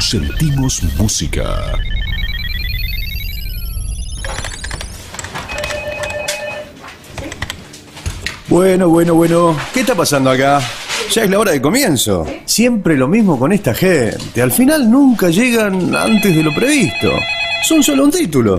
Sentimos 0.00 0.82
música. 0.96 1.44
Bueno, 8.48 8.88
bueno, 8.88 9.14
bueno. 9.14 9.56
¿Qué 9.74 9.80
está 9.80 9.94
pasando 9.94 10.30
acá? 10.30 10.60
Ya 11.12 11.24
es 11.24 11.30
la 11.30 11.38
hora 11.38 11.52
de 11.52 11.60
comienzo. 11.60 12.26
Siempre 12.44 12.96
lo 12.96 13.08
mismo 13.08 13.38
con 13.38 13.52
esta 13.52 13.74
gente. 13.74 14.40
Al 14.40 14.52
final 14.52 14.90
nunca 14.90 15.28
llegan 15.28 15.94
antes 15.94 16.34
de 16.34 16.42
lo 16.42 16.54
previsto. 16.54 17.10
Son 17.62 17.82
solo 17.82 18.04
un 18.04 18.10
título. 18.10 18.58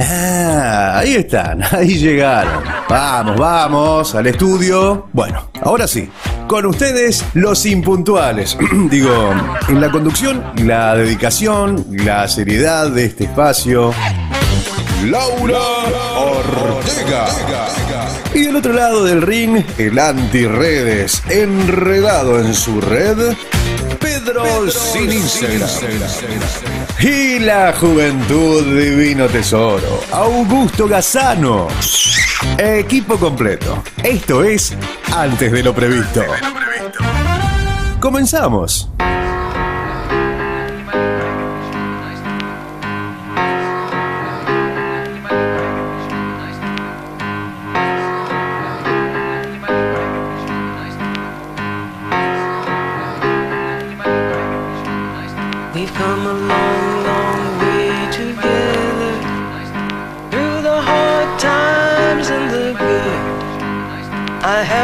Ah, 0.00 0.98
ahí 0.98 1.14
están, 1.14 1.62
ahí 1.72 1.98
llegaron. 1.98 2.64
Vamos, 2.88 3.36
vamos, 3.36 4.14
al 4.14 4.26
estudio. 4.26 5.08
Bueno, 5.12 5.50
ahora 5.62 5.86
sí. 5.86 6.08
Con 6.54 6.66
ustedes, 6.66 7.24
los 7.34 7.66
impuntuales. 7.66 8.56
Digo, 8.88 9.34
en 9.66 9.80
la 9.80 9.90
conducción, 9.90 10.40
la 10.58 10.94
dedicación, 10.94 11.84
la 11.90 12.28
seriedad 12.28 12.90
de 12.90 13.06
este 13.06 13.24
espacio. 13.24 13.92
Laura 15.04 15.58
Ortega. 16.16 17.26
Y 18.32 18.42
del 18.42 18.54
otro 18.54 18.72
lado 18.72 19.02
del 19.02 19.22
ring, 19.22 19.64
el 19.78 19.98
anti-redes, 19.98 21.24
enredado 21.28 22.38
en 22.38 22.54
su 22.54 22.80
red, 22.80 23.34
Pedro 24.24 24.70
sin 24.70 25.12
Instagram. 25.12 25.68
Y 26.98 27.40
la 27.40 27.74
juventud 27.78 28.62
divino 28.62 29.26
tesoro, 29.26 30.00
Augusto 30.10 30.88
Gazano. 30.88 31.68
Equipo 32.56 33.18
completo. 33.18 33.82
Esto 34.02 34.42
es 34.42 34.74
Antes 35.14 35.52
de 35.52 35.62
lo 35.62 35.74
previsto. 35.74 36.22
Comenzamos. 38.00 38.88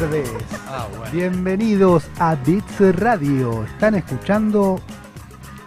tardes. 0.00 0.30
Ah, 0.66 0.86
bueno. 0.96 1.12
Bienvenidos 1.12 2.08
a 2.18 2.34
Bits 2.34 2.96
Radio. 2.96 3.64
Están 3.64 3.94
escuchando 3.96 4.80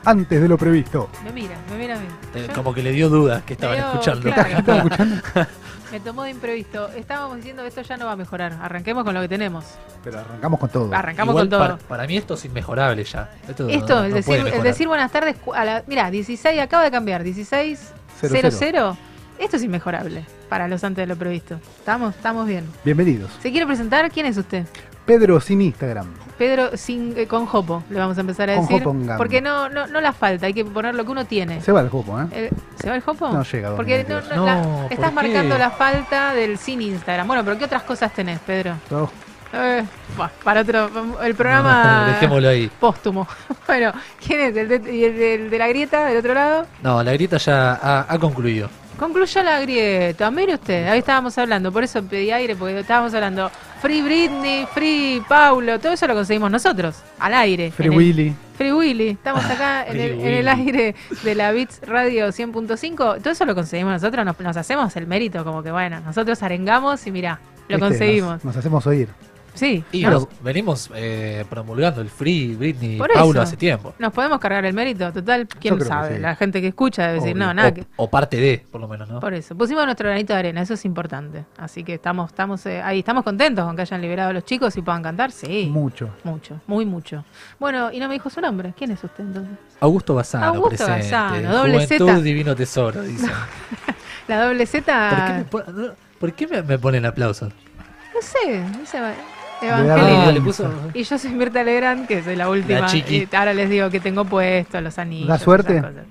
antes 0.05 0.41
de 0.41 0.47
lo 0.47 0.57
previsto. 0.57 1.07
Me 1.23 1.31
mira, 1.31 1.55
me 1.69 1.77
mira 1.77 1.95
a 1.95 1.99
mí. 1.99 2.07
Eh, 2.33 2.47
Como 2.55 2.73
que 2.73 2.81
le 2.81 2.91
dio 2.91 3.09
dudas 3.09 3.43
que 3.43 3.53
estaban 3.53 3.77
escuchando. 3.77 4.21
claro. 4.33 4.57
¿Están 4.57 4.77
escuchando? 4.77 5.21
Me 5.91 5.99
tomó 5.99 6.23
de 6.23 6.31
imprevisto. 6.31 6.89
Estábamos 6.89 7.37
diciendo 7.37 7.61
que 7.61 7.67
esto 7.67 7.83
ya 7.83 7.97
no 7.97 8.07
va 8.07 8.13
a 8.13 8.15
mejorar. 8.15 8.57
Arranquemos 8.59 9.03
con 9.03 9.13
lo 9.13 9.21
que 9.21 9.27
tenemos. 9.27 9.63
Pero 10.03 10.17
arrancamos 10.21 10.59
con 10.59 10.69
todo. 10.69 10.91
Arrancamos 10.95 11.33
Igual 11.33 11.43
con 11.43 11.49
todo. 11.51 11.59
Para, 11.59 11.77
para 11.77 12.07
mí 12.07 12.17
esto 12.17 12.33
es 12.33 12.45
inmejorable 12.45 13.03
ya. 13.03 13.29
Esto, 13.47 13.69
Esto, 13.69 13.95
no- 13.99 14.03
el, 14.05 14.09
no 14.09 14.15
decir, 14.15 14.47
el 14.47 14.63
decir 14.63 14.87
buenas 14.87 15.11
tardes 15.11 15.35
a 15.53 15.63
la. 15.63 15.83
Mira, 15.85 16.09
16, 16.09 16.59
acaba 16.59 16.83
de 16.83 16.89
cambiar. 16.89 17.21
16 17.21 17.93
Cero, 18.19 18.49
00. 18.49 18.97
Esto 19.43 19.57
es 19.57 19.63
inmejorable 19.63 20.23
para 20.49 20.67
los 20.67 20.83
antes 20.83 21.03
de 21.03 21.07
lo 21.07 21.17
previsto. 21.19 21.59
Estamos, 21.77 22.15
estamos 22.15 22.47
bien. 22.47 22.65
Bienvenidos. 22.85 23.29
¿Se 23.41 23.51
quiere 23.51 23.65
presentar? 23.65 24.09
¿Quién 24.09 24.25
es 24.25 24.37
usted? 24.37 24.65
Pedro 25.05 25.41
sin 25.41 25.61
Instagram. 25.61 26.07
Pedro 26.37 26.77
sin, 26.77 27.13
eh, 27.17 27.27
con 27.27 27.45
Jopo, 27.45 27.83
le 27.89 27.99
vamos 27.99 28.17
a 28.17 28.21
empezar 28.21 28.49
a 28.49 28.55
Con 28.55 28.63
decir. 28.65 28.79
Jopo 28.79 28.91
en 28.91 28.99
gamba. 29.01 29.17
porque 29.17 29.41
no, 29.41 29.67
no, 29.69 29.85
no 29.87 29.99
la 30.01 30.13
falta, 30.13 30.45
hay 30.45 30.53
que 30.53 30.63
poner 30.63 30.95
lo 30.95 31.03
que 31.05 31.11
uno 31.11 31.25
tiene. 31.25 31.61
Se 31.61 31.71
va 31.73 31.81
el 31.81 31.89
copo, 31.89 32.19
¿eh? 32.21 32.25
El- 32.31 32.49
¿Se 32.79 32.89
va 32.89 32.95
el 32.95 33.01
Jopo? 33.01 33.29
No 33.29 33.43
llega 33.43 33.69
a 33.69 33.75
Porque 33.75 34.05
no, 34.07 34.15
2022. 34.15 34.37
no, 34.37 34.45
la- 34.45 34.55
No, 34.61 34.83
¿por 34.83 34.93
estás 34.93 35.09
qué? 35.09 35.15
marcando 35.15 35.57
la 35.57 35.71
falta 35.71 36.33
del 36.33 36.57
sin 36.57 36.81
Instagram. 36.81 37.27
Bueno, 37.27 37.43
pero 37.43 37.57
¿qué 37.57 37.65
otras 37.65 37.83
cosas 37.83 38.13
tenés, 38.13 38.39
Pedro? 38.39 38.75
Eh, 39.55 39.83
para 40.43 40.61
otro, 40.61 40.89
el 41.21 41.35
programa 41.35 42.05
Dejémoslo 42.13 42.47
ahí. 42.49 42.71
póstumo. 42.79 43.27
bueno, 43.67 43.91
¿quién 44.25 44.39
es? 44.41 44.55
¿El 44.57 44.67
de, 44.69 44.91
y 44.93 45.03
el 45.03 45.15
de- 45.17 45.33
el 45.35 45.49
de 45.49 45.57
la 45.59 45.67
grieta 45.67 46.05
del 46.05 46.17
otro 46.17 46.33
lado? 46.33 46.65
No, 46.81 47.03
la 47.03 47.11
grieta 47.13 47.37
ya 47.37 47.73
ha, 47.73 48.05
ha 48.11 48.17
concluido. 48.19 48.69
Concluyó 48.97 49.43
la 49.43 49.59
grieta. 49.59 50.29
Mire 50.31 50.53
usted, 50.55 50.87
ahí 50.87 50.99
estábamos 50.99 51.37
hablando, 51.37 51.71
por 51.71 51.83
eso 51.83 52.01
pedí 52.03 52.31
aire, 52.31 52.55
porque 52.55 52.79
estábamos 52.79 53.13
hablando 53.13 53.49
Free 53.81 54.01
Britney, 54.01 54.65
Free 54.73 55.21
Paulo, 55.27 55.79
todo 55.79 55.93
eso 55.93 56.07
lo 56.07 56.13
conseguimos 56.13 56.49
nosotros, 56.51 56.95
al 57.19 57.33
aire. 57.33 57.71
Free 57.71 57.87
el- 57.89 57.97
Willy. 57.97 58.35
Free 58.55 58.71
Willy, 58.71 59.09
estamos 59.09 59.43
acá 59.45 59.83
en, 59.87 59.99
el, 59.99 60.11
en 60.11 60.27
el 60.27 60.45
Willy. 60.45 60.47
aire 60.67 60.95
de 61.23 61.35
la 61.35 61.51
Beats 61.51 61.81
Radio 61.87 62.27
100.5. 62.27 62.95
Todo 63.21 63.31
eso 63.31 63.45
lo 63.45 63.55
conseguimos 63.55 63.93
nosotros, 63.93 64.23
nos, 64.25 64.39
nos 64.39 64.57
hacemos 64.57 64.95
el 64.95 65.07
mérito, 65.07 65.43
como 65.43 65.63
que 65.63 65.71
bueno, 65.71 65.99
nosotros 66.01 66.41
arengamos 66.43 67.05
y 67.07 67.11
mirá, 67.11 67.39
lo 67.67 67.77
¿Viste? 67.77 67.79
conseguimos. 67.79 68.35
Nos, 68.35 68.45
nos 68.45 68.57
hacemos 68.57 68.85
oír. 68.87 69.09
Sí, 69.53 69.83
Y 69.91 70.01
¿no? 70.03 70.09
nos 70.11 70.27
venimos 70.41 70.89
eh, 70.95 71.45
promulgando 71.49 72.01
el 72.01 72.09
Free 72.09 72.55
Britney 72.55 72.97
Por 72.97 73.11
Paulo 73.13 73.39
hace 73.41 73.55
tiempo. 73.55 73.93
nos 73.99 74.11
podemos 74.11 74.39
cargar 74.39 74.65
el 74.65 74.73
mérito, 74.73 75.11
total, 75.13 75.47
quién 75.47 75.79
sabe. 75.81 76.15
sí. 76.15 76.21
La 76.21 76.35
gente 76.35 76.59
que 76.59 76.69
escucha 76.69 77.03
debe 77.03 77.15
decir, 77.15 77.33
Obvio. 77.35 77.45
no, 77.47 77.53
nada 77.53 77.69
o, 77.69 77.73
que. 77.73 77.85
o 77.97 78.09
parte 78.09 78.37
de, 78.37 78.65
por 78.71 78.81
lo 78.81 78.87
menos, 78.87 79.07
¿no? 79.09 79.19
Por 79.19 79.33
eso, 79.33 79.55
pusimos 79.55 79.85
nuestro 79.85 80.09
granito 80.09 80.33
de 80.33 80.39
arena, 80.39 80.61
eso 80.61 80.73
es 80.73 80.85
importante. 80.85 81.45
Así 81.57 81.83
que 81.83 81.93
estamos, 81.93 82.31
estamos 82.31 82.65
eh, 82.65 82.81
ahí, 82.81 82.99
estamos 82.99 83.23
contentos 83.23 83.63
con 83.65 83.75
que 83.75 83.83
hayan 83.83 84.01
liberado 84.01 84.31
a 84.31 84.33
los 84.33 84.43
chicos 84.43 84.75
y 84.75 84.81
puedan 84.81 85.03
cantar, 85.03 85.31
sí. 85.31 85.67
Mucho. 85.71 86.09
Mucho, 86.23 86.59
muy 86.65 86.85
mucho. 86.85 87.23
Bueno, 87.59 87.91
y 87.91 87.99
no 87.99 88.07
me 88.07 88.15
dijo 88.15 88.29
su 88.29 88.41
nombre. 88.41 88.73
¿Quién 88.75 88.91
es 88.91 89.03
usted 89.03 89.23
entonces? 89.23 89.55
Augusto 89.79 90.15
Bazano, 90.15 90.45
Augusto 90.47 90.85
presente. 90.85 91.11
Bazano, 91.15 91.51
doble 91.57 91.73
Juventud 91.85 92.07
Z. 92.07 92.21
Divino 92.21 92.55
Tesoro, 92.55 93.01
dice. 93.03 93.27
La 94.27 94.45
doble 94.45 94.65
¿Por 94.65 94.71
qué, 94.73 94.81
Z. 94.81 95.45
no, 95.71 95.91
¿por 96.19 96.33
qué 96.33 96.47
me, 96.47 96.61
me 96.63 96.79
ponen 96.79 97.05
aplausos? 97.05 97.51
No 98.15 98.21
sé, 98.21 98.63
dice 98.79 98.97
Eva- 98.97 99.13
Ah, 99.69 99.81
le 99.81 100.33
vergüenza. 100.33 100.43
puso... 100.43 100.71
Y 100.93 101.03
yo 101.03 101.17
soy 101.17 101.31
Mirta 101.31 101.63
Legrand, 101.63 102.07
que 102.07 102.23
soy 102.23 102.35
la 102.35 102.49
última. 102.49 102.85
chiqui. 102.87 103.27
y 103.31 103.35
ahora 103.35 103.53
les 103.53 103.69
digo 103.69 103.89
que 103.89 103.99
tengo 103.99 104.25
puesto 104.25 104.79
los 104.81 104.97
anillos. 104.99 105.27
¿Da 105.27 105.37
suerte? 105.39 105.77
esas 105.77 105.91
cosas. 105.91 106.05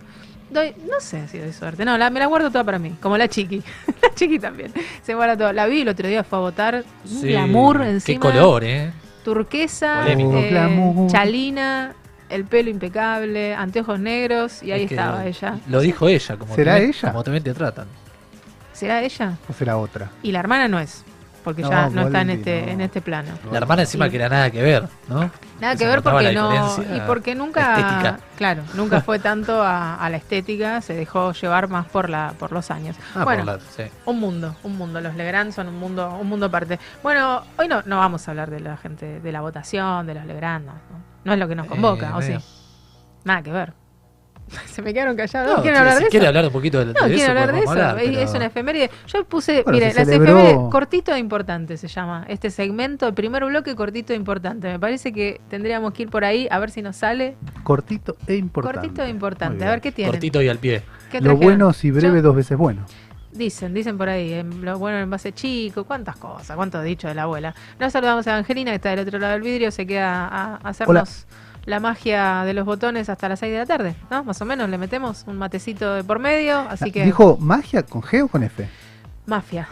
Doy, 0.51 0.75
no 0.87 1.01
sé 1.01 1.27
si 1.29 1.39
doy 1.39 1.53
suerte. 1.53 1.83
No, 1.85 1.97
la, 1.97 2.11
me 2.11 2.21
la 2.21 2.27
guardo 2.27 2.51
toda 2.51 2.63
para 2.65 2.79
mí. 2.79 2.95
Como 3.01 3.17
la 3.17 3.27
chiqui. 3.29 3.63
la 4.03 4.15
chiqui 4.15 4.39
también. 4.39 4.71
Se 5.03 5.15
guarda 5.15 5.37
todo. 5.37 5.53
La 5.53 5.67
vi 5.67 5.81
el 5.81 5.89
otro 5.89 6.07
día, 6.07 6.23
fue 6.25 6.39
a 6.39 6.43
votar. 6.43 6.85
Un 7.05 7.11
Sí, 7.23 7.29
glamour 7.29 7.81
Qué 7.81 7.91
encima. 7.91 8.21
color, 8.21 8.65
¿eh? 8.65 8.93
Turquesa, 9.25 10.01
Polémico. 10.03 10.37
eh, 10.37 10.51
Glamour. 10.51 11.11
chalina, 11.11 11.95
el 12.29 12.45
pelo 12.45 12.69
impecable, 12.71 13.55
anteojos 13.55 13.99
negros. 14.01 14.63
Y 14.63 14.73
ahí 14.73 14.83
Es 14.83 14.89
que 14.89 14.95
estaba 14.97 15.25
ella. 15.25 15.59
Lo 15.69 15.81
dijo 15.81 16.07
ella, 16.09 16.37
como 16.37 16.55
¿Será 16.55 16.73
también- 16.73 16.91
ella? 16.91 17.11
Como 17.13 17.25
también 17.25 17.45
te 17.45 17.55
tratan. 17.55 17.87
¿Será 18.75 19.01
ella? 19.03 19.39
¿O 19.49 19.53
será 19.53 19.77
otra? 19.79 20.11
Y 20.23 20.33
la 20.33 20.41
hermana 20.41 20.69
no 20.69 20.79
es. 20.81 21.05
Porque 21.45 21.63
No, 21.63 21.71
ya 21.71 21.89
no 21.89 22.03
está 22.03 22.21
en 22.21 22.31
este, 22.31 22.63
no. 22.67 22.69
en 22.73 22.81
este 22.83 23.01
plano. 23.01 23.31
La 23.51 23.59
hermana 23.59 23.83
encima 23.83 24.09
que 24.09 24.17
era 24.17 24.29
nada 24.29 24.51
que 24.51 24.63
ver, 24.63 24.89
¿no? 25.09 25.29
Nada 25.61 25.77
que 25.77 25.87
ver 25.87 26.03
porque 26.03 26.33
no. 26.33 26.77
Y 26.95 27.01
porque 27.01 27.35
nunca. 27.35 27.77
estética. 27.79 28.19
Claro, 28.37 28.63
nunca 28.75 29.01
fue 29.01 29.19
tanto 29.21 29.61
a, 29.63 29.97
a 29.97 30.09
la 30.11 30.17
estética, 30.19 30.81
se 30.81 30.95
dejó 30.95 31.33
llevar 31.33 31.69
más 31.69 31.87
por 31.87 32.09
la 32.11 32.35
por 32.39 32.53
los 32.53 32.71
años. 32.71 32.97
Ah, 33.15 33.25
bueno, 33.25 33.45
por 33.45 33.55
la- 33.55 33.61
sí. 33.61 33.85
un 34.07 34.21
mundo, 34.21 34.55
un 34.63 34.77
mundo. 34.79 35.01
Los 35.01 35.15
Legrand 35.17 35.53
son 35.53 35.69
un 35.69 35.79
mundo, 35.79 36.17
un 36.21 36.29
mundo 36.29 36.47
aparte. 36.47 36.79
Bueno, 37.03 37.43
hoy 37.59 37.67
no, 37.69 37.83
no 37.87 37.99
vamos 37.99 38.27
a 38.29 38.31
hablar 38.31 38.49
de 38.51 38.61
la 38.61 38.77
gente, 38.77 39.21
de 39.21 39.33
la 39.33 39.41
votación, 39.41 40.07
de 40.07 40.15
los 40.15 40.25
Legrand, 40.27 40.67
no, 40.67 40.73
no. 41.25 41.33
Es 41.33 41.39
lo 41.39 41.49
que 41.49 41.55
nos 41.57 41.67
convoca, 41.67 42.11
Eh, 42.11 42.13
¿o 42.15 42.23
sí? 42.23 42.35
Nada 43.25 43.43
que 43.43 43.53
ver. 43.53 43.73
Se 44.67 44.83
me 44.83 44.93
quedaron 44.95 45.17
callados. 45.17 45.57
No, 45.57 45.63
¿Quieren 45.63 45.77
si- 45.77 45.81
hablar 45.81 45.99
si 45.99 46.05
de 46.05 46.11
quiere 46.11 46.27
hablar 46.27 46.45
un 46.47 46.53
poquito 46.53 46.79
de, 46.79 46.87
No, 46.87 46.93
de 46.93 46.99
quiero 47.01 47.15
eso, 47.17 47.29
hablar 47.31 47.47
de 47.47 47.53
podemos 47.53 47.75
eso. 47.77 47.85
hablar, 47.87 47.99
es, 48.05 48.09
pero- 48.11 48.21
es 48.23 48.35
una 48.35 48.47
efeméride. 48.47 48.91
Yo 49.07 49.25
puse, 49.25 49.63
Bueno, 49.63 49.73
mire, 49.79 49.95
las 49.95 50.09
efemérides, 50.09 50.57
cortito 50.71 51.15
e 51.15 51.19
importante 51.19 51.77
se 51.77 51.89
llama. 51.89 52.25
Este 52.29 52.51
segmento, 52.51 53.07
el 53.09 53.15
primer 53.15 53.45
bloque, 53.45 53.75
cortito 53.75 54.13
e 54.13 54.17
importante. 54.17 54.69
Me 54.69 54.79
parece 54.79 55.13
que 55.13 55.41
tendríamos 55.49 55.93
que 55.93 56.03
ir 56.05 56.11
por 56.11 56.25
ahí 56.25 56.49
a 56.51 56.59
ver 56.59 56.71
si 56.71 56.83
nos 56.83 56.97
sale. 56.97 57.37
Cortito 57.63 58.17
e 58.27 58.37
importante. 58.37 58.79
Cortito 58.81 59.03
e 59.05 59.09
importante. 59.09 59.65
A 59.65 59.71
ver 59.71 59.81
qué 59.81 59.93
tienen. 59.93 60.13
Cortito 60.13 60.43
y 60.43 60.49
al 60.49 60.59
pie. 60.59 60.83
¿Qué 61.11 61.21
Lo 61.21 61.37
bueno 61.37 61.73
si 61.73 61.91
breve, 61.91 62.17
Yo- 62.17 62.23
dos 62.23 62.37
veces 62.37 62.57
bueno. 62.59 62.85
Dicen, 63.33 63.73
dicen 63.73 63.97
por 63.97 64.11
ahí, 64.11 64.35
en 64.35 64.63
lo 64.63 64.79
bueno 64.79 64.99
en 64.99 65.09
base 65.09 65.33
chico, 65.33 65.85
cuántas 65.85 66.17
cosas, 66.17 66.55
cuánto 66.55 66.83
dicho 66.83 67.09
de 67.09 67.15
la 67.15 67.23
abuela. 67.23 67.55
Nos 67.81 67.91
saludamos 67.91 68.27
a 68.27 68.37
Angelina, 68.37 68.73
que 68.73 68.75
está 68.77 68.91
del 68.91 68.99
otro 69.01 69.19
lado 69.19 69.33
del 69.33 69.41
vidrio, 69.41 69.71
se 69.71 69.87
queda 69.87 70.27
a, 70.29 70.57
a 70.57 70.69
hacernos 70.69 71.27
la 71.65 71.81
magia 71.81 72.45
de 72.45 72.55
los 72.55 72.65
botones 72.65 73.09
hasta 73.09 73.29
las 73.29 73.39
6 73.39 73.53
de 73.53 73.59
la 73.59 73.67
tarde, 73.67 73.95
¿no? 74.11 74.25
Más 74.25 74.41
o 74.41 74.45
menos, 74.45 74.69
le 74.69 74.79
metemos 74.79 75.25
un 75.27 75.39
matecito 75.39 75.95
de 75.95 76.05
por 76.05 76.19
medio, 76.19 76.59
así 76.61 76.91
que... 76.91 77.05
¿Dijo 77.05 77.37
magia 77.41 77.83
con 77.83 78.03
G 78.03 78.25
o 78.25 78.29
con 78.29 78.43
F? 78.43 78.69
Mafia. 79.27 79.69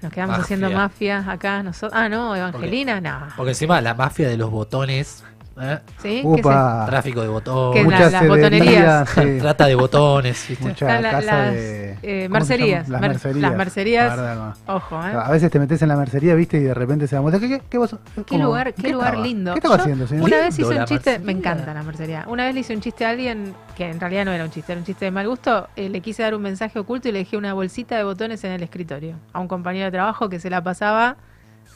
Nos 0.00 0.12
quedamos 0.12 0.38
Mafia. 0.38 0.44
haciendo 0.44 0.70
mafia 0.70 1.24
acá 1.30 1.62
nosotros. 1.62 1.92
Ah, 1.94 2.08
no, 2.08 2.34
Evangelina, 2.34 3.00
no. 3.00 3.28
Porque 3.36 3.52
encima 3.52 3.80
la 3.80 3.94
mafia 3.94 4.28
de 4.28 4.36
los 4.36 4.50
botones, 4.50 5.24
¿eh? 5.60 5.78
¿Sí? 6.02 6.20
¿Qué 6.22 6.26
Upa. 6.26 6.84
tráfico 6.86 7.20
de 7.22 7.28
botones, 7.28 7.76
la- 7.82 7.90
Muchas 7.90 8.12
las 8.12 8.28
botonerías. 8.28 9.08
sí. 9.14 9.38
trata 9.40 9.66
de 9.66 9.74
botones, 9.74 10.46
¿viste? 10.48 10.64
Mucha 10.64 11.00
La- 11.00 11.10
casa 11.10 11.36
las, 11.44 11.52
de... 11.54 11.98
eh, 12.02 12.28
¿cómo 12.28 12.40
se 12.44 12.56
mercerías. 12.56 12.88
Las 12.88 13.00
mercerías. 13.00 13.42
las 13.42 13.56
mercerías. 13.56 14.16
La 14.16 14.22
verdad, 14.22 14.54
no. 14.66 14.74
Ojo, 14.74 14.96
¿eh? 15.06 15.12
A 15.14 15.30
veces 15.30 15.50
te 15.50 15.58
metes 15.58 15.82
en 15.82 15.88
la 15.88 15.96
mercería, 15.96 16.34
viste, 16.34 16.56
y 16.58 16.62
de 16.62 16.74
repente 16.74 17.06
se 17.06 17.16
da. 17.16 17.30
¿Qué, 17.38 17.48
qué, 17.48 17.62
qué 17.68 17.78
vos- 17.78 17.96
Qué 18.14 18.24
cómo? 18.28 18.44
lugar, 18.44 18.74
qué, 18.74 18.90
lugar 18.90 19.08
estaba? 19.10 19.26
lindo. 19.26 19.52
¿Qué 19.54 19.58
estaba 19.58 19.76
Yo 19.76 19.82
haciendo, 19.82 20.06
señor? 20.06 20.24
Una 20.24 20.36
vez 20.38 20.58
hice 20.58 20.78
un 20.78 20.84
chiste, 20.84 21.18
me 21.18 21.32
encanta 21.32 21.72
la 21.74 21.82
mercería. 21.82 22.24
Una 22.28 22.44
vez 22.44 22.54
le 22.54 22.60
hice 22.60 22.74
un 22.74 22.80
chiste 22.80 23.04
a 23.04 23.10
alguien 23.10 23.54
que 23.76 23.88
en 23.88 24.00
realidad 24.00 24.24
no 24.24 24.32
era 24.32 24.44
un 24.44 24.50
chiste, 24.50 24.72
era 24.72 24.78
un 24.80 24.84
chiste 24.86 25.04
de 25.06 25.10
mal 25.10 25.28
gusto. 25.28 25.68
eh, 25.76 25.88
le 25.88 26.00
quise 26.00 26.22
dar 26.22 26.34
un 26.34 26.42
mensaje 26.42 26.78
oculto 26.78 27.08
y 27.08 27.12
le 27.12 27.20
dejé 27.20 27.36
una 27.36 27.52
bolsita 27.54 27.96
de 27.96 28.04
botones 28.04 28.42
en 28.44 28.52
el 28.52 28.62
escritorio 28.62 29.16
a 29.32 29.40
un 29.40 29.48
compañero 29.48 29.86
de 29.86 29.90
trabajo 29.92 30.28
que 30.28 30.38
se 30.40 30.50
la 30.50 30.62
pasaba 30.62 31.16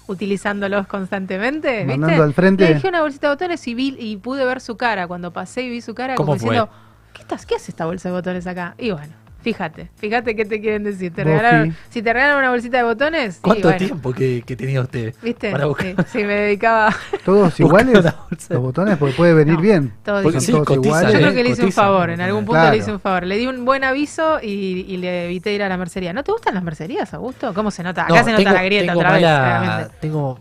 utilizándolos 0.08 0.86
constantemente. 0.86 1.84
¿viste? 1.84 1.98
Mandando 1.98 2.22
al 2.24 2.34
frente. 2.34 2.64
Le 2.64 2.74
dejé 2.74 2.88
una 2.88 3.02
bolsita 3.02 3.28
de 3.28 3.34
botones 3.34 3.66
y 3.68 3.74
vi 3.74 3.96
y 3.98 4.16
pude 4.16 4.44
ver 4.44 4.60
su 4.60 4.76
cara. 4.76 5.06
Cuando 5.06 5.32
pasé 5.32 5.62
y 5.62 5.70
vi 5.70 5.80
su 5.80 5.94
cara, 5.94 6.14
¿Cómo 6.14 6.26
como 6.28 6.38
fue? 6.38 6.50
diciendo, 6.50 6.70
¿qué 7.12 7.22
estás? 7.22 7.46
¿Qué 7.46 7.56
hace 7.56 7.70
esta 7.70 7.86
bolsa 7.86 8.08
de 8.08 8.14
botones 8.14 8.46
acá? 8.46 8.74
Y 8.78 8.90
bueno. 8.90 9.25
Fíjate, 9.46 9.88
fíjate 9.94 10.34
qué 10.34 10.44
te 10.44 10.60
quieren 10.60 10.82
decir. 10.82 11.12
¿Te 11.14 11.22
regalaron, 11.22 11.76
si 11.88 12.02
te 12.02 12.12
regalaron 12.12 12.40
una 12.40 12.50
bolsita 12.50 12.78
de 12.78 12.82
botones, 12.82 13.38
¿Cuánto 13.40 13.68
bueno, 13.68 13.78
tiempo 13.78 14.12
que, 14.12 14.42
que 14.44 14.56
tenía 14.56 14.80
usted 14.80 15.14
¿Viste? 15.22 15.52
para 15.52 15.66
buscar? 15.66 15.86
Sí, 15.86 16.18
sí, 16.18 16.18
me 16.24 16.34
dedicaba. 16.34 16.92
¿Todos 17.24 17.60
iguales? 17.60 18.04
Los 18.50 18.60
botones, 18.60 18.96
porque 18.98 19.14
puede 19.14 19.34
venir 19.34 19.54
No, 19.54 19.60
bien. 19.60 19.92
Todos 20.04 20.24
Porque 20.24 20.38
dicen- 20.38 20.46
sí, 20.46 20.52
todos 20.52 20.66
cotiza, 20.66 20.88
iguales. 20.88 21.12
Yo 21.12 21.18
creo 21.20 21.32
que 21.34 21.42
le 21.44 21.50
hice 21.50 21.64
un 21.64 21.70
favor, 21.72 22.10
en 22.10 22.20
algún 22.20 22.40
punto 22.44 22.54
Claro. 22.60 22.72
le 22.72 22.78
hice 22.78 22.92
un 22.92 22.98
favor. 22.98 23.24
Le 23.24 23.36
di 23.36 23.46
un 23.46 23.64
buen 23.64 23.84
aviso 23.84 24.40
y, 24.42 24.84
y 24.88 24.96
le 24.96 25.26
evité 25.26 25.52
ir 25.54 25.62
a 25.62 25.68
la 25.68 25.76
mercería. 25.76 26.12
¿No 26.12 26.24
te 26.24 26.32
gustan 26.32 26.54
las 26.54 26.64
mercerías, 26.64 27.14
Augusto? 27.14 27.54
¿Cómo 27.54 27.70
se 27.70 27.84
nota? 27.84 28.02
Acá 28.02 28.14
No, 28.18 28.24
se 28.24 28.30
nota 28.32 28.42
tengo- 28.42 28.52
la 28.52 28.62
grieta 28.64 28.86
tengo 28.92 28.98
otra 28.98 29.12
vez, 29.12 29.22
mala- 29.22 29.38
claramente. 29.60 29.94
Tengo 30.00 30.38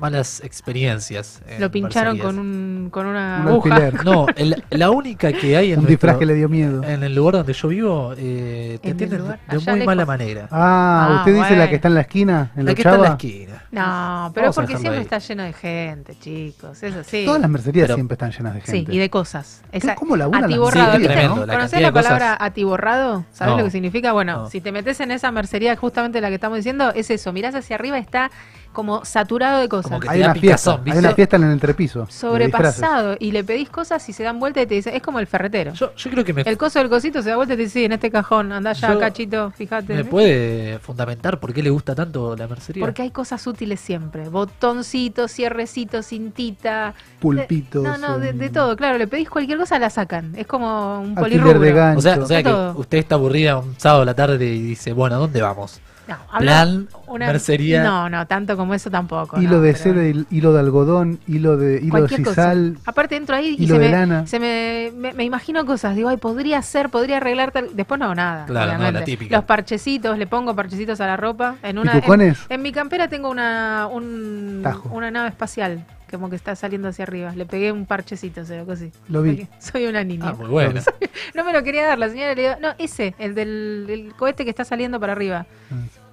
malas 0.00 0.40
experiencias. 0.44 1.40
en 1.48 1.60
Lo 1.60 1.70
pincharon 1.70 2.18
con, 2.18 2.38
un, 2.38 2.88
con 2.90 3.06
una 3.06 3.40
Un 3.42 3.48
aguja. 3.48 3.74
alfiler. 3.74 4.04
No, 4.04 4.26
el- 4.36 4.62
la 4.70 4.90
única 4.90 5.32
que 5.32 5.56
hay 5.56 5.72
en 5.72 5.80
Un 5.80 5.86
disfraz 5.86 6.12
nuestro- 6.14 6.18
que 6.20 6.26
le 6.26 6.34
dio 6.34 6.48
miedo. 6.48 6.82
En 6.84 7.02
el 7.02 7.14
lugar 7.14 7.34
donde 7.34 7.52
yo 7.52 7.68
vivo, 7.68 8.12
eh, 8.16 8.78
te 8.80 8.88
¿En 8.88 8.90
el 8.90 8.94
atienden 8.96 9.18
lugar? 9.20 9.40
de 9.48 9.56
Allá 9.56 9.76
muy 9.76 9.86
mala 9.86 10.06
manera. 10.06 10.48
Ah, 10.50 11.06
Ah, 11.10 11.16
usted 11.18 11.34
dice 11.34 11.56
la 11.56 11.68
que 11.68 11.76
está 11.76 11.88
en 11.88 11.94
la 11.94 12.00
esquina, 12.02 12.50
en 12.56 12.64
la 12.64 12.70
la 12.70 12.74
que 12.74 12.82
está 12.82 12.94
en 12.94 13.00
la 13.00 13.06
Chava. 13.08 13.16
esquina. 13.16 13.64
No, 13.70 14.30
pero 14.34 14.44
Vamos 14.46 14.58
a 14.58 14.60
porque 14.62 14.76
siempre 14.76 14.98
ahí. 14.98 15.02
está 15.04 15.18
lleno 15.18 15.42
de 15.42 15.52
gente, 15.52 16.16
chicos. 16.18 16.82
Eso 16.82 17.02
sí. 17.04 17.24
Todas 17.26 17.40
las 17.40 17.50
mercerías 17.50 17.84
Pero- 17.86 17.94
siempre 17.96 18.14
están 18.14 18.30
llenas 18.32 18.54
de 18.54 18.60
Sí, 18.62 18.72
gente. 18.72 18.94
y 18.94 18.98
de 18.98 19.10
cosas. 19.10 19.62
Esa- 19.72 19.94
¿Cómo 19.94 20.16
laburan 20.16 20.42
las 20.42 20.50
atiborrado. 20.50 20.96
Sí, 20.96 21.02
tremendo, 21.04 21.46
la 21.46 21.54
¿Conocés 21.54 21.80
la 21.82 21.92
cosas- 21.92 22.04
palabra 22.12 22.36
atiborrado? 22.40 23.24
¿Sabés 23.32 23.52
No. 23.52 23.58
lo 23.58 23.64
que 23.64 23.70
significa? 23.70 24.12
Bueno, 24.12 24.42
No. 24.44 24.50
si 24.50 24.60
te 24.60 24.72
metes 24.72 25.00
en 25.00 25.10
esa 25.10 25.30
mercería, 25.30 25.76
justamente 25.76 26.20
la 26.20 26.28
que 26.28 26.34
estamos 26.36 26.56
diciendo, 26.56 26.92
es 26.94 27.10
eso. 27.10 27.32
Mirás 27.32 27.54
hacia 27.54 27.76
arriba, 27.76 27.98
está 27.98 28.30
como 28.72 29.04
saturado 29.04 29.58
de 29.60 29.68
cosas. 29.68 29.88
Como 29.90 30.00
que 30.00 30.08
Hay 30.08 30.20
una 30.20 30.34
fiesta, 30.34 30.40
picazón, 30.76 30.92
hay 30.92 30.98
una 30.98 31.14
fiesta 31.14 31.36
en 31.36 31.44
el 31.44 31.52
entrepiso. 31.52 32.04
de 32.06 32.12
sobrepasado 32.12 33.16
y 33.18 33.32
le 33.32 33.42
pedís 33.44 33.68
cosas 33.70 34.08
y 34.08 34.12
se 34.12 34.22
dan 34.22 34.38
vuelta 34.38 34.62
y 34.62 34.66
te 34.66 34.74
dicen, 34.76 34.94
es 34.94 35.02
como 35.02 35.18
el 35.18 35.26
ferretero. 35.26 35.72
Yo, 35.74 35.94
yo 35.94 36.10
creo 36.10 36.24
que 36.24 36.32
me, 36.32 36.42
el 36.42 36.56
coso 36.56 36.78
del 36.78 36.88
cosito 36.88 37.22
se 37.22 37.30
da 37.30 37.36
vuelta 37.36 37.54
y 37.54 37.56
te 37.56 37.62
dice, 37.64 37.72
sí, 37.80 37.84
en 37.84 37.92
este 37.92 38.10
cajón, 38.10 38.52
anda 38.52 38.72
ya, 38.72 38.92
Yo- 38.92 39.00
cachito, 39.00 39.50
fíjate. 39.50 39.94
me 39.94 40.04
puede 40.04 40.78
fundamentar 40.78 41.40
por 41.40 41.52
qué 41.52 41.62
le 41.62 41.70
gusta 41.70 41.94
tanto 41.94 42.36
la 42.36 42.46
mercería. 42.46 42.84
Porque 42.84 43.02
hay 43.02 43.10
cosas 43.10 43.44
útiles 43.46 43.80
siempre. 43.80 44.28
Botoncitos, 44.28 45.32
cierrecitos, 45.32 46.06
cintita. 46.06 46.94
Pulpitos, 47.20 47.82
No, 47.82 47.98
no, 47.98 48.18
de, 48.18 48.32
de 48.32 48.48
todo. 48.50 48.76
Claro, 48.76 48.98
le 48.98 49.06
pedís 49.06 49.28
cualquier 49.28 49.58
cosa, 49.58 49.78
la 49.78 49.90
sacan. 49.90 50.32
Es 50.36 50.46
como 50.46 51.00
un 51.00 51.14
polirrubro. 51.14 51.58
de 51.58 51.72
gancho. 51.72 51.98
o 51.98 52.02
sea, 52.02 52.18
o 52.18 52.26
sea 52.26 52.36
De 52.38 52.44
que 52.44 52.50
todo. 52.50 52.74
usted 52.78 52.98
está 52.98 53.14
aburrida 53.16 53.58
un 53.58 53.74
sábado 53.78 54.02
a 54.02 54.04
la 54.04 54.14
tarde 54.14 54.46
y 54.46 54.60
dice, 54.62 54.92
bueno, 54.92 55.16
¿a 55.16 55.18
dónde 55.18 55.42
vamos? 55.42 55.80
No, 56.08 56.16
habla- 56.30 56.62
Plan, 56.62 56.88
mercería. 57.18 57.84
No, 57.84 58.08
no, 58.08 58.26
tanto 58.26 58.56
como 58.56 58.72
eso 58.72 58.90
tampoco. 58.90 59.38
Hilo 59.40 59.56
no, 59.58 59.60
de 59.60 59.74
seda, 59.74 60.02
hil- 60.04 60.26
hilo 60.30 60.54
de 60.54 60.60
algodón, 60.60 61.20
hilo 61.26 61.56
de 61.58 61.76
hilo 61.76 61.84
de 61.84 61.90
Cualquier 61.90 62.22
cosa. 62.22 62.30
sisal. 62.52 62.78
Aparte 62.86 63.16
entro 63.16 63.36
ahí 63.36 63.56
y 63.58 63.64
hilo 63.64 63.74
se, 63.74 63.80
de 63.80 63.86
me, 63.86 63.92
lana. 63.92 64.26
se 64.26 64.40
me, 64.40 64.90
me, 64.96 65.12
me 65.12 65.24
imagino 65.24 65.66
cosas. 65.66 65.94
Digo, 65.94 66.08
ay, 66.08 66.16
podría 66.16 66.62
ser, 66.62 66.88
podría 66.88 67.18
arreglar 67.18 67.52
tal. 67.52 67.68
Después 67.76 67.98
no 67.98 68.06
hago 68.06 68.14
nada. 68.14 68.46
Claro, 68.46 68.78
no, 68.78 68.90
la 68.90 69.04
típica. 69.04 69.36
Los 69.36 69.44
parchecitos, 69.44 70.16
le 70.16 70.26
pongo 70.26 70.56
parchecitos 70.56 70.98
a 71.02 71.06
la 71.06 71.16
ropa. 71.18 71.56
En 71.62 71.76
una, 71.78 72.00
en, 72.48 72.62
mi 72.62 72.72
campera 72.72 73.08
tengo 73.08 73.28
una, 73.28 73.86
un- 73.92 74.60
Tajo. 74.62 74.88
una 74.90 75.10
nave 75.10 75.28
espacial. 75.28 75.84
Como 76.10 76.30
que 76.30 76.36
está 76.36 76.56
saliendo 76.56 76.88
hacia 76.88 77.02
arriba. 77.02 77.32
Le 77.36 77.44
pegué 77.44 77.70
un 77.70 77.84
parchecito, 77.84 78.42
se 78.46 78.64
lo 78.64 78.72
así. 78.72 78.90
Lo 79.10 79.20
vi. 79.20 79.44
Porque 79.44 79.48
Soy 79.60 79.86
una 79.88 80.02
niña. 80.04 80.28
Ah, 80.30 80.32
muy 80.32 80.46
bueno. 80.48 80.80
No 81.34 81.44
me 81.44 81.52
lo 81.52 81.62
quería 81.62 81.84
dar, 81.86 81.98
la 81.98 82.08
señora 82.08 82.34
le 82.34 82.40
dio. 82.40 82.56
No, 82.60 82.68
ese, 82.78 83.14
el 83.18 83.34
del 83.34 83.86
el 83.90 84.14
cohete 84.16 84.44
que 84.44 84.50
está 84.50 84.64
saliendo 84.64 84.98
para 84.98 85.12
arriba. 85.12 85.44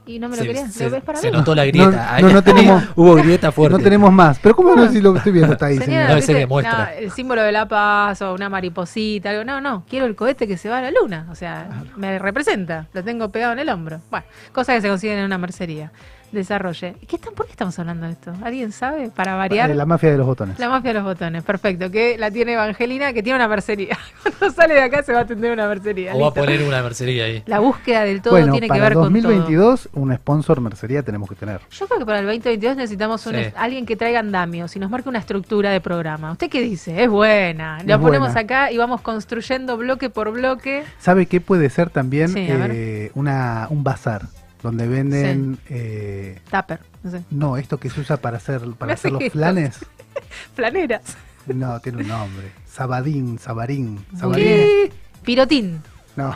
Y 0.07 0.19
no 0.19 0.29
me 0.29 0.35
lo 0.37 0.41
Se, 0.43 0.47
quería. 0.47 0.67
se- 0.69 0.83
¿Lo 0.85 0.91
ves 0.91 1.03
para 1.03 1.19
se 1.19 1.31
mí? 1.31 1.37
notó 1.37 1.55
la 1.55 1.65
grieta. 1.65 1.89
No, 1.89 2.01
Ahí- 2.15 2.23
no, 2.23 2.29
no 2.29 2.43
tenemos- 2.43 2.83
Hubo 2.95 3.15
grieta 3.15 3.51
fuerte. 3.51 3.77
No 3.77 3.83
tenemos 3.83 4.11
más. 4.11 4.37
Pero 4.39 4.55
¿cómo 4.55 4.75
no 4.75 4.87
si 4.89 5.01
lo 5.01 5.11
que 5.13 5.17
estoy 5.19 5.33
viendo 5.33 5.53
está 5.53 5.65
ahí? 5.67 5.77
No, 5.79 6.15
¿viste? 6.15 6.33
demuestra. 6.33 6.77
No, 6.77 6.89
el 6.99 7.11
símbolo 7.11 7.41
de 7.41 7.51
la 7.51 7.67
paz 7.67 8.21
o 8.21 8.33
una 8.33 8.47
mariposita, 8.49 9.31
algo. 9.31 9.43
No, 9.43 9.61
no, 9.61 9.83
quiero 9.89 10.05
el 10.05 10.15
cohete 10.15 10.47
que 10.47 10.57
se 10.57 10.69
va 10.69 10.77
a 10.77 10.81
la 10.81 10.91
luna. 10.91 11.27
O 11.31 11.35
sea, 11.35 11.67
me 11.95 12.19
representa. 12.19 12.87
Lo 12.93 13.03
tengo 13.03 13.29
pegado 13.29 13.53
en 13.53 13.59
el 13.59 13.69
hombro. 13.69 14.01
Bueno, 14.11 14.25
cosas 14.53 14.75
que 14.75 14.81
se 14.81 14.89
consiguen 14.89 15.17
en 15.19 15.25
una 15.25 15.37
mercería. 15.37 15.91
Desarrolle. 16.35 16.95
¿Qué 17.07 17.15
están, 17.15 17.33
¿Por 17.33 17.45
qué 17.45 17.51
estamos 17.53 17.77
hablando 17.79 18.05
de 18.05 18.11
esto? 18.11 18.33
¿Alguien 18.43 18.71
sabe? 18.71 19.09
Para 19.09 19.35
variar. 19.35 19.71
Eh, 19.71 19.75
La 19.75 19.85
mafia 19.85 20.11
de 20.11 20.17
los 20.17 20.27
botones. 20.27 20.59
La 20.59 20.69
mafia 20.69 20.89
de 20.91 20.93
los 20.95 21.03
botones, 21.03 21.43
perfecto. 21.43 21.89
Que 21.89 22.17
la 22.17 22.29
tiene 22.29 22.53
Evangelina, 22.53 23.13
que 23.13 23.23
tiene 23.23 23.37
una 23.37 23.47
mercería. 23.47 23.97
Cuando 24.23 24.51
sale 24.55 24.73
de 24.75 24.81
acá 24.81 25.01
se 25.03 25.13
va 25.13 25.19
a 25.19 25.21
atender 25.23 25.51
una 25.51 25.67
mercería. 25.67 26.13
O 26.13 26.19
va 26.19 26.27
a 26.27 26.33
poner 26.33 26.61
una 26.63 26.81
mercería 26.83 27.25
ahí. 27.25 27.43
La 27.45 27.59
búsqueda 27.59 28.03
del 28.03 28.21
todo 28.21 28.33
bueno, 28.35 28.51
tiene 28.51 28.67
que 28.69 28.79
ver 28.79 28.93
con 28.93 29.03
todo. 29.13 29.21
2022 29.21 29.89
un 29.93 30.15
sponsor 30.15 30.61
mercería 30.61 31.01
tenemos 31.03 31.27
que 31.29 31.35
tener. 31.35 31.61
Yo 31.71 31.87
creo 31.87 31.99
que 31.99 32.05
para 32.05 32.19
el 32.19 32.25
2022 32.25 32.75
necesitamos 32.77 33.25
un 33.27 33.35
Sí. 33.35 33.41
alguien 33.55 33.85
que 33.85 33.95
traiga 33.95 34.19
andamios 34.19 34.75
y 34.75 34.79
nos 34.79 34.89
marque 34.91 35.09
una 35.09 35.19
estructura 35.19 35.71
de 35.71 35.81
programa. 35.81 36.31
¿Usted 36.31 36.49
qué 36.49 36.61
dice? 36.61 37.03
Es 37.03 37.09
buena. 37.09 37.79
La 37.85 37.97
ponemos 37.99 38.27
buena. 38.33 38.41
acá 38.41 38.71
y 38.71 38.77
vamos 38.77 39.01
construyendo 39.01 39.77
bloque 39.77 40.09
por 40.09 40.31
bloque. 40.31 40.83
¿Sabe 40.99 41.25
qué 41.25 41.41
puede 41.41 41.69
ser 41.69 41.89
también 41.89 42.29
Sí, 42.29 42.45
eh, 42.47 43.11
una, 43.15 43.67
un 43.69 43.83
bazar? 43.83 44.23
Donde 44.65 44.87
venden... 44.87 45.59
eh, 45.69 46.39
Tupper, 46.49 46.79
no 47.03 47.11
sé. 47.11 47.21
no, 47.29 47.55
esto 47.57 47.77
que 47.79 47.89
se 47.91 48.01
usa 48.01 48.17
para 48.17 48.37
hacer, 48.37 48.61
para 48.79 48.93
hace 48.95 49.09
hacer 49.09 49.11
los 49.21 49.31
flanes. 49.31 49.77
Flaneras. 50.55 51.01
No, 51.45 51.79
tiene 51.79 52.01
un 52.01 52.07
nombre. 52.07 52.47
Sabadín, 52.65 53.37
Sabarín. 53.37 54.03
Sabarín. 54.17 54.89
Pirotín. 55.23 55.81
No. 56.15 56.35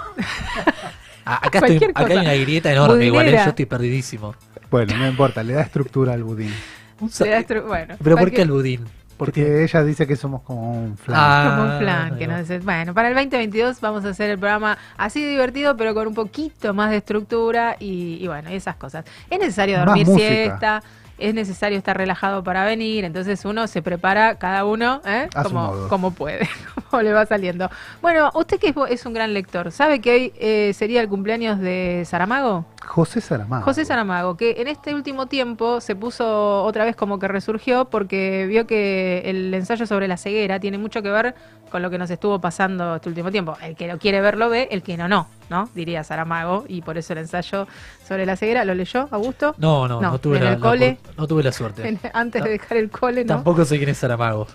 Ah, 1.25 1.39
acá, 1.43 1.59
estoy, 1.59 1.89
acá 1.95 2.05
hay 2.13 2.17
una 2.17 2.33
grieta 2.35 2.71
enorme, 2.71 3.05
igual 3.05 3.25
¿eh? 3.25 3.29
Budinera. 3.29 3.45
yo 3.45 3.49
estoy 3.49 3.65
perdidísimo. 3.65 4.35
Bueno, 4.69 4.95
no 4.97 5.07
importa, 5.07 5.41
le 5.43 5.53
da 5.53 5.61
estructura 5.63 6.13
al 6.13 6.23
budín. 6.23 6.53
Un 6.99 7.09
sa- 7.09 7.25
da 7.25 7.39
estru- 7.39 7.65
bueno, 7.65 7.95
¿Pero 8.03 8.15
por 8.17 8.29
qué 8.31 8.41
el 8.43 8.51
budín? 8.51 8.85
Porque 9.19 9.63
ella 9.65 9.83
dice 9.83 10.07
que 10.07 10.15
somos 10.15 10.41
como 10.43 10.71
un 10.71 10.97
flan. 10.97 11.19
Ah, 11.21 11.55
Como 11.77 12.11
un 12.11 12.17
que 12.17 12.25
nos 12.25 12.39
dice, 12.39 12.59
bueno, 12.59 12.93
para 12.93 13.09
el 13.09 13.15
2022 13.15 13.81
vamos 13.81 14.05
a 14.05 14.09
hacer 14.09 14.29
el 14.29 14.39
programa 14.39 14.77
así 14.97 15.23
divertido, 15.25 15.75
pero 15.75 15.93
con 15.93 16.07
un 16.07 16.13
poquito 16.13 16.73
más 16.73 16.89
de 16.89 16.97
estructura 16.97 17.75
y, 17.79 18.17
y 18.21 18.27
bueno, 18.27 18.49
esas 18.49 18.77
cosas. 18.77 19.03
Es 19.29 19.37
necesario 19.37 19.75
Más 19.77 19.87
dormir 19.87 20.07
música. 20.07 20.25
siesta, 20.25 20.83
es 21.17 21.33
necesario 21.33 21.77
estar 21.77 21.97
relajado 21.97 22.45
para 22.45 22.63
venir, 22.63 23.03
entonces 23.03 23.43
uno 23.43 23.67
se 23.67 23.81
prepara 23.81 24.35
cada 24.35 24.63
uno 24.63 25.01
¿eh? 25.05 25.27
Como, 25.43 25.87
como 25.89 26.11
puede, 26.11 26.47
como 26.89 27.01
le 27.01 27.11
va 27.11 27.25
saliendo. 27.25 27.69
Bueno, 28.01 28.31
usted 28.35 28.57
que 28.57 28.69
es, 28.69 28.75
es 28.89 29.05
un 29.05 29.13
gran 29.13 29.33
lector, 29.33 29.73
¿sabe 29.73 29.99
que 29.99 30.11
hoy 30.13 30.33
eh, 30.39 30.71
sería 30.73 31.01
el 31.01 31.09
cumpleaños 31.09 31.59
de 31.59 32.03
Saramago? 32.05 32.65
José 32.89 33.21
Saramago. 33.21 33.63
José 33.65 33.85
Saramago, 33.85 34.35
que 34.35 34.55
en 34.59 34.67
este 34.67 34.95
último 34.95 35.27
tiempo 35.27 35.79
se 35.79 35.95
puso 35.95 36.63
otra 36.63 36.85
vez 36.85 36.95
como 36.95 37.19
que 37.19 37.27
resurgió 37.27 37.85
porque 37.85 38.47
vio 38.47 38.65
que 38.65 39.21
el 39.25 39.53
ensayo 39.53 39.85
sobre 39.85 40.07
la 40.07 40.17
ceguera 40.17 40.59
tiene 40.59 40.79
mucho 40.79 41.03
que 41.03 41.11
ver 41.11 41.35
con 41.69 41.83
lo 41.83 41.91
que 41.91 41.99
nos 41.99 42.09
estuvo 42.09 42.41
pasando 42.41 42.95
este 42.95 43.07
último 43.09 43.29
tiempo. 43.29 43.55
El 43.61 43.75
que 43.75 43.87
lo 43.87 43.99
quiere 43.99 44.21
ver 44.21 44.37
lo 44.37 44.49
ve, 44.49 44.69
el 44.71 44.81
que 44.81 44.97
no, 44.97 45.07
no, 45.07 45.27
¿no? 45.51 45.69
Diría 45.75 46.03
Saramago, 46.03 46.65
y 46.67 46.81
por 46.81 46.97
eso 46.97 47.13
el 47.13 47.19
ensayo 47.19 47.67
sobre 48.07 48.25
la 48.25 48.35
ceguera, 48.35 48.65
¿lo 48.65 48.73
leyó, 48.73 49.07
Augusto? 49.11 49.53
No, 49.59 49.87
no, 49.87 50.01
No, 50.01 50.13
no, 50.13 50.17
tuve 50.19 50.37
en 50.39 50.45
la, 50.45 50.53
el 50.53 50.59
cole. 50.59 50.97
no 51.15 51.27
tuve 51.27 51.43
la 51.43 51.51
suerte. 51.51 51.87
En- 51.87 51.99
Antes 52.11 52.43
de 52.43 52.49
dejar 52.49 52.77
el 52.79 52.89
cole, 52.89 53.23
¿no? 53.23 53.35
Tampoco 53.35 53.65
sé 53.65 53.77
quién 53.77 53.89
es 53.91 53.99
Saramago. 53.99 54.47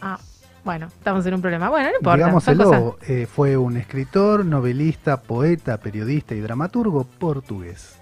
Ah, 0.00 0.20
Bueno, 0.64 0.86
estamos 0.86 1.26
en 1.26 1.34
un 1.34 1.40
problema. 1.42 1.68
Bueno, 1.70 1.88
no 1.90 1.96
importa. 1.96 2.16
Digámoselo, 2.18 2.98
eh, 3.08 3.26
fue 3.32 3.56
un 3.56 3.76
escritor, 3.76 4.44
novelista, 4.44 5.20
poeta, 5.20 5.78
periodista 5.78 6.34
y 6.34 6.40
dramaturgo 6.40 7.04
portugués. 7.04 7.98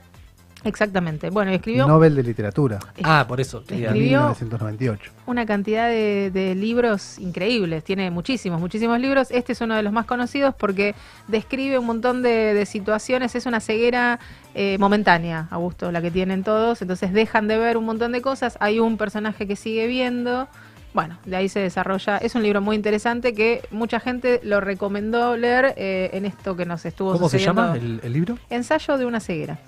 Exactamente. 0.62 1.30
Bueno, 1.30 1.52
escribió 1.52 1.86
Nobel 1.86 2.14
de 2.14 2.22
Literatura, 2.22 2.78
Ah, 3.02 3.24
por 3.26 3.40
eso. 3.40 3.60
Escribió- 3.60 3.92
1998. 3.94 5.10
una 5.24 5.46
cantidad 5.46 5.88
de, 5.88 6.30
de 6.30 6.54
libros 6.54 7.18
increíbles. 7.18 7.82
Tiene 7.82 8.10
muchísimos, 8.10 8.60
muchísimos 8.60 9.00
libros. 9.00 9.28
Este 9.30 9.52
es 9.54 9.60
uno 9.62 9.74
de 9.74 9.82
los 9.82 9.90
más 9.90 10.04
conocidos 10.04 10.54
porque 10.54 10.94
describe 11.28 11.78
un 11.78 11.86
montón 11.86 12.20
de, 12.20 12.52
de 12.52 12.66
situaciones. 12.66 13.34
Es 13.36 13.46
una 13.46 13.60
ceguera 13.60 14.20
eh, 14.54 14.76
momentánea, 14.78 15.48
Augusto, 15.50 15.90
la 15.92 16.02
que 16.02 16.10
tienen 16.10 16.44
todos. 16.44 16.82
Entonces 16.82 17.14
dejan 17.14 17.48
de 17.48 17.56
ver 17.56 17.78
un 17.78 17.86
montón 17.86 18.12
de 18.12 18.20
cosas. 18.20 18.58
Hay 18.60 18.80
un 18.80 18.98
personaje 18.98 19.46
que 19.46 19.56
sigue 19.56 19.86
viendo. 19.86 20.46
Bueno, 20.92 21.18
de 21.24 21.36
ahí 21.36 21.48
se 21.48 21.60
desarrolla. 21.60 22.16
Es 22.18 22.34
un 22.34 22.42
libro 22.42 22.60
muy 22.60 22.74
interesante 22.74 23.32
que 23.32 23.62
mucha 23.70 24.00
gente 24.00 24.40
lo 24.42 24.60
recomendó 24.60 25.36
leer 25.36 25.74
eh, 25.76 26.10
en 26.14 26.24
esto 26.26 26.56
que 26.56 26.66
nos 26.66 26.84
estuvo 26.84 27.12
¿Cómo 27.12 27.28
se 27.28 27.38
llama 27.38 27.74
el, 27.76 28.00
el 28.02 28.12
libro? 28.12 28.36
Ensayo 28.50 28.98
de 28.98 29.06
una 29.06 29.20
ceguera. 29.20 29.58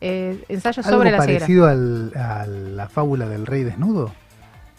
Eh, 0.00 0.44
ensayo 0.48 0.82
Algo 0.84 0.98
sobre 0.98 1.10
la 1.10 1.20
ceguera. 1.22 1.40
parecido 1.40 1.66
al- 1.66 2.12
a 2.14 2.46
la 2.46 2.88
fábula 2.88 3.28
del 3.28 3.46
rey 3.46 3.64
desnudo. 3.64 4.12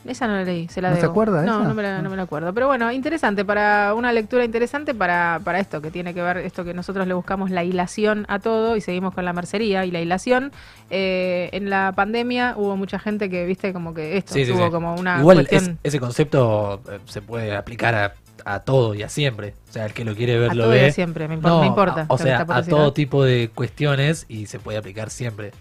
Esa 0.06 0.28
no 0.28 0.36
la 0.36 0.44
leí, 0.44 0.68
se 0.68 0.82
la 0.82 0.90
¿No 0.90 0.96
se 0.98 1.02
debo. 1.02 1.12
acuerda 1.14 1.42
de 1.42 1.48
No, 1.48 1.60
esa? 1.60 1.68
no 1.68 1.74
me, 1.74 1.82
la, 1.82 2.02
no 2.02 2.10
me 2.12 2.16
la 2.16 2.24
acuerdo. 2.24 2.54
Pero 2.54 2.68
bueno, 2.68 2.92
interesante, 2.92 3.44
para 3.44 3.94
una 3.96 4.12
lectura 4.12 4.46
interesante 4.46 4.94
para, 4.94 5.40
para 5.44 5.60
esto, 5.60 5.82
que 5.82 5.90
tiene 5.90 6.14
que 6.14 6.22
ver 6.22 6.38
esto 6.38 6.64
que 6.64 6.76
nosotros 6.76 7.08
le 7.08 7.16
buscamos 7.16 7.50
la 7.50 7.64
hilación 7.64 8.26
a 8.30 8.38
todo 8.38 8.76
y 8.76 8.82
seguimos 8.82 9.16
con 9.16 9.26
la 9.26 9.34
mercería 9.34 9.84
y 9.84 9.90
la 9.92 10.02
hilación. 10.02 10.52
Eh, 10.92 11.50
en 11.54 11.72
la 11.72 11.92
pandemia 11.96 12.54
hubo 12.56 12.78
mucha 12.78 13.00
gente 13.00 13.30
que, 13.32 13.46
viste, 13.48 13.74
como 13.74 13.96
que 13.96 14.18
esto, 14.18 14.34
Sí, 14.36 14.46
sí, 14.46 14.52
tuvo 14.52 14.66
sí. 14.68 14.72
como 14.72 14.94
una 14.96 15.20
Igual 15.20 15.38
cuestión 15.38 15.80
es- 15.84 15.90
ese 15.94 16.00
concepto 16.00 16.82
eh, 16.92 17.00
se 17.06 17.24
puede 17.24 17.56
aplicar 17.56 17.96
a, 17.96 18.14
a 18.46 18.60
todo 18.60 18.94
y 18.94 19.02
a 19.02 19.10
siempre. 19.10 19.56
O 19.70 19.72
sea, 19.74 19.88
el 19.88 19.94
que 19.94 20.06
lo 20.06 20.14
quiere 20.14 20.38
ver 20.38 20.52
a 20.52 20.54
lo 20.54 20.66
todo 20.66 20.76
y 20.76 20.80
ve. 20.82 20.86
a 20.88 20.92
siempre, 20.92 21.28
me 21.28 21.34
importa. 21.34 21.56
No, 21.56 21.62
me 21.62 21.68
importa 21.68 22.02
a- 22.02 22.14
o 22.14 22.18
sea, 22.20 22.46
a 22.48 22.62
todo 22.62 22.94
tipo 22.94 23.24
de 23.24 23.50
cuestiones 23.56 24.26
y 24.30 24.46
se 24.46 24.60
puede 24.60 24.78
aplicar 24.78 25.10
siempre. 25.10 25.52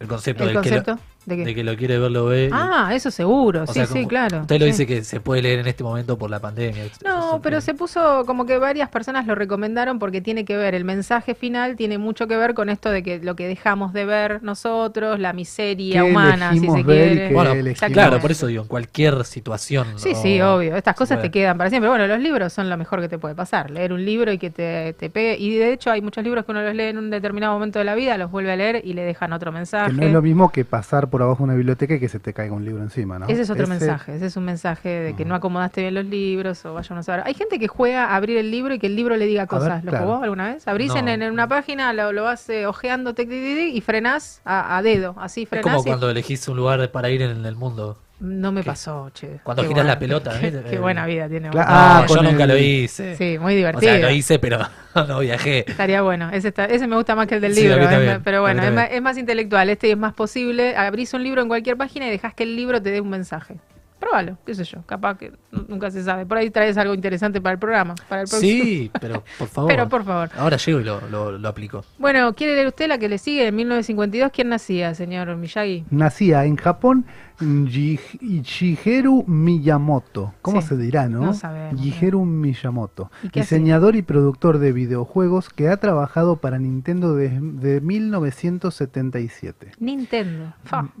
El 0.00 0.08
concepto, 0.08 0.42
¿El 0.42 0.54
del 0.54 0.62
que 0.64 0.70
lo-? 0.70 0.98
¿De 1.26 1.36
qué? 1.36 1.44
de 1.44 1.54
que 1.54 1.62
lo 1.64 1.76
quiere 1.76 1.98
ver 1.98 2.10
lo 2.10 2.26
ve. 2.26 2.46
y- 2.46 2.50
Ah, 2.52 2.90
eso 2.94 3.10
seguro, 3.10 3.62
o 3.62 3.66
sí, 3.66 3.74
sea, 3.74 3.86
sí, 3.86 4.06
claro. 4.06 4.40
Usted 4.42 4.58
lo 4.58 4.64
sí. 4.66 4.70
dice 4.72 4.86
que 4.86 5.04
se 5.04 5.20
puede 5.20 5.42
leer 5.42 5.60
en 5.60 5.66
este 5.66 5.84
momento 5.84 6.18
por 6.18 6.30
la 6.30 6.40
pandemia. 6.40 6.84
No, 7.04 7.40
pero 7.42 7.60
se 7.60 7.74
puso 7.74 8.24
como 8.26 8.46
que 8.46 8.58
varias 8.58 8.88
personas 8.88 9.26
lo 9.26 9.34
recomendaron 9.34 9.98
porque 9.98 10.20
tiene 10.20 10.44
que 10.44 10.56
ver, 10.56 10.74
el 10.74 10.84
mensaje 10.84 11.34
final 11.34 11.76
tiene 11.76 11.98
mucho 11.98 12.26
que 12.26 12.36
ver 12.36 12.54
con 12.54 12.68
esto 12.68 12.90
de 12.90 13.02
que 13.02 13.18
lo 13.20 13.36
que 13.36 13.46
dejamos 13.46 13.92
de 13.92 14.04
ver 14.04 14.42
nosotros, 14.42 15.18
la 15.20 15.32
miseria 15.32 16.02
¿Qué 16.02 16.10
humana, 16.10 16.52
si 16.52 16.60
se 16.60 16.82
ver 16.82 17.12
y 17.12 17.14
quiere. 17.14 17.28
qué 17.28 17.34
Bueno, 17.34 17.54
claro, 17.92 18.20
por 18.20 18.30
eso 18.30 18.46
digo, 18.46 18.62
en 18.62 18.68
cualquier 18.68 19.24
situación. 19.24 19.86
Sí, 19.96 20.12
¿no? 20.14 20.22
sí, 20.22 20.40
obvio. 20.40 20.76
Estas 20.76 20.94
cosas 20.96 21.18
puede. 21.18 21.28
te 21.28 21.38
quedan 21.38 21.56
para 21.58 21.70
siempre. 21.70 21.88
Bueno, 21.88 22.06
los 22.06 22.18
libros 22.20 22.52
son 22.52 22.68
lo 22.68 22.76
mejor 22.76 23.00
que 23.00 23.08
te 23.08 23.18
puede 23.18 23.34
pasar. 23.34 23.70
Leer 23.70 23.92
un 23.92 24.04
libro 24.04 24.32
y 24.32 24.38
que 24.38 24.50
te, 24.50 24.92
te 24.94 25.10
pegue. 25.10 25.36
Y 25.38 25.56
de 25.56 25.72
hecho 25.72 25.90
hay 25.90 26.00
muchos 26.00 26.24
libros 26.24 26.44
que 26.44 26.50
uno 26.52 26.62
los 26.62 26.74
lee 26.74 26.84
en 26.84 26.98
un 26.98 27.10
determinado 27.10 27.52
momento 27.54 27.78
de 27.78 27.84
la 27.84 27.94
vida, 27.94 28.16
los 28.18 28.30
vuelve 28.30 28.52
a 28.52 28.56
leer 28.56 28.82
y 28.84 28.92
le 28.94 29.02
dejan 29.02 29.32
otro 29.32 29.52
mensaje. 29.52 29.90
Que 29.90 29.96
no 30.00 30.06
es 30.06 30.12
lo 30.12 30.22
mismo 30.22 30.50
que 30.50 30.64
pasar 30.64 31.08
por 31.12 31.22
abajo 31.22 31.38
de 31.38 31.44
una 31.44 31.54
biblioteca 31.54 31.94
y 31.94 32.00
que 32.00 32.08
se 32.08 32.18
te 32.18 32.32
caiga 32.32 32.52
un 32.54 32.64
libro 32.64 32.82
encima, 32.82 33.20
¿no? 33.20 33.26
Ese 33.28 33.42
es 33.42 33.50
otro 33.50 33.62
Ese- 33.64 33.70
mensaje, 33.70 34.16
ese 34.16 34.26
es 34.26 34.36
un 34.36 34.44
mensaje 34.44 34.88
de 34.88 35.14
que 35.14 35.24
no 35.24 35.36
acomodaste 35.36 35.82
bien 35.82 35.94
los 35.94 36.06
libros 36.06 36.64
o 36.66 36.74
vaya 36.74 36.88
uno 36.90 37.00
a 37.00 37.02
saber. 37.04 37.22
Hay 37.26 37.34
gente 37.34 37.60
que 37.60 37.68
juega 37.68 38.06
a 38.06 38.16
abrir 38.16 38.36
el 38.38 38.50
libro 38.50 38.74
y 38.74 38.80
que 38.80 38.88
el 38.88 38.96
libro 38.96 39.16
le 39.16 39.26
diga 39.26 39.42
ver, 39.42 39.48
cosas. 39.48 39.84
¿Lo 39.84 39.90
claro. 39.90 40.06
jugó 40.06 40.22
alguna 40.24 40.54
vez? 40.54 40.66
Abrís 40.66 40.92
en, 40.96 41.04
No. 41.04 41.10
en 41.12 41.22
una 41.30 41.46
página, 41.46 41.92
lo, 41.92 42.10
lo 42.12 42.24
vas 42.24 42.48
eh, 42.48 42.66
ojeando 42.66 43.14
tic, 43.14 43.28
tic, 43.28 43.38
tic, 43.40 43.56
tic, 43.58 43.74
y 43.76 43.80
frenás 43.82 44.40
a, 44.44 44.76
a 44.76 44.82
dedo, 44.82 45.14
así 45.20 45.42
Es 45.42 45.48
frenás. 45.50 45.64
como 45.74 45.80
y- 45.80 45.84
cuando 45.84 46.10
elegís 46.10 46.48
un 46.48 46.56
lugar 46.56 46.90
para 46.90 47.10
ir 47.10 47.22
en 47.22 47.44
el 47.46 47.54
mundo. 47.54 47.98
No 48.24 48.52
me 48.52 48.62
pasó, 48.62 49.10
che. 49.12 49.40
cuando 49.42 49.62
Qué 49.62 49.68
girás 49.68 49.84
la 49.84 49.98
pelota, 49.98 50.38
Qué, 50.38 50.50
¿viste? 50.52 50.70
qué 50.70 50.78
buena 50.78 51.06
vida 51.06 51.28
tiene. 51.28 51.50
Claro. 51.50 51.68
vos. 51.68 51.76
Ah, 51.76 51.98
No, 52.02 52.06
con 52.06 52.16
yo 52.24 52.30
nunca 52.30 52.44
el- 52.44 52.48
lo 52.50 52.56
hice. 52.56 53.16
Sí, 53.16 53.36
muy 53.38 53.54
o 53.54 53.56
divertido. 53.56 53.92
sea, 53.92 53.98
lo 54.00 54.10
hice, 54.10 54.38
pero 54.38 54.58
no 55.08 55.18
viajé. 55.18 55.68
Estaría 55.68 56.02
bueno. 56.02 56.30
Ese, 56.30 56.48
está- 56.48 56.66
ese 56.66 56.86
me 56.86 56.94
gusta 56.94 57.16
más 57.16 57.26
que 57.26 57.34
el 57.34 57.40
del 57.40 57.54
Sí, 57.54 57.62
libro. 57.62 57.82
es 57.82 58.20
pero 58.22 58.40
bueno, 58.42 58.62
es 58.62 58.72
más, 58.72 58.88
es 58.92 59.02
más 59.02 59.18
intelectual. 59.18 59.68
Este 59.70 59.90
es 59.90 59.98
más 59.98 60.14
posible. 60.14 60.76
Abrís 60.76 61.12
un 61.14 61.24
libro 61.24 61.42
en 61.42 61.48
cualquier 61.48 61.76
página 61.76 62.06
y 62.06 62.10
dejás 62.10 62.32
que 62.32 62.44
el 62.44 62.54
libro 62.54 62.80
te 62.80 62.90
dé 62.92 63.00
un 63.00 63.10
mensaje. 63.10 63.56
Probalo, 63.98 64.36
qué 64.44 64.52
sé 64.56 64.64
yo. 64.64 64.82
Capaz 64.84 65.16
que 65.16 65.30
nunca 65.68 65.88
se 65.92 66.02
sabe. 66.02 66.26
Por 66.26 66.36
ahí 66.36 66.50
traes 66.50 66.76
algo 66.76 66.92
interesante 66.92 67.40
para 67.40 67.52
el 67.52 67.60
programa. 67.60 67.94
Para 68.08 68.22
el. 68.22 68.26
Sí, 68.26 68.90
pero 69.00 69.22
por 69.38 69.46
favor. 69.48 69.70
Pero 69.70 69.88
por 69.88 70.04
favor. 70.04 70.28
Ahora 70.36 70.56
llego 70.56 70.80
y 70.80 70.84
lo, 70.84 71.00
lo, 71.08 71.38
lo 71.38 71.48
aplico. 71.48 71.84
Bueno, 71.98 72.32
¿quiere 72.34 72.54
leer 72.54 72.66
usted 72.66 72.88
la 72.88 72.98
que 72.98 73.08
le 73.08 73.18
sigue? 73.18 73.46
En 73.46 73.54
1952, 73.54 74.32
¿quién 74.32 74.48
nacía, 74.48 74.92
señor 74.94 75.36
Miyagi? 75.36 75.84
Nacía 75.90 76.44
en 76.44 76.56
Japón 76.56 77.06
Shigeru 77.42 79.24
Miyamoto. 79.26 80.34
¿Cómo 80.42 80.60
Sí, 80.62 80.68
se 80.68 80.76
dirá, 80.76 81.08
no? 81.08 81.20
no 81.26 81.34
sabemos. 81.34 81.80
Shigeru 81.80 82.24
Miyamoto. 82.24 83.10
¿Y? 83.22 83.28
Diseñador 83.30 83.96
y 83.96 84.02
productor 84.02 84.58
de 84.58 84.72
videojuegos 84.72 85.48
que 85.50 85.68
ha 85.68 85.76
trabajado 85.78 86.36
para 86.36 86.58
Nintendo 86.58 87.14
desde 87.14 87.80
1977. 87.80 89.72
Nintendo. 89.78 90.52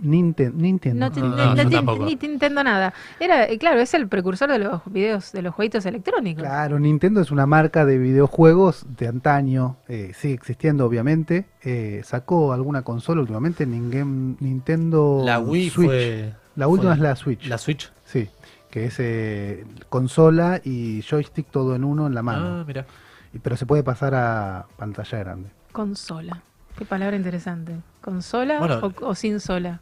Ninten- 0.02 0.54
Nintendo. 0.54 1.10
No, 1.10 1.14
No, 1.22 1.82
no- 1.82 2.04
ni 2.06 2.16
te 2.16 2.26
entiendo 2.26 2.62
nada. 2.64 2.92
Era, 3.20 3.48
eh, 3.48 3.58
claro, 3.58 3.80
es 3.80 3.94
el 3.94 4.08
precursor 4.08 4.50
de 4.50 4.58
los 4.58 4.82
videos, 4.86 5.32
de 5.32 5.42
los 5.42 5.54
jueguitos 5.54 5.86
electrónicos. 5.86 6.42
Claro, 6.42 6.78
Nintendo 6.78 7.20
es 7.20 7.30
una 7.30 7.46
marca 7.46 7.84
de 7.84 7.98
videojuegos 7.98 8.86
de 8.98 9.08
antaño, 9.08 9.76
eh, 9.88 10.12
sigue 10.14 10.34
existiendo 10.34 10.84
obviamente. 10.86 11.46
Eh, 11.64 12.00
sacó 12.04 12.52
alguna 12.52 12.82
consola 12.82 13.20
últimamente, 13.20 13.66
Nintendo 13.66 15.22
La 15.24 15.38
Wii 15.38 15.70
Switch. 15.70 15.86
fue. 15.86 16.32
La 16.56 16.68
última 16.68 16.90
fue 16.92 16.96
es 16.96 17.02
la 17.02 17.16
Switch. 17.16 17.46
La 17.46 17.58
Switch. 17.58 17.90
Sí, 18.04 18.28
que 18.70 18.86
es 18.86 18.96
eh, 18.98 19.64
consola 19.88 20.60
y 20.64 21.02
joystick 21.08 21.46
todo 21.50 21.74
en 21.74 21.84
uno 21.84 22.06
en 22.06 22.14
la 22.14 22.22
mano. 22.22 22.60
Ah, 22.60 22.64
mira. 22.66 22.86
Pero 23.42 23.56
se 23.56 23.64
puede 23.64 23.82
pasar 23.82 24.14
a 24.14 24.66
pantalla 24.76 25.18
grande. 25.18 25.48
Consola. 25.72 26.42
Qué 26.76 26.84
palabra 26.84 27.16
interesante. 27.16 27.76
¿Consola 28.00 28.58
Bueno. 28.58 28.80
o, 29.00 29.06
o 29.08 29.14
sin 29.14 29.40
sola? 29.40 29.80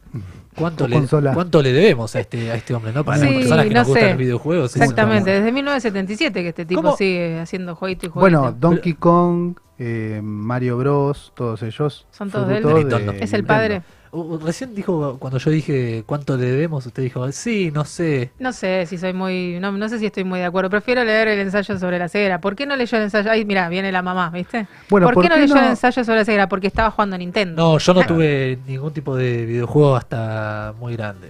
¿Cuánto 0.55 0.83
O 0.85 0.87
le, 0.87 0.95
consola. 0.97 1.33
¿Cuánto 1.33 1.61
le 1.61 1.73
debemos 1.73 2.15
a 2.15 2.19
este, 2.19 2.51
a 2.51 2.55
este 2.55 2.73
hombre, 2.73 2.91
no? 2.93 3.03
Para 3.03 3.17
Sí, 3.17 3.25
las 3.25 3.33
personas 3.35 3.63
que 3.65 3.73
no 3.73 3.79
nos 3.79 3.87
gustan 3.87 4.09
los 4.09 4.17
videojuegos. 4.17 4.75
Exactamente, 4.75 5.31
desde 5.31 5.51
1977 5.51 6.41
que 6.43 6.49
este 6.49 6.65
tipo 6.65 6.81
¿Cómo? 6.81 6.95
sigue 6.97 7.39
haciendo 7.39 7.75
jueguito 7.75 8.05
y 8.05 8.09
jueguito. 8.09 8.39
Bueno, 8.41 8.55
Donkey 8.57 8.93
Kong, 8.93 9.55
eh, 9.83 10.21
Mario 10.23 10.77
Bros, 10.77 11.31
todos 11.35 11.63
ellos. 11.63 12.05
Son 12.11 12.29
todos 12.29 12.47
de 12.47 12.57
él. 12.57 12.61
fruto 12.61 12.75
De 12.77 12.83
Nintendo. 12.83 13.13
es 13.13 13.33
el 13.33 13.43
padre. 13.43 13.81
Uh, 14.13 14.37
Recién 14.39 14.75
dijo, 14.75 15.15
cuando 15.19 15.39
yo 15.39 15.49
dije 15.49 16.03
cuánto 16.05 16.35
le 16.37 16.45
debemos, 16.45 16.85
usted 16.85 17.01
dijo, 17.01 17.31
sí, 17.31 17.71
no 17.73 17.83
sé. 17.85 18.29
No 18.39 18.51
sé 18.53 18.85
si 18.85 18.97
soy 18.97 19.13
muy, 19.13 19.57
no, 19.61 19.71
no 19.71 19.87
sé 19.89 19.97
si 19.99 20.05
estoy 20.05 20.23
muy 20.25 20.37
de 20.39 20.45
acuerdo. 20.45 20.69
Prefiero 20.69 21.03
leer 21.03 21.29
el 21.29 21.39
ensayo 21.39 21.79
sobre 21.79 21.97
la 21.97 22.09
ceguera. 22.09 22.39
¿Por 22.41 22.55
qué 22.55 22.65
no 22.65 22.75
leyó 22.75 22.97
el 22.97 23.05
ensayo? 23.05 23.31
Ahí, 23.31 23.43
mira, 23.45 23.69
viene 23.69 23.89
la 23.91 24.01
mamá, 24.01 24.29
¿viste? 24.29 24.67
Bueno, 24.89 25.07
¿Por, 25.07 25.13
¿por 25.15 25.23
qué 25.23 25.29
no 25.29 25.37
leyó 25.37 25.55
no- 25.55 25.61
el 25.61 25.67
ensayo 25.69 26.03
sobre 26.03 26.19
la 26.19 26.25
ceguera? 26.25 26.47
Porque 26.49 26.67
estaba 26.67 26.91
jugando 26.91 27.15
a 27.15 27.19
Nintendo. 27.19 27.55
No, 27.55 27.77
yo 27.79 27.93
no 27.93 28.01
tuve 28.05 28.59
ningún 28.67 28.91
tipo 28.93 29.15
de 29.15 29.45
videojuego 29.45 29.95
hasta 29.95 30.73
muy 30.79 30.95
grande. 30.95 31.29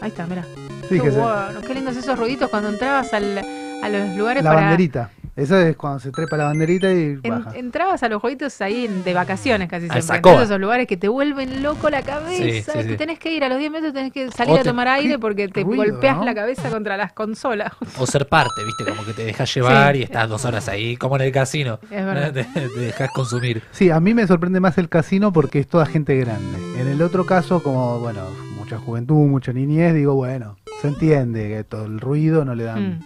Ahí 0.00 0.08
está, 0.08 0.26
mira. 0.26 0.44
Qué 0.88 0.98
bueno, 0.98 1.60
qué 1.66 1.74
lindos 1.74 1.96
esos 1.96 2.18
ruiditos 2.18 2.48
cuando 2.50 2.70
entrabas 2.70 3.12
al- 3.12 3.38
a 3.82 3.88
los 3.88 4.16
lugares 4.16 4.42
la 4.42 4.50
para. 4.50 4.62
banderita. 4.62 5.10
Esa 5.34 5.66
es 5.66 5.76
cuando 5.76 5.98
se 5.98 6.10
trepa 6.10 6.36
la 6.36 6.44
banderita 6.44 6.92
y 6.92 7.18
En- 7.22 7.44
baja. 7.44 7.56
entrabas 7.56 8.02
a 8.02 8.08
los 8.10 8.20
jueguitos 8.20 8.60
ahí 8.60 8.86
de 8.86 9.14
vacaciones 9.14 9.66
casi 9.70 9.88
Al 9.88 10.02
siempre. 10.02 10.30
En 10.30 10.40
esos 10.42 10.60
lugares 10.60 10.86
que 10.86 10.98
te 10.98 11.08
vuelven 11.08 11.62
loco 11.62 11.88
la 11.88 12.02
cabeza. 12.02 12.36
Sí, 12.42 12.60
sí, 12.62 12.70
que 12.70 12.82
sí. 12.82 12.96
tenés 12.98 13.18
que 13.18 13.32
ir 13.32 13.42
a 13.42 13.48
los 13.48 13.58
10 13.58 13.70
metros, 13.70 13.94
tenés 13.94 14.12
que 14.12 14.30
salir 14.30 14.52
O 14.52 14.56
a 14.56 14.58
te- 14.58 14.68
tomar 14.68 14.88
aire 14.88 15.18
porque 15.18 15.48
te 15.48 15.62
ruido, 15.62 15.84
golpeas 15.84 16.18
¿no? 16.18 16.24
la 16.26 16.34
cabeza 16.34 16.68
contra 16.68 16.98
las 16.98 17.14
consolas. 17.14 17.72
O 17.98 18.06
ser 18.06 18.28
parte, 18.28 18.62
viste, 18.66 18.84
como 18.84 19.06
que 19.06 19.14
te 19.14 19.24
dejas 19.24 19.54
llevar 19.54 19.94
Sí. 19.94 20.00
y 20.00 20.02
estás 20.02 20.28
dos 20.28 20.44
horas 20.44 20.68
ahí, 20.68 20.98
como 20.98 21.16
en 21.16 21.22
el 21.22 21.32
casino. 21.32 21.78
Es 21.90 22.04
verdad. 22.04 22.32
Te, 22.34 22.44
te 22.44 22.80
dejas 22.80 23.10
consumir. 23.12 23.62
Sí, 23.70 23.88
a 23.90 24.00
mí 24.00 24.12
me 24.12 24.26
sorprende 24.26 24.60
más 24.60 24.76
el 24.76 24.90
casino 24.90 25.32
porque 25.32 25.60
es 25.60 25.66
toda 25.66 25.86
gente 25.86 26.14
grande. 26.16 26.58
En 26.78 26.88
el 26.88 27.00
otro 27.00 27.24
caso, 27.24 27.62
como, 27.62 27.98
bueno, 28.00 28.20
mucha 28.58 28.78
juventud, 28.78 29.26
mucha 29.28 29.52
niñez, 29.54 29.94
digo, 29.94 30.14
bueno, 30.14 30.56
se 30.82 30.88
entiende 30.88 31.48
que 31.48 31.64
todo 31.64 31.86
el 31.86 32.00
ruido 32.00 32.44
no 32.44 32.54
le 32.54 32.64
dan... 32.64 32.98
Mm. 32.98 33.04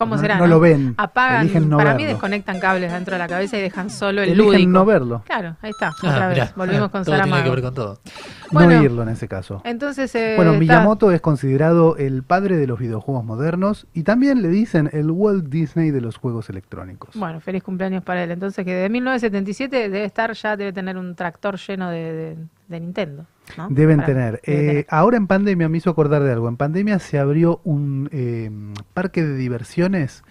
¿Cómo 0.00 0.16
no, 0.16 0.20
será? 0.20 0.38
No 0.38 0.46
lo 0.46 0.58
ven. 0.58 0.94
Apagan, 0.96 1.42
eligen 1.42 1.68
no 1.68 1.76
para 1.76 1.90
mí 1.92 1.98
verlo. 2.04 2.14
desconectan 2.14 2.58
cables 2.58 2.90
dentro 2.90 3.12
de 3.14 3.18
la 3.18 3.28
cabeza 3.28 3.58
y 3.58 3.60
dejan 3.60 3.90
solo 3.90 4.22
el 4.22 4.30
Eligen 4.30 4.46
lúdico. 4.52 4.70
no 4.70 4.84
verlo, 4.86 5.22
Claro, 5.26 5.56
ahí 5.60 5.70
está, 5.70 5.88
Ah, 5.88 5.94
otra 6.08 6.28
vez. 6.28 6.36
mirá, 6.38 6.52
Volvimos 6.56 6.88
ah, 6.88 6.90
con 6.90 7.04
todo 7.04 7.14
tiene 7.16 7.28
que 7.28 7.30
Mago. 7.30 7.50
ver 7.50 7.62
con 7.62 7.74
todo. 7.74 8.00
Bueno. 8.50 8.76
no 8.78 8.82
irlo 8.82 9.02
en 9.02 9.10
ese 9.10 9.28
caso. 9.28 9.60
Entonces, 9.64 10.12
eh, 10.14 10.32
Bueno, 10.36 10.52
está- 10.52 10.60
Miyamoto 10.60 11.12
es 11.12 11.20
considerado 11.20 11.96
el 11.98 12.22
padre 12.22 12.56
de 12.56 12.66
los 12.66 12.78
videojuegos 12.78 13.24
modernos 13.24 13.86
y 13.92 14.02
también 14.04 14.40
le 14.42 14.48
dicen 14.48 14.88
el 14.94 15.10
Walt 15.10 15.44
Disney 15.50 15.90
de 15.90 16.00
los 16.00 16.16
juegos 16.16 16.48
electrónicos. 16.50 17.10
Bueno, 17.14 17.38
feliz 17.40 17.62
cumpleaños 17.62 18.02
para 18.02 18.24
él. 18.24 18.30
Entonces, 18.30 18.64
que 18.64 18.74
de 18.74 18.88
1977 18.88 19.88
debe 19.90 20.04
estar 20.04 20.32
ya, 20.32 20.56
debe 20.56 20.72
tener 20.72 20.96
un 20.96 21.14
tractor 21.14 21.58
lleno 21.58 21.90
de, 21.90 22.12
de- 22.12 22.36
de 22.68 22.80
Nintendo. 22.80 23.26
¿No? 23.58 23.68
Deben 23.70 23.96
Para- 23.98 24.06
tener. 24.06 24.40
debe 24.44 24.60
Eh, 24.62 24.66
tener. 24.68 24.86
ahora 24.90 25.16
en 25.16 25.26
pandemia 25.26 25.68
me 25.68 25.78
hizo 25.78 25.90
acordar 25.90 26.22
de 26.22 26.32
algo. 26.32 26.48
En 26.48 26.56
pandemia 26.56 26.98
se 26.98 27.18
abrió 27.18 27.60
un 27.64 28.08
eh, 28.12 28.50
parque 28.94 29.22
de 29.24 29.34
diversiones 29.36 30.22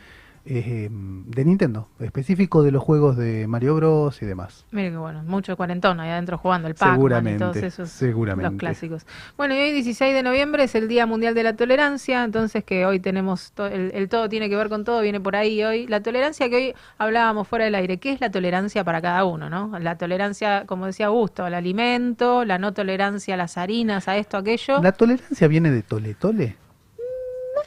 eh, 0.52 0.90
de 0.92 1.46
Nintendo, 1.46 1.88
específico 2.00 2.64
de 2.64 2.72
los 2.72 2.82
juegos 2.82 3.16
de 3.18 3.46
Mario 3.48 3.76
Bros 3.76 4.22
y 4.22 4.26
demás. 4.26 4.66
Mire 4.72 4.90
que 4.90 4.98
bueno, 4.98 5.22
mucho 5.24 5.56
cuarentón 5.56 6.00
ahí 6.00 6.10
adentro 6.10 6.38
jugando 6.40 6.68
el 6.68 6.74
y 6.74 6.78
Seguramente, 6.78 7.40
todos 7.40 7.58
esos 7.58 7.90
seguramente. 7.90 8.50
los 8.52 8.60
clásicos. 8.60 9.06
Bueno, 9.38 9.54
y 9.54 9.60
hoy 9.60 9.72
16 9.74 10.14
de 10.14 10.24
noviembre 10.24 10.64
es 10.64 10.74
el 10.74 10.88
Día 10.88 11.06
Mundial 11.06 11.36
de 11.36 11.44
la 11.44 11.56
Tolerancia, 11.56 12.24
entonces 12.24 12.64
que 12.64 12.86
hoy 12.88 13.00
tenemos 13.00 13.52
to- 13.52 13.68
el, 13.68 13.92
el 13.94 14.10
todo 14.10 14.28
tiene 14.28 14.50
que 14.50 14.56
ver 14.56 14.70
con 14.70 14.84
todo, 14.84 15.02
viene 15.02 15.20
por 15.20 15.36
ahí 15.36 15.64
hoy. 15.64 15.86
La 15.88 16.02
tolerancia 16.02 16.50
que 16.50 16.56
hoy 16.56 16.74
hablábamos 16.98 17.48
fuera 17.48 17.66
del 17.66 17.76
aire, 17.76 17.98
¿qué 17.98 18.12
es 18.12 18.20
la 18.20 18.32
tolerancia 18.32 18.84
para 18.84 19.02
cada 19.02 19.26
uno, 19.26 19.50
no? 19.50 19.78
La 19.80 19.98
tolerancia, 19.98 20.66
como 20.66 20.88
decía 20.88 21.08
Augusto, 21.08 21.46
al 21.46 21.54
alimento, 21.54 22.44
la 22.46 22.58
no 22.58 22.74
tolerancia 22.74 23.36
a 23.36 23.38
las 23.38 23.58
harinas, 23.58 24.08
a 24.08 24.18
esto, 24.18 24.38
aquello. 24.38 24.82
¿La 24.82 24.94
tolerancia 24.94 25.48
viene 25.48 25.70
de 25.70 25.84
tole 25.84 26.16
tole? 26.16 26.56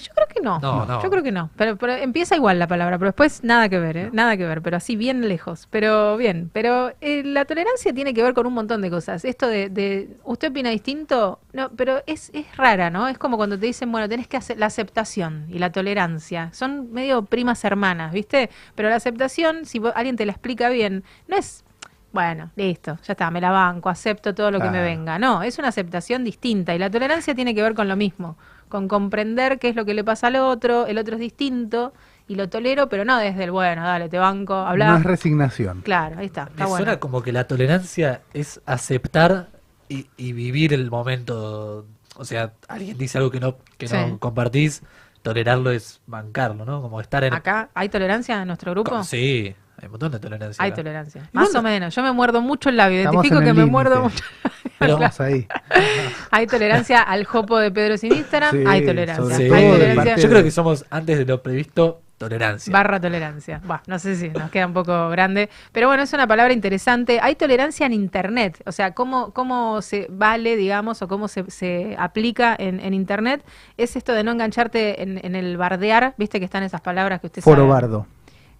Yo 0.03 0.13
creo 0.15 0.27
que 0.27 0.41
no. 0.41 0.59
No, 0.59 0.85
no. 0.87 1.03
Yo 1.03 1.11
creo 1.11 1.23
que 1.23 1.33
no. 1.33 1.51
Pero, 1.57 1.77
pero 1.77 1.93
empieza 1.95 2.35
igual 2.37 2.59
la 2.59 2.67
palabra, 2.67 2.99
pero 2.99 3.09
después 3.11 3.43
nada 3.45 3.69
que 3.69 3.79
ver, 3.79 3.97
¿eh? 3.97 4.11
Nada 4.13 4.37
que 4.37 4.45
ver, 4.45 4.63
pero 4.63 4.77
así 4.77 4.97
bien 4.97 5.29
lejos. 5.29 5.69
Pero 5.71 6.17
bien, 6.17 6.51
pero 6.53 6.93
eh, 7.01 7.23
la 7.25 7.45
tolerancia 7.45 7.93
tiene 7.95 8.13
que 8.15 8.23
ver 8.23 8.35
con 8.35 8.47
un 8.47 8.55
montón 8.55 8.83
de 8.83 8.91
cosas. 8.91 9.25
Esto 9.25 9.47
de, 9.47 9.69
de 9.69 10.17
¿usted 10.25 10.51
opina 10.51 10.71
distinto? 10.71 11.41
No, 11.53 11.71
pero 11.71 12.03
es, 12.07 12.31
es 12.35 12.57
rara, 12.57 12.91
¿no? 12.91 13.09
Es 13.09 13.19
como 13.19 13.37
cuando 13.37 13.59
te 13.59 13.67
dicen, 13.67 13.91
bueno, 13.93 14.09
tenés 14.09 14.27
que 14.29 14.37
hacer 14.37 14.59
la 14.59 14.67
aceptación 14.67 15.47
y 15.49 15.59
la 15.59 15.71
tolerancia. 15.71 16.51
Son 16.53 16.93
medio 16.93 17.25
primas 17.25 17.65
hermanas, 17.65 18.13
¿viste? 18.13 18.51
Pero 18.75 18.89
la 18.89 18.97
aceptación, 18.97 19.65
si 19.65 19.79
vos- 19.79 19.93
alguien 19.95 20.17
te 20.17 20.27
la 20.27 20.33
explica 20.33 20.69
bien, 20.69 21.05
no 21.29 21.37
es... 21.37 21.65
Bueno, 22.13 22.51
listo, 22.57 22.99
ya 23.05 23.13
está, 23.13 23.31
me 23.31 23.41
la 23.41 23.51
banco, 23.51 23.89
acepto 23.89 24.35
todo 24.35 24.51
lo 24.51 24.61
que 24.61 24.69
me 24.69 24.83
venga. 24.83 25.19
No, 25.19 25.43
es 25.43 25.59
una 25.59 25.69
aceptación 25.69 26.25
distinta 26.25 26.75
y 26.75 26.79
la 26.79 26.91
tolerancia 26.91 27.35
tiene 27.35 27.55
que 27.55 27.63
ver 27.63 27.73
con 27.73 27.89
lo 27.89 27.97
mismo, 27.97 28.37
con 28.73 28.89
comprender 28.89 29.59
qué 29.59 29.69
es 29.69 29.77
lo 29.77 29.85
que 29.85 29.93
le 29.93 30.03
pasa 30.03 30.29
al 30.29 30.37
otro, 30.37 30.87
el 30.87 30.97
otro 30.97 31.17
es 31.17 31.21
distinto 31.21 31.93
y 32.27 32.37
lo 32.37 32.49
tolero, 32.49 32.89
pero 32.89 33.05
no 33.05 33.19
desde 33.19 33.45
el 33.45 33.51
bueno, 33.51 33.83
dale, 33.83 34.09
te 34.09 34.19
banco, 34.19 34.55
habla. 34.55 34.89
No 34.93 34.97
es 34.97 35.03
resignación. 35.05 35.83
Claro, 35.83 36.17
ahí 36.19 36.25
está, 36.27 36.47
Me 36.47 36.51
está 36.53 36.65
bueno. 36.65 36.77
suena 36.87 36.99
como 36.99 37.21
que 37.23 37.33
la 37.33 37.47
tolerancia 37.47 38.23
es 38.33 38.63
aceptar 38.65 39.49
y, 39.91 40.07
y 40.17 40.33
vivir 40.33 40.73
el 40.73 40.91
momento. 40.91 41.85
O 42.17 42.25
sea, 42.25 42.55
alguien 42.67 42.97
dice 42.97 43.19
algo 43.19 43.31
que 43.31 43.41
no, 43.41 43.57
que 43.77 43.89
Sí. 43.89 43.95
no 43.95 44.19
compartís, 44.19 44.83
tolerarlo 45.21 45.71
es 45.71 46.01
bancarlo, 46.07 46.65
¿no? 46.65 46.81
Como 46.81 46.99
estar 47.03 47.25
en. 47.25 47.35
Acá, 47.35 47.69
¿hay 47.75 47.91
tolerancia 47.91 48.41
en 48.41 48.47
nuestro 48.47 48.71
grupo? 48.73 49.05
Sí, 49.05 49.55
hay 49.77 49.85
un 49.85 49.91
montón 49.91 50.13
de 50.13 50.19
tolerancia. 50.19 50.65
Hay 50.65 50.71
acá. 50.71 50.77
tolerancia. 50.77 51.29
Más 51.33 51.55
o 51.55 51.61
menos. 51.61 51.95
Yo 51.95 52.03
me 52.03 52.13
muerdo 52.13 52.41
mucho 52.41 52.71
el 52.71 52.79
labio. 52.79 53.03
Identifico 53.03 53.35
en 53.37 53.41
que 53.45 53.53
me 53.53 53.61
límite. 53.61 53.71
muerdo 53.71 54.03
mucho. 54.05 54.25
Pero- 54.83 54.99
Vamos 54.99 55.21
ahí. 55.21 55.47
Hay 56.31 56.47
tolerancia 56.47 57.01
al 57.03 57.25
jopo 57.25 57.59
de 57.59 57.71
Pedro 57.71 57.97
sin 57.99 58.13
Instagram. 58.15 58.51
Sí, 58.53 58.65
hay 58.67 58.87
tolerancia. 58.87 59.37
Sí, 59.37 59.43
Hay 59.53 59.71
tolerancia. 59.71 60.17
yo 60.17 60.29
creo 60.31 60.43
que 60.43 60.51
somos, 60.51 60.85
antes 60.91 61.19
de 61.19 61.25
lo 61.27 61.43
previsto, 61.43 62.01
tolerancia. 62.17 62.73
Barra 62.73 63.01
tolerancia. 63.01 63.61
Bah, 63.65 63.83
no 63.87 63.99
sé 63.99 64.15
si 64.17 64.29
nos 64.31 64.51
queda 64.51 64.67
un 64.67 64.73
poco 64.73 65.09
grande. 65.11 65.51
Pero 65.73 65.89
bueno, 65.89 66.03
es 66.05 66.13
una 66.13 66.27
palabra 66.27 66.53
interesante. 66.55 67.19
Hay 67.21 67.35
tolerancia 67.35 67.85
en 67.85 67.93
Internet. 67.93 68.63
O 68.65 68.73
sea, 68.73 68.93
cómo, 68.93 69.33
cómo 69.33 69.83
se 69.83 70.07
vale, 70.09 70.57
digamos, 70.57 71.03
o 71.03 71.09
cómo 71.09 71.29
se, 71.29 71.51
se 71.51 71.97
aplica 71.99 72.55
en, 72.59 72.81
en 72.81 72.95
Internet. 72.95 73.45
Es 73.77 73.97
esto 73.97 74.13
de 74.13 74.23
no 74.25 74.31
engancharte 74.31 75.03
en, 75.03 75.21
en 75.25 75.35
el 75.35 75.57
bardear. 75.57 76.15
Viste 76.17 76.39
que 76.39 76.45
están 76.47 76.63
esas 76.63 76.81
palabras 76.81 77.21
que 77.21 77.27
usted 77.27 77.43
Foro 77.43 77.63
sabe. 77.63 77.69
bardo. 77.69 78.07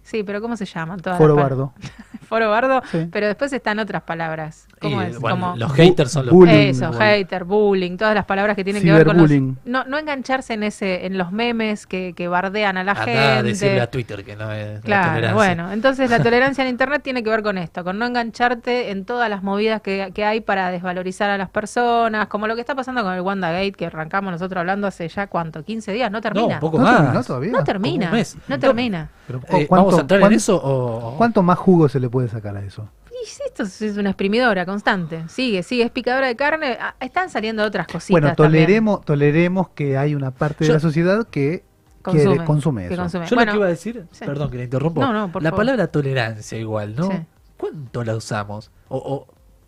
Sí, 0.03 0.23
pero 0.23 0.41
¿cómo 0.41 0.55
se 0.57 0.65
llaman? 0.65 0.99
Todas 0.99 1.17
Foro 1.17 1.35
bardo. 1.35 1.73
Foro 2.27 2.49
bardo. 2.49 2.81
Sí. 2.91 3.07
Pero 3.11 3.27
después 3.27 3.53
están 3.53 3.79
otras 3.79 4.01
palabras. 4.03 4.67
¿Cómo 4.81 5.01
Y, 5.01 5.05
es? 5.05 5.19
bueno, 5.19 5.39
Como- 5.39 5.55
los 5.57 5.71
haters 5.73 6.11
son 6.11 6.25
los. 6.25 6.33
Bullying, 6.35 6.69
Eso, 6.69 6.87
bueno. 6.89 6.99
hater, 6.99 7.43
bullying, 7.45 7.95
todas 7.97 8.15
las 8.15 8.25
palabras 8.25 8.55
que 8.55 8.63
tienen 8.63 8.83
que 8.83 8.91
ver 8.91 9.05
con 9.05 9.17
los, 9.17 9.29
no, 9.65 9.83
no 9.85 9.97
engancharse 9.97 10.53
en 10.53 10.63
ese, 10.63 11.05
en 11.05 11.17
los 11.17 11.31
memes 11.31 11.85
que, 11.87 12.13
que 12.15 12.27
bardean 12.27 12.77
a 12.77 12.83
la 12.83 12.91
Andá 12.93 13.03
gente. 13.05 13.19
a 13.19 13.43
decirle 13.43 13.81
a 13.81 13.89
Twitter 13.89 14.25
que 14.25 14.35
no 14.35 14.51
es 14.51 14.75
la 14.75 14.81
Claro, 14.81 15.05
tolerancia. 15.13 15.33
bueno, 15.35 15.71
entonces 15.71 16.09
la 16.09 16.19
tolerancia 16.23 16.63
en 16.63 16.69
Internet 16.69 17.01
tiene 17.03 17.23
que 17.23 17.29
ver 17.29 17.43
con 17.43 17.57
esto, 17.57 17.83
con 17.83 17.97
no 17.99 18.05
engancharte 18.05 18.91
en 18.91 19.05
todas 19.05 19.29
las 19.29 19.41
movidas 19.43 19.81
que, 19.81 20.11
que 20.13 20.25
hay 20.25 20.41
para 20.41 20.71
desvalorizar 20.71 21.29
a 21.29 21.37
las 21.37 21.49
personas, 21.49 22.27
como 22.27 22.47
lo 22.47 22.55
que 22.55 22.61
está 22.61 22.75
pasando 22.75 23.03
con 23.03 23.13
el 23.13 23.21
WandaGate, 23.21 23.73
que 23.73 23.85
arrancamos 23.85 24.31
nosotros 24.31 24.59
hablando 24.59 24.87
hace 24.87 25.07
ya, 25.07 25.27
¿cuánto? 25.27 25.63
¿15 25.63 25.93
días? 25.93 26.11
No 26.11 26.17
No, 26.17 26.21
termina. 26.21 26.55
un 26.55 26.59
poco 26.59 26.77
¿No 26.79 26.83
más. 26.85 26.97
terminó 26.97 27.23
todavía? 27.23 27.51
No 27.51 27.63
termina, 27.63 28.05
Como 28.07 28.11
un 28.13 28.17
mes. 28.19 28.35
no 28.47 28.55
No. 28.55 28.59
termina. 28.59 29.09
Pero, 29.27 29.39
¿Cu- 29.41 29.57
eh, 29.57 29.67
cuánto- 29.67 29.92
¿Vamos 29.93 29.99
a 29.99 30.01
entrar 30.01 30.19
en 30.19 30.23
cuán- 30.23 30.33
eso 30.33 30.61
o...? 30.63 31.15
¿Cuánto 31.17 31.43
más 31.43 31.57
jugo 31.57 31.87
se 31.89 31.99
le 31.99 32.09
puede 32.09 32.27
sacar 32.27 32.55
a 32.57 32.61
eso? 32.61 32.87
Y 33.11 33.25
si 33.27 33.41
esto 33.45 33.63
es 33.63 33.97
una 33.97 34.09
exprimidora 34.09 34.65
constante, 34.65 35.23
sigue, 35.29 35.63
sigue, 35.63 35.83
es 35.83 35.91
picadora 35.91 36.27
de 36.27 36.35
carne, 36.35 36.77
ah, 36.81 36.95
están 36.99 37.29
saliendo 37.29 37.63
otras 37.63 37.87
cositas 37.87 38.09
Bueno, 38.11 38.27
también. 38.35 38.63
toleremos, 38.65 39.05
toleremos 39.05 39.69
que 39.69 39.97
hay 39.97 40.13
una 40.15 40.31
parte 40.31 40.65
Yo- 40.65 40.69
de 40.69 40.73
la 40.73 40.79
sociedad 40.79 41.27
que 41.27 41.63
Consume, 42.01 42.23
quiere, 42.31 42.45
consume 42.45 42.87
que 42.89 42.93
eso. 42.95 43.01
consume. 43.03 43.25
Yo 43.27 43.35
Bueno, 43.35 43.51
lo 43.51 43.53
que 43.53 43.57
iba 43.59 43.65
a 43.67 43.69
decir, 43.69 44.05
sí. 44.11 44.25
perdón 44.25 44.49
que 44.51 44.57
le 44.57 44.63
interrumpo, 44.65 44.99
No, 44.99 45.13
no, 45.13 45.31
por 45.31 45.41
la 45.41 45.51
favor. 45.51 45.61
palabra 45.65 45.87
tolerancia 45.87 46.57
igual, 46.57 46.95
¿no? 46.97 47.09
Sí. 47.09 47.17
¿Cuánto 47.55 48.03
la 48.03 48.15
usamos? 48.17 48.71
O, 48.89 48.97
o 48.97 49.27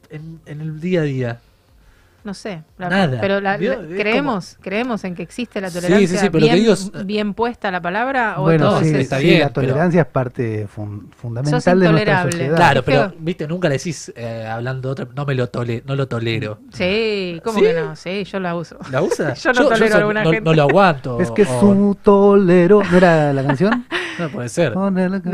en, 0.10 0.42
en 0.46 0.60
el 0.60 0.82
día 0.82 1.02
a 1.02 1.04
día. 1.04 1.40
No 2.26 2.34
sé, 2.34 2.64
la- 2.80 2.90
Nada. 2.90 3.20
pero 3.22 3.40
la- 3.40 3.56
creemos, 3.58 4.58
creemos 4.60 5.04
en 5.04 5.14
que 5.14 5.22
existe 5.22 5.62
la 5.62 5.70
tolerancia 5.70 6.08
sí, 6.08 6.18
sí, 6.18 6.30
pero 6.32 6.40
lo 6.42 6.48
que 6.48 6.54
bien, 6.54 6.56
digo 6.56 6.74
es- 6.74 7.06
bien 7.06 7.34
puesta 7.36 7.70
la 7.70 7.80
palabra 7.82 8.36
o 8.40 8.42
Bueno, 8.42 8.66
todo 8.70 8.80
sí, 8.82 8.88
es- 8.90 8.94
está 8.96 9.20
sí, 9.20 9.26
bien, 9.28 9.40
la 9.42 9.50
pero- 9.50 9.68
tolerancia 9.68 10.02
es 10.02 10.08
parte 10.08 10.68
fun- 10.68 11.12
fundamental 11.16 11.80
de 11.80 11.92
nuestra 11.92 12.24
sociedad. 12.24 12.56
Claro, 12.56 12.84
pero 12.84 13.14
viste, 13.20 13.48
nunca 13.48 13.70
le 13.70 13.78
decís 13.78 14.12
eh, 14.16 14.48
hablando 14.52 14.90
de 14.90 14.92
otra, 15.04 15.08
no 15.16 15.24
me 15.24 15.36
lo 15.36 15.48
tole, 15.50 15.84
no 15.86 15.96
lo 15.96 16.08
tolero. 16.08 16.58
Sí, 16.74 17.40
¿cómo 17.44 17.60
¿Sí? 17.60 17.66
que 17.66 17.74
no? 17.74 17.96
Sí, 17.96 18.24
yo 18.24 18.40
la 18.40 18.56
uso. 18.56 18.78
¿La 18.90 19.02
usa? 19.04 19.36
Yo 19.36 19.54
no 19.54 19.68
tolero 19.70 19.94
a 19.96 19.98
alguna 20.00 20.24
no, 20.24 20.32
gente. 20.32 20.50
no 20.50 20.54
lo 20.56 20.64
aguanto. 20.64 21.22
Es 21.22 21.30
que 21.30 21.44
o- 21.44 21.60
su 21.60 21.98
tolero. 22.02 22.82
¿No 22.92 22.98
era 22.98 23.32
la 23.34 23.44
canción? 23.44 23.86
No 24.20 24.30
puede 24.30 24.50
ser. 24.50 24.76
No 24.76 24.90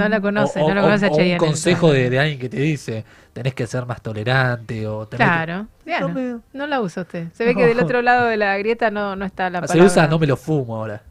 la 0.09 0.21
conoce, 0.21 0.59
O- 0.61 0.67
no 0.69 0.75
la 0.75 0.81
conoce 0.81 1.07
o 1.07 1.15
Cheyenne. 1.15 1.33
un 1.33 1.47
consejo 1.47 1.91
de, 1.91 2.09
de 2.09 2.19
alguien 2.19 2.39
que 2.39 2.49
te 2.49 2.57
dice, 2.57 3.03
tenés 3.33 3.53
que 3.53 3.67
ser 3.67 3.85
más 3.85 4.01
tolerante 4.01 4.87
o 4.87 5.07
tenés 5.07 5.27
que- 5.27 5.33
Claro. 5.33 5.67
Diana, 5.85 6.07
No 6.07 6.13
me- 6.13 6.39
no 6.53 6.67
la 6.67 6.81
usa 6.81 7.03
usted. 7.03 7.27
Se 7.33 7.45
ve 7.45 7.55
que 7.55 7.65
del 7.65 7.79
otro 7.79 8.01
lado 8.01 8.27
de 8.27 8.37
la 8.37 8.57
grieta 8.57 8.91
no, 8.91 9.15
no 9.15 9.25
está 9.25 9.49
la 9.49 9.61
Se 9.61 9.67
palabra. 9.67 9.85
usa 9.85 10.07
no 10.07 10.19
me 10.19 10.27
lo 10.27 10.37
fumo 10.37 10.75
ahora. 10.77 11.01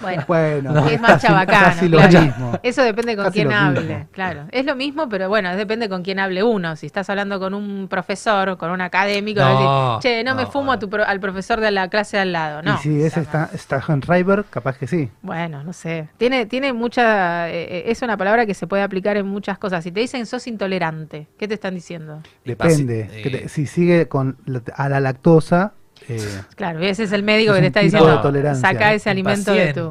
Bueno, 0.00 0.24
Bueno, 0.26 0.86
es 0.88 1.00
más 1.00 1.22
chabacano. 1.22 1.66
casi 1.66 1.88
lo 1.88 1.98
claro. 1.98 2.20
mismo. 2.20 2.58
Eso 2.62 2.82
depende 2.82 3.16
con 3.16 3.24
Casi 3.26 3.34
quién 3.40 3.52
hable. 3.52 3.80
mismo. 3.80 4.08
Claro. 4.12 4.44
Es 4.50 4.64
lo 4.66 4.76
mismo, 4.76 5.08
pero 5.08 5.28
bueno, 5.28 5.54
depende 5.56 5.88
con 5.88 6.02
quién 6.02 6.18
hable 6.18 6.42
uno. 6.42 6.76
Si 6.76 6.86
estás 6.86 7.08
hablando 7.08 7.38
con 7.40 7.54
un 7.54 7.88
profesor, 7.88 8.56
con 8.58 8.70
un 8.70 8.80
académico, 8.80 9.40
No, 9.40 9.98
che, 10.02 10.22
no, 10.24 10.34
me 10.34 10.46
fumo 10.46 10.72
a 10.72 10.78
tu 10.78 10.90
pro- 10.90 11.04
al 11.04 11.18
profesor 11.20 11.60
de 11.60 11.70
la 11.70 11.88
clase 11.88 12.16
de 12.18 12.22
al 12.22 12.32
lado. 12.32 12.62
No. 12.62 12.74
y 12.74 12.78
si 12.78 13.02
es 13.02 13.16
esta, 13.16 13.50
River, 14.06 14.44
capaz 14.50 14.76
que 14.78 14.86
sí. 14.86 15.10
Bueno, 15.22 15.62
no 15.64 15.72
sé. 15.72 16.08
Tiene, 16.18 16.46
tiene 16.46 16.72
mucha. 16.72 17.48
eh, 17.48 17.62
eh, 17.78 17.84
es 17.86 18.02
una 18.02 18.16
palabra 18.16 18.46
que 18.46 18.54
se 18.54 18.66
puede 18.66 18.82
aplicar 18.82 19.16
en 19.16 19.26
muchas 19.26 19.58
cosas. 19.58 19.82
Si 19.84 19.92
te 19.92 20.00
dicen 20.00 20.26
sos 20.26 20.46
intolerante, 20.46 21.28
¿qué 21.38 21.48
te 21.48 21.54
están 21.54 21.74
diciendo? 21.74 22.22
Depende. 22.44 23.08
Basi- 23.08 23.22
Que 23.22 23.30
te- 23.30 23.44
eh, 23.44 23.48
si 23.48 23.66
sigue 23.66 24.08
con 24.08 24.36
la- 24.44 24.62
a 24.74 24.88
la 24.88 25.00
lactosa, 25.00 25.72
eh, 26.08 26.40
Claro, 26.54 26.80
ese 26.80 27.04
es 27.04 27.12
el 27.12 27.22
médico 27.22 27.52
Es 27.52 27.56
que 27.56 27.60
te 27.62 27.66
está 27.68 27.80
diciendo, 27.80 28.10
de 28.16 28.18
tolerancia. 28.22 28.68
saca 28.70 28.92
ese 28.92 29.10
alimento 29.10 29.52
de 29.52 29.72
tu... 29.74 29.90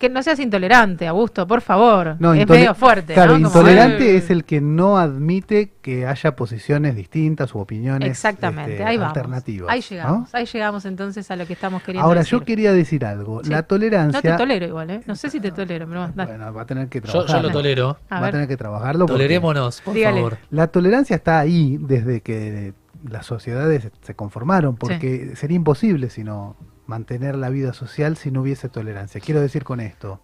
Que 0.00 0.08
no 0.08 0.22
seas 0.22 0.38
intolerante, 0.40 1.06
Augusto, 1.06 1.46
por 1.46 1.60
favor. 1.60 2.16
no, 2.20 2.32
es 2.32 2.40
intole- 2.46 2.60
medio 2.60 2.74
fuerte, 2.74 3.12
Claro, 3.12 3.38
¿no? 3.38 3.48
Intolerante 3.48 4.16
es 4.16 4.30
el 4.30 4.44
que 4.46 4.62
no 4.62 4.96
admite 4.96 5.72
que 5.82 6.06
haya 6.06 6.34
posiciones 6.34 6.96
distintas 6.96 7.54
u 7.54 7.58
opiniones 7.58 8.08
Exactamente, 8.08 8.72
este, 8.72 8.84
ahí 8.84 8.96
vamos. 8.96 9.14
alternativas. 9.14 9.70
Ahí 9.70 9.80
¿no? 9.80 9.86
llegamos, 9.90 10.34
ahí 10.34 10.46
llegamos 10.46 10.84
entonces 10.86 11.30
a 11.30 11.36
lo 11.36 11.46
que 11.46 11.52
estamos 11.52 11.82
queriendo 11.82 12.06
Ahora, 12.06 12.20
decir. 12.20 12.32
yo 12.38 12.44
quería 12.46 12.72
decir 12.72 13.04
algo. 13.04 13.44
Sí. 13.44 13.50
La 13.50 13.58
No 13.58 13.64
tolerancia. 13.64 14.22
te 14.22 14.32
tolero 14.38 14.66
igual, 14.66 14.88
¿eh? 14.88 15.00
No 15.04 15.14
sé 15.16 15.28
si 15.28 15.38
te 15.38 15.50
tolero, 15.52 15.86
pero 15.86 16.08
bueno, 16.16 16.54
va 16.54 16.62
a 16.62 16.64
tener 16.64 16.88
que 16.88 17.02
Yo, 17.02 17.26
yo 17.26 17.42
lo 17.42 17.50
tolero. 17.50 17.98
A 18.08 18.20
va 18.22 18.28
a 18.28 18.30
tener 18.30 18.48
que 18.48 18.56
trabajarlo. 18.56 19.04
porque 19.04 19.12
Tolerémonos, 19.24 19.82
por 19.82 19.92
Dígale. 19.92 20.16
favor. 20.16 20.38
La 20.48 20.68
tolerancia 20.68 21.16
está 21.16 21.38
ahí 21.40 21.76
desde 21.78 22.22
que 22.22 22.72
las 23.08 23.26
sociedades 23.26 23.90
se 24.02 24.14
conformaron, 24.14 24.76
porque 24.76 25.34
sería 25.36 25.56
imposible 25.56 26.10
si 26.10 26.24
no 26.24 26.56
mantener 26.86 27.36
la 27.36 27.48
vida 27.50 27.72
social 27.72 28.16
si 28.16 28.30
no 28.30 28.42
hubiese 28.42 28.68
tolerancia. 28.68 29.20
Quiero 29.20 29.40
decir 29.40 29.64
con 29.64 29.80
esto, 29.80 30.20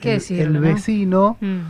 ¿Qué 0.00 0.12
el, 0.14 0.18
decirlo, 0.18 0.44
el 0.44 0.52
no? 0.54 0.60
vecino, 0.60 1.36
Mm. 1.40 1.60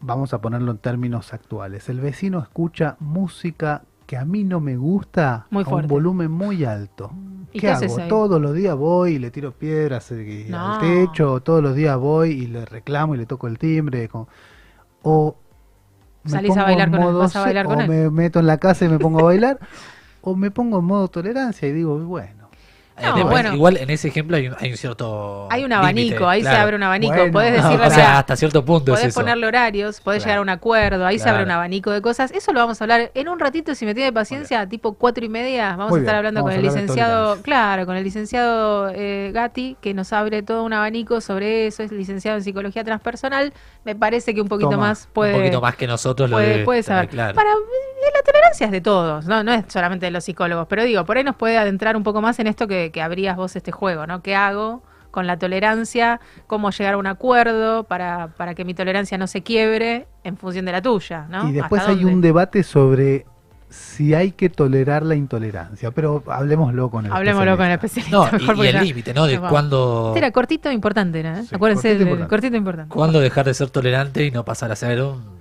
vamos 0.00 0.32
a 0.34 0.40
ponerlo 0.40 0.70
en 0.72 0.78
términos 0.78 1.32
actuales, 1.32 1.88
el 1.88 2.00
vecino 2.00 2.40
escucha 2.40 2.96
música 3.00 3.82
que 4.06 4.16
a 4.16 4.24
mí 4.24 4.44
no 4.44 4.60
me 4.60 4.76
gusta 4.76 5.46
Muy 5.50 5.64
a 5.64 5.68
un 5.68 5.86
volumen 5.86 6.30
muy 6.30 6.64
alto. 6.64 7.10
¿Y 7.52 7.60
¿Qué, 7.60 7.66
qué 7.66 7.70
hago? 7.70 7.96
Todos 8.08 8.40
los 8.40 8.54
días 8.54 8.74
voy 8.76 9.14
y 9.14 9.18
le 9.18 9.30
tiro 9.30 9.52
piedras 9.52 10.10
eh, 10.12 10.46
No. 10.48 10.74
al 10.74 10.80
techo, 10.80 11.40
todos 11.40 11.62
los 11.62 11.74
días 11.74 11.96
voy 11.98 12.30
y 12.30 12.46
le 12.46 12.64
reclamo 12.64 13.14
y 13.14 13.18
le 13.18 13.26
toco 13.26 13.48
el 13.48 13.58
timbre. 13.58 14.08
con- 14.08 14.26
o 15.02 15.36
Salís 16.28 16.56
a 16.56 16.64
bailar 16.64 16.90
con 16.90 17.02
él, 17.02 17.14
vas 17.14 17.36
a 17.36 17.40
bailar 17.40 17.66
con 17.66 17.78
o 17.78 17.80
él. 17.82 17.88
me 17.88 18.10
meto 18.10 18.40
en 18.40 18.46
la 18.46 18.58
casa 18.58 18.84
y 18.84 18.88
me 18.88 18.98
pongo 18.98 19.20
a 19.20 19.24
bailar, 19.24 19.58
o 20.20 20.36
me 20.36 20.50
pongo 20.50 20.78
en 20.78 20.84
modo 20.84 21.08
tolerancia 21.08 21.68
y 21.68 21.72
digo, 21.72 21.98
bueno, 21.98 22.37
No, 23.00 23.08
Además, 23.14 23.30
bueno. 23.30 23.54
Igual 23.54 23.76
en 23.76 23.90
ese 23.90 24.08
ejemplo 24.08 24.36
hay 24.36 24.48
un, 24.48 24.56
hay 24.58 24.70
un 24.72 24.76
cierto. 24.76 25.48
Hay 25.50 25.64
un 25.64 25.72
abanico, 25.72 26.00
límite, 26.14 26.24
ahí 26.26 26.42
se 26.42 26.48
abre 26.48 26.76
un 26.76 26.82
abanico. 26.82 27.14
Bueno. 27.14 27.32
podés 27.32 27.56
No, 27.62 27.68
decirle, 27.68 27.86
o 27.86 27.90
sea, 27.90 28.18
hasta 28.18 28.36
cierto 28.36 28.64
punto 28.64 28.92
es 28.92 28.98
podés 29.00 29.08
eso. 29.12 29.20
ponerle 29.20 29.46
horarios, 29.46 30.00
podés 30.00 30.22
Claro. 30.22 30.26
llegar 30.28 30.38
a 30.38 30.42
un 30.42 30.48
acuerdo, 30.48 31.06
ahí 31.06 31.18
se 31.18 31.28
abre 31.28 31.42
un 31.44 31.50
abanico 31.50 31.90
de 31.90 32.02
cosas. 32.02 32.30
Eso 32.32 32.52
lo 32.52 32.60
vamos 32.60 32.80
a 32.80 32.84
hablar 32.84 33.10
en 33.14 33.28
un 33.28 33.38
ratito, 33.38 33.74
si 33.74 33.84
me 33.86 33.94
tiene 33.94 34.12
paciencia, 34.12 34.68
tipo 34.68 34.94
cuatro 34.94 35.24
y 35.24 35.28
media. 35.28 35.70
Vamos 35.76 35.90
Muy 35.90 35.98
a 35.98 36.02
estar 36.02 36.14
bien, 36.14 36.18
hablando 36.18 36.40
vamos 36.40 36.54
con 36.56 36.58
el 36.58 36.66
licenciado, 36.74 37.42
claro, 37.42 37.86
con 37.86 37.96
el 37.96 38.04
licenciado 38.04 38.90
eh, 38.94 39.30
Gatti, 39.32 39.76
que 39.80 39.94
nos 39.94 40.12
abre 40.12 40.42
todo 40.42 40.64
un 40.64 40.72
abanico 40.72 41.20
sobre 41.20 41.66
eso. 41.66 41.82
Es 41.82 41.92
licenciado 41.92 42.36
en 42.38 42.44
psicología 42.44 42.84
transpersonal. 42.84 43.52
Me 43.84 43.94
parece 43.94 44.34
que 44.34 44.40
un 44.40 44.48
poquito 44.48 44.70
Toma, 44.70 44.88
más 44.88 45.08
puede. 45.12 45.34
un 45.34 45.40
poquito 45.40 45.60
más 45.60 45.76
que 45.76 45.86
nosotros 45.86 46.28
lo 46.30 46.36
puede, 46.36 46.48
debe 46.48 46.64
puede 46.64 46.82
saber. 46.82 47.08
claro. 47.08 47.34
Para, 47.34 47.50
eh, 47.50 48.10
la 48.14 48.22
tolerancia 48.22 48.66
es 48.66 48.72
de 48.72 48.80
todos, 48.80 49.26
¿no? 49.26 49.42
no 49.42 49.52
es 49.52 49.64
solamente 49.68 50.06
de 50.06 50.10
los 50.12 50.24
psicólogos, 50.24 50.66
pero 50.68 50.84
digo, 50.84 51.04
por 51.04 51.16
ahí 51.16 51.24
nos 51.24 51.36
puede 51.36 51.58
adentrar 51.58 51.96
un 51.96 52.02
poco 52.04 52.20
más 52.20 52.38
en 52.38 52.46
esto 52.46 52.66
que, 52.68 52.87
que 52.90 53.02
abrías 53.02 53.36
vos 53.36 53.54
este 53.56 53.72
juego, 53.72 54.06
¿no? 54.06 54.22
¿Qué 54.22 54.34
hago 54.36 54.82
con 55.10 55.26
la 55.26 55.38
tolerancia? 55.38 56.20
¿Cómo 56.46 56.70
llegar 56.70 56.94
a 56.94 56.96
un 56.98 57.06
acuerdo 57.06 57.84
para, 57.84 58.28
para 58.36 58.54
que 58.54 58.64
mi 58.64 58.74
tolerancia 58.74 59.16
no 59.18 59.26
se 59.26 59.42
quiebre 59.42 60.06
en 60.24 60.36
función 60.36 60.64
de 60.64 60.72
la 60.72 60.82
tuya, 60.82 61.26
¿no? 61.30 61.48
Y 61.48 61.52
después 61.52 61.80
¿Hasta 61.80 61.92
hay 61.92 61.98
dónde? 61.98 62.14
un 62.14 62.20
debate 62.20 62.62
sobre 62.62 63.26
si 63.70 64.14
hay 64.14 64.32
que 64.32 64.48
tolerar 64.48 65.02
la 65.04 65.14
intolerancia, 65.14 65.90
pero 65.90 66.22
hablemoslo 66.28 66.90
con 66.90 67.04
el 67.04 67.12
Hablemoslo 67.12 67.56
con 67.58 67.66
el 67.66 67.72
especialista. 67.72 68.16
especialista. 68.16 68.52
No, 68.52 68.52
mejor, 68.54 68.64
y, 68.64 68.68
el 68.68 68.84
límite, 68.86 69.12
¿no? 69.12 69.26
De 69.26 69.38
cuándo, 69.38 70.06
Este 70.08 70.18
era 70.20 70.30
cortito 70.30 70.70
e 70.70 70.72
importante, 70.72 71.22
¿no? 71.22 71.42
Sí, 71.42 71.54
Acuérdense, 71.54 71.88
cortito 71.88 72.00
e 72.00 72.02
importante. 72.04 72.30
cortito 72.30 72.54
e 72.54 72.58
importante. 72.58 72.94
cuándo 72.94 73.20
dejar 73.20 73.44
de 73.44 73.52
ser 73.54 73.68
tolerante 73.70 74.24
y 74.24 74.30
no 74.30 74.44
pasar 74.44 74.72
a 74.72 74.76
ser 74.76 75.02
un. 75.02 75.38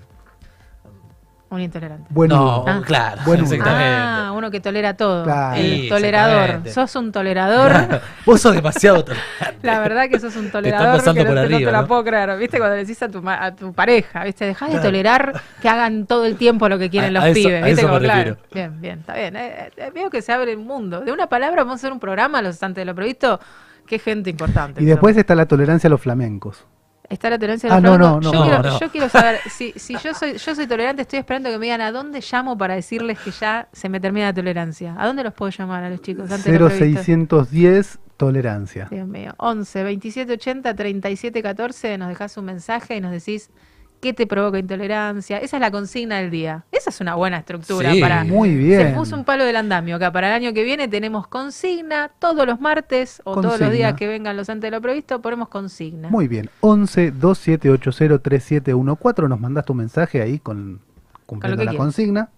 Un 1.49 1.61
intolerante. 1.61 2.07
Bueno, 2.09 2.35
no, 2.35 2.65
Ah. 2.67 2.81
claro, 2.85 3.21
Buen 3.25 3.39
exactamente. 3.41 3.85
Ah, 3.97 4.33
uno 4.35 4.51
que 4.51 4.59
tolera 4.59 4.97
todo. 4.97 5.23
Claro. 5.23 5.55
El 5.55 5.81
Sí, 5.83 5.89
tolerador. 5.89 6.69
Sos 6.69 6.93
un 6.97 7.11
tolerador. 7.13 8.01
Vos 8.25 8.41
sos 8.41 8.53
demasiado 8.53 9.05
tolerante. 9.05 9.57
La 9.63 9.79
verdad 9.79 10.09
que 10.09 10.19
sos 10.19 10.35
un 10.35 10.47
están 10.47 10.51
tolerador 10.61 10.97
pasando 10.97 11.13
que 11.13 11.23
no, 11.23 11.29
por 11.29 11.35
te, 11.35 11.41
no 11.43 11.47
te 11.47 11.55
arriba, 11.55 11.71
la 11.71 11.81
¿no? 11.83 11.87
puedo 11.87 12.03
creer. 12.03 12.37
¿Viste? 12.37 12.57
Cuando 12.57 12.75
le 12.75 12.81
decís 12.81 13.01
a 13.01 13.07
tu, 13.07 13.21
ma- 13.21 13.41
a 13.45 13.55
tu 13.55 13.71
pareja, 13.71 14.25
¿viste? 14.25 14.43
Dejá 14.45 14.67
de 14.67 14.79
tolerar 14.79 15.41
que 15.61 15.69
hagan 15.69 16.05
todo 16.05 16.25
el 16.25 16.35
tiempo 16.35 16.67
lo 16.67 16.77
que 16.77 16.89
quieren 16.89 17.11
A- 17.11 17.13
los 17.13 17.23
a 17.23 17.29
eso- 17.29 17.35
pibes. 17.47 17.63
a 17.63 17.65
¿Viste? 17.65 17.81
Como, 17.83 17.99
claro. 17.99 18.37
Bien, 18.53 18.81
bien, 18.81 18.99
está 18.99 19.13
bien. 19.13 19.35
Eh, 19.37 19.71
eh, 19.77 19.91
veo 19.95 20.09
que 20.09 20.21
se 20.21 20.33
abre 20.33 20.53
un 20.53 20.67
mundo. 20.67 20.99
De 20.99 21.13
una 21.13 21.27
palabra 21.27 21.63
vamos 21.63 21.73
a 21.73 21.75
hacer 21.75 21.93
un 21.93 21.99
programa, 22.01 22.41
los 22.41 22.61
antes 22.61 22.81
de 22.81 22.85
lo 22.85 22.93
previsto. 22.93 23.39
Qué 23.85 23.99
gente 23.99 24.29
importante. 24.29 24.83
Y 24.83 24.85
después 24.85 25.15
está 25.15 25.33
la 25.33 25.45
tolerancia 25.45 25.87
a 25.87 25.91
los 25.91 26.01
flamencos. 26.01 26.65
Está 27.09 27.29
la 27.29 27.37
tolerancia 27.37 27.69
de 27.69 27.75
Ah, 27.75 27.79
los 27.79 27.97
no, 27.99 28.19
flamencos. 28.19 28.23
no, 28.25 28.31
yo, 28.33 28.39
no. 28.39 28.45
quiero, 28.45 28.63
No, 28.63 28.69
no. 28.73 28.79
yo 28.79 28.91
quiero 28.91 29.09
saber, 29.09 29.39
si, 29.49 29.73
si 29.75 29.97
yo 29.97 30.13
soy 30.13 30.37
yo 30.37 30.55
soy 30.55 30.67
tolerante, 30.67 31.01
estoy 31.03 31.19
esperando 31.19 31.49
que 31.49 31.57
me 31.57 31.65
digan 31.67 31.81
a 31.81 31.91
dónde 31.91 32.21
llamo 32.31 32.57
para 32.57 32.75
decirles 32.75 33.19
que 33.19 33.31
ya 33.31 33.67
se 33.71 33.89
me 33.89 33.99
termina 33.99 34.27
la 34.27 34.33
tolerancia. 34.33 34.95
¿A 34.97 35.05
dónde 35.07 35.23
los 35.23 35.33
puedo 35.33 35.49
llamar 35.51 35.83
a 35.83 35.89
los 35.89 36.01
chicos? 36.01 36.29
Antes 36.31 36.45
de 36.45 36.59
lo 36.59 36.67
previsto? 36.67 37.03
0610 37.03 37.99
tolerancia. 38.17 38.87
Dios 38.89 39.07
mío. 39.07 39.33
11 39.37 39.83
27 39.83 40.33
80 40.33 40.73
37 40.75 41.41
14. 41.43 41.97
Nos 41.97 42.09
dejas 42.09 42.35
un 42.37 42.45
mensaje 42.45 42.95
y 42.95 43.01
nos 43.01 43.11
decís 43.11 43.49
qué 43.99 44.13
te 44.13 44.27
provoca 44.27 44.59
intolerancia. 44.59 45.37
Esa 45.37 45.57
es 45.57 45.61
la 45.61 45.71
consigna 45.71 46.17
del 46.17 46.31
día. 46.31 46.65
Esa 46.71 46.89
es 46.89 47.01
una 47.01 47.15
buena 47.15 47.37
estructura 47.37 47.93
Sí. 47.93 48.01
para. 48.01 48.23
Muy 48.23 48.55
bien. 48.55 48.81
Se 48.81 48.93
puso 48.93 49.15
un 49.15 49.23
palo 49.23 49.43
del 49.43 49.55
andamio 49.55 49.95
acá. 49.95 50.11
Para 50.11 50.27
el 50.27 50.33
año 50.33 50.53
que 50.53 50.63
viene 50.63 50.87
tenemos 50.87 51.27
consigna 51.27 52.11
todos 52.19 52.45
los 52.45 52.59
martes 52.59 53.21
o 53.23 53.39
todos 53.41 53.59
los 53.59 53.71
días 53.71 53.93
que 53.95 54.07
vengan 54.07 54.37
los 54.37 54.49
antes 54.49 54.69
de 54.69 54.75
lo 54.75 54.81
previsto. 54.81 55.21
Ponemos 55.21 55.49
consigna. 55.49 56.09
Muy 56.09 56.27
bien. 56.27 56.49
11 56.61 57.11
2780 57.11 58.19
3714. 58.19 59.29
Nos 59.29 59.39
mandas 59.39 59.65
tu 59.65 59.73
mensaje 59.73 60.21
ahí 60.21 60.39
con 60.39 60.79
cumpliendo 61.25 61.63
la 61.63 61.73
consigna. 61.73 62.29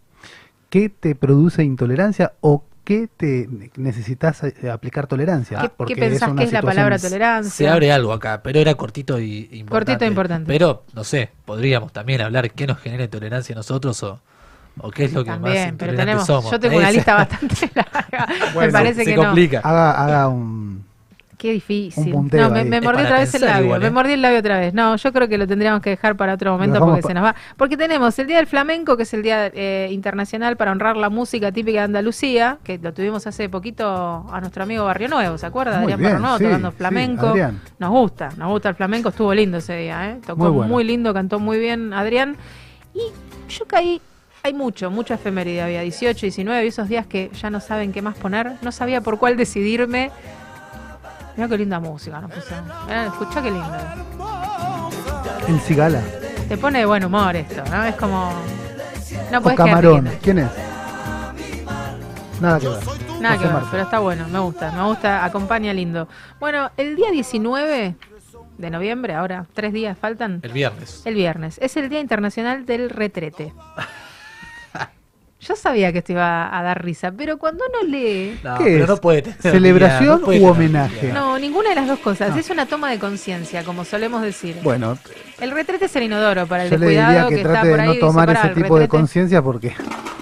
¿Qué 0.69 0.89
te 0.89 1.15
produce 1.15 1.63
intolerancia 1.63 2.33
o 2.41 2.63
qué 2.89 3.07
te 3.15 3.47
necesitas 3.77 4.43
eh, 4.43 4.67
aplicar 4.71 5.05
tolerancia? 5.05 5.59
¿Qué, 5.59 5.67
qué 5.67 5.73
Porque 5.77 5.95
pensás 5.95 6.29
una 6.29 6.39
que 6.41 6.45
es 6.47 6.51
la 6.51 6.63
palabra 6.63 6.97
tolerancia? 6.97 7.51
Se 7.51 7.69
abre 7.69 7.91
algo 7.91 8.11
acá, 8.13 8.41
pero 8.41 8.57
era 8.59 8.73
cortito 8.73 9.19
y 9.19 9.41
importante. 9.51 9.69
Cortito 9.69 10.05
e 10.05 10.07
importante. 10.07 10.47
Pero, 10.47 10.83
no 10.95 11.03
sé, 11.03 11.29
podríamos 11.45 11.93
también 11.93 12.21
hablar 12.21 12.49
qué 12.51 12.65
nos 12.65 12.79
genera 12.79 13.03
intolerancia 13.03 13.53
a 13.53 13.57
nosotros 13.57 14.01
o, 14.01 14.19
o 14.79 14.89
qué 14.89 15.05
es 15.05 15.13
lo 15.13 15.23
que 15.23 15.29
También, 15.29 15.69
más 15.69 15.75
pero 15.77 15.95
tenemos. 15.95 16.25
somos. 16.25 16.49
Yo 16.51 16.59
tengo 16.59 16.77
una 16.77 16.89
lista 16.97 17.13
bastante 17.13 17.69
larga. 17.75 18.27
Me 18.27 18.53
Bueno, 18.53 18.71
parece 18.73 19.03
se 19.03 19.11
que 19.11 19.15
no. 19.17 19.23
complica. 19.25 19.59
Haga, 19.63 19.91
haga 20.03 20.27
un. 20.29 20.88
Qué 21.39 21.53
difícil. 21.53 22.11
No, 22.11 22.49
me, 22.49 22.81
mordí 22.81 23.01
otra 23.01 23.19
vez 23.19 23.33
el 23.33 23.45
labio. 23.45 23.63
igual, 23.63 23.79
Me 23.79 23.87
¿eh? 23.87 23.91
mordí 23.91 24.11
el 24.11 24.21
labio 24.21 24.39
otra 24.39 24.59
vez. 24.59 24.73
No, 24.73 24.97
yo 24.97 25.13
creo 25.13 25.29
que 25.29 25.37
lo 25.37 25.47
tendríamos 25.47 25.81
que 25.81 25.91
dejar 25.91 26.17
para 26.17 26.33
otro 26.33 26.51
momento 26.51 26.81
porque 26.81 27.01
se 27.01 27.13
nos 27.13 27.23
va. 27.23 27.33
Porque 27.55 27.77
tenemos 27.77 28.19
el 28.19 28.27
Día 28.27 28.37
del 28.37 28.45
Flamenco, 28.45 28.97
que 28.97 29.03
es 29.03 29.13
el 29.13 29.23
Día 29.23 29.49
eh, 29.53 29.87
Internacional 29.89 30.57
para 30.57 30.73
honrar 30.73 30.97
la 30.97 31.09
música 31.09 31.49
típica 31.53 31.79
de 31.79 31.85
Andalucía, 31.85 32.57
que 32.61 32.77
lo 32.77 32.93
tuvimos 32.93 33.25
hace 33.25 33.47
poquito 33.47 33.87
a 34.29 34.41
nuestro 34.41 34.63
amigo 34.63 34.83
Barrio 34.83 35.07
Nuevo, 35.07 35.37
¿se 35.37 35.45
acuerda? 35.45 35.79
Muy 35.79 35.93
Adrián 35.93 36.03
Barrio 36.03 36.19
Nuevo 36.19 36.37
sí, 36.39 36.43
tocando 36.43 36.71
flamenco. 36.73 37.33
Nos 37.79 37.89
gusta, 37.89 38.29
nos 38.35 38.49
gusta 38.49 38.67
el 38.67 38.75
flamenco. 38.75 39.07
Estuvo 39.07 39.33
lindo 39.33 39.59
ese 39.59 39.77
día, 39.77 40.09
¿eh? 40.09 40.17
Tocó 40.27 40.43
Muy 40.43 40.51
muy, 40.51 40.67
bueno. 40.67 40.79
lindo, 40.83 41.13
cantó 41.13 41.39
muy 41.39 41.57
bien 41.57 41.93
Adrián. 41.93 42.35
Y 42.93 42.99
yo 43.49 43.65
caí. 43.65 44.01
Hay 44.43 44.53
mucho, 44.53 44.89
mucha 44.89 45.15
efeméride 45.15 45.61
había, 45.61 45.81
18, 45.81 46.19
19, 46.21 46.63
y 46.63 46.67
esos 46.67 46.87
días 46.87 47.05
que 47.05 47.29
ya 47.41 47.49
no 47.49 47.59
saben 47.59 47.93
qué 47.93 48.01
más 48.01 48.17
poner. 48.17 48.53
No 48.61 48.73
sabía 48.73 48.99
por 48.99 49.19
cuál 49.19 49.37
decidirme. 49.37 50.11
Mira 51.35 51.47
qué 51.49 51.57
linda 51.57 51.79
música 51.79 52.19
nos 52.21 52.31
pusieron. 52.31 52.65
Mirá, 52.87 53.05
escuchá 53.07 53.41
qué 53.41 53.51
linda. 53.51 53.95
El 55.47 55.59
Cigala. 55.61 56.01
Te 56.47 56.57
pone 56.57 56.79
de 56.79 56.85
buen 56.85 57.03
humor 57.03 57.35
esto, 57.35 57.63
¿no? 57.69 57.83
Es 57.83 57.95
como. 57.95 58.31
No 59.31 59.39
O 59.39 59.41
puedes 59.41 59.57
Camarón. 59.57 60.09
¿Quién 60.21 60.39
es? 60.39 60.49
Nada 62.41 62.59
que 62.59 62.67
ver. 62.69 62.79
Nada 63.19 63.35
José 63.35 63.39
que 63.39 63.43
ver, 63.45 63.53
Martín. 63.53 63.69
pero 63.71 63.83
está 63.83 63.99
bueno, 63.99 64.27
me 64.29 64.39
gusta, 64.39 64.71
me 64.71 64.83
gusta, 64.83 65.25
acompaña 65.25 65.73
lindo. 65.73 66.07
Bueno, 66.39 66.71
el 66.77 66.95
día 66.95 67.11
19 67.11 67.95
de 68.57 68.69
noviembre, 68.69 69.13
ahora 69.13 69.45
tres 69.53 69.73
días 69.73 69.97
faltan, 69.97 70.39
El 70.41 70.51
viernes. 70.53 71.01
el 71.05 71.15
viernes, 71.15 71.57
es 71.61 71.75
el 71.77 71.89
Día 71.89 71.99
Internacional 71.99 72.65
del 72.65 72.89
Retrete. 72.89 73.53
Yo 75.41 75.55
sabía 75.55 75.91
que 75.93 75.99
esto 75.99 76.11
iba 76.11 76.57
a 76.57 76.61
dar 76.63 76.83
risa, 76.83 77.11
pero 77.15 77.37
cuando 77.37 77.63
uno 77.69 77.89
lee... 77.89 78.37
No, 78.43 78.57
¿Qué 78.57 78.63
pero 78.65 78.83
es? 78.83 78.89
no 78.89 78.97
puede 78.97 79.21
tener 79.21 79.39
¿Celebración 79.41 80.01
día, 80.03 80.17
no 80.17 80.25
puede 80.25 80.39
u 80.41 80.47
homenaje? 80.47 81.13
No, 81.13 81.39
ninguna 81.39 81.69
de 81.69 81.75
las 81.75 81.87
dos 81.87 81.99
cosas, 81.99 82.31
No. 82.31 82.35
es 82.37 82.49
una 82.49 82.65
toma 82.65 82.91
de 82.91 82.99
conciencia, 82.99 83.63
como 83.63 83.85
solemos 83.85 84.21
decir. 84.21 84.57
Bueno, 84.63 84.97
El 85.39 85.51
retrete 85.51 85.85
es 85.85 85.95
el 85.95 86.03
inodoro 86.03 86.45
para 86.45 86.65
el 86.65 86.69
yo 86.71 86.77
le 86.77 86.87
diría 86.87 87.03
descuidado 87.05 87.29
que, 87.29 87.35
que, 87.35 87.41
está 87.41 87.51
trate 87.53 87.69
por 87.69 87.79
de 87.79 87.85
no 87.87 87.95
tomar 87.95 88.25
"Pará, 88.27 88.39
ese 88.41 88.49
tipo 88.49 88.75
de 88.75 88.81
retrete". 88.81 88.89
conciencia 88.89 89.41
porque 89.41 89.73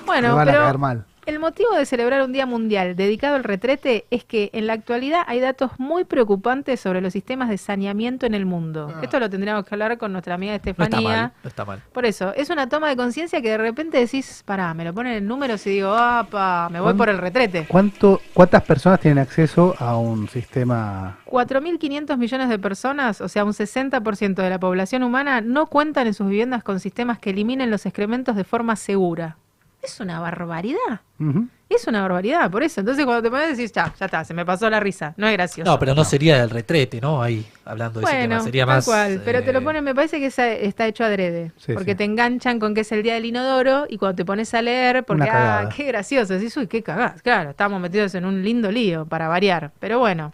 Bueno, 0.05 0.29
me 0.29 0.33
van 0.35 0.49
a 0.49 0.51
pero 0.51 0.63
caer 0.65 0.77
mal. 0.77 1.05
El 1.27 1.39
motivo 1.39 1.75
de 1.75 1.85
celebrar 1.85 2.21
un 2.23 2.31
Día 2.31 2.45
Mundial 2.45 2.95
dedicado 2.95 3.35
al 3.35 3.43
retrete 3.43 4.05
es 4.11 4.23
que 4.23 4.49
en 4.53 4.65
la 4.65 4.71
actualidad 4.71 5.23
hay 5.27 5.41
datos 5.41 5.71
muy 5.77 6.05
preocupantes 6.05 6.79
sobre 6.79 7.01
los 7.01 7.11
sistemas 7.11 7.49
de 7.49 7.57
saneamiento 7.57 8.25
en 8.25 8.33
el 8.33 8.45
mundo. 8.45 8.93
Esto 9.03 9.19
lo 9.19 9.29
tendríamos 9.29 9.65
que 9.65 9.75
hablar 9.75 9.97
con 9.97 10.13
nuestra 10.13 10.35
amiga 10.35 10.53
No 10.53 10.55
está 10.55 10.69
Estefanía. 10.69 11.09
mal, 11.09 11.31
no 11.43 11.47
está 11.49 11.65
mal. 11.65 11.81
Por 11.91 12.05
eso, 12.05 12.33
es 12.33 12.49
una 12.49 12.69
toma 12.69 12.87
de 12.87 12.95
conciencia 12.95 13.41
que 13.41 13.49
de 13.49 13.57
repente 13.57 13.97
decís, 13.97 14.41
pará, 14.45 14.73
me 14.73 14.85
lo 14.85 14.93
ponen 14.93 15.15
en 15.15 15.27
números 15.27 15.67
y 15.67 15.71
digo, 15.71 15.93
apa, 15.93 16.69
me 16.71 16.79
voy 16.79 16.85
¿Cuán- 16.91 16.97
por 16.97 17.09
el 17.09 17.17
retrete. 17.17 17.65
¿Cuánto, 17.67 18.21
¿Cuántas 18.33 18.63
personas 18.63 19.01
tienen 19.01 19.19
acceso 19.19 19.75
a 19.79 19.97
un 19.97 20.29
sistema? 20.29 21.17
4.500 21.25 22.17
millones 22.17 22.47
de 22.47 22.57
personas, 22.57 23.19
o 23.19 23.27
sea, 23.27 23.43
un 23.43 23.51
60% 23.53 24.41
de 24.41 24.49
la 24.49 24.59
población 24.61 25.03
humana, 25.03 25.41
no 25.41 25.65
cuentan 25.67 26.07
en 26.07 26.13
sus 26.13 26.29
viviendas 26.29 26.63
con 26.63 26.79
sistemas 26.79 27.19
que 27.19 27.31
eliminen 27.31 27.69
los 27.69 27.85
excrementos 27.85 28.37
de 28.37 28.45
forma 28.45 28.77
segura. 28.77 29.35
Es 29.87 30.01
una 30.01 30.19
barbaridad. 30.19 30.99
Es 31.69 31.87
una 31.87 32.01
barbaridad, 32.01 32.51
por 32.51 32.61
eso. 32.61 32.81
Entonces 32.81 33.05
cuando 33.05 33.23
te 33.23 33.29
pones 33.29 33.55
decís, 33.57 33.71
ya, 33.71 33.93
ya 33.97 34.05
está, 34.05 34.25
se 34.25 34.33
me 34.33 34.45
pasó 34.45 34.69
la 34.69 34.81
risa. 34.81 35.13
No 35.15 35.27
es 35.27 35.33
gracioso. 35.33 35.71
No, 35.71 35.79
pero 35.79 35.95
no, 35.95 36.03
sería 36.03 36.43
el 36.43 36.49
retrete, 36.49 36.99
¿no? 36.99 37.21
Ahí, 37.21 37.45
hablando 37.63 38.01
de 38.01 38.05
ese 38.05 38.13
bueno, 38.15 38.35
tema. 38.35 38.43
Sería 38.43 38.65
tal 38.65 38.75
más. 38.75 38.85
cual. 38.85 39.21
Pero 39.23 39.43
te 39.43 39.53
lo 39.53 39.59
eh, 39.59 39.61
ponen, 39.61 39.83
me 39.85 39.95
parece 39.95 40.19
que 40.19 40.25
esa- 40.25 40.51
está 40.51 40.87
hecho 40.87 41.05
adrede. 41.05 41.53
Sí, 41.55 41.71
porque 41.73 41.91
sí. 41.91 41.97
te 41.97 42.03
enganchan 42.03 42.59
con 42.59 42.73
que 42.73 42.81
es 42.81 42.91
el 42.91 43.01
día 43.01 43.13
del 43.13 43.23
inodoro 43.25 43.85
y 43.89 43.97
cuando 43.97 44.17
te 44.17 44.25
pones 44.25 44.53
a 44.53 44.61
leer, 44.61 45.05
porque, 45.05 45.29
ah, 45.31 45.69
qué 45.73 45.85
gracioso. 45.85 46.33
Decís, 46.33 46.55
uy, 46.57 46.67
qué 46.67 46.83
cagás. 46.83 47.21
Claro, 47.21 47.51
estamos 47.51 47.79
metidos 47.79 48.13
en 48.15 48.25
un 48.25 48.43
lindo 48.43 48.69
lío 48.69 49.05
para 49.05 49.29
variar. 49.29 49.71
Pero 49.79 49.99
bueno. 49.99 50.33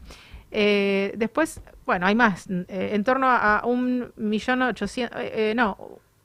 Eh, 0.51 1.13
después, 1.15 1.61
bueno, 1.85 2.07
hay 2.07 2.15
más. 2.15 2.47
Eh, 2.49 2.91
en 2.93 3.03
torno 3.03 3.27
a 3.29 3.61
un 3.65 4.11
millón 4.17 4.63
ochocientos, 4.63 5.19
eh, 5.19 5.51
eh, 5.51 5.53
no, 5.55 5.77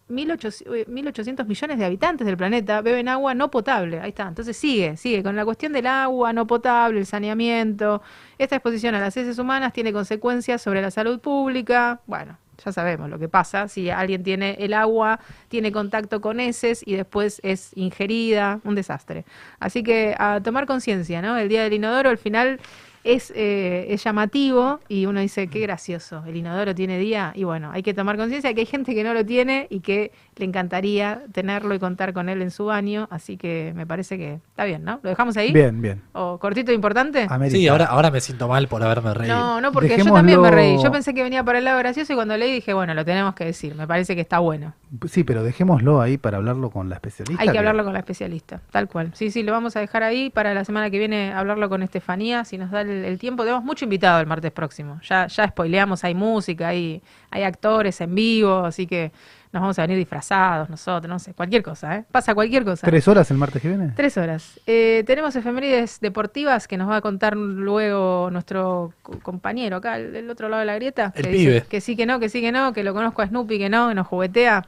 1800, 0.08 0.74
eh, 0.74 0.86
1.800 0.88 1.46
millones 1.46 1.78
de 1.78 1.84
habitantes 1.84 2.26
del 2.26 2.36
planeta 2.36 2.80
beben 2.80 3.08
agua 3.08 3.34
no 3.34 3.50
potable. 3.50 4.00
Ahí 4.00 4.10
está. 4.10 4.28
Entonces 4.28 4.56
sigue, 4.56 4.96
sigue 4.96 5.22
con 5.22 5.36
la 5.36 5.44
cuestión 5.44 5.72
del 5.72 5.86
agua 5.86 6.32
no 6.32 6.46
potable, 6.46 7.00
el 7.00 7.06
saneamiento. 7.06 8.02
Esta 8.38 8.56
exposición 8.56 8.94
a 8.94 9.00
las 9.00 9.16
heces 9.16 9.38
humanas 9.38 9.72
tiene 9.72 9.92
consecuencias 9.92 10.62
sobre 10.62 10.82
la 10.82 10.90
salud 10.90 11.20
pública. 11.20 12.00
Bueno, 12.06 12.38
ya 12.64 12.72
sabemos 12.72 13.08
lo 13.08 13.18
que 13.18 13.28
pasa 13.28 13.68
si 13.68 13.90
alguien 13.90 14.22
tiene 14.22 14.56
el 14.58 14.74
agua, 14.74 15.20
tiene 15.48 15.72
contacto 15.72 16.20
con 16.20 16.40
heces 16.40 16.82
y 16.84 16.96
después 16.96 17.40
es 17.44 17.70
ingerida, 17.76 18.60
un 18.64 18.74
desastre. 18.74 19.24
Así 19.60 19.82
que 19.82 20.14
a 20.18 20.40
tomar 20.42 20.66
conciencia, 20.66 21.22
¿no? 21.22 21.36
El 21.36 21.48
día 21.48 21.62
del 21.62 21.74
inodoro, 21.74 22.10
al 22.10 22.18
final 22.18 22.60
es, 23.04 23.32
eh, 23.34 23.86
es 23.90 24.04
llamativo 24.04 24.80
y 24.88 25.06
uno 25.06 25.20
dice, 25.20 25.48
qué 25.48 25.60
gracioso, 25.60 26.22
el 26.26 26.36
inodoro 26.36 26.74
tiene 26.74 26.98
día 26.98 27.32
y 27.34 27.44
bueno, 27.44 27.70
hay 27.72 27.82
que 27.82 27.94
tomar 27.94 28.16
conciencia 28.16 28.50
de 28.50 28.54
que 28.54 28.60
hay 28.62 28.66
gente 28.66 28.94
que 28.94 29.04
no 29.04 29.14
lo 29.14 29.24
tiene 29.24 29.66
y 29.70 29.80
que 29.80 30.12
le 30.36 30.44
encantaría 30.44 31.22
tenerlo 31.32 31.74
y 31.74 31.78
contar 31.78 32.12
con 32.12 32.28
él 32.28 32.42
en 32.42 32.50
su 32.50 32.66
baño, 32.66 33.08
así 33.10 33.36
que 33.36 33.72
me 33.74 33.86
parece 33.86 34.18
que 34.18 34.34
está 34.34 34.64
bien, 34.64 34.84
¿no? 34.84 35.00
¿Lo 35.02 35.10
dejamos 35.10 35.36
ahí? 35.36 35.52
Bien, 35.52 35.80
bien. 35.80 36.02
¿O 36.12 36.38
cortito 36.38 36.70
e 36.70 36.74
importante? 36.74 37.26
América. 37.28 37.56
Sí, 37.56 37.68
ahora, 37.68 37.86
ahora 37.86 38.10
me 38.10 38.20
siento 38.20 38.48
mal 38.48 38.68
por 38.68 38.82
haberme 38.82 39.14
reído. 39.14 39.36
No, 39.36 39.60
no, 39.60 39.72
porque 39.72 39.96
yo 39.96 40.04
también 40.04 40.40
me 40.40 40.50
reí. 40.50 40.76
Yo 40.82 40.90
pensé 40.90 41.14
que 41.14 41.22
venía 41.22 41.44
por 41.44 41.56
el 41.56 41.64
lado 41.64 41.78
gracioso 41.78 42.12
y 42.12 42.16
cuando 42.16 42.36
leí 42.36 42.52
dije, 42.52 42.72
bueno, 42.74 42.94
lo 42.94 43.04
tenemos 43.04 43.34
que 43.34 43.44
decir. 43.44 43.74
Me 43.74 43.86
parece 43.86 44.14
que 44.14 44.20
está 44.20 44.38
bueno. 44.38 44.74
Sí, 45.08 45.24
pero 45.24 45.42
dejémoslo 45.42 46.00
ahí 46.00 46.18
para 46.18 46.38
hablarlo 46.38 46.70
con 46.70 46.88
la 46.88 46.96
especialista. 46.96 47.42
Hay 47.42 47.50
que 47.50 47.58
hablarlo 47.58 47.84
con 47.84 47.92
la 47.92 48.00
especialista, 48.00 48.60
tal 48.70 48.88
cual. 48.88 49.10
Sí, 49.14 49.30
sí, 49.30 49.42
lo 49.42 49.52
vamos 49.52 49.76
a 49.76 49.80
dejar 49.80 50.02
ahí 50.02 50.30
para 50.30 50.54
la 50.54 50.64
semana 50.64 50.90
que 50.90 50.98
viene 50.98 51.32
hablarlo 51.32 51.68
con 51.68 51.82
Estefanía, 51.82 52.44
si 52.44 52.58
nos 52.58 52.70
da 52.70 52.80
el, 52.80 52.87
el 52.90 53.18
tiempo. 53.18 53.42
Tenemos 53.44 53.64
mucho 53.64 53.84
invitado 53.84 54.20
el 54.20 54.26
martes 54.26 54.52
próximo. 54.52 55.00
Ya, 55.08 55.26
ya 55.26 55.48
spoileamos, 55.48 56.04
hay 56.04 56.14
música, 56.14 56.68
hay, 56.68 57.02
hay 57.30 57.42
actores 57.42 58.00
en 58.00 58.14
vivo, 58.14 58.64
así 58.64 58.86
que 58.86 59.12
nos 59.50 59.62
vamos 59.62 59.78
a 59.78 59.82
venir 59.82 59.96
disfrazados 59.96 60.68
nosotros, 60.68 61.08
no 61.08 61.18
sé, 61.18 61.32
cualquier 61.32 61.62
cosa, 61.62 61.96
¿eh? 61.96 62.04
Pasa 62.12 62.34
cualquier 62.34 62.64
cosa. 62.64 62.86
¿Tres 62.86 63.08
horas 63.08 63.30
el 63.30 63.38
martes 63.38 63.62
que 63.62 63.68
viene? 63.68 63.92
Tres 63.96 64.18
horas. 64.18 64.60
Eh, 64.66 65.04
tenemos 65.06 65.34
efemérides 65.36 66.00
deportivas 66.00 66.68
que 66.68 66.76
nos 66.76 66.90
va 66.90 66.96
a 66.96 67.00
contar 67.00 67.34
luego 67.34 68.28
nuestro 68.30 68.92
co- 69.00 69.18
compañero 69.20 69.76
acá, 69.76 69.96
el- 69.96 70.12
del 70.12 70.28
otro 70.28 70.50
lado 70.50 70.60
de 70.60 70.66
la 70.66 70.74
grieta. 70.74 71.12
El 71.16 71.22
que 71.24 71.30
pibe. 71.30 71.52
dice 71.54 71.66
que 71.66 71.80
sí, 71.80 71.96
que 71.96 72.04
no, 72.04 72.20
que 72.20 72.28
sí, 72.28 72.42
que 72.42 72.52
no, 72.52 72.74
que 72.74 72.84
lo 72.84 72.92
conozco 72.92 73.22
a 73.22 73.26
Snoopy, 73.26 73.58
que 73.58 73.70
no, 73.70 73.88
que 73.88 73.94
nos 73.94 74.06
juguetea. 74.06 74.66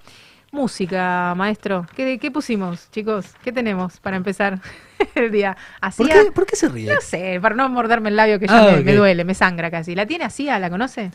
Música, 0.52 1.32
maestro. 1.36 1.86
¿Qué, 1.94 2.18
qué 2.18 2.30
pusimos, 2.30 2.90
chicos? 2.90 3.34
¿Qué 3.44 3.52
tenemos 3.52 4.00
para 4.00 4.16
empezar 4.16 4.58
el 5.14 5.30
día? 5.30 5.54
¿Por 5.54 5.88
Hacía, 5.88 6.24
qué, 6.24 6.32
¿Por 6.32 6.46
qué 6.46 6.56
se 6.56 6.68
ríe? 6.68 6.92
no 6.92 7.00
sé, 7.00 7.38
para 7.40 7.54
no 7.54 7.68
morderme 7.68 8.08
el 8.10 8.16
labio 8.16 8.38
que 8.38 8.46
ya 8.46 8.68
Ah, 8.74 8.76
me, 8.84 8.94
duele, 8.94 9.24
me 9.24 9.34
sangra 9.34 9.70
casi. 9.70 9.94
¿La 9.94 10.06
tiene 10.06 10.24
Asia? 10.24 10.58
¿La 10.58 10.70
conoce? 10.70 11.10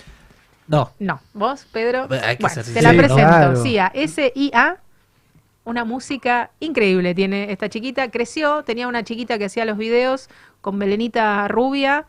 No. 0.67 0.91
No. 0.99 1.19
¿Vos, 1.33 1.65
Pedro? 1.71 2.07
Bueno, 2.07 2.23
hay 2.25 2.37
que 2.37 2.41
Bueno, 2.43 2.63
ser 2.63 2.73
te 2.73 2.81
la 2.81 2.89
presento. 2.93 3.15
Claro. 3.21 3.55
SIA, 3.57 3.91
S-I-A. 3.93 4.77
Una 5.63 5.83
música 5.83 6.51
increíble 6.59 7.15
tiene 7.15 7.51
esta 7.51 7.69
chiquita. 7.69 8.11
Creció, 8.11 8.63
tenía 8.63 8.87
una 8.87 9.03
chiquita 9.03 9.37
que 9.39 9.45
hacía 9.45 9.65
los 9.65 9.77
videos 9.77 10.29
con 10.61 10.77
Belenita 10.77 11.47
rubia. 11.47 12.05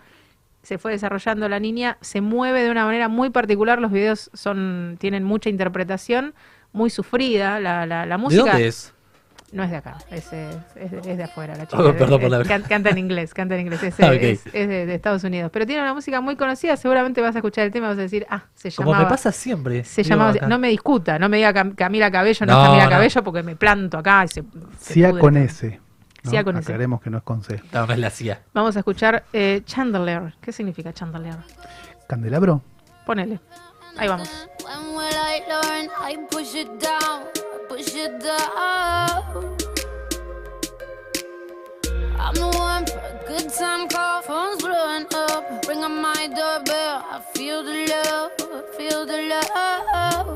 Se 0.62 0.76
fue 0.78 0.92
desarrollando 0.92 1.48
la 1.48 1.58
niña, 1.60 1.96
se 2.00 2.20
mueve 2.20 2.62
de 2.64 2.70
una 2.70 2.84
manera 2.84 3.08
muy 3.08 3.30
particular. 3.30 3.80
Los 3.80 3.92
videos 3.92 4.30
son 4.34 4.96
tienen 5.00 5.24
mucha 5.24 5.48
interpretación, 5.48 6.34
muy 6.72 6.90
sufrida. 6.90 7.58
La, 7.60 7.86
la, 7.86 8.04
la 8.04 8.16
¿De 8.16 8.22
música 8.22 8.42
dónde 8.52 8.66
es? 8.66 8.92
No 9.56 9.64
es 9.64 9.70
de 9.70 9.76
acá, 9.76 9.96
es, 10.10 10.32
eh, 10.32 10.50
es, 10.76 10.90
de- 10.90 10.98
es 11.12 11.16
de 11.18 11.24
afuera 11.24 11.56
la 11.56 11.66
chica. 11.66 11.82
Oh, 11.82 11.92
perdón 11.96 12.20
por 12.20 12.24
Es- 12.26 12.30
la- 12.30 12.44
can- 12.44 12.62
canta 12.62 12.90
en 12.90 12.98
inglés, 12.98 13.34
canta 13.34 13.54
en 13.54 13.62
inglés. 13.62 13.82
Es, 13.82 13.94
Ah, 14.00 14.08
ok. 14.08 14.12
es- 14.22 14.46
es 14.46 14.68
de, 14.68 14.86
de 14.86 14.94
Estados 14.94 15.24
Unidos. 15.24 15.50
Pero 15.52 15.66
tiene 15.66 15.82
una 15.82 15.94
música 15.94 16.20
muy 16.20 16.36
conocida. 16.36 16.76
Seguramente 16.76 17.20
vas 17.20 17.34
a 17.34 17.38
escuchar 17.38 17.64
el 17.64 17.72
tema 17.72 17.86
y 17.86 17.88
vas 17.90 17.98
a 17.98 18.02
decir, 18.02 18.26
ah, 18.30 18.44
se 18.54 18.70
Como 18.72 18.90
llamaba. 18.92 19.04
me 19.04 19.10
pasa 19.10 19.32
siempre. 19.32 19.82
Se 19.84 20.02
llamaba, 20.02 20.30
acá. 20.30 20.46
no 20.46 20.58
me 20.58 20.68
discuta, 20.68 21.18
no 21.18 21.28
me 21.28 21.38
diga 21.38 21.52
Cam- 21.52 21.74
Camila 21.74 22.10
Cabello, 22.10 22.46
no, 22.46 22.52
No, 22.52 22.60
es 22.62 22.66
Camila 22.68 22.84
no. 22.84 22.90
Cabello 22.90 23.24
porque 23.24 23.42
me 23.42 23.56
planto 23.56 23.98
acá 23.98 24.24
y 24.24 24.28
se, 24.28 24.44
se 24.78 24.94
Cia 24.94 25.10
con. 25.12 25.36
S. 25.36 25.80
¿no? 26.24 26.30
Cia 26.30 26.44
con 26.44 26.56
S. 26.56 26.64
Aclaremos 26.64 27.00
que 27.00 27.10
no 27.10 27.18
es 27.18 27.24
con 27.24 27.42
C. 27.42 27.62
No, 27.72 27.86
no 27.86 27.92
es 27.92 27.98
la 27.98 28.10
CIA. 28.10 28.42
Vamos 28.52 28.76
a 28.76 28.80
escuchar 28.80 29.24
eh, 29.32 29.62
Chandelier. 29.64 30.34
¿Qué 30.40 30.52
significa 30.52 30.92
Chandelier? 30.92 31.36
¿Candelabro? 32.08 32.62
Ponele. 33.06 33.40
Ahí 33.98 34.08
vamos. 34.08 34.28
Push 37.76 37.94
it 37.94 38.20
down. 38.20 39.58
I'm 42.18 42.34
the 42.34 42.48
one 42.56 42.86
for 42.86 42.96
a 42.96 43.20
good 43.28 43.52
time 43.52 43.86
call, 43.88 44.22
phone's 44.22 44.62
blowing 44.62 45.04
up. 45.12 45.68
Ring 45.68 45.84
on 45.84 46.00
my 46.00 46.26
doorbell, 46.26 47.04
I 47.04 47.20
feel 47.34 47.62
the 47.62 47.76
love, 47.92 48.32
feel 48.78 49.04
the 49.04 49.18
love. 49.28 50.26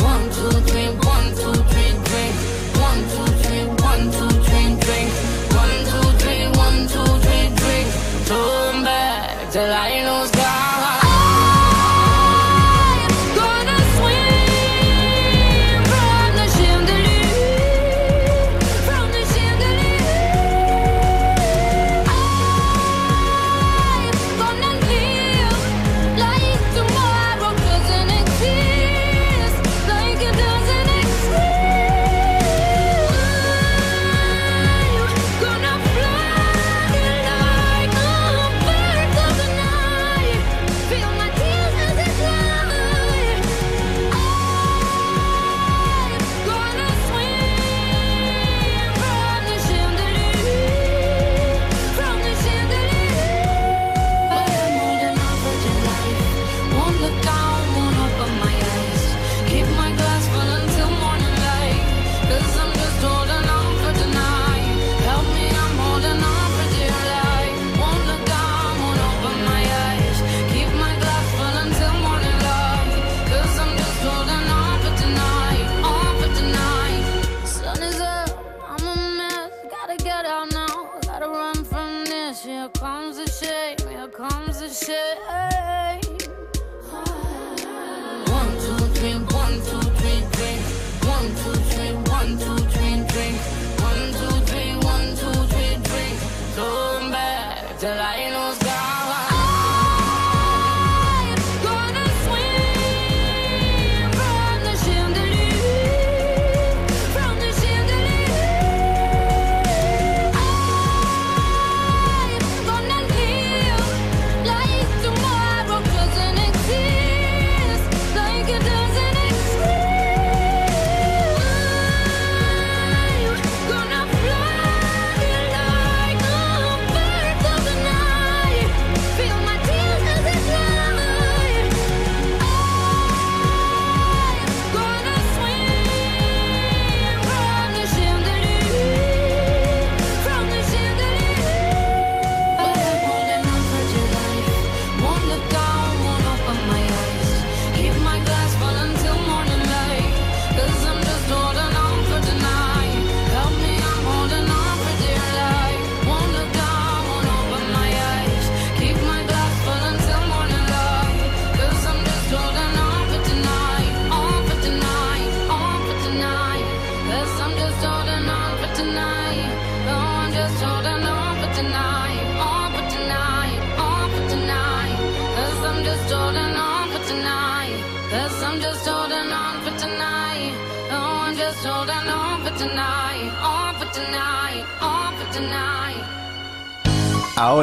One, 0.00 0.24
two, 0.36 0.56
three, 0.68 0.88
one, 1.04 1.28
two, 1.36 1.52
three, 1.68 1.92
drink. 2.08 2.34
One, 2.80 3.00
two, 3.12 3.28
three, 3.44 3.66
one, 3.84 4.04
two, 4.16 4.30
three, 4.46 4.68
drink. 4.84 5.08
One, 5.52 5.76
two, 5.90 6.08
three, 6.22 6.44
one, 6.64 6.78
two, 6.88 7.08
three, 7.24 7.46
drink. 7.60 7.88
Turn 8.24 8.84
back 8.84 9.52
till 9.52 9.70
I 9.70 9.97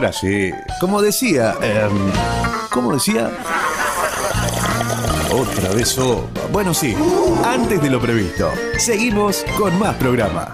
Ahora 0.06 0.13
sí, 0.13 0.52
como 0.80 1.02
decía, 1.02 1.56
em, 1.63 2.12
¿cómo 2.70 2.94
decía? 2.94 3.32
Otra 5.32 5.74
vez 5.74 5.89
sopa. 5.89 6.41
Bueno, 6.52 6.76
sí, 6.76 6.96
antes 7.44 7.82
de 7.82 7.89
lo 7.89 8.00
previsto. 8.00 8.52
Seguimos 8.78 9.44
con 9.58 9.80
más 9.80 9.96
programa. 9.96 10.54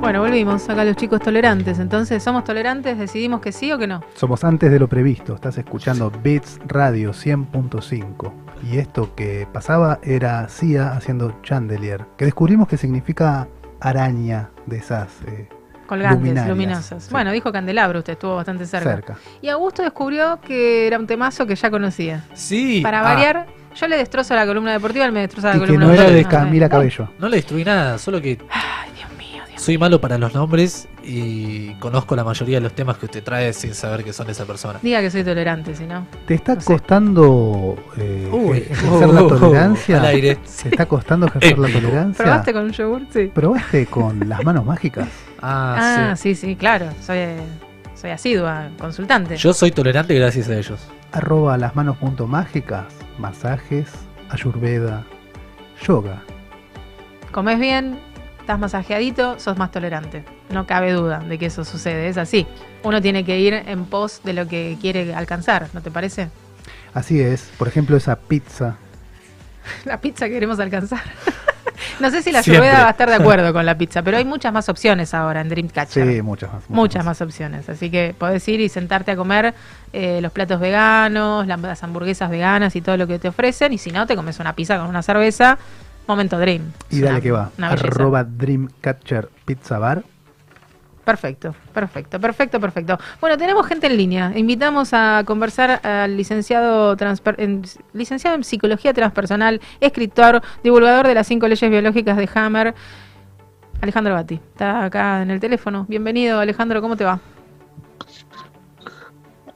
Bueno, 0.00 0.22
volvimos 0.22 0.68
acá 0.68 0.84
los 0.84 0.96
chicos 0.96 1.20
tolerantes. 1.20 1.78
Entonces, 1.78 2.20
¿somos 2.20 2.42
tolerantes? 2.42 2.98
¿Decidimos 2.98 3.40
que 3.40 3.52
sí 3.52 3.70
o 3.70 3.78
que 3.78 3.86
no? 3.86 4.02
Somos 4.16 4.42
antes 4.42 4.72
de 4.72 4.80
lo 4.80 4.88
previsto. 4.88 5.36
Estás 5.36 5.56
escuchando 5.56 6.10
Beats 6.10 6.58
Radio 6.66 7.12
100.5. 7.12 8.37
Y 8.62 8.78
esto 8.78 9.14
que 9.14 9.46
pasaba 9.52 9.98
era 10.02 10.48
Sia 10.48 10.92
haciendo 10.92 11.40
Chandelier, 11.42 12.04
que 12.16 12.24
descubrimos 12.24 12.68
que 12.68 12.76
significa 12.76 13.48
araña 13.80 14.50
de 14.66 14.78
esas 14.78 15.08
eh, 15.26 15.48
Colgantes, 15.86 16.18
luminarias. 16.18 16.56
luminosas. 16.56 17.04
Sí. 17.04 17.10
Bueno, 17.10 17.32
dijo 17.32 17.50
candelabro, 17.52 18.00
usted 18.00 18.14
estuvo 18.14 18.36
bastante 18.36 18.66
cerca. 18.66 18.90
cerca. 18.90 19.16
Y 19.40 19.48
Augusto 19.48 19.82
descubrió 19.82 20.40
que 20.40 20.86
era 20.86 20.98
un 20.98 21.06
temazo 21.06 21.46
que 21.46 21.54
ya 21.54 21.70
conocía. 21.70 22.24
Sí. 22.34 22.80
Para 22.82 23.00
ah, 23.00 23.02
variar, 23.02 23.46
yo 23.74 23.88
le 23.88 23.96
destrozo 23.96 24.34
la 24.34 24.44
columna 24.46 24.72
deportiva, 24.72 25.06
él 25.06 25.12
me 25.12 25.20
destroza 25.20 25.48
la 25.50 25.56
Y 25.56 25.60
que 25.60 25.66
columna 25.66 25.86
no 25.86 25.92
era 25.92 26.10
de. 26.10 26.24
Camila 26.24 26.68
Cabello. 26.68 27.08
No 27.18 27.28
le 27.28 27.36
destruí 27.36 27.64
nada, 27.64 27.98
solo 27.98 28.20
que 28.20 28.38
Ay, 28.50 28.90
Dios 28.96 29.10
mío, 29.16 29.42
Dios 29.48 29.62
soy 29.62 29.78
malo 29.78 30.00
para 30.00 30.18
los 30.18 30.34
nombres 30.34 30.88
y 31.08 31.74
conozco 31.80 32.14
la 32.14 32.22
mayoría 32.22 32.58
de 32.58 32.60
los 32.60 32.74
temas 32.74 32.98
que 32.98 33.06
usted 33.06 33.24
trae 33.24 33.52
sin 33.54 33.74
saber 33.74 34.04
que 34.04 34.12
son 34.12 34.26
de 34.26 34.32
esa 34.32 34.44
persona. 34.44 34.78
Diga 34.82 35.00
que 35.00 35.10
soy 35.10 35.24
tolerante, 35.24 35.74
si 35.74 35.86
no. 35.86 36.06
¿Te 36.26 36.34
está 36.34 36.54
No 36.56 36.60
sé. 36.60 36.66
costando 36.66 37.76
eh, 37.96 38.28
Uy, 38.30 38.58
ejercer 38.58 39.08
la 39.08 39.26
tolerancia? 39.26 39.98
al 40.00 40.06
aire. 40.06 40.36
¿Te 40.62 40.68
está 40.68 40.86
costando 40.86 41.26
ejercer 41.26 41.58
la 41.58 41.68
tolerancia? 41.68 42.24
¿Probaste 42.24 42.52
con 42.52 42.64
un 42.64 42.72
yogur? 42.72 43.02
Sí. 43.10 43.30
¿Probaste 43.34 43.86
con 43.86 44.28
las 44.28 44.44
manos 44.44 44.64
mágicas? 44.64 45.08
Ah, 45.40 46.10
Ah, 46.10 46.16
sí, 46.16 46.34
sí, 46.34 46.56
claro. 46.56 46.86
Soy, 47.00 47.18
soy 47.94 48.10
asidua, 48.10 48.70
consultante. 48.78 49.36
Yo 49.36 49.52
soy 49.54 49.70
tolerante 49.70 50.12
gracias 50.14 50.48
a 50.48 50.56
ellos. 50.58 50.80
Arroba 51.12 51.56
las 51.56 51.76
manos 51.76 51.96
punto 51.96 52.26
mágicas, 52.26 52.86
masajes, 53.18 53.88
ayurveda, 54.30 55.04
yoga. 55.86 56.22
Comes 57.30 57.60
bien, 57.60 58.00
estás 58.40 58.58
masajeadito, 58.58 59.38
sos 59.38 59.56
más 59.58 59.70
tolerante. 59.70 60.24
No 60.50 60.66
cabe 60.66 60.92
duda 60.92 61.18
de 61.20 61.38
que 61.38 61.46
eso 61.46 61.64
sucede, 61.64 62.08
es 62.08 62.16
así. 62.16 62.46
Uno 62.82 63.02
tiene 63.02 63.24
que 63.24 63.38
ir 63.38 63.52
en 63.54 63.84
pos 63.84 64.20
de 64.24 64.32
lo 64.32 64.48
que 64.48 64.76
quiere 64.80 65.14
alcanzar, 65.14 65.68
¿no 65.74 65.82
te 65.82 65.90
parece? 65.90 66.28
Así 66.94 67.20
es, 67.20 67.50
por 67.58 67.68
ejemplo, 67.68 67.96
esa 67.96 68.16
pizza. 68.16 68.76
La 69.84 70.00
pizza 70.00 70.26
que 70.26 70.32
queremos 70.32 70.58
alcanzar. 70.58 71.00
no 72.00 72.10
sé 72.10 72.22
si 72.22 72.32
la. 72.32 72.38
Ayurveda 72.38 72.80
va 72.82 72.88
a 72.88 72.90
estar 72.92 73.08
de 73.10 73.16
acuerdo 73.16 73.52
con 73.52 73.66
la 73.66 73.76
pizza, 73.76 74.02
pero 74.02 74.16
hay 74.16 74.24
muchas 74.24 74.52
más 74.52 74.68
opciones 74.70 75.12
ahora 75.12 75.42
en 75.42 75.50
Dreamcatcher. 75.50 76.06
Sí, 76.14 76.22
muchas 76.22 76.50
más. 76.52 76.70
Muchas 76.70 77.04
más 77.04 77.20
opciones, 77.20 77.68
así 77.68 77.90
que 77.90 78.14
podés 78.16 78.48
ir 78.48 78.60
y 78.60 78.70
sentarte 78.70 79.10
a 79.10 79.16
comer 79.16 79.52
eh, 79.92 80.20
los 80.22 80.32
platos 80.32 80.58
veganos, 80.60 81.46
la- 81.46 81.58
las 81.58 81.82
hamburguesas 81.82 82.30
veganas 82.30 82.74
y 82.76 82.80
todo 82.80 82.96
lo 82.96 83.06
que 83.06 83.18
te 83.18 83.28
ofrecen. 83.28 83.74
Y 83.74 83.78
si 83.78 83.90
no, 83.90 84.06
te 84.06 84.16
comes 84.16 84.40
una 84.40 84.54
pizza 84.54 84.78
con 84.78 84.86
una 84.88 85.02
cerveza. 85.02 85.58
Momento 86.06 86.38
Dream. 86.38 86.72
Y 86.90 87.00
dale 87.00 87.10
una- 87.16 87.20
que 87.20 87.30
va. 87.32 87.50
Arroba 87.60 88.24
Dreamcatcher 88.24 89.28
Pizza 89.44 89.78
Bar. 89.78 90.02
Perfecto, 91.08 91.54
perfecto, 91.72 92.20
perfecto, 92.20 92.60
perfecto. 92.60 92.98
Bueno, 93.18 93.38
tenemos 93.38 93.66
gente 93.66 93.86
en 93.86 93.96
línea. 93.96 94.30
Invitamos 94.36 94.90
a 94.92 95.22
conversar 95.24 95.80
al 95.82 96.14
licenciado, 96.18 96.94
en, 97.38 97.62
licenciado 97.94 98.36
en 98.36 98.44
Psicología 98.44 98.92
Transpersonal, 98.92 99.58
escritor, 99.80 100.42
divulgador 100.62 101.06
de 101.06 101.14
las 101.14 101.26
cinco 101.26 101.48
leyes 101.48 101.70
biológicas 101.70 102.18
de 102.18 102.28
Hammer, 102.34 102.74
Alejandro 103.80 104.12
Batti. 104.12 104.34
Está 104.34 104.84
acá 104.84 105.22
en 105.22 105.30
el 105.30 105.40
teléfono. 105.40 105.86
Bienvenido, 105.88 106.40
Alejandro, 106.40 106.82
¿cómo 106.82 106.94
te 106.94 107.04
va? 107.04 107.18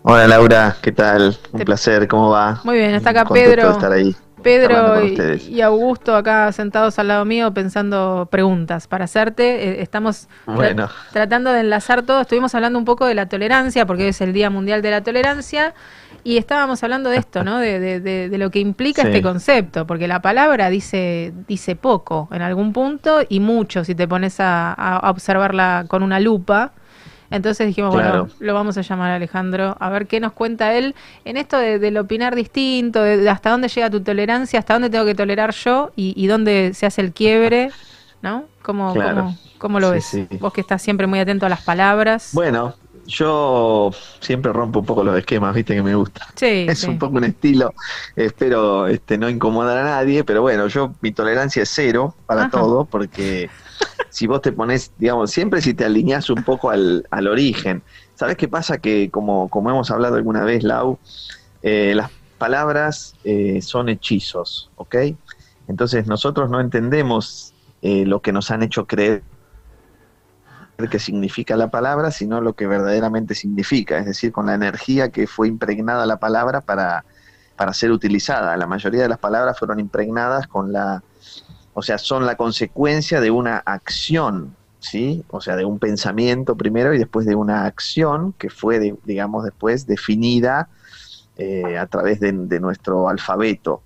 Hola 0.01 0.27
Laura, 0.27 0.77
¿qué 0.81 0.91
tal? 0.93 1.37
Un 1.53 1.59
Te- 1.59 1.67
placer, 1.67 2.09
¿cómo 2.09 2.31
va? 2.31 2.63
Muy 2.65 2.79
bien, 2.79 2.95
está 2.95 3.11
acá 3.11 3.27
Pedro. 3.27 3.73
estar 3.73 3.93
ahí. 3.93 4.17
Pedro 4.43 5.03
y, 5.49 5.61
Augusto 5.61 6.17
acá 6.17 6.51
sentados 6.53 6.99
al 6.99 7.09
lado 7.09 7.25
mío 7.25 7.53
pensando 7.55 8.29
preguntas 8.31 8.87
para 8.87 9.05
hacerte. 9.05 9.69
Eh, 9.69 9.83
estamos 9.83 10.29
tra- 10.47 10.91
tratando 11.13 11.53
de 11.53 11.61
enlazar 11.61 12.03
todo. 12.03 12.21
Estuvimos 12.21 12.55
hablando 12.55 12.79
un 12.79 12.85
poco 12.85 13.07
de 13.07 13.15
la 13.15 13.27
tolerancia, 13.27 13.87
porque 13.87 14.03
hoy 14.05 14.09
es 14.11 14.21
el 14.21 14.33
Día 14.33 14.51
Mundial 14.51 14.83
de 14.83 14.91
la 14.91 15.03
Tolerancia, 15.03 15.75
y 16.25 16.37
estábamos 16.37 16.83
hablando 16.85 17.11
de 17.11 17.17
esto, 17.17 17.43
¿no? 17.45 17.59
De, 17.59 17.81
de- 17.81 18.01
de- 18.01 18.29
de 18.29 18.39
lo 18.39 18.51
que 18.51 18.59
implica 18.61 19.03
Sí. 19.03 19.09
este 19.09 19.23
concepto, 19.23 19.87
porque 19.87 20.07
la 20.07 20.21
palabra 20.23 20.69
dice, 20.71 21.33
dice 21.49 21.75
poco 21.77 22.29
en 22.33 22.43
algún 22.43 22.73
punto 22.73 23.21
y 23.29 23.41
mucho 23.41 23.85
si 23.85 23.95
te 23.95 24.07
pones 24.07 24.37
a 24.39 25.01
observarla 25.11 25.85
con 25.89 26.03
una 26.03 26.21
lupa. 26.21 26.73
Entonces 27.33 27.67
dijimos, 27.67 27.91
Claro. 27.93 28.25
bueno, 28.25 28.35
lo 28.41 28.55
vamos 28.55 28.77
a 28.79 28.83
llamar 28.83 29.11
a 29.11 29.17
Alejandro 29.17 29.77
a 29.81 29.91
ver 29.91 30.07
qué 30.07 30.21
nos 30.21 30.33
cuenta 30.33 30.75
él 30.75 30.95
en 31.25 31.37
esto 31.37 31.59
de, 31.59 31.79
del 31.79 31.97
opinar 31.99 32.35
distinto, 32.35 33.03
de, 33.03 33.17
de 33.17 33.29
hasta 33.31 33.51
dónde 33.51 33.69
llega 33.69 33.91
tu 33.91 34.01
tolerancia, 34.03 34.59
hasta 34.59 34.75
dónde 34.75 34.91
tengo 34.91 35.05
que 35.05 35.15
tolerar 35.15 35.53
yo 35.55 35.91
y, 35.97 36.15
y 36.17 36.27
dónde 36.27 36.73
se 36.75 36.87
hace 36.87 37.01
el 37.01 37.13
quiebre, 37.13 37.71
¿no? 38.23 38.45
¿Cómo, 38.63 38.93
Claro. 38.95 39.17
cómo, 39.23 39.39
cómo 39.59 39.81
lo 39.81 39.89
Sí, 39.89 39.95
ves? 39.95 40.05
sí. 40.05 40.29
Vos 40.39 40.53
que 40.53 40.61
estás 40.61 40.83
siempre 40.83 41.07
muy 41.07 41.19
atento 41.19 41.47
a 41.47 41.49
las 41.49 41.63
palabras. 41.63 42.31
bueno, 42.35 42.75
yo 43.05 43.91
siempre 44.21 44.53
rompo 44.53 44.81
un 44.81 44.87
poco 44.87 45.03
los 45.03 45.17
esquemas, 45.19 45.55
viste 45.55 45.75
que 45.75 45.83
me 45.83 45.95
gusta. 45.95 46.21
sí, 46.37 46.65
Es 46.69 46.79
sí. 46.81 46.87
un 46.87 46.99
poco 46.99 47.17
un 47.17 47.25
estilo, 47.25 47.75
espero 48.15 48.87
este, 48.87 49.19
no 49.19 49.29
incomodar 49.29 49.79
a 49.79 49.85
nadie, 49.85 50.25
pero 50.25 50.43
bueno, 50.43 50.69
yo 50.69 50.93
mi 51.01 51.13
tolerancia 51.13 51.63
es 51.65 51.71
cero 51.75 52.15
para 52.27 52.43
Ajá. 52.43 52.51
todo, 52.51 52.85
porque 52.87 53.51
si 54.11 54.27
vos 54.27 54.43
te 54.43 54.53
pones, 54.53 54.93
digamos, 54.99 55.31
siempre 55.31 55.61
si 55.61 55.75
te 55.75 55.85
alineás 55.85 56.29
un 56.31 56.43
poco 56.45 56.71
al, 56.71 57.07
al 57.11 57.29
origen. 57.29 57.83
¿Sabés 58.15 58.37
qué 58.37 58.49
pasa? 58.49 58.79
Que 58.79 59.11
como, 59.11 59.49
como 59.49 59.71
hemos 59.71 59.91
hablado 59.91 60.17
alguna 60.17 60.45
vez, 60.45 60.63
Lau, 60.63 60.99
eh, 61.63 61.93
las 61.95 62.11
palabras 62.39 63.17
eh, 63.25 63.63
son 63.63 63.89
hechizos, 63.89 64.71
¿ok? 64.77 64.97
Entonces 65.69 66.07
nosotros 66.07 66.51
no 66.51 66.61
entendemos 66.61 67.55
eh, 67.81 68.05
lo 68.05 68.21
que 68.21 68.33
nos 68.33 68.51
han 68.51 68.63
hecho 68.63 68.87
creer 68.87 69.23
que 70.91 70.99
significa 70.99 71.57
la 71.57 71.71
palabra, 71.71 72.11
sino 72.11 72.41
lo 72.41 72.55
que 72.55 72.67
verdaderamente 72.67 73.35
significa, 73.35 73.99
es 73.99 74.07
decir, 74.07 74.33
con 74.33 74.47
la 74.47 74.55
energía 74.55 75.11
que 75.11 75.27
fue 75.29 75.47
impregnada 75.47 76.07
la 76.07 76.17
palabra 76.17 76.61
para, 76.61 77.05
para 77.57 77.73
ser 77.73 77.93
utilizada. 77.93 78.57
La 78.57 78.67
mayoría 78.67 79.03
de 79.03 79.09
las 79.09 79.19
palabras 79.19 79.59
fueron 79.59 79.79
impregnadas 79.79 80.49
con 80.49 80.73
la, 80.73 81.03
o 81.75 81.83
sea, 81.83 81.99
son 81.99 82.27
la 82.27 82.37
consecuencia 82.37 83.21
de 83.21 83.31
una 83.31 83.59
acción, 83.59 84.55
¿sí? 84.81 85.25
O 85.31 85.41
sea, 85.41 85.57
de 85.57 85.65
un 85.65 85.79
pensamiento 85.79 86.57
primero 86.57 86.93
y 86.95 86.99
después 86.99 87.27
de 87.27 87.35
una 87.35 87.65
acción 87.65 88.35
que 88.39 88.51
fue, 88.51 88.95
digamos, 89.05 89.45
después 89.45 89.87
definida 89.87 90.69
eh, 91.39 91.79
a 91.79 91.87
través 91.87 92.21
de, 92.21 92.33
nuestro 92.33 93.09
alfabeto 93.09 93.83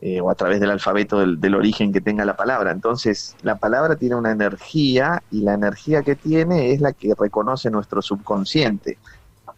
eh, 0.00 0.22
o 0.22 0.30
a 0.30 0.34
través 0.34 0.58
del 0.58 0.70
alfabeto 0.70 1.18
del 1.18 1.54
origen 1.54 1.92
que 1.92 2.00
tenga 2.00 2.24
la 2.24 2.36
palabra. 2.36 2.70
Entonces, 2.70 3.36
la 3.42 3.56
palabra 3.56 3.96
tiene 3.96 4.14
una 4.14 4.30
energía 4.30 5.22
y 5.30 5.42
la 5.42 5.52
energía 5.52 6.02
que 6.02 6.14
tiene 6.14 6.72
es 6.72 6.80
la 6.80 6.92
que 6.92 7.12
reconoce 7.18 7.70
nuestro 7.70 8.00
subconsciente. 8.00 8.96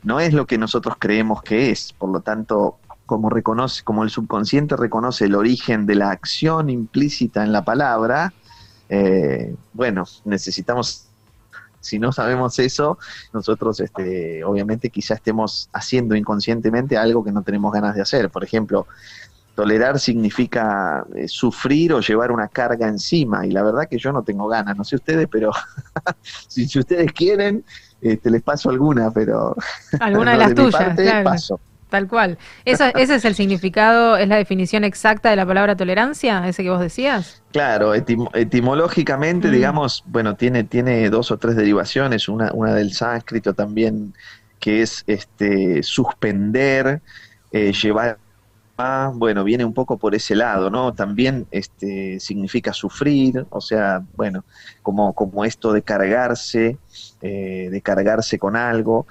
No 0.02 0.18
es 0.18 0.32
lo 0.32 0.46
que 0.46 0.58
nosotros 0.58 0.96
creemos 0.98 1.42
que 1.42 1.70
es. 1.70 1.92
Por 1.92 2.10
lo 2.10 2.20
tanto, 2.20 2.78
como 3.10 3.28
reconoce, 3.28 3.82
como 3.82 4.04
el 4.04 4.10
subconsciente 4.10 4.76
reconoce 4.76 5.24
el 5.24 5.34
origen 5.34 5.84
de 5.84 5.96
la 5.96 6.12
acción 6.12 6.70
implícita 6.70 7.42
en 7.42 7.50
la 7.50 7.64
palabra, 7.64 8.32
eh, 8.88 9.52
bueno, 9.72 10.04
necesitamos 10.24 11.08
si 11.80 11.98
no 11.98 12.12
sabemos 12.12 12.56
eso, 12.60 12.98
nosotros 13.32 13.80
este, 13.80 14.44
obviamente 14.44 14.90
quizá 14.90 15.14
estemos 15.14 15.68
haciendo 15.72 16.14
inconscientemente 16.14 16.96
algo 16.96 17.24
que 17.24 17.32
no 17.32 17.42
tenemos 17.42 17.72
ganas 17.72 17.96
de 17.96 18.02
hacer. 18.02 18.30
Por 18.30 18.44
ejemplo, 18.44 18.86
tolerar 19.56 19.98
significa 19.98 21.04
eh, 21.16 21.26
sufrir 21.26 21.92
o 21.94 22.00
llevar 22.00 22.30
una 22.30 22.46
carga 22.46 22.86
encima 22.86 23.44
y 23.44 23.50
la 23.50 23.64
verdad 23.64 23.88
que 23.90 23.98
yo 23.98 24.12
no 24.12 24.22
tengo 24.22 24.46
ganas, 24.46 24.76
no 24.76 24.84
sé 24.84 24.94
ustedes, 24.94 25.26
pero 25.28 25.50
si, 26.48 26.68
si 26.68 26.78
ustedes 26.78 27.12
quieren, 27.12 27.64
este, 28.00 28.30
les 28.30 28.42
paso 28.42 28.70
alguna, 28.70 29.10
pero 29.10 29.56
Alguna 29.98 30.32
de 30.34 30.38
las 30.38 30.48
mi 30.50 30.54
tuyas, 30.54 30.84
parte, 30.84 31.02
claro. 31.02 31.24
paso. 31.24 31.60
Tal 31.90 32.06
cual. 32.08 32.38
Eso- 32.64 32.84
¿Ese 32.94 33.16
es 33.16 33.24
el 33.24 33.34
significado, 33.34 34.16
es 34.16 34.28
la 34.28 34.36
definición 34.36 34.84
exacta 34.84 35.28
de 35.30 35.36
la 35.36 35.44
palabra 35.44 35.76
tolerancia, 35.76 36.46
ese 36.48 36.62
que 36.62 36.70
vos 36.70 36.80
decías? 36.80 37.42
Claro, 37.52 37.94
etim- 37.96 38.30
etimológicamente, 38.32 39.48
Mm. 39.48 39.52
digamos, 39.52 40.04
bueno, 40.06 40.36
tiene, 40.36 40.62
tiene 40.64 41.10
dos 41.10 41.32
o 41.32 41.36
tres 41.38 41.56
derivaciones, 41.56 42.28
una, 42.28 42.52
una 42.54 42.74
del 42.74 42.92
sánscrito 42.92 43.54
también, 43.54 44.14
que 44.60 44.82
es 44.82 45.02
este 45.06 45.82
suspender, 45.82 47.02
eh, 47.50 47.72
llevar 47.72 48.18
bueno, 49.14 49.44
viene 49.44 49.64
un 49.64 49.74
poco 49.74 49.98
por 49.98 50.14
ese 50.14 50.34
lado, 50.34 50.70
¿no? 50.70 50.94
También 50.94 51.46
este, 51.50 52.18
significa 52.18 52.72
sufrir, 52.72 53.44
o 53.50 53.60
sea, 53.60 54.02
bueno, 54.16 54.44
como, 54.82 55.12
como 55.12 55.44
esto 55.44 55.72
de 55.74 55.82
cargarse, 55.82 56.78
eh, 57.20 57.68
de 57.70 57.82
cargarse 57.82 58.38
con 58.38 58.56
algo, 58.56 59.06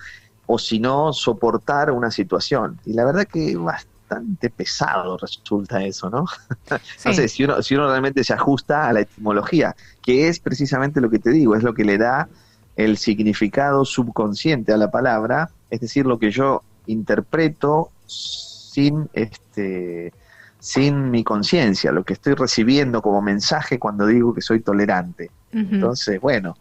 o 0.51 0.57
si 0.57 0.79
no, 0.79 1.13
soportar 1.13 1.91
una 1.91 2.09
situación. 2.09 2.79
Y 2.83 2.93
la 2.93 3.05
verdad 3.05 3.27
que 3.27 3.55
bastante 3.55 4.49
pesado 4.49 5.15
resulta 5.15 5.83
eso, 5.83 6.09
¿no? 6.09 6.25
Sí. 6.97 7.09
no 7.09 7.13
sé, 7.13 7.27
si 7.27 7.43
uno, 7.43 7.61
si 7.61 7.75
uno 7.75 7.87
realmente 7.87 8.23
se 8.23 8.33
ajusta 8.33 8.89
a 8.89 8.93
la 8.93 9.01
etimología, 9.01 9.75
que 10.01 10.27
es 10.27 10.39
precisamente 10.39 11.01
lo 11.01 11.11
que 11.11 11.19
te 11.19 11.29
digo, 11.29 11.55
es 11.55 11.61
lo 11.61 11.75
que 11.75 11.85
le 11.85 11.99
da 11.99 12.29
el 12.75 12.97
significado 12.97 13.85
subconsciente 13.85 14.73
a 14.73 14.77
la 14.77 14.89
palabra, 14.89 15.51
es 15.69 15.81
decir, 15.81 16.07
lo 16.07 16.17
que 16.17 16.31
yo 16.31 16.63
interpreto 16.87 17.91
sin 18.07 19.07
este 19.13 20.11
sin 20.57 21.11
mi 21.11 21.23
conciencia, 21.23 21.91
lo 21.91 22.03
que 22.03 22.13
estoy 22.13 22.33
recibiendo 22.33 23.03
como 23.03 23.21
mensaje 23.21 23.77
cuando 23.77 24.07
digo 24.07 24.33
que 24.33 24.41
soy 24.41 24.61
tolerante. 24.61 25.29
Entonces, 25.51 26.19
bueno, 26.19 26.57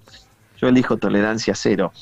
yo 0.58 0.68
elijo 0.68 0.98
tolerancia 0.98 1.54
cero, 1.54 1.92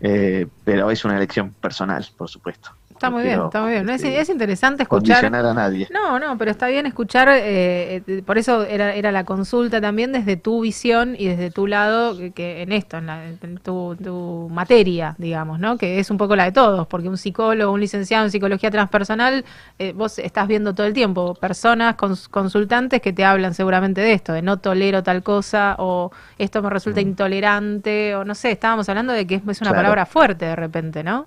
eh, 0.00 0.46
pero 0.64 0.90
es 0.90 1.04
una 1.04 1.16
elección 1.16 1.52
personal, 1.54 2.06
por 2.16 2.28
supuesto. 2.28 2.70
Está 3.06 3.10
muy 3.10 3.22
bien, 3.22 3.40
está 3.44 3.62
muy 3.62 3.70
bien. 3.72 3.88
Es, 3.88 4.02
es 4.02 4.28
interesante 4.28 4.82
escuchar. 4.82 5.24
A 5.26 5.54
nadie. 5.54 5.88
No, 5.90 6.18
no, 6.18 6.36
pero 6.38 6.50
está 6.50 6.68
bien 6.68 6.86
escuchar, 6.86 7.28
eh, 7.30 8.02
eh, 8.06 8.22
por 8.24 8.38
eso 8.38 8.64
era, 8.64 8.94
era 8.94 9.12
la 9.12 9.24
consulta 9.24 9.80
también 9.80 10.12
desde 10.12 10.36
tu 10.36 10.60
visión 10.60 11.14
y 11.18 11.26
desde 11.26 11.50
tu 11.50 11.66
lado, 11.66 12.16
que, 12.16 12.32
que 12.32 12.62
en 12.62 12.72
esto, 12.72 12.98
en, 12.98 13.06
la- 13.06 13.24
en 13.26 13.58
tu, 13.62 13.96
tu 14.02 14.48
materia, 14.52 15.14
digamos, 15.18 15.58
¿no? 15.60 15.76
Que 15.78 15.98
es 15.98 16.10
un 16.10 16.18
poco 16.18 16.36
la 16.36 16.44
de 16.44 16.52
todos, 16.52 16.86
porque 16.86 17.08
un 17.08 17.16
psicólogo, 17.16 17.72
un 17.72 17.80
licenciado 17.80 18.24
en 18.24 18.30
psicología 18.30 18.70
transpersonal, 18.70 19.44
eh, 19.78 19.92
vos 19.94 20.18
estás 20.18 20.46
viendo 20.48 20.74
todo 20.74 20.86
el 20.86 20.92
tiempo 20.92 21.34
personas, 21.34 21.96
cons- 21.96 22.28
consultantes 22.28 23.00
que 23.00 23.12
te 23.12 23.24
hablan 23.24 23.54
seguramente 23.54 24.00
de 24.00 24.12
esto, 24.12 24.32
de 24.32 24.42
no 24.42 24.58
tolero 24.58 25.02
tal 25.02 25.22
cosa, 25.22 25.76
o 25.78 26.10
esto 26.38 26.62
me 26.62 26.70
resulta 26.70 27.00
intolerante, 27.00 28.14
o 28.16 28.24
no 28.24 28.34
sé, 28.34 28.50
estábamos 28.50 28.88
hablando 28.88 29.12
de 29.12 29.26
que 29.26 29.36
es, 29.36 29.42
es 29.48 29.60
una 29.60 29.70
Claro. 29.70 29.76
palabra 29.82 30.06
fuerte 30.06 30.44
de 30.46 30.56
repente, 30.56 31.02
¿no? 31.04 31.26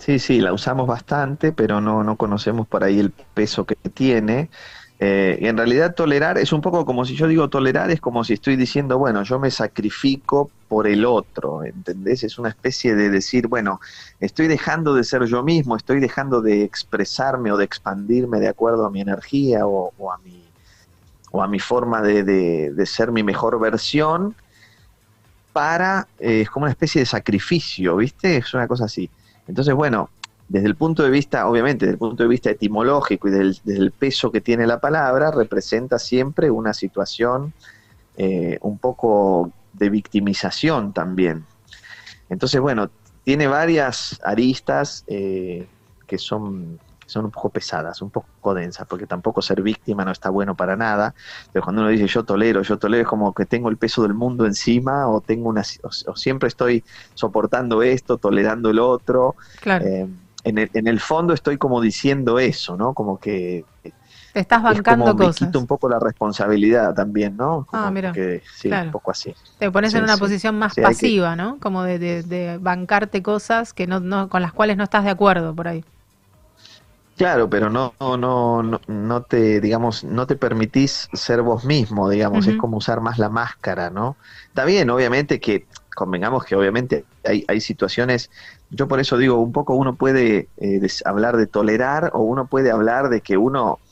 Sí, 0.00 0.18
sí, 0.20 0.40
la 0.40 0.52
usamos 0.52 0.86
bastante, 0.86 1.52
pero 1.52 1.80
no, 1.80 2.04
no 2.04 2.16
conocemos 2.16 2.68
por 2.68 2.84
ahí 2.84 3.00
el 3.00 3.12
peso 3.34 3.66
que 3.66 3.74
tiene. 3.92 4.48
Eh, 5.00 5.38
y 5.40 5.46
en 5.46 5.56
realidad 5.56 5.94
tolerar 5.94 6.38
es 6.38 6.52
un 6.52 6.60
poco 6.60 6.84
como 6.86 7.04
si 7.04 7.14
yo 7.16 7.26
digo 7.28 7.48
tolerar, 7.50 7.90
es 7.90 8.00
como 8.00 8.22
si 8.24 8.32
estoy 8.34 8.56
diciendo, 8.56 8.98
bueno, 8.98 9.22
yo 9.24 9.38
me 9.40 9.50
sacrifico 9.50 10.52
por 10.68 10.86
el 10.86 11.04
otro, 11.04 11.64
¿entendés? 11.64 12.22
Es 12.24 12.38
una 12.38 12.48
especie 12.50 12.94
de 12.94 13.10
decir, 13.10 13.48
bueno, 13.48 13.80
estoy 14.20 14.46
dejando 14.48 14.94
de 14.94 15.04
ser 15.04 15.24
yo 15.26 15.42
mismo, 15.42 15.76
estoy 15.76 16.00
dejando 16.00 16.40
de 16.42 16.62
expresarme 16.62 17.50
o 17.52 17.56
de 17.56 17.64
expandirme 17.64 18.38
de 18.40 18.48
acuerdo 18.48 18.86
a 18.86 18.90
mi 18.90 19.00
energía 19.00 19.66
o, 19.66 20.12
a, 20.12 20.18
mi, 20.18 20.54
o 21.32 21.42
a 21.42 21.48
mi 21.48 21.60
forma 21.60 22.02
de, 22.02 22.24
de- 22.24 22.72
de 22.74 22.86
ser 22.86 23.12
mi 23.12 23.22
mejor 23.24 23.60
versión 23.60 24.36
para, 25.52 26.10
eh, 26.18 26.42
es 26.42 26.50
como 26.50 26.64
una 26.64 26.72
especie 26.72 27.00
de 27.00 27.06
sacrificio, 27.06 27.96
¿viste? 27.96 28.36
Es 28.38 28.54
una 28.54 28.68
cosa 28.68 28.84
así. 28.84 29.12
Entonces, 29.48 29.74
bueno, 29.74 30.10
desde 30.48 30.68
el 30.68 30.76
punto 30.76 31.02
de 31.02 31.10
vista, 31.10 31.48
obviamente, 31.48 31.86
desde 31.86 31.94
el 31.94 31.98
punto 31.98 32.22
de 32.22 32.28
vista 32.28 32.50
etimológico 32.50 33.28
y 33.28 33.30
del, 33.32 33.58
desde 33.64 33.80
el 33.80 33.90
peso 33.90 34.30
que 34.30 34.40
tiene 34.40 34.66
la 34.66 34.80
palabra, 34.80 35.30
representa 35.30 35.98
siempre 35.98 36.50
una 36.50 36.72
situación 36.72 37.52
eh, 38.16 38.58
un 38.62 38.78
poco 38.78 39.50
de 39.72 39.90
victimización 39.90 40.92
también. 40.92 41.44
Entonces, 42.30 42.60
bueno, 42.60 42.90
tiene 43.24 43.46
varias 43.46 44.20
aristas 44.24 45.04
eh, 45.06 45.66
que 46.06 46.18
son 46.18 46.78
que 47.08 47.12
son 47.12 47.24
un 47.24 47.30
poco 47.30 47.48
pesadas, 47.48 48.02
un 48.02 48.10
poco 48.10 48.52
densas, 48.54 48.86
porque 48.86 49.06
tampoco 49.06 49.40
ser 49.40 49.62
víctima 49.62 50.04
no 50.04 50.12
está 50.12 50.28
bueno 50.28 50.54
para 50.54 50.76
nada. 50.76 51.14
Pero 51.50 51.64
cuando 51.64 51.80
uno 51.80 51.90
dice 51.90 52.06
yo 52.06 52.22
tolero, 52.22 52.60
yo 52.62 52.78
tolero, 52.78 53.02
es 53.02 53.08
como 53.08 53.32
que 53.32 53.46
tengo 53.46 53.70
el 53.70 53.78
peso 53.78 54.02
del 54.02 54.12
mundo 54.12 54.44
encima 54.44 55.08
o 55.08 55.22
tengo 55.22 55.48
una 55.48 55.62
o, 55.82 55.88
o 56.12 56.16
siempre 56.16 56.48
estoy 56.48 56.84
soportando 57.14 57.82
esto, 57.82 58.18
tolerando 58.18 58.68
el 58.68 58.78
otro. 58.78 59.36
Claro. 59.62 59.86
Eh, 59.86 60.06
en, 60.44 60.58
el, 60.58 60.70
en 60.74 60.86
el 60.86 61.00
fondo 61.00 61.32
estoy 61.32 61.56
como 61.56 61.80
diciendo 61.80 62.38
eso, 62.38 62.76
¿no? 62.76 62.92
Como 62.94 63.18
que 63.18 63.64
Te 63.82 64.40
estás 64.40 64.58
es 64.58 64.64
bancando 64.64 65.06
como 65.06 65.18
me 65.18 65.24
cosas. 65.26 65.48
quito 65.48 65.58
un 65.58 65.66
poco 65.66 65.88
la 65.88 65.98
responsabilidad 65.98 66.94
también, 66.94 67.36
¿no? 67.38 67.66
Como 67.68 67.84
Ah, 67.84 67.90
mira, 67.90 68.12
que, 68.12 68.42
sí, 68.54 68.68
claro. 68.68 68.86
un 68.86 68.92
poco 68.92 69.10
así. 69.10 69.34
Te 69.58 69.70
pones 69.70 69.94
en 69.94 70.04
una 70.04 70.14
sí. 70.14 70.20
posición 70.20 70.58
más 70.58 70.74
Sí, 70.74 70.80
hay 70.82 70.86
que- 70.88 70.92
pasiva, 70.92 71.36
¿no? 71.36 71.58
Como 71.58 71.82
de, 71.84 71.98
de- 71.98 72.22
de 72.22 72.58
bancarte 72.58 73.22
cosas 73.22 73.72
que 73.72 73.86
no, 73.86 73.98
no, 74.00 74.28
con 74.28 74.42
las 74.42 74.52
cuales 74.52 74.76
no 74.76 74.84
estás 74.84 75.04
de 75.04 75.10
acuerdo 75.10 75.54
por 75.54 75.68
ahí. 75.68 75.84
Claro, 77.18 77.50
pero 77.50 77.68
no, 77.68 77.96
no, 78.00 78.16
no, 78.62 78.80
no, 78.86 79.22
te, 79.24 79.60
digamos, 79.60 80.04
no 80.04 80.28
te 80.28 80.36
permitís 80.36 81.08
ser 81.12 81.42
vos 81.42 81.64
mismo, 81.64 82.08
digamos, 82.08 82.46
es 82.46 82.56
como 82.56 82.76
usar 82.76 83.00
más 83.00 83.18
la 83.18 83.28
máscara, 83.28 83.90
¿no? 83.90 84.18
Está 84.46 84.64
bien, 84.64 84.88
obviamente 84.88 85.40
que, 85.40 85.66
convengamos 85.96 86.44
que 86.44 86.54
obviamente 86.54 87.08
hay, 87.24 87.44
hay 87.48 87.60
situaciones, 87.60 88.30
yo 88.68 88.86
por 88.86 89.00
eso 89.00 89.18
digo, 89.18 89.42
un 89.42 89.50
poco 89.50 89.74
uno 89.74 89.96
puede 89.96 90.52
eh, 90.58 90.78
des- 90.78 91.04
hablar 91.06 91.36
de 91.36 91.48
tolerar 91.48 92.12
o 92.14 92.20
uno 92.22 92.48
puede 92.48 92.70
hablar 92.70 93.08
de 93.08 93.20
que 93.20 93.36
uno 93.36 93.82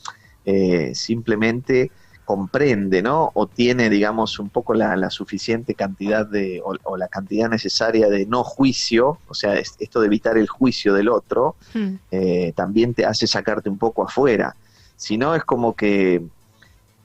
eh, 0.45 0.95
simplemente 0.95 1.93
comprende, 2.27 3.01
¿no? 3.01 3.31
O 3.35 3.47
tiene, 3.47 3.89
digamos, 3.89 4.39
un 4.39 4.51
poco 4.51 4.75
la, 4.75 4.97
la 4.97 5.09
suficiente 5.09 5.75
cantidad 5.75 6.27
de, 6.27 6.61
o, 6.65 6.75
o 6.83 6.97
la 6.97 7.07
cantidad 7.09 7.49
necesaria 7.49 8.09
de 8.09 8.27
no 8.27 8.43
juicio, 8.43 9.21
o 9.27 9.33
sea, 9.33 9.55
es- 9.57 9.75
esto 9.79 10.01
de 10.01 10.07
evitar 10.07 10.37
el 10.37 10.49
juicio 10.49 10.93
del 10.93 11.09
otro, 11.09 11.57
Hmm. 11.73 11.95
eh, 12.11 12.53
también 12.55 12.93
te 12.95 13.05
hace 13.05 13.27
sacarte 13.27 13.69
un 13.69 13.77
poco 13.79 14.03
afuera. 14.05 14.57
Si 14.97 15.17
no, 15.17 15.35
es 15.35 15.43
como 15.45 15.75
que, 15.75 16.23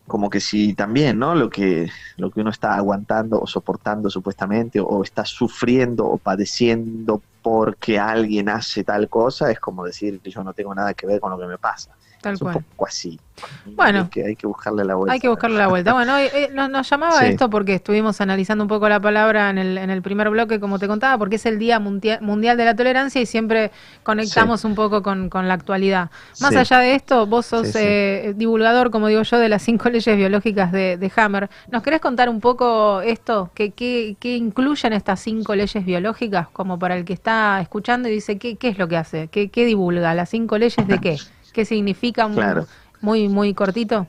como 0.07 0.31
que 0.31 0.41
si 0.41 0.75
también, 0.75 1.19
¿no? 1.19 1.35
Lo 1.35 1.49
que, 1.51 1.89
lo 2.17 2.31
que 2.31 2.41
uno 2.41 2.51
está 2.51 2.75
aguantando 2.77 3.41
o 3.41 3.47
soportando 3.47 4.11
supuestamente, 4.11 4.81
o, 4.81 5.03
está 5.03 5.25
sufriendo 5.25 6.07
o 6.07 6.19
padeciendo 6.19 7.25
porque 7.43 7.99
alguien 7.99 8.49
hace 8.49 8.85
tal 8.85 9.09
cosa, 9.09 9.51
es 9.51 9.61
como 9.61 9.85
decir 9.85 10.21
que 10.21 10.31
yo 10.31 10.45
no 10.45 10.55
tengo 10.55 10.75
nada 10.75 10.95
que 10.95 11.07
ver 11.07 11.21
con 11.21 11.31
lo 11.31 11.39
que 11.39 11.47
me 11.47 11.59
pasa. 11.59 11.97
Tal 12.23 12.35
es 12.35 12.41
un 12.43 12.53
cual. 12.53 12.65
poco 12.71 12.87
así. 12.87 13.21
Bueno. 13.67 14.01
Hay 14.03 14.07
que, 14.09 14.25
hay 14.25 14.37
que 14.37 14.47
buscarle 14.47 14.85
la 14.85 14.95
vuelta. 14.95 15.13
Hay 15.15 15.19
que 15.21 15.29
buscarle 15.29 15.57
la 15.59 15.67
vuelta. 15.67 15.93
Bueno, 15.93 16.17
eh, 16.19 16.51
nos, 16.53 16.71
nos 16.71 16.89
llamaba 16.89 17.19
Sí. 17.21 17.27
esto 17.27 17.51
porque 17.51 17.75
estuvimos 17.75 18.21
analizando 18.21 18.63
un 18.63 18.69
poco 18.69 18.89
la 18.89 19.01
palabra 19.01 19.51
en 19.51 19.59
el, 19.59 19.79
en 19.79 19.91
el 19.91 20.01
primer 20.03 20.31
bloque, 20.31 20.61
como 20.61 20.79
te 20.79 20.87
contaba, 20.87 21.19
porque 21.19 21.37
es 21.37 21.47
el 21.47 21.59
Día 21.59 21.81
Mundia- 21.81 22.21
Mundial 22.21 22.57
de 22.57 22.65
la 22.65 22.77
Tolerancia 22.77 23.21
y 23.21 23.27
siempre 23.27 23.73
conectamos 24.05 24.65
un 24.65 24.75
poco 24.75 25.03
con, 25.03 25.29
con 25.29 25.49
la 25.49 25.55
actualidad. 25.55 26.11
Más 26.41 26.51
Sí. 26.53 26.57
allá 26.59 26.79
de 26.79 26.95
esto, 26.95 27.27
vos 27.27 27.47
sos 27.47 27.75
eh, 27.75 28.35
divulgador, 28.37 28.91
como 28.91 29.09
digo 29.09 29.23
yo, 29.23 29.39
de 29.39 29.49
las 29.49 29.63
cinco 29.63 29.89
leyes 29.91 30.17
biológicas 30.17 30.71
de, 30.71 30.97
de 30.97 31.13
Hammer. 31.17 31.51
¿Nos 31.71 31.83
querés 31.83 32.01
contar 32.01 32.29
un 32.29 32.41
poco 32.41 33.01
esto? 33.01 33.51
¿Qué, 33.55 33.71
qué, 33.71 34.17
qué 34.21 34.37
incluyen 34.37 34.93
estas 34.93 35.19
cinco 35.21 35.55
leyes 35.57 35.85
biológicas? 35.85 36.49
Como 36.53 36.79
para 36.79 36.97
el 36.97 37.05
que 37.05 37.13
está 37.15 37.61
escuchando 37.61 38.09
y 38.09 38.13
dice, 38.13 38.39
¿qué, 38.39 38.57
qué 38.57 38.69
es 38.69 38.79
lo 38.79 38.87
que 38.87 38.97
hace? 38.99 39.29
¿Qué, 39.29 39.49
qué 39.49 39.65
divulga? 39.65 40.15
¿Las 40.15 40.29
cinco 40.31 40.59
leyes 40.59 40.87
de 40.87 40.99
qué? 40.99 41.17
¿Qué 41.53 41.65
significa? 41.65 42.29
Muy- 42.29 42.43
Claro. 42.43 42.67
Muy, 43.01 43.29
muy 43.29 43.55
cortito. 43.55 44.07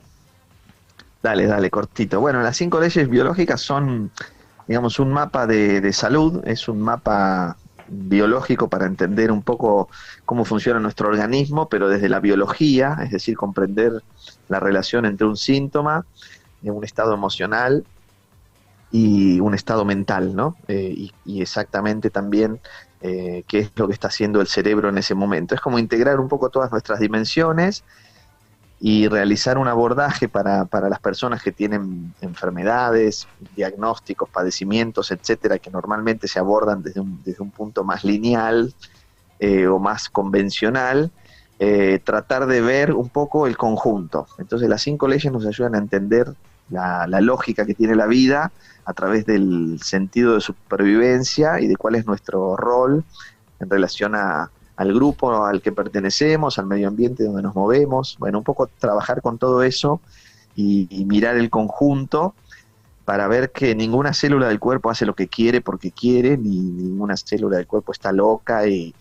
Dale, 1.22 1.46
dale, 1.46 1.70
cortito. 1.70 2.20
Bueno, 2.20 2.42
las 2.42 2.56
cinco 2.56 2.80
leyes 2.80 3.08
biológicas 3.08 3.60
son, 3.62 4.12
digamos, 4.66 4.98
un 4.98 5.12
mapa 5.12 5.46
de, 5.46 5.80
de 5.80 5.92
salud, 5.92 6.42
es 6.46 6.68
un 6.68 6.80
mapa 6.82 7.58
biológico 7.86 8.68
para 8.68 8.86
entender 8.86 9.32
un 9.32 9.42
poco 9.42 9.88
cómo 10.24 10.44
funciona 10.44 10.80
nuestro 10.80 11.08
organismo, 11.08 11.68
pero 11.68 11.88
desde 11.88 12.08
la 12.10 12.20
biología, 12.20 12.96
es 13.04 13.10
decir, 13.10 13.36
comprender 13.36 13.92
la 14.48 14.60
relación 14.60 15.06
entre 15.06 15.26
un 15.26 15.36
síntoma, 15.36 16.06
eh, 16.62 16.70
un 16.70 16.84
estado 16.84 17.14
emocional 17.14 17.86
y 18.90 19.40
un 19.40 19.54
estado 19.54 19.84
mental, 19.84 20.34
¿no? 20.36 20.58
Eh, 20.68 20.92
y, 20.96 21.16
y 21.24 21.42
exactamente 21.42 22.10
también 22.10 22.60
eh, 23.06 23.44
qué 23.46 23.58
es 23.58 23.70
lo 23.76 23.86
que 23.86 23.92
está 23.92 24.08
haciendo 24.08 24.40
el 24.40 24.46
cerebro 24.46 24.88
en 24.88 24.96
ese 24.96 25.14
momento. 25.14 25.54
Es 25.54 25.60
como 25.60 25.78
integrar 25.78 26.18
un 26.18 26.28
poco 26.28 26.48
todas 26.48 26.72
nuestras 26.72 27.00
dimensiones 27.00 27.84
y 28.80 29.08
realizar 29.08 29.58
un 29.58 29.68
abordaje 29.68 30.26
para, 30.26 30.64
para 30.64 30.88
las 30.88 31.00
personas 31.00 31.42
que 31.42 31.52
tienen 31.52 32.14
enfermedades, 32.22 33.28
diagnósticos, 33.54 34.30
padecimientos, 34.30 35.10
etcétera, 35.10 35.58
que 35.58 35.70
normalmente 35.70 36.28
se 36.28 36.38
abordan 36.38 36.82
desde 36.82 37.00
un, 37.00 37.22
desde 37.22 37.42
un 37.42 37.50
punto 37.50 37.84
más 37.84 38.04
lineal 38.04 38.74
eh, 39.38 39.66
o 39.66 39.78
más 39.78 40.08
convencional, 40.08 41.10
eh, 41.58 42.00
tratar 42.02 42.46
de 42.46 42.62
ver 42.62 42.94
un 42.94 43.10
poco 43.10 43.46
el 43.46 43.58
conjunto. 43.58 44.26
Entonces 44.38 44.66
las 44.66 44.80
cinco 44.80 45.08
leyes 45.08 45.30
nos 45.30 45.44
ayudan 45.44 45.74
a 45.74 45.78
entender 45.78 46.34
la, 46.70 47.06
la 47.06 47.20
lógica 47.20 47.66
que 47.66 47.74
tiene 47.74 47.94
la 47.94 48.06
vida 48.06 48.52
a 48.84 48.92
través 48.92 49.26
del 49.26 49.78
sentido 49.82 50.34
de 50.34 50.40
supervivencia 50.40 51.60
y 51.60 51.66
de 51.66 51.76
cuál 51.76 51.94
es 51.94 52.06
nuestro 52.06 52.56
rol 52.56 53.04
en 53.60 53.70
relación 53.70 54.14
a, 54.14 54.50
al 54.76 54.92
grupo 54.92 55.44
al 55.44 55.62
que 55.62 55.72
pertenecemos, 55.72 56.58
al 56.58 56.66
medio 56.66 56.88
ambiente 56.88 57.24
donde 57.24 57.42
nos 57.42 57.54
movemos, 57.54 58.16
bueno, 58.18 58.38
un 58.38 58.44
poco 58.44 58.68
trabajar 58.78 59.22
con 59.22 59.38
todo 59.38 59.62
eso 59.62 60.00
y, 60.54 60.86
y 60.90 61.04
mirar 61.04 61.36
el 61.36 61.50
conjunto 61.50 62.34
para 63.04 63.28
ver 63.28 63.50
que 63.50 63.74
ninguna 63.74 64.14
célula 64.14 64.48
del 64.48 64.60
cuerpo 64.60 64.90
hace 64.90 65.06
lo 65.06 65.14
que 65.14 65.28
quiere 65.28 65.60
porque 65.60 65.90
quiere, 65.90 66.36
ni 66.38 66.58
ninguna 66.60 67.16
célula 67.16 67.58
del 67.58 67.66
cuerpo 67.66 67.92
está 67.92 68.12
loca 68.12 68.66
y, 68.66 68.94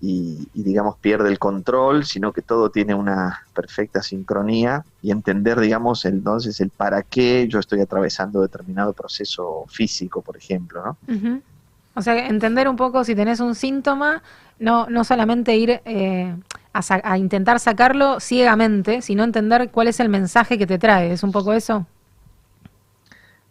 y, 0.00 0.48
y, 0.52 0.62
digamos, 0.62 0.96
pierde 0.98 1.28
el 1.30 1.38
control, 1.38 2.04
sino 2.04 2.32
que 2.32 2.42
todo 2.42 2.70
tiene 2.70 2.94
una 2.94 3.40
perfecta 3.54 4.02
sincronía 4.02 4.84
y 5.02 5.10
entender, 5.10 5.58
digamos, 5.60 6.04
entonces 6.04 6.60
el 6.60 6.70
para 6.70 7.02
qué 7.02 7.46
yo 7.48 7.58
estoy 7.58 7.80
atravesando 7.80 8.42
determinado 8.42 8.92
proceso 8.92 9.64
físico, 9.68 10.22
por 10.22 10.36
ejemplo, 10.36 10.84
¿no? 10.84 10.98
Ujú. 11.14 11.40
O 11.94 12.02
sea, 12.02 12.26
entender 12.26 12.68
un 12.68 12.76
poco 12.76 13.04
si 13.04 13.14
tenés 13.14 13.40
un 13.40 13.54
síntoma, 13.54 14.22
no, 14.58 14.86
no 14.90 15.02
solamente 15.04 15.56
ir 15.56 15.80
eh, 15.86 16.36
a, 16.72 16.82
sa- 16.82 17.00
a 17.02 17.16
intentar 17.16 17.58
sacarlo 17.58 18.20
ciegamente, 18.20 19.00
sino 19.00 19.24
entender 19.24 19.70
cuál 19.70 19.88
es 19.88 19.98
el 20.00 20.10
mensaje 20.10 20.58
que 20.58 20.66
te 20.66 20.78
trae. 20.78 21.12
¿Es 21.12 21.22
un 21.22 21.32
poco 21.32 21.54
eso? 21.54 21.86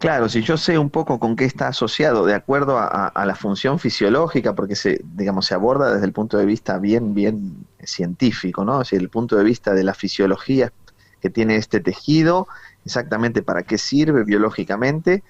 Claro, 0.06 0.30
si 0.30 0.44
yo 0.44 0.56
sé 0.56 0.78
un 0.78 0.92
poco 0.92 1.18
con 1.18 1.36
qué 1.36 1.46
está 1.46 1.70
asociado, 1.70 2.28
de 2.28 2.36
acuerdo 2.36 2.78
a, 2.78 3.26
la 3.26 3.34
función 3.34 3.80
fisiológica, 3.80 4.54
porque 4.54 4.76
se, 4.76 5.02
digamos, 5.04 5.48
se 5.48 5.56
aborda 5.56 5.92
desde 5.92 6.06
el 6.06 6.14
punto 6.14 6.38
de 6.38 6.46
vista 6.46 6.78
bien, 6.78 7.16
bien 7.16 7.66
científico, 7.84 8.64
¿no? 8.64 8.84
Es 8.84 8.94
el 8.94 9.10
punto 9.10 9.36
de 9.36 9.44
vista 9.44 9.74
de 9.74 9.84
la 9.84 9.96
fisiología 9.96 10.72
que 11.20 11.32
tiene 11.32 11.56
este 11.56 11.80
tejido, 11.80 12.48
exactamente 12.86 13.42
para 13.42 13.64
qué 13.64 13.80
sirve 13.80 14.24
biológicamente, 14.24 15.24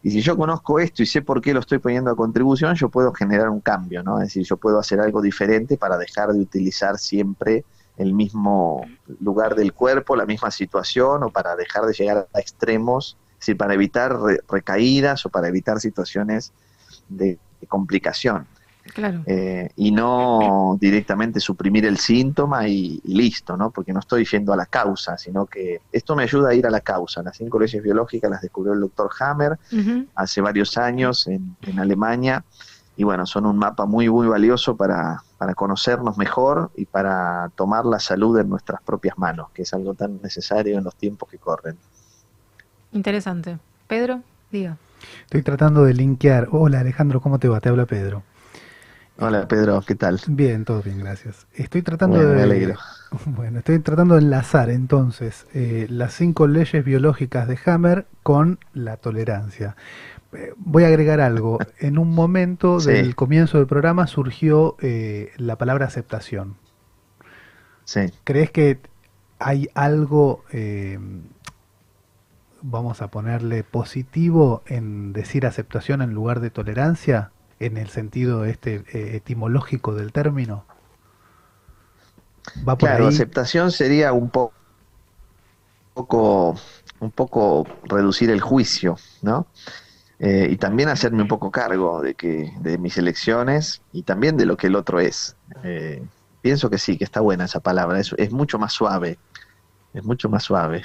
y 0.00 0.12
si 0.12 0.20
yo 0.20 0.36
conozco 0.36 0.78
esto 0.78 1.02
y 1.02 1.06
sé 1.06 1.22
por 1.22 1.40
qué 1.40 1.52
lo 1.52 1.58
estoy 1.58 1.78
poniendo 1.78 2.12
a 2.12 2.14
contribución, 2.14 2.76
yo 2.76 2.88
puedo 2.88 3.12
generar 3.12 3.48
un 3.48 3.60
cambio, 3.60 4.04
¿no? 4.04 4.20
Es 4.20 4.28
decir, 4.28 4.44
yo 4.44 4.58
puedo 4.58 4.78
hacer 4.78 5.00
algo 5.00 5.20
diferente 5.20 5.76
para 5.76 5.98
dejar 5.98 6.32
de 6.32 6.38
utilizar 6.38 6.98
siempre 6.98 7.64
el 7.96 8.14
mismo 8.14 8.86
lugar 9.18 9.56
del 9.56 9.72
cuerpo, 9.72 10.14
la 10.14 10.24
misma 10.24 10.52
situación, 10.52 11.24
o 11.24 11.30
para 11.30 11.56
dejar 11.56 11.84
de 11.84 11.94
llegar 11.94 12.28
a 12.32 12.38
extremos, 12.38 13.16
es 13.40 13.46
decir, 13.46 13.56
para 13.56 13.72
evitar 13.72 14.20
re- 14.20 14.40
recaídas 14.48 15.24
o 15.24 15.30
para 15.30 15.48
evitar 15.48 15.80
situaciones 15.80 16.52
de, 17.08 17.38
de 17.60 17.66
complicación. 17.66 18.46
Claro. 18.94 19.22
Eh, 19.26 19.70
y 19.76 19.92
no 19.92 20.76
directamente 20.80 21.38
suprimir 21.38 21.86
el 21.86 21.98
síntoma 21.98 22.66
y, 22.66 23.00
y 23.04 23.14
listo, 23.14 23.56
¿no? 23.56 23.70
Porque 23.70 23.92
no 23.92 24.00
estoy 24.00 24.24
yendo 24.24 24.52
a 24.52 24.56
la 24.56 24.66
causa, 24.66 25.16
sino 25.16 25.46
que 25.46 25.80
esto 25.92 26.16
me 26.16 26.24
ayuda 26.24 26.48
a 26.50 26.54
ir 26.54 26.66
a 26.66 26.70
la 26.70 26.80
causa. 26.80 27.22
Las 27.22 27.36
cinco 27.36 27.60
leyes 27.60 27.82
biológicas 27.82 28.30
las 28.30 28.40
descubrió 28.40 28.72
el 28.72 28.80
doctor 28.80 29.10
Hammer 29.20 29.58
hace 30.14 30.40
varios 30.40 30.76
años 30.76 31.26
en, 31.28 31.56
en 31.62 31.78
Alemania 31.78 32.42
y 32.96 33.04
bueno, 33.04 33.26
son 33.26 33.46
un 33.46 33.58
mapa 33.58 33.86
muy, 33.86 34.08
muy 34.08 34.26
valioso 34.26 34.76
para, 34.76 35.22
para 35.38 35.54
conocernos 35.54 36.18
mejor 36.18 36.70
y 36.74 36.84
para 36.86 37.50
tomar 37.54 37.86
la 37.86 38.00
salud 38.00 38.38
en 38.38 38.48
nuestras 38.48 38.82
propias 38.82 39.16
manos, 39.16 39.50
que 39.54 39.62
es 39.62 39.72
algo 39.72 39.94
tan 39.94 40.20
necesario 40.20 40.76
en 40.78 40.84
los 40.84 40.96
tiempos 40.96 41.28
que 41.28 41.38
corren. 41.38 41.76
Interesante. 42.92 43.58
Pedro, 43.86 44.22
diga. 44.50 44.76
Estoy 45.24 45.42
tratando 45.42 45.84
de 45.84 45.94
linkear. 45.94 46.48
Hola 46.50 46.80
Alejandro, 46.80 47.20
¿cómo 47.20 47.38
te 47.38 47.48
va? 47.48 47.60
Te 47.60 47.68
habla 47.68 47.86
Pedro. 47.86 48.22
Hola 49.18 49.46
Pedro, 49.48 49.82
¿qué 49.86 49.94
tal? 49.94 50.18
Bien, 50.28 50.64
todo 50.64 50.82
bien, 50.82 50.98
gracias. 50.98 51.46
Estoy 51.54 51.82
tratando 51.82 52.16
Bueno, 52.16 52.30
de. 52.30 52.36
me 52.36 52.42
alegro. 52.42 52.74
Bueno, 53.26 53.58
estoy 53.58 53.80
tratando 53.80 54.14
de 54.14 54.20
enlazar 54.20 54.70
entonces 54.70 55.46
eh, 55.52 55.86
las 55.90 56.14
cinco 56.14 56.46
leyes 56.46 56.84
biológicas 56.84 57.48
de 57.48 57.58
Hammer 57.66 58.06
con 58.22 58.60
la 58.72 58.96
tolerancia. 58.98 59.74
Eh, 60.32 60.52
voy 60.56 60.84
a 60.84 60.86
agregar 60.86 61.20
algo. 61.20 61.58
En 61.80 61.98
un 61.98 62.14
momento 62.14 62.78
Sí. 62.80 62.92
del 62.92 63.16
comienzo 63.16 63.58
del 63.58 63.66
programa 63.66 64.06
surgió 64.06 64.76
eh, 64.80 65.32
la 65.38 65.56
palabra 65.58 65.86
aceptación. 65.86 66.56
Sí. 67.84 68.02
¿Crees 68.24 68.52
que 68.52 68.78
hay 69.40 69.68
algo, 69.74 70.44
eh, 70.52 70.98
vamos 72.62 73.02
a 73.02 73.10
ponerle 73.10 73.64
positivo 73.64 74.62
en 74.66 75.12
decir 75.12 75.46
aceptación 75.46 76.02
en 76.02 76.12
lugar 76.14 76.40
de 76.40 76.50
tolerancia, 76.50 77.32
en 77.58 77.76
el 77.76 77.88
sentido 77.88 78.44
este 78.44 78.84
eh, 78.92 79.16
etimológico 79.16 79.94
del 79.94 80.12
término? 80.12 80.66
¿Va 82.68 82.78
por 82.78 82.92
Claro, 82.92 83.06
ahí? 83.06 83.12
aceptación 83.12 83.70
sería 83.70 84.12
un 84.12 84.28
po- 84.30 84.54
poco, 85.92 86.54
un 87.00 87.12
poco 87.12 87.66
reducir 87.84 88.30
el 88.30 88.40
juicio, 88.40 88.96
¿no? 89.22 89.50
Eh, 90.18 90.48
y 90.50 90.56
también 90.58 90.88
hacerme 90.90 91.22
un 91.22 91.28
poco 91.28 91.50
cargo 91.50 92.02
de 92.02 92.14
que 92.14 92.52
de 92.60 92.78
mis 92.78 92.98
elecciones 92.98 93.82
y 93.92 94.04
también 94.04 94.36
de 94.36 94.46
lo 94.46 94.56
que 94.56 94.68
el 94.68 94.76
otro 94.76 95.00
es. 95.00 95.36
Eh, 95.64 96.08
pienso 96.42 96.70
que 96.70 96.78
sí, 96.78 96.98
que 96.98 97.04
está 97.04 97.20
buena 97.20 97.46
esa 97.46 97.60
palabra. 97.60 98.00
Es, 98.00 98.14
es 98.18 98.32
mucho 98.32 98.58
más 98.58 98.72
suave, 98.74 99.20
es 99.92 100.04
mucho 100.04 100.28
más 100.30 100.44
suave. 100.44 100.84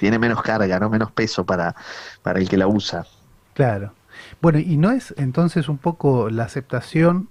Tiene 0.00 0.18
menos 0.18 0.42
carga, 0.42 0.78
no 0.78 0.90
menos 0.90 1.12
peso 1.12 1.44
para, 1.44 1.74
para 2.22 2.38
el 2.38 2.48
que 2.48 2.56
la 2.56 2.66
usa. 2.66 3.06
Claro. 3.54 3.92
Bueno, 4.40 4.58
y 4.58 4.76
no 4.76 4.90
es 4.90 5.14
entonces 5.16 5.68
un 5.68 5.78
poco 5.78 6.30
la 6.30 6.44
aceptación 6.44 7.28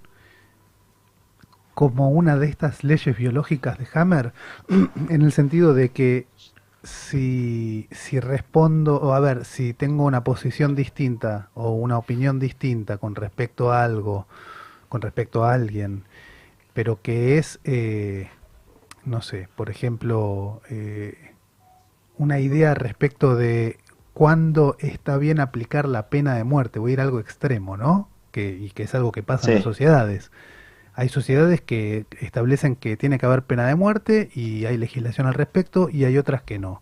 como 1.74 2.08
una 2.08 2.38
de 2.38 2.48
estas 2.48 2.84
leyes 2.84 3.16
biológicas 3.16 3.78
de 3.78 3.86
Hammer, 3.92 4.32
en 5.10 5.22
el 5.22 5.30
sentido 5.32 5.74
de 5.74 5.90
que 5.90 6.26
si, 6.82 7.88
si 7.90 8.20
respondo, 8.20 8.96
o 8.96 9.12
a 9.12 9.20
ver, 9.20 9.44
si 9.44 9.74
tengo 9.74 10.04
una 10.04 10.24
posición 10.24 10.74
distinta 10.74 11.50
o 11.54 11.72
una 11.72 11.98
opinión 11.98 12.38
distinta 12.38 12.96
con 12.98 13.14
respecto 13.14 13.72
a 13.72 13.84
algo, 13.84 14.26
con 14.88 15.02
respecto 15.02 15.44
a 15.44 15.52
alguien, 15.52 16.04
pero 16.72 17.02
que 17.02 17.38
es, 17.38 17.60
eh, 17.64 18.30
no 19.04 19.20
sé, 19.20 19.48
por 19.56 19.68
ejemplo, 19.68 20.62
eh, 20.70 21.34
una 22.18 22.38
idea 22.40 22.74
respecto 22.74 23.36
de 23.36 23.78
cuándo 24.12 24.76
está 24.80 25.18
bien 25.18 25.40
aplicar 25.40 25.86
la 25.86 26.08
pena 26.08 26.34
de 26.34 26.44
muerte. 26.44 26.78
Voy 26.78 26.92
a 26.92 26.94
ir 26.94 27.00
a 27.00 27.04
algo 27.04 27.20
extremo, 27.20 27.76
¿no? 27.76 28.08
Que, 28.30 28.56
y 28.56 28.70
que 28.70 28.84
es 28.84 28.94
algo 28.94 29.12
que 29.12 29.22
pasa 29.22 29.50
en 29.50 29.56
las 29.56 29.64
sociedades. 29.64 30.30
Hay 30.94 31.10
sociedades 31.10 31.60
que 31.60 32.06
establecen 32.20 32.76
que 32.76 32.96
tiene 32.96 33.18
que 33.18 33.26
haber 33.26 33.42
pena 33.42 33.66
de 33.66 33.74
muerte 33.74 34.30
y 34.34 34.64
hay 34.64 34.78
legislación 34.78 35.26
al 35.26 35.34
respecto 35.34 35.90
y 35.90 36.04
hay 36.04 36.16
otras 36.16 36.42
que 36.42 36.58
no. 36.58 36.80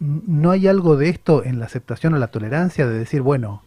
¿No 0.00 0.50
hay 0.50 0.66
algo 0.66 0.96
de 0.96 1.08
esto 1.08 1.44
en 1.44 1.60
la 1.60 1.66
aceptación 1.66 2.14
o 2.14 2.18
la 2.18 2.32
tolerancia 2.32 2.88
de 2.88 2.98
decir, 2.98 3.22
bueno, 3.22 3.62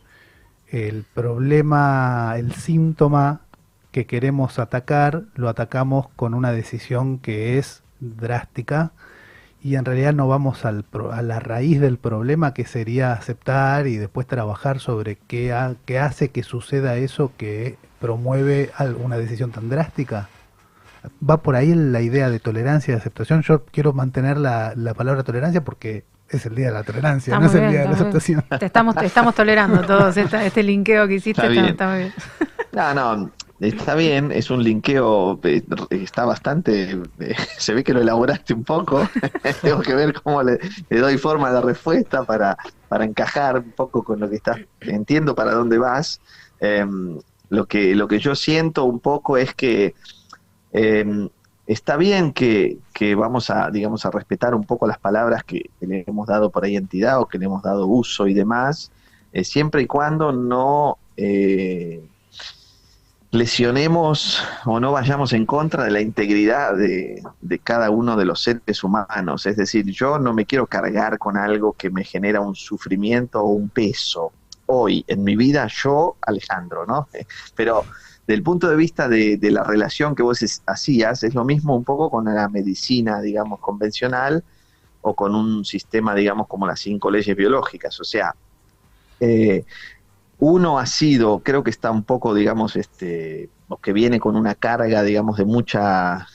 el 0.67 1.05
problema, 1.13 2.33
el 2.37 2.53
síntoma 2.53 3.41
que 3.91 4.05
queremos 4.05 4.59
atacar, 4.59 5.23
lo 5.35 5.49
atacamos 5.49 6.07
con 6.15 6.33
una 6.33 6.51
decisión 6.51 7.17
que 7.19 7.57
es 7.57 7.83
drástica 7.99 8.91
y 9.63 9.75
en 9.75 9.85
realidad 9.85 10.13
no 10.13 10.27
vamos 10.27 10.65
al 10.65 10.83
pro- 10.83 11.11
a 11.11 11.21
la 11.21 11.39
raíz 11.39 11.79
del 11.79 11.97
problema 11.97 12.53
que 12.53 12.65
sería 12.65 13.13
aceptar 13.13 13.87
y 13.87 13.97
después 13.97 14.25
trabajar 14.27 14.79
sobre 14.79 15.17
qué, 15.27 15.53
ha- 15.53 15.75
qué 15.85 15.99
hace 15.99 16.29
que 16.29 16.43
suceda 16.43 16.95
eso 16.95 17.31
que 17.37 17.77
promueve 17.99 18.71
al- 18.77 18.95
una 18.95 19.17
decisión 19.17 19.51
tan 19.51 19.69
drástica? 19.69 20.29
¿Va 21.27 21.37
por 21.37 21.55
ahí 21.55 21.73
la 21.73 22.01
idea 22.01 22.29
de 22.29 22.39
tolerancia 22.39 22.91
y 22.91 22.95
de 22.95 22.99
aceptación? 23.01 23.41
Yo 23.43 23.65
quiero 23.65 23.93
mantener 23.93 24.37
la, 24.37 24.73
la 24.75 24.93
palabra 24.93 25.23
tolerancia 25.23 25.63
porque 25.63 26.03
es 26.29 26.45
el 26.45 26.55
día 26.55 26.67
de 26.67 26.73
la 26.73 26.83
tolerancia, 26.83 27.33
Está 27.33 27.39
no 27.39 27.47
es 27.47 27.53
el 27.55 27.59
bien, 27.61 27.71
día 27.71 27.81
de 27.81 27.87
la 27.87 27.93
aceptación. 27.95 28.43
Te 28.59 28.65
estamos, 28.65 28.95
te 28.95 29.05
estamos 29.05 29.35
tolerando 29.35 29.81
todos 29.81 30.15
esta- 30.17 30.45
este 30.45 30.63
linkeo 30.63 31.07
que 31.07 31.15
hiciste. 31.15 31.41
Está 31.41 31.51
Está, 31.51 31.61
bien. 31.61 31.65
está 31.71 31.87
muy 31.89 31.97
bien. 31.99 32.13
No, 32.73 32.93
no, 32.93 33.31
está 33.61 33.95
bien, 33.95 34.31
es 34.31 34.49
un 34.49 34.63
linkeo, 34.63 35.39
eh, 35.43 35.63
está 35.91 36.25
bastante, 36.25 36.99
eh, 37.19 37.35
se 37.57 37.73
ve 37.73 37.83
que 37.83 37.93
lo 37.93 38.01
elaboraste 38.01 38.53
un 38.53 38.63
poco, 38.63 39.07
tengo 39.61 39.81
que 39.81 39.93
ver 39.93 40.13
cómo 40.13 40.41
le, 40.43 40.59
doy 40.89 41.17
forma 41.17 41.49
a 41.49 41.53
la 41.53 41.61
respuesta 41.61 42.23
para, 42.23 42.57
para 42.89 43.05
encajar 43.05 43.59
un 43.59 43.71
poco 43.71 44.03
con 44.03 44.19
lo 44.19 44.29
que 44.29 44.37
estás, 44.37 44.59
entiendo 44.81 45.35
para 45.35 45.53
dónde 45.53 45.77
vas. 45.77 46.19
Em, 46.59 47.19
lo, 47.49 47.65
que, 47.65 47.95
lo 47.95 48.07
que 48.07 48.19
yo 48.19 48.35
siento 48.35 48.85
un 48.85 48.99
poco 48.99 49.37
es 49.37 49.53
que 49.53 49.95
em, 50.71 51.29
está 51.67 51.97
bien 51.97 52.33
que, 52.33 52.77
que 52.93 53.15
vamos 53.15 53.49
a, 53.49 53.69
digamos, 53.69 54.05
a 54.05 54.11
respetar 54.11 54.55
un 54.55 54.63
poco 54.65 54.87
las 54.87 54.97
palabras 54.99 55.43
que, 55.43 55.69
que 55.79 55.87
le 55.87 56.03
hemos 56.07 56.27
dado 56.27 56.49
por 56.49 56.63
ahí 56.65 56.75
entidad 56.75 57.19
o 57.19 57.27
que 57.27 57.37
le 57.37 57.45
hemos 57.45 57.61
dado 57.63 57.85
uso 57.87 58.27
y 58.27 58.33
demás, 58.33 58.91
eh, 59.33 59.43
siempre 59.43 59.83
y 59.83 59.87
cuando 59.87 60.31
no... 60.31 60.97
eh, 61.15 62.01
lesionemos 63.31 64.43
o 64.65 64.79
no 64.79 64.91
vayamos 64.91 65.31
en 65.31 65.45
contra 65.45 65.85
de 65.85 65.91
la 65.91 66.01
integridad 66.01 66.75
de, 66.75 67.23
de 67.39 67.59
cada 67.59 67.89
uno 67.89 68.17
de 68.17 68.25
los 68.25 68.43
seres 68.43 68.83
humanos. 68.83 69.45
Es 69.45 69.55
decir, 69.55 69.85
yo 69.85 70.19
no 70.19 70.33
me 70.33 70.45
quiero 70.45 70.67
cargar 70.67 71.17
con 71.17 71.37
algo 71.37 71.73
que 71.73 71.89
me 71.89 72.03
genera 72.03 72.41
un 72.41 72.55
sufrimiento 72.55 73.41
o 73.41 73.47
un 73.47 73.69
peso. 73.69 74.33
Hoy, 74.65 75.05
en 75.07 75.23
mi 75.23 75.35
vida, 75.37 75.67
yo, 75.67 76.17
Alejandro, 76.21 76.85
¿no? 76.85 77.07
Pero 77.55 77.85
del 78.27 78.43
punto 78.43 78.69
de 78.69 78.75
vista 78.75 79.07
de, 79.07 79.37
de 79.37 79.51
la 79.51 79.63
relación 79.63 80.13
que 80.13 80.23
vos 80.23 80.61
hacías, 80.65 81.23
es 81.23 81.33
lo 81.33 81.45
mismo 81.45 81.75
un 81.75 81.85
poco 81.85 82.09
con 82.09 82.25
la 82.25 82.49
medicina, 82.49 83.21
digamos, 83.21 83.59
convencional 83.59 84.43
o 85.01 85.15
con 85.15 85.35
un 85.35 85.63
sistema, 85.63 86.13
digamos, 86.13 86.47
como 86.47 86.67
las 86.67 86.81
cinco 86.81 87.09
leyes 87.09 87.35
biológicas. 87.35 87.99
O 87.99 88.03
sea, 88.03 88.35
eh, 89.21 89.65
uno 90.41 90.79
ha 90.79 90.87
sido, 90.87 91.39
creo 91.39 91.63
que 91.63 91.69
está 91.69 91.91
un 91.91 92.03
poco, 92.03 92.33
digamos, 92.33 92.75
este, 92.75 93.51
que 93.81 93.93
viene 93.93 94.19
con 94.19 94.35
una 94.35 94.55
carga, 94.55 95.03
digamos, 95.03 95.37
de 95.37 95.45
mucha, 95.45 96.27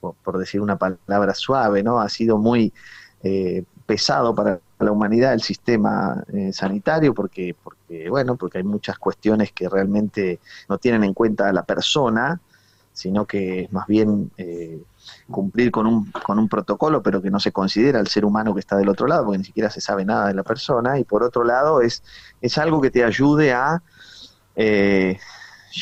por, 0.00 0.14
por 0.14 0.38
decir 0.38 0.62
una 0.62 0.76
palabra 0.78 1.34
suave, 1.34 1.82
¿no? 1.82 2.00
Ha 2.00 2.08
sido 2.08 2.38
muy 2.38 2.72
eh, 3.22 3.64
pesado 3.84 4.34
para 4.34 4.60
la 4.78 4.92
humanidad 4.92 5.34
el 5.34 5.42
sistema 5.42 6.24
eh, 6.32 6.54
sanitario 6.54 7.12
porque, 7.12 7.54
porque, 7.62 8.08
bueno, 8.08 8.36
porque 8.36 8.58
hay 8.58 8.64
muchas 8.64 8.98
cuestiones 8.98 9.52
que 9.52 9.68
realmente 9.68 10.40
no 10.70 10.78
tienen 10.78 11.04
en 11.04 11.12
cuenta 11.12 11.50
a 11.50 11.52
la 11.52 11.64
persona 11.64 12.40
sino 12.92 13.26
que 13.26 13.62
es 13.62 13.72
más 13.72 13.86
bien 13.86 14.30
eh, 14.36 14.82
cumplir 15.30 15.70
con 15.70 15.86
un, 15.86 16.10
con 16.10 16.38
un 16.38 16.48
protocolo, 16.48 17.02
pero 17.02 17.22
que 17.22 17.30
no 17.30 17.40
se 17.40 17.52
considera 17.52 18.00
el 18.00 18.08
ser 18.08 18.24
humano 18.24 18.54
que 18.54 18.60
está 18.60 18.76
del 18.76 18.88
otro 18.88 19.06
lado, 19.06 19.24
porque 19.24 19.38
ni 19.38 19.44
siquiera 19.44 19.70
se 19.70 19.80
sabe 19.80 20.04
nada 20.04 20.28
de 20.28 20.34
la 20.34 20.42
persona, 20.42 20.98
y 20.98 21.04
por 21.04 21.22
otro 21.22 21.44
lado 21.44 21.80
es, 21.80 22.02
es 22.40 22.58
algo 22.58 22.80
que 22.80 22.90
te 22.90 23.04
ayude 23.04 23.52
a 23.52 23.82
eh, 24.56 25.18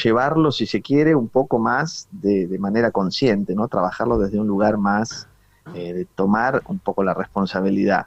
llevarlo, 0.03 0.53
si 0.53 0.67
se 0.67 0.81
quiere, 0.81 1.15
un 1.15 1.29
poco 1.29 1.59
más 1.59 2.09
de, 2.11 2.47
de 2.47 2.59
manera 2.59 2.91
consciente, 2.91 3.55
¿no? 3.55 3.69
Trabajarlo 3.69 4.19
desde 4.19 4.39
un 4.39 4.47
lugar 4.47 4.79
más 4.79 5.27
eh, 5.75 5.93
de 5.93 6.05
tomar 6.05 6.63
un 6.67 6.79
poco 6.79 7.03
la 7.03 7.15
responsabilidad. 7.15 8.07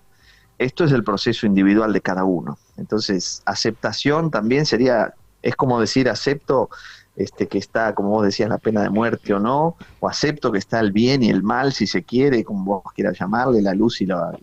Esto 0.57 0.83
es 0.85 0.91
el 0.91 1.03
proceso 1.03 1.45
individual 1.45 1.91
de 1.93 2.01
cada 2.01 2.23
uno. 2.23 2.57
Entonces, 2.77 3.41
aceptación 3.45 4.31
también 4.31 4.65
sería, 4.65 5.13
es 5.41 5.55
como 5.55 5.79
decir, 5.79 6.09
acepto 6.09 6.69
este, 7.15 7.47
que 7.47 7.57
está, 7.57 7.93
como 7.93 8.09
vos 8.09 8.25
decías, 8.25 8.49
la 8.49 8.57
pena 8.57 8.81
de 8.81 8.89
muerte 8.89 9.33
o 9.33 9.39
no, 9.39 9.75
o 9.99 10.09
acepto 10.09 10.51
que 10.51 10.57
está 10.57 10.79
el 10.79 10.91
bien 10.91 11.23
y 11.23 11.29
el 11.29 11.43
mal, 11.43 11.73
si 11.73 11.87
se 11.87 12.03
quiere, 12.03 12.43
como 12.43 12.81
vos 12.81 12.93
quieras 12.93 13.17
llamarle, 13.19 13.61
la 13.61 13.73
luz 13.73 14.01
y 14.01 14.05
la, 14.05 14.37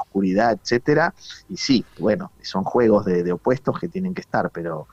oscuridad, 0.00 0.58
etcétera. 0.60 1.14
Y 1.48 1.56
sí, 1.56 1.84
bueno, 1.98 2.32
son 2.42 2.64
juegos 2.64 3.04
de, 3.04 3.22
de 3.22 3.32
opuestos 3.32 3.78
que 3.78 3.88
tienen 3.88 4.14
que 4.14 4.22
estar, 4.22 4.50
pero 4.50 4.86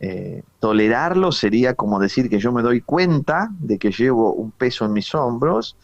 eh, 0.00 0.42
tolerarlo 0.60 1.32
sería 1.32 1.74
como 1.74 1.98
decir 1.98 2.30
que 2.30 2.38
yo 2.38 2.52
me 2.52 2.62
doy 2.62 2.80
cuenta 2.82 3.50
de 3.58 3.78
que 3.78 3.90
llevo 3.90 4.32
un 4.32 4.52
peso 4.52 4.84
en 4.84 4.92
mis 4.92 5.12
hombros, 5.14 5.76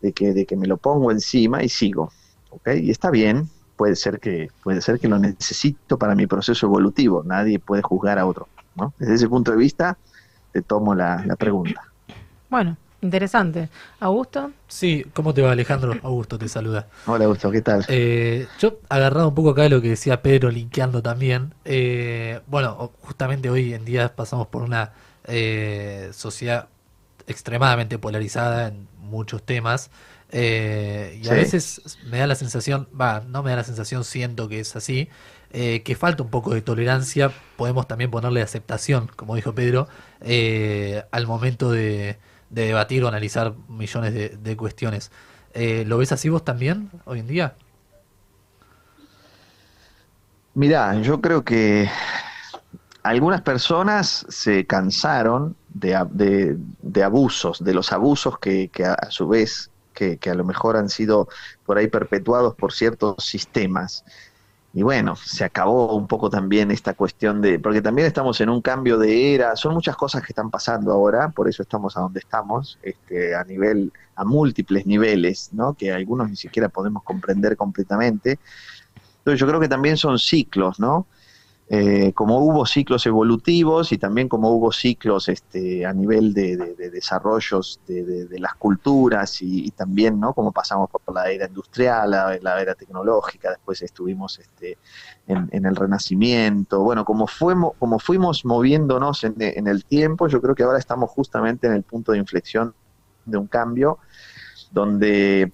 de 0.00 0.12
que, 0.12 0.32
de 0.32 0.44
que 0.44 0.56
me 0.56 0.66
lo 0.66 0.76
pongo 0.76 1.10
encima 1.10 1.62
y 1.62 1.68
sigo. 1.68 2.12
¿ok? 2.50 2.70
Y 2.82 2.90
está 2.90 3.10
bien, 3.10 3.48
puede 3.76 3.94
ser, 3.94 4.18
que, 4.18 4.50
puede 4.62 4.80
ser 4.80 4.98
que 4.98 5.08
lo 5.08 5.18
necesito 5.18 5.98
para 5.98 6.14
mi 6.14 6.26
proceso 6.26 6.66
evolutivo, 6.66 7.22
nadie 7.24 7.58
puede 7.58 7.82
juzgar 7.82 8.18
a 8.18 8.26
otro. 8.26 8.48
¿no? 8.74 8.92
Desde 8.98 9.14
ese 9.14 9.28
punto 9.28 9.52
de 9.52 9.56
vista, 9.56 9.98
te 10.52 10.62
tomo 10.62 10.94
la, 10.94 11.24
la 11.26 11.36
pregunta. 11.36 11.80
Bueno, 12.48 12.76
interesante. 13.00 13.70
Augusto, 13.98 14.52
Sí, 14.68 15.04
¿cómo 15.14 15.34
te 15.34 15.42
va 15.42 15.52
Alejandro? 15.52 15.98
Augusto 16.02 16.38
te 16.38 16.48
saluda. 16.48 16.88
Hola, 17.04 17.24
Augusto, 17.26 17.50
¿qué 17.50 17.60
tal? 17.62 17.84
Eh, 17.86 18.52
yo 18.58 18.80
agarrado 18.88 19.28
un 19.28 19.34
poco 19.34 19.50
acá 19.50 19.62
de 19.62 19.70
lo 19.70 19.80
que 19.82 19.88
decía 19.90 20.22
Pedro, 20.22 20.50
linkeando 20.50 21.02
también. 21.02 21.54
eh, 21.64 22.40
bueno, 22.46 22.92
justamente 23.00 23.50
hoy 23.50 23.74
en 23.74 23.84
día 23.84 24.14
pasamos 24.14 24.46
por 24.48 24.62
una 24.62 24.92
eh, 25.24 26.10
sociedad 26.12 26.68
extremadamente 27.26 27.98
polarizada 27.98 28.68
en 28.68 28.88
muchos 28.98 29.42
temas. 29.44 29.90
eh, 30.30 31.18
y 31.22 31.28
a 31.28 31.34
veces 31.34 31.98
me 32.02 32.18
da 32.18 32.26
la 32.28 32.36
sensación, 32.36 32.88
va, 32.98 33.20
no 33.26 33.42
me 33.42 33.50
da 33.50 33.56
la 33.56 33.64
sensación, 33.64 34.04
siento 34.04 34.48
que 34.48 34.60
es 34.60 34.76
así, 34.76 35.08
eh, 35.50 35.82
que 35.82 35.94
falta 35.96 36.22
un 36.22 36.30
poco 36.30 36.54
de 36.54 36.62
tolerancia. 36.62 37.32
Podemos 37.56 37.86
también 37.88 38.10
ponerle 38.10 38.42
aceptación, 38.42 39.08
como 39.16 39.36
dijo 39.36 39.54
Pedro, 39.54 39.88
eh, 40.20 41.04
al 41.12 41.26
momento 41.26 41.70
de, 41.72 42.18
de 42.50 42.66
debatir 42.66 43.04
o 43.04 43.08
analizar 43.08 43.54
millones 43.68 44.14
de, 44.42 44.56
cuestiones. 44.56 45.10
Eh, 45.54 45.84
¿Lo 45.86 45.98
ves 45.98 46.12
así 46.12 46.28
vos 46.28 46.44
también 46.44 46.90
hoy 47.04 47.20
en 47.20 47.26
día? 47.26 47.56
Mirá, 50.54 50.94
yo 51.00 51.20
creo 51.20 51.44
que 51.44 51.88
algunas 53.02 53.42
personas 53.42 54.26
se 54.28 54.66
cansaron 54.66 55.56
de, 55.68 55.96
de- 56.82 57.02
abusos, 57.02 57.62
de 57.64 57.74
los 57.74 57.92
abusos 57.92 58.38
que, 58.38 58.70
a, 58.84 59.10
su 59.10 59.28
vez, 59.28 59.70
que 59.94 60.18
a 60.30 60.34
lo 60.34 60.44
mejor 60.44 60.76
han 60.76 60.88
sido 60.88 61.28
por 61.64 61.78
ahí 61.78 61.88
perpetuados 61.88 62.54
por 62.54 62.72
ciertos 62.72 63.16
sistemas. 63.24 64.04
Y 64.72 64.82
bueno, 64.82 65.16
se 65.16 65.44
acabó 65.44 65.96
un 65.96 66.06
poco 66.06 66.30
también 66.30 66.70
esta 66.70 66.94
cuestión 66.94 67.40
de, 67.40 67.58
porque 67.58 67.82
también 67.82 68.06
estamos 68.06 68.40
en 68.40 68.48
un 68.48 68.62
cambio 68.62 68.98
de 68.98 69.34
era, 69.34 69.56
son 69.56 69.74
muchas 69.74 69.96
cosas 69.96 70.22
que 70.22 70.28
están 70.28 70.48
pasando 70.48 70.92
ahora, 70.92 71.30
por 71.30 71.48
eso 71.48 71.62
estamos 71.62 71.96
a 71.96 72.00
donde 72.00 72.20
estamos, 72.20 72.78
este, 72.82 73.34
a 73.34 73.42
nivel, 73.42 73.92
a 74.14 74.24
múltiples 74.24 74.86
niveles, 74.86 75.50
¿no? 75.52 75.74
Que 75.74 75.92
algunos 75.92 76.30
ni 76.30 76.36
siquiera 76.36 76.68
podemos 76.68 77.02
comprender 77.02 77.56
completamente. 77.56 78.38
Entonces 79.18 79.40
yo 79.40 79.46
creo 79.48 79.58
que 79.58 79.68
también 79.68 79.96
son 79.96 80.20
ciclos, 80.20 80.78
¿no? 80.78 81.06
Eh, 81.72 82.12
como 82.14 82.40
hubo 82.40 82.66
ciclos 82.66 83.06
evolutivos 83.06 83.92
y 83.92 83.98
también 83.98 84.28
como 84.28 84.50
hubo 84.50 84.72
ciclos 84.72 85.28
este, 85.28 85.86
a 85.86 85.92
nivel 85.92 86.34
de, 86.34 86.56
de- 86.56 86.74
de 86.74 86.90
desarrollos 86.90 87.78
de, 87.86 88.26
las 88.40 88.54
culturas 88.56 89.40
y, 89.40 89.70
también, 89.70 90.18
¿no? 90.18 90.34
Como 90.34 90.50
pasamos 90.50 90.90
por 90.90 91.14
la 91.14 91.30
era 91.30 91.46
industrial, 91.46 92.10
la, 92.10 92.60
era 92.60 92.74
tecnológica, 92.74 93.50
después 93.50 93.82
estuvimos 93.82 94.40
este, 94.40 94.78
en, 95.28 95.48
en 95.52 95.64
el 95.64 95.76
Renacimiento. 95.76 96.80
Bueno, 96.80 97.04
como, 97.04 97.28
fuimos, 97.28 97.74
como 97.78 98.00
fuimos 98.00 98.44
moviéndonos 98.44 99.22
en, 99.22 99.34
en 99.38 99.68
el 99.68 99.84
tiempo, 99.84 100.26
yo 100.26 100.40
creo 100.42 100.56
que 100.56 100.64
ahora 100.64 100.78
estamos 100.80 101.08
justamente 101.10 101.68
en 101.68 101.74
el 101.74 101.84
punto 101.84 102.10
de 102.10 102.18
inflexión 102.18 102.74
de 103.26 103.38
un 103.38 103.46
cambio 103.46 103.98
donde 104.72 105.52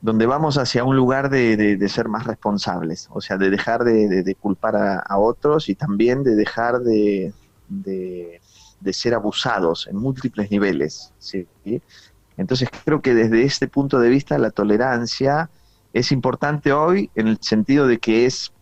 donde 0.00 0.26
vamos 0.26 0.56
hacia 0.58 0.84
un 0.84 0.96
lugar 0.96 1.30
de, 1.30 1.56
de- 1.56 1.88
ser 1.88 2.08
más 2.08 2.26
responsables, 2.26 3.06
o 3.10 3.20
sea, 3.20 3.36
de 3.36 3.50
dejar 3.50 3.84
de, 3.84 4.22
de- 4.22 4.34
culpar 4.36 4.76
a, 4.76 4.98
a 5.00 5.18
otros 5.18 5.68
y 5.68 5.74
también 5.74 6.22
de 6.22 6.34
dejar 6.36 6.80
de, 6.80 7.34
de- 7.68 8.40
de 8.80 8.92
ser 8.94 9.14
abusados 9.14 9.86
en 9.88 9.96
múltiples 9.96 10.50
niveles. 10.50 11.12
¿sí? 11.18 11.46
Entonces 12.36 12.68
creo 12.84 13.02
que 13.02 13.14
desde 13.14 13.42
este 13.44 13.68
punto 13.68 13.98
de 14.00 14.08
vista 14.08 14.38
la 14.38 14.50
tolerancia 14.50 15.50
es 15.92 16.12
importante 16.12 16.72
hoy 16.72 17.10
en 17.14 17.28
el 17.28 17.38
sentido 17.40 17.86
de 17.86 17.98
que 17.98 18.26
es 18.26 18.52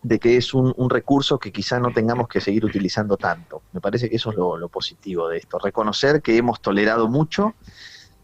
de 0.00 0.20
que 0.20 0.36
es 0.36 0.54
un, 0.54 0.72
un 0.76 0.90
recurso 0.90 1.38
que 1.40 1.50
quizá 1.50 1.80
no 1.80 1.90
tengamos 1.92 2.28
que 2.28 2.40
seguir 2.40 2.64
utilizando 2.64 3.16
tanto. 3.16 3.64
Me 3.72 3.80
parece 3.80 4.08
que 4.08 4.14
eso 4.16 4.30
es 4.30 4.36
lo, 4.36 4.56
lo 4.56 4.68
positivo 4.68 5.28
de 5.28 5.38
esto, 5.38 5.58
reconocer 5.58 6.22
que 6.22 6.36
hemos 6.36 6.60
tolerado 6.60 7.08
mucho, 7.08 7.56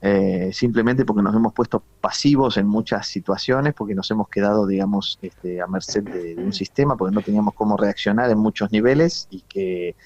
eh, 0.07 0.51
simplemente 0.53 1.07
porque 1.07 1.23
nos 1.23 1.35
hemos 1.35 1.55
puesto 1.55 1.83
pasivos 2.03 2.59
en 2.59 2.67
muchas 2.67 3.07
situaciones, 3.09 3.73
porque 3.73 3.95
nos 3.95 4.11
hemos 4.11 4.29
quedado, 4.29 4.67
digamos, 4.67 5.19
este, 5.23 5.63
a 5.63 5.67
merced 5.67 6.03
de, 6.03 6.35
de 6.35 6.45
un 6.45 6.53
sistema, 6.53 6.95
porque 6.95 7.15
no 7.15 7.23
teníamos 7.23 7.55
cómo 7.55 7.79
reaccionar 7.79 8.31
en 8.31 8.37
muchos 8.37 8.71
niveles 8.71 9.27
y 9.31 9.41
que 9.49 9.97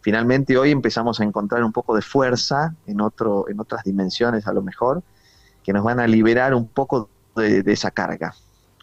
finalmente 0.00 0.56
hoy 0.56 0.70
empezamos 0.70 1.18
a 1.18 1.24
encontrar 1.24 1.64
un 1.64 1.72
poco 1.72 1.96
de 1.96 2.02
fuerza 2.02 2.76
en, 2.86 3.00
otro, 3.00 3.48
en 3.48 3.58
otras 3.58 3.82
dimensiones 3.82 4.46
a 4.46 4.52
lo 4.52 4.62
mejor, 4.62 5.02
que 5.64 5.72
nos 5.72 5.82
van 5.82 5.98
a 5.98 6.06
liberar 6.06 6.54
un 6.54 6.68
poco 6.68 7.10
de, 7.34 7.64
de 7.64 7.72
esa 7.72 7.90
carga. 7.90 8.36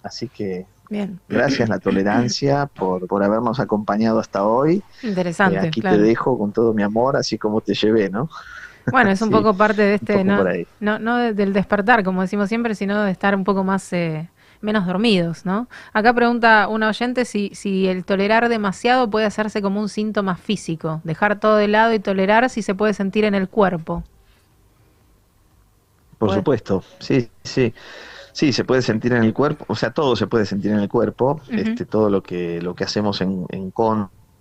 Así 0.03 0.27
que 0.27 0.65
bien, 0.89 1.21
gracias 1.29 1.69
la 1.69 1.79
tolerancia 1.79 2.65
por, 2.65 3.07
por 3.07 3.23
habernos 3.23 3.61
acompañado 3.61 4.19
hasta 4.19 4.45
hoy. 4.45 4.83
interesante. 5.03 5.55
Eh, 5.55 5.67
aquí 5.69 5.79
claro. 5.79 5.95
te 5.95 6.03
dejo 6.03 6.37
con 6.37 6.51
todo 6.51 6.73
mi 6.73 6.83
amor, 6.83 7.15
así 7.15 7.37
como 7.37 7.61
te 7.61 7.73
llevé, 7.75 8.09
¿no? 8.09 8.29
Bueno, 8.89 9.11
es 9.11 9.21
un 9.21 9.29
Sí, 9.29 9.31
poco 9.31 9.57
parte 9.57 9.81
de 9.81 9.95
este, 9.95 10.23
no, 10.23 10.47
no, 10.79 10.99
no 10.99 11.17
de- 11.17 11.33
del 11.33 11.53
despertar, 11.53 12.03
como 12.03 12.21
decimos 12.21 12.49
siempre, 12.49 12.75
sino 12.75 13.03
de 13.03 13.11
estar 13.11 13.35
un 13.35 13.43
poco 13.43 13.63
más, 13.63 13.91
eh, 13.93 14.29
menos 14.61 14.85
dormidos, 14.87 15.45
¿no? 15.45 15.67
Acá 15.93 16.13
pregunta 16.13 16.67
una 16.67 16.89
oyente 16.89 17.25
si, 17.25 17.51
si 17.53 17.87
el 17.87 18.05
tolerar 18.05 18.47
demasiado 18.49 19.09
puede 19.09 19.25
hacerse 19.25 19.61
como 19.61 19.81
un 19.81 19.89
síntoma 19.89 20.35
físico, 20.37 21.01
dejar 21.03 21.39
todo 21.39 21.57
de 21.57 21.67
lado 21.67 21.93
y 21.93 21.99
tolerar 21.99 22.49
si 22.49 22.61
se 22.61 22.75
puede 22.75 22.93
sentir 22.93 23.25
en 23.25 23.35
el 23.35 23.49
cuerpo. 23.49 24.03
Por 26.17 26.31
supuesto, 26.31 26.83
sí, 26.99 27.29
sí. 27.43 27.73
Sí, 28.33 28.53
se 28.53 28.65
puede 28.65 28.81
sentir 28.83 29.13
en 29.13 29.23
el 29.23 29.33
cuerpo, 29.33 29.65
o 29.69 29.75
sea, 29.75 29.93
todo 29.93 30.15
se 30.15 30.27
puede 30.27 30.45
sentir 30.45 30.71
en 30.71 30.79
el 30.79 30.89
cuerpo, 30.89 31.41
este, 31.55 31.85
todo 31.85 32.09
lo 32.09 32.23
que, 32.23 32.61
lo 32.61 32.75
que 32.75 32.85
hacemos 32.85 33.21
en, 33.21 33.45
en 33.49 33.71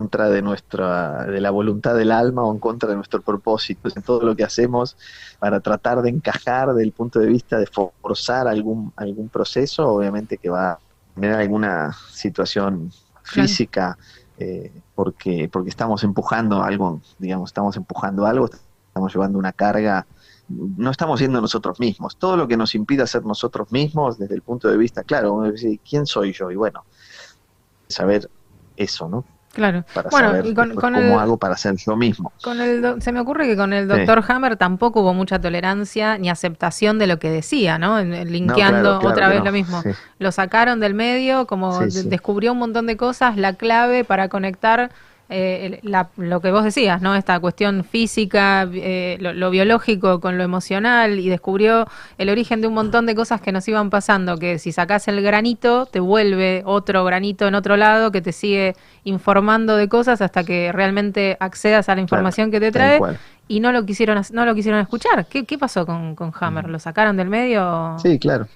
contra 0.05 0.29
de 0.29 0.43
nuestra, 0.43 1.25
de 1.25 1.41
la 1.41 1.51
voluntad 1.51 1.95
del 1.95 2.13
alma 2.13 2.43
o 2.45 2.53
en 2.53 2.59
contra 2.59 2.91
de 2.91 2.95
nuestro 2.95 3.23
propósito, 3.23 3.89
en 3.95 4.03
todo 4.03 4.21
lo 4.23 4.37
que 4.37 4.45
hacemos 4.45 4.99
para 5.39 5.61
tratar 5.61 6.03
de 6.03 6.11
encajar 6.11 6.69
desde 6.69 6.83
el 6.83 6.93
punto 6.93 7.21
de 7.21 7.27
vista 7.27 7.59
de 7.59 7.67
forzar 7.67 8.47
algún, 8.47 8.93
algún 8.97 9.31
proceso, 9.31 9.89
obviamente 9.89 10.37
que 10.37 10.51
va 10.51 10.73
a 10.73 10.79
tener 11.15 11.33
alguna 11.33 11.97
situación 12.11 12.93
física, 13.23 13.97
eh, 14.37 14.71
porque, 14.95 15.49
porque 15.51 15.71
estamos 15.71 16.05
empujando 16.05 16.63
algo, 16.63 17.01
digamos, 17.19 17.49
estamos 17.49 17.75
empujando 17.79 18.27
algo, 18.27 18.51
estamos 18.89 19.11
llevando 19.11 19.39
una 19.39 19.53
carga 19.53 20.07
no 20.47 20.91
estamos 20.91 21.21
siendo 21.21 21.41
nosotros 21.41 21.81
mismos. 21.81 22.19
Todo 22.19 22.37
lo 22.37 22.47
que 22.47 22.59
nos 22.59 22.75
impida 22.75 23.07
ser 23.07 23.25
nosotros 23.25 23.73
mismos 23.73 24.19
desde 24.19 24.35
el 24.35 24.43
punto 24.43 24.69
de 24.69 24.77
vista, 24.77 25.03
claro, 25.03 25.33
uno 25.33 25.51
dice, 25.51 25.81
¿quién 25.89 26.05
soy 26.05 26.35
yo? 26.35 26.51
Y 26.51 26.57
bueno, 26.57 26.85
saber 27.89 28.29
eso, 28.77 29.09
¿no? 29.09 29.25
Claro. 29.55 29.85
Para 29.95 30.11
Bueno, 30.11 30.29
saber 30.31 30.47
y 30.47 30.55
con, 30.55 30.69
después 30.69 30.83
con 30.85 30.95
cómo 30.95 31.15
el, 31.15 31.19
hago 31.21 31.37
para 31.39 31.57
ser 31.57 31.77
yo 31.77 31.97
mismo. 31.97 32.33
con 32.43 32.61
el 32.61 32.83
do- 32.83 33.01
se 33.01 33.13
me 33.13 33.21
ocurre 33.21 33.47
que 33.47 33.57
con 33.57 33.73
el 33.73 33.89
Sí. 33.91 33.97
doctor 33.97 34.25
Hammer 34.29 34.57
tampoco 34.57 35.01
hubo 35.01 35.15
mucha 35.15 35.39
tolerancia 35.41 36.19
ni 36.19 36.29
aceptación 36.29 36.99
de 36.99 37.07
lo 37.07 37.19
que 37.19 37.31
decía, 37.31 37.79
¿no? 37.79 38.01
Linkeando 38.03 38.81
claro, 38.83 38.99
claro 39.01 39.09
otra 39.13 39.29
vez 39.29 39.39
no. 39.39 39.45
lo 39.47 39.53
mismo. 39.53 39.83
Sí. 39.83 39.91
Lo 40.19 40.33
sacaron 40.33 40.81
del 40.81 40.95
medio, 40.95 41.47
como 41.47 41.89
sí. 41.89 42.09
descubrió 42.09 42.53
un 42.53 42.59
montón 42.59 42.87
de 42.87 42.97
cosas, 42.97 43.37
la 43.37 43.53
clave 43.55 44.05
para 44.05 44.29
conectar 44.29 44.91
eh, 45.31 45.81
la- 45.83 46.11
lo 46.17 46.41
que 46.41 46.51
vos 46.53 46.65
decías, 46.65 47.01
¿no? 47.01 47.15
Esta 47.15 47.41
cuestión 47.41 47.85
física, 47.85 48.69
eh, 48.73 49.17
lo, 49.21 49.33
lo 49.33 49.51
biológico 49.51 50.21
con 50.21 50.37
lo 50.39 50.45
emocional 50.45 51.19
y 51.19 51.29
descubrió 51.29 51.87
el 52.19 52.29
origen 52.29 52.61
de 52.61 52.67
un 52.69 52.75
montón 52.75 53.07
de 53.07 53.15
cosas 53.15 53.41
que 53.41 53.51
nos 53.51 53.67
iban 53.67 53.89
pasando, 53.91 54.37
que 54.39 54.59
si 54.59 54.71
sacás 54.73 55.09
el 55.09 55.23
granito 55.23 55.87
te 55.87 56.01
vuelve 56.01 56.63
otro 56.67 57.05
granito 57.05 57.47
en 57.49 57.55
otro 57.55 57.77
lado 57.77 58.13
que 58.13 58.21
te 58.21 58.33
sigue 58.33 58.75
informando 59.05 59.77
de 59.77 59.89
cosas 59.89 60.21
hasta 60.21 60.45
que 60.45 60.73
realmente 60.73 61.37
accedas 61.41 61.89
a 61.89 61.95
la 61.95 62.01
información 62.03 62.51
que 62.51 62.61
te 62.61 62.71
trae 62.71 63.01
y 63.49 63.61
no 63.61 63.73
lo 63.73 63.85
quisieron 63.87 64.21
no 64.33 64.45
lo 64.45 64.55
quisieron 64.55 64.81
escuchar. 64.81 65.27
¿Qué, 65.27 65.45
qué 65.45 65.59
pasó 65.59 65.87
con, 65.87 66.15
con 66.15 66.33
Hammer? 66.39 66.69
¿Lo 66.69 66.79
sacaron 66.79 67.17
del 67.17 67.29
medio? 67.29 67.97
Sí, 67.99 68.19
claro. 68.19 68.47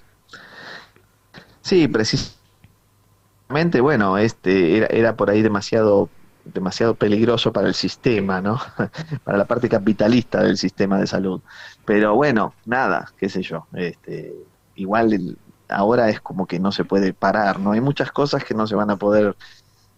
Sí, 1.62 1.86
precisamente, 1.88 3.80
bueno, 3.80 4.18
este 4.18 4.76
era, 4.78 4.86
era 4.86 5.16
por 5.16 5.30
ahí 5.30 5.42
demasiado 5.42 6.08
demasiado 6.52 6.96
peligroso 6.96 7.52
para 7.52 7.68
el 7.68 7.74
sistema, 7.74 8.40
¿no? 8.40 8.60
para 9.24 9.38
la 9.38 9.46
parte 9.46 9.68
capitalista 9.68 10.42
del 10.42 10.56
sistema 10.58 10.98
de 10.98 11.06
salud. 11.06 11.42
Pero 11.84 12.14
bueno, 12.14 12.56
nada, 12.64 13.12
qué 13.16 13.28
sé 13.28 13.42
yo. 13.42 13.68
Este, 13.74 14.34
igual 14.74 15.12
el- 15.12 15.38
ahora 15.68 16.08
es 16.10 16.20
como 16.20 16.46
que 16.46 16.58
no 16.60 16.72
se 16.72 16.84
puede 16.84 17.12
parar, 17.14 17.60
¿no? 17.60 17.72
Hay 17.72 17.80
muchas 17.80 18.12
cosas 18.12 18.44
que 18.44 18.54
no 18.54 18.66
se 18.66 18.74
van 18.74 18.90
a 18.90 18.96
poder 18.98 19.36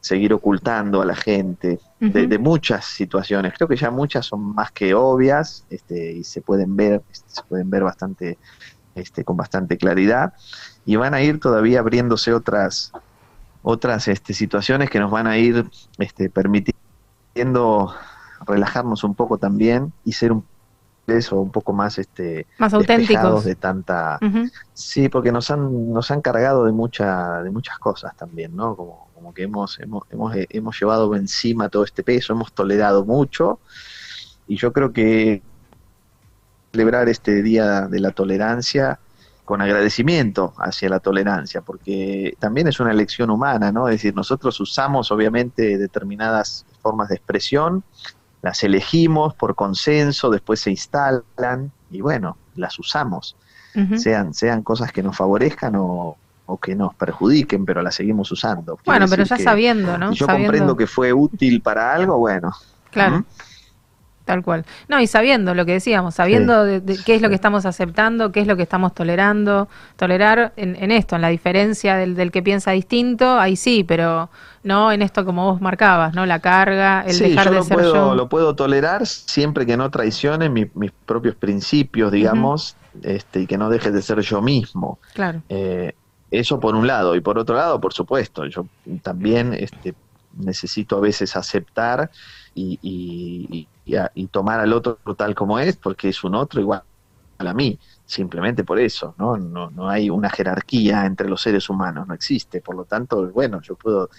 seguir 0.01 0.33
ocultando 0.33 1.03
a 1.03 1.05
la 1.07 1.15
gente 1.17 1.83
de, 2.09 2.27
de 2.27 2.39
muchas 2.39 2.87
situaciones. 2.87 3.53
Creo 3.57 3.69
que 3.69 3.77
ya 3.77 3.91
muchas 3.91 4.27
son 4.27 4.55
más 4.55 4.73
que 4.73 4.95
obvias 4.95 5.67
este, 5.69 6.13
y 6.13 6.25
se 6.25 6.43
pueden 6.43 6.75
ver, 6.77 7.05
se 7.11 7.43
pueden 7.49 7.71
ver 7.71 7.83
bastante, 7.85 8.39
este, 8.95 9.25
con 9.25 9.37
bastante 9.37 9.79
claridad 9.79 10.33
y 10.85 10.97
van 10.97 11.15
a 11.15 11.23
ir 11.23 11.41
todavía 11.41 11.81
abriéndose 11.81 12.33
otras, 12.35 12.93
otras 13.63 14.09
este, 14.09 14.35
situaciones 14.35 14.91
que 14.91 14.99
nos 15.01 15.11
van 15.11 15.27
a 15.27 15.37
ir 15.39 15.69
este, 15.99 16.31
permitiendo 16.31 17.95
relajarnos 18.47 19.05
un 19.05 19.15
poco 19.15 19.39
también 19.39 19.93
y 20.05 20.13
ser 20.13 20.33
un 20.33 20.45
eso 21.07 21.41
un 21.41 21.51
poco 21.51 21.73
más 21.73 21.99
este 21.99 22.47
Más 22.59 22.73
auténticos. 22.73 23.45
de 23.45 23.55
tanta. 23.55 24.19
Sí, 24.73 25.09
porque 25.09 25.33
nos 25.33 25.51
han, 25.51 25.93
nos 25.93 26.11
han 26.11 26.21
cargado 26.21 26.65
de 26.67 26.73
mucha, 26.73 27.43
de 27.43 27.51
muchas 27.51 27.79
cosas 27.79 28.17
también, 28.17 28.55
¿no? 28.55 28.77
Como, 28.77 29.09
como 29.15 29.35
que 29.35 29.43
hemos, 29.45 29.79
hemos, 29.81 30.05
hemos, 30.11 30.37
eh, 30.37 30.47
hemos 30.51 30.79
llevado 30.79 31.15
encima 31.15 31.69
todo 31.69 31.85
este 31.85 32.03
peso, 32.03 32.33
hemos 32.33 32.53
tolerado 32.53 33.05
mucho, 33.05 33.59
y 34.47 34.57
yo 34.57 34.73
creo 34.73 34.93
que 34.93 35.43
celebrar 36.73 37.09
este 37.09 37.43
día 37.43 37.89
de 37.89 38.01
la 38.01 38.13
tolerancia 38.13 39.01
con 39.51 39.61
agradecimiento 39.63 40.55
hacia 40.59 40.89
la 40.89 41.01
tolerancia, 41.01 41.61
porque 41.61 42.37
también 42.39 42.69
es 42.69 42.79
una 42.79 42.93
elección 42.93 43.31
humana, 43.31 43.73
¿no? 43.73 43.89
Es 43.89 43.97
decir, 43.97 44.15
nosotros 44.15 44.61
usamos 44.61 45.11
obviamente 45.11 45.77
determinadas 45.77 46.65
formas 46.81 47.09
de 47.09 47.17
expresión, 47.17 47.83
las 48.43 48.63
elegimos 48.63 49.35
por 49.35 49.57
consenso, 49.57 50.31
después 50.31 50.61
se 50.61 50.71
instalan, 50.71 51.73
y 51.91 52.01
bueno, 52.01 52.37
las 52.55 52.79
usamos 52.79 53.35
sean, 53.99 54.35
sean 54.35 54.63
cosas 54.63 54.93
que 54.93 55.03
nos 55.03 55.17
favorezcan 55.17 55.75
o, 55.75 56.17
o 56.47 56.57
que 56.59 56.77
nos 56.77 56.95
perjudiquen, 56.95 57.65
pero 57.65 57.83
las 57.83 57.97
seguimos 57.97 58.31
usando. 58.31 58.77
Quiere 58.77 59.01
Bueno, 59.01 59.07
pero 59.11 59.25
ya 59.25 59.37
sabiendo, 59.37 59.99
¿no? 59.99 60.13
si 60.13 60.19
yo 60.21 60.27
Sabiendo- 60.27 60.47
comprendo 60.53 60.77
que 60.77 60.87
fue 60.87 61.13
útil 61.13 61.61
para 61.61 61.93
algo, 61.93 62.19
bueno. 62.19 62.53
Claro. 62.93 63.19
¿Mm? 63.19 63.25
Tal 64.31 64.45
cual. 64.45 64.65
No, 64.87 65.01
y 65.01 65.09
sabiendo 65.09 65.55
lo 65.55 65.67
que 65.67 65.73
decíamos, 65.73 66.15
sabiendo 66.15 66.65
de, 66.65 66.81
de 66.81 66.99
qué 67.05 67.17
es 67.17 67.21
lo 67.23 67.29
que 67.29 67.35
estamos 67.35 67.67
aceptando, 67.67 68.31
qué 68.31 68.41
es 68.41 68.47
lo 68.47 68.57
que 68.57 68.63
estamos 68.63 68.95
tolerando, 68.95 69.69
tolerar 69.97 70.53
en, 70.57 70.77
en 70.77 70.93
esto, 70.93 71.17
en 71.17 71.23
la 71.23 71.29
diferencia 71.31 71.97
del, 71.97 72.15
del 72.15 72.31
que 72.31 72.41
piensa 72.41 72.71
distinto, 72.71 73.41
ahí 73.41 73.57
sí, 73.57 73.83
pero 73.83 74.31
no 74.63 74.93
en 74.93 75.03
esto 75.03 75.25
como 75.25 75.51
vos 75.51 75.61
marcabas, 75.61 76.15
¿no? 76.15 76.27
La 76.27 76.39
carga, 76.39 77.03
el 77.05 77.15
Sí, 77.15 77.25
dejar 77.31 77.47
yo 77.47 77.51
de 77.51 77.57
lo 77.57 77.65
ser 77.65 77.77
puedo, 77.77 77.95
yo. 77.95 78.15
lo 78.15 78.29
puedo 78.29 78.55
tolerar 78.55 79.05
siempre 79.05 79.67
que 79.67 79.77
no 79.77 79.91
traicione 79.91 80.49
mi- 80.49 80.71
mis 80.75 80.93
propios 81.05 81.35
principios, 81.35 82.13
digamos, 82.13 82.77
este, 83.03 83.41
y 83.41 83.47
que 83.49 83.59
no 83.59 83.69
deje 83.69 83.91
de 83.91 84.01
ser 84.01 84.21
yo 84.21 84.41
mismo. 84.41 85.01
Claro. 85.13 85.43
Eh, 85.49 85.93
eso 86.31 86.61
por 86.61 86.77
un 86.77 86.87
lado, 86.87 87.17
y 87.17 87.21
por 87.21 87.37
otro 87.37 87.57
lado, 87.57 87.81
por 87.81 87.93
supuesto, 87.93 88.47
yo 88.47 88.69
también 89.03 89.55
este, 89.55 89.95
necesito 90.33 90.97
a 90.97 91.01
veces 91.01 91.35
aceptar 91.35 92.09
y, 92.55 92.79
y- 92.83 93.47
y- 93.59 93.69
y 93.91 93.97
a- 93.97 94.11
y 94.15 94.29
tomar 94.29 94.61
al 94.61 94.73
otro 94.73 94.99
tal 95.17 95.35
como 95.35 95.59
es, 95.59 95.77
porque 95.77 96.09
es 96.11 96.23
un 96.25 96.35
otro 96.37 96.61
igual 96.61 96.83
a 97.39 97.55
mí, 97.55 97.79
simplemente 98.05 98.65
por 98.65 98.79
eso, 98.79 99.15
¿no? 99.19 99.37
No, 99.39 99.71
no 99.71 99.89
hay 99.89 100.11
una 100.11 100.29
jerarquía 100.31 101.07
entre 101.07 101.29
los 101.29 101.41
seres 101.43 101.71
humanos, 101.71 102.07
no 102.07 102.15
existe, 102.15 102.61
por 102.61 102.77
lo 102.77 102.85
tanto, 102.85 103.31
bueno, 103.33 103.61
yo 103.63 103.77
puedo 103.77 104.11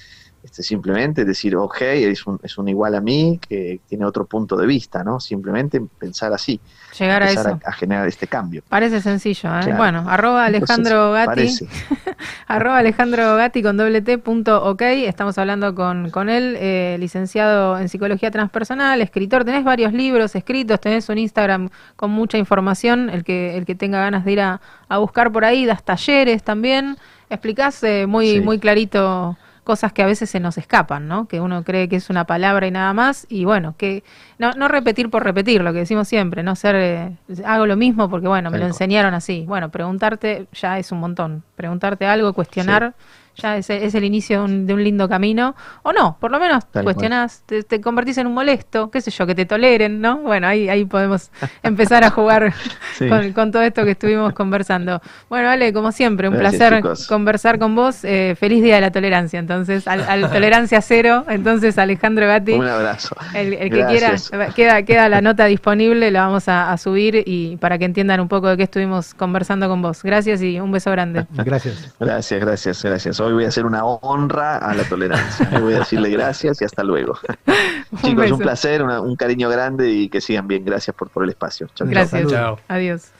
este, 0.43 0.63
simplemente 0.63 1.23
decir, 1.25 1.55
ok, 1.55 1.81
es 1.81 2.25
un, 2.25 2.39
es 2.41 2.57
un 2.57 2.67
igual 2.67 2.95
a 2.95 3.01
mí 3.01 3.39
que 3.47 3.79
tiene 3.87 4.05
otro 4.05 4.25
punto 4.25 4.55
de 4.57 4.65
vista, 4.65 5.03
¿no? 5.03 5.19
Simplemente 5.19 5.79
pensar 5.99 6.33
así, 6.33 6.59
Llegar 6.97 7.23
a 7.23 7.29
eso. 7.29 7.59
a, 7.63 7.69
a 7.69 7.71
generar 7.73 8.07
este 8.07 8.27
cambio. 8.27 8.63
Parece 8.67 9.01
sencillo, 9.01 9.49
¿eh? 9.49 9.61
Claro. 9.63 9.77
Bueno, 9.77 10.05
arroba 10.09 10.45
Alejandro 10.45 11.15
Entonces, 11.17 11.61
Gatti. 11.61 12.15
Arroba 12.47 12.77
Alejandro 12.79 13.35
Gatti 13.35 13.61
con 13.63 13.77
doble 13.77 14.01
T 14.01 14.17
punto 14.17 14.63
ok. 14.63 14.81
Estamos 14.81 15.37
hablando 15.37 15.73
con, 15.75 16.09
con 16.09 16.29
él, 16.29 16.55
eh, 16.59 16.97
licenciado 16.99 17.77
en 17.79 17.87
psicología 17.89 18.31
transpersonal, 18.31 19.01
escritor. 19.01 19.45
Tenés 19.45 19.63
varios 19.63 19.93
libros 19.93 20.35
escritos, 20.35 20.79
tenés 20.81 21.07
un 21.09 21.17
Instagram 21.17 21.69
con 21.95 22.11
mucha 22.11 22.37
información. 22.37 23.09
El 23.09 23.23
que, 23.23 23.57
el 23.57 23.65
que 23.65 23.75
tenga 23.75 23.99
ganas 23.99 24.25
de 24.25 24.31
ir 24.33 24.41
a, 24.41 24.59
a 24.89 24.97
buscar 24.97 25.31
por 25.31 25.45
ahí, 25.45 25.65
das 25.65 25.83
talleres 25.83 26.43
también. 26.43 26.97
Explicás 27.29 27.81
eh, 27.83 28.05
muy, 28.07 28.31
Sí. 28.31 28.39
muy 28.41 28.59
clarito 28.59 29.37
cosas 29.63 29.93
que 29.93 30.01
a 30.01 30.05
veces 30.05 30.29
se 30.29 30.39
nos 30.39 30.57
escapan, 30.57 31.07
¿no? 31.07 31.27
Que 31.27 31.39
uno 31.39 31.63
cree 31.63 31.87
que 31.87 31.95
es 31.95 32.09
una 32.09 32.25
palabra 32.25 32.67
y 32.67 32.71
nada 32.71 32.93
más. 32.93 33.27
Y 33.29 33.45
bueno, 33.45 33.75
que 33.77 34.03
no, 34.37 34.51
no 34.53 34.67
repetir 34.67 35.09
por 35.09 35.23
repetir, 35.23 35.61
lo 35.61 35.71
que 35.73 35.79
decimos 35.79 36.07
siempre, 36.07 36.43
no 36.43 36.55
ser, 36.55 36.75
eh, 36.75 37.17
hago 37.45 37.65
lo 37.65 37.77
mismo 37.77 38.09
porque 38.09 38.27
bueno, 38.27 38.49
me 38.49 38.57
lo 38.57 38.65
enseñaron 38.65 39.13
así. 39.13 39.45
Bueno, 39.47 39.69
preguntarte 39.69 40.47
ya 40.53 40.79
es 40.79 40.91
un 40.91 40.99
montón. 40.99 41.43
Preguntarte 41.55 42.05
algo, 42.05 42.33
cuestionar, 42.33 42.93
ya 43.41 43.57
es, 43.57 43.69
es 43.69 43.95
el 43.95 44.03
inicio 44.03 44.39
de 44.39 44.43
un, 44.45 44.65
de 44.67 44.73
un 44.73 44.83
lindo 44.83 45.07
camino. 45.09 45.55
O 45.83 45.91
no, 45.93 46.17
por 46.19 46.31
lo 46.31 46.39
menos 46.39 46.65
Tal 46.71 46.83
cuestionás, 46.83 47.43
te, 47.45 47.63
te 47.63 47.81
convertís 47.81 48.17
en 48.17 48.27
un 48.27 48.33
molesto, 48.33 48.91
qué 48.91 49.01
sé 49.01 49.11
yo, 49.11 49.25
que 49.25 49.35
te 49.35 49.45
toleren, 49.45 50.01
¿no? 50.01 50.17
Bueno, 50.17 50.47
ahí, 50.47 50.69
ahí 50.69 50.85
podemos 50.85 51.31
empezar 51.63 52.03
a 52.03 52.09
jugar 52.09 52.53
Sí. 52.97 53.07
con, 53.09 53.33
con 53.33 53.51
todo 53.51 53.61
esto 53.63 53.83
que 53.83 53.91
estuvimos 53.91 54.33
conversando. 54.33 55.01
Bueno, 55.29 55.49
Ale, 55.49 55.73
como 55.73 55.91
siempre, 55.91 56.27
un 56.27 56.35
Gracias, 56.37 56.59
placer 56.59 56.77
chicos. 56.77 57.07
conversar 57.07 57.57
con 57.59 57.75
vos. 57.75 58.03
Eh, 58.03 58.35
feliz 58.39 58.61
día 58.63 58.75
de 58.75 58.81
la 58.81 58.91
tolerancia, 58.91 59.39
entonces, 59.39 59.87
al, 59.87 60.01
al 60.01 60.29
tolerancia 60.31 60.81
cero. 60.81 61.25
Entonces, 61.29 61.77
Alejandro 61.77 62.27
Gatti. 62.27 62.53
Un 62.53 62.67
abrazo. 62.67 63.15
El, 63.33 63.53
el 63.53 63.69
que 63.69 63.85
quiera, 63.85 64.15
queda, 64.55 64.83
queda 64.83 65.09
la 65.09 65.21
nota 65.21 65.45
disponible, 65.45 66.11
la 66.11 66.25
vamos 66.25 66.47
a, 66.47 66.71
a 66.71 66.77
subir 66.77 67.23
y 67.25 67.57
para 67.57 67.77
que 67.77 67.85
entiendan 67.85 68.19
un 68.19 68.27
poco 68.27 68.49
de 68.49 68.57
qué 68.57 68.63
estuvimos 68.63 69.13
conversando 69.13 69.67
con 69.69 69.81
vos. 69.81 70.03
Gracias 70.03 70.41
y 70.41 70.59
un 70.59 70.71
beso 70.71 70.91
grande. 70.91 71.25
Gracias. 71.31 71.93
Gracias, 71.99 72.39
gracias, 72.41 72.83
gracias. 72.83 73.19
Hoy 73.31 73.35
voy 73.35 73.45
a 73.45 73.47
hacer 73.47 73.65
una 73.65 73.85
honra 73.85 74.57
a 74.57 74.73
la 74.73 74.83
tolerancia. 74.83 75.49
Hoy 75.55 75.61
voy 75.61 75.73
a 75.75 75.79
decirle 75.79 76.09
gracias 76.09 76.61
y 76.61 76.65
hasta 76.65 76.83
luego. 76.83 77.17
Chicos, 78.01 78.15
beso. 78.15 78.35
un 78.35 78.41
placer, 78.41 78.83
una- 78.83 78.99
un 78.99 79.15
cariño 79.15 79.47
grande 79.49 79.89
y 79.89 80.09
que 80.09 80.19
sigan 80.19 80.47
bien. 80.49 80.65
Gracias 80.65 80.93
por, 80.95 81.09
por 81.09 81.23
el 81.23 81.29
espacio. 81.29 81.67
Chau, 81.67 81.87
chau. 81.87 81.87
Gracias. 81.87 82.27
Chao. 82.29 82.59
Adiós. 82.67 83.11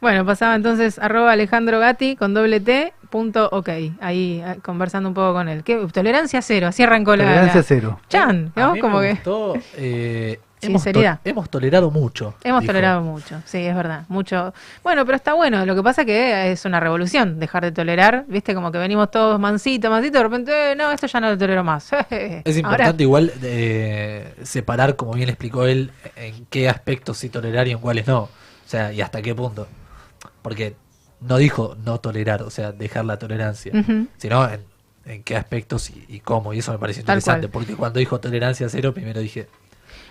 Bueno, 0.00 0.24
pasaba 0.24 0.54
entonces 0.54 1.00
arroba 1.00 1.32
Alejandro 1.32 1.80
Gatti 1.80 2.14
con 2.14 2.32
doble 2.32 2.60
T 2.60 2.92
punto 3.10 3.48
ok. 3.50 3.68
Ahí 4.00 4.40
eh, 4.46 4.58
conversando 4.62 5.08
un 5.08 5.14
poco 5.16 5.32
con 5.32 5.48
él. 5.48 5.64
¿Qué? 5.64 5.76
Tolerancia 5.92 6.40
cero, 6.40 6.68
así 6.68 6.84
arrancó 6.84 7.16
la. 7.16 7.24
Tolerancia 7.24 7.62
cero. 7.64 7.98
Chan, 8.08 8.52
A 8.54 8.60
¿no? 8.60 8.74
mí 8.74 8.80
Como 8.80 8.98
me 9.00 9.08
que 9.08 9.12
gustó, 9.14 9.54
eh, 9.76 10.38
hemos, 10.60 10.84
to- 10.84 11.18
hemos 11.24 11.50
tolerado 11.50 11.90
mucho. 11.90 12.34
hemos 12.44 12.60
dijo. 12.62 12.72
tolerado 12.72 13.00
mucho. 13.02 13.42
Sí, 13.44 13.58
es 13.58 13.74
verdad. 13.74 14.04
Mucho. 14.08 14.52
Bueno, 14.82 15.04
pero 15.04 15.16
está 15.16 15.34
bueno. 15.34 15.64
Lo 15.66 15.74
que 15.74 15.82
pasa 15.82 16.04
que 16.04 16.50
es 16.52 16.64
una 16.64 16.80
revolución 16.80 17.38
dejar 17.38 17.64
de 17.64 17.72
tolerar. 17.72 18.24
Viste, 18.28 18.54
como 18.54 18.70
que 18.72 18.78
venimos 18.78 19.10
todos 19.10 19.38
mansito, 19.40 19.90
mansito. 19.90 20.18
De 20.18 20.24
repente, 20.24 20.72
eh, 20.72 20.76
no, 20.76 20.90
esto 20.90 21.06
ya 21.06 21.20
no 21.20 21.30
lo 21.30 21.38
tolero 21.38 21.64
más. 21.64 21.90
Es 22.10 22.44
Ahora- 22.46 22.58
importante 22.58 23.02
igual 23.02 23.32
eh, 23.42 24.34
separar, 24.42 24.96
como 24.96 25.12
bien 25.14 25.28
explicó 25.28 25.64
él, 25.66 25.90
en 26.16 26.46
qué 26.46 26.68
aspectos 26.68 27.18
sí 27.18 27.28
tolerar 27.28 27.68
y 27.68 27.72
en 27.72 27.78
cuáles 27.78 28.06
no. 28.06 28.20
O 28.22 28.30
sea, 28.66 28.92
y 28.92 29.00
hasta 29.00 29.22
qué 29.22 29.34
punto. 29.34 29.66
Porque 30.42 30.74
no 31.20 31.36
dijo 31.36 31.76
no 31.84 31.98
tolerar, 32.00 32.42
o 32.42 32.50
sea, 32.50 32.72
dejar 32.72 33.04
la 33.04 33.18
tolerancia, 33.18 33.72
sino 34.18 34.48
en, 34.48 34.60
en 35.04 35.22
qué 35.24 35.36
aspectos 35.36 35.90
y, 35.90 36.04
y 36.08 36.20
cómo. 36.20 36.52
Y 36.54 36.58
eso 36.60 36.72
me 36.72 36.78
pareció 36.78 37.02
Tal 37.04 37.14
interesante, 37.18 37.48
cual. 37.48 37.64
porque 37.64 37.76
cuando 37.76 37.98
dijo 37.98 38.20
tolerancia 38.20 38.68
cero, 38.68 38.94
primero 38.94 39.20
dije, 39.20 39.48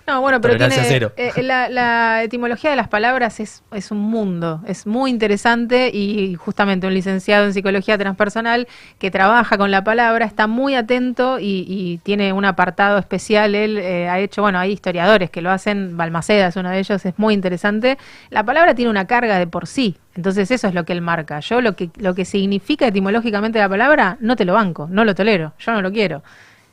No, 0.08 0.22
bueno, 0.22 0.40
pero 0.40 0.56
tiene, 0.56 0.74
cero. 0.84 1.12
eh, 1.18 1.34
la, 1.44 1.68
la 1.68 2.24
etimología 2.24 2.70
de 2.70 2.78
las 2.78 2.88
palabras 2.88 3.42
es, 3.42 3.62
es 3.74 3.92
un 3.92 3.98
mundo, 3.98 4.62
es 4.66 4.88
muy 4.88 5.12
interesante 5.12 5.90
y 5.94 6.36
justamente 6.36 6.88
un 6.88 6.94
licenciado 6.94 7.46
en 7.46 7.54
psicología 7.54 7.98
transpersonal 7.98 8.70
que 9.00 9.12
trabaja 9.12 9.58
con 9.58 9.70
la 9.70 9.84
palabra 9.84 10.26
está 10.26 10.48
muy 10.48 10.76
atento 10.76 11.40
y, 11.40 11.66
y 11.68 11.98
tiene 12.04 12.32
un 12.32 12.46
apartado 12.46 12.98
especial. 13.00 13.54
Él 13.54 13.78
eh, 13.80 14.08
ha 14.08 14.18
hecho, 14.20 14.42
bueno, 14.42 14.60
hay 14.60 14.72
historiadores 14.72 15.30
que 15.30 15.42
lo 15.42 15.52
hacen, 15.52 15.98
Balmaceda 15.98 16.48
es 16.48 16.56
uno 16.56 16.70
de 16.70 16.80
ellos, 16.80 17.06
es 17.06 17.14
muy 17.20 17.34
interesante. 17.34 17.98
La 18.30 18.46
palabra 18.46 18.74
tiene 18.76 18.90
una 18.90 19.08
carga 19.08 19.38
de 19.38 19.48
por 19.48 19.68
sí, 19.68 19.98
entonces 20.16 20.50
eso 20.52 20.70
es 20.70 20.74
lo 20.74 20.86
que 20.86 20.94
él 20.94 21.02
marca. 21.02 21.42
Yo 21.42 21.60
lo 21.60 21.76
que, 21.76 21.90
lo 21.98 22.16
que 22.16 22.24
significa 22.24 22.88
etimológicamente 22.88 23.60
la 23.60 23.68
palabra, 23.68 24.16
no 24.22 24.38
te 24.38 24.46
lo 24.46 24.54
banco, 24.54 24.88
no 24.90 25.04
lo 25.04 25.14
tolero, 25.16 25.52
yo 25.60 25.74
no 25.74 25.82
lo 25.82 25.92
quiero. 25.92 26.24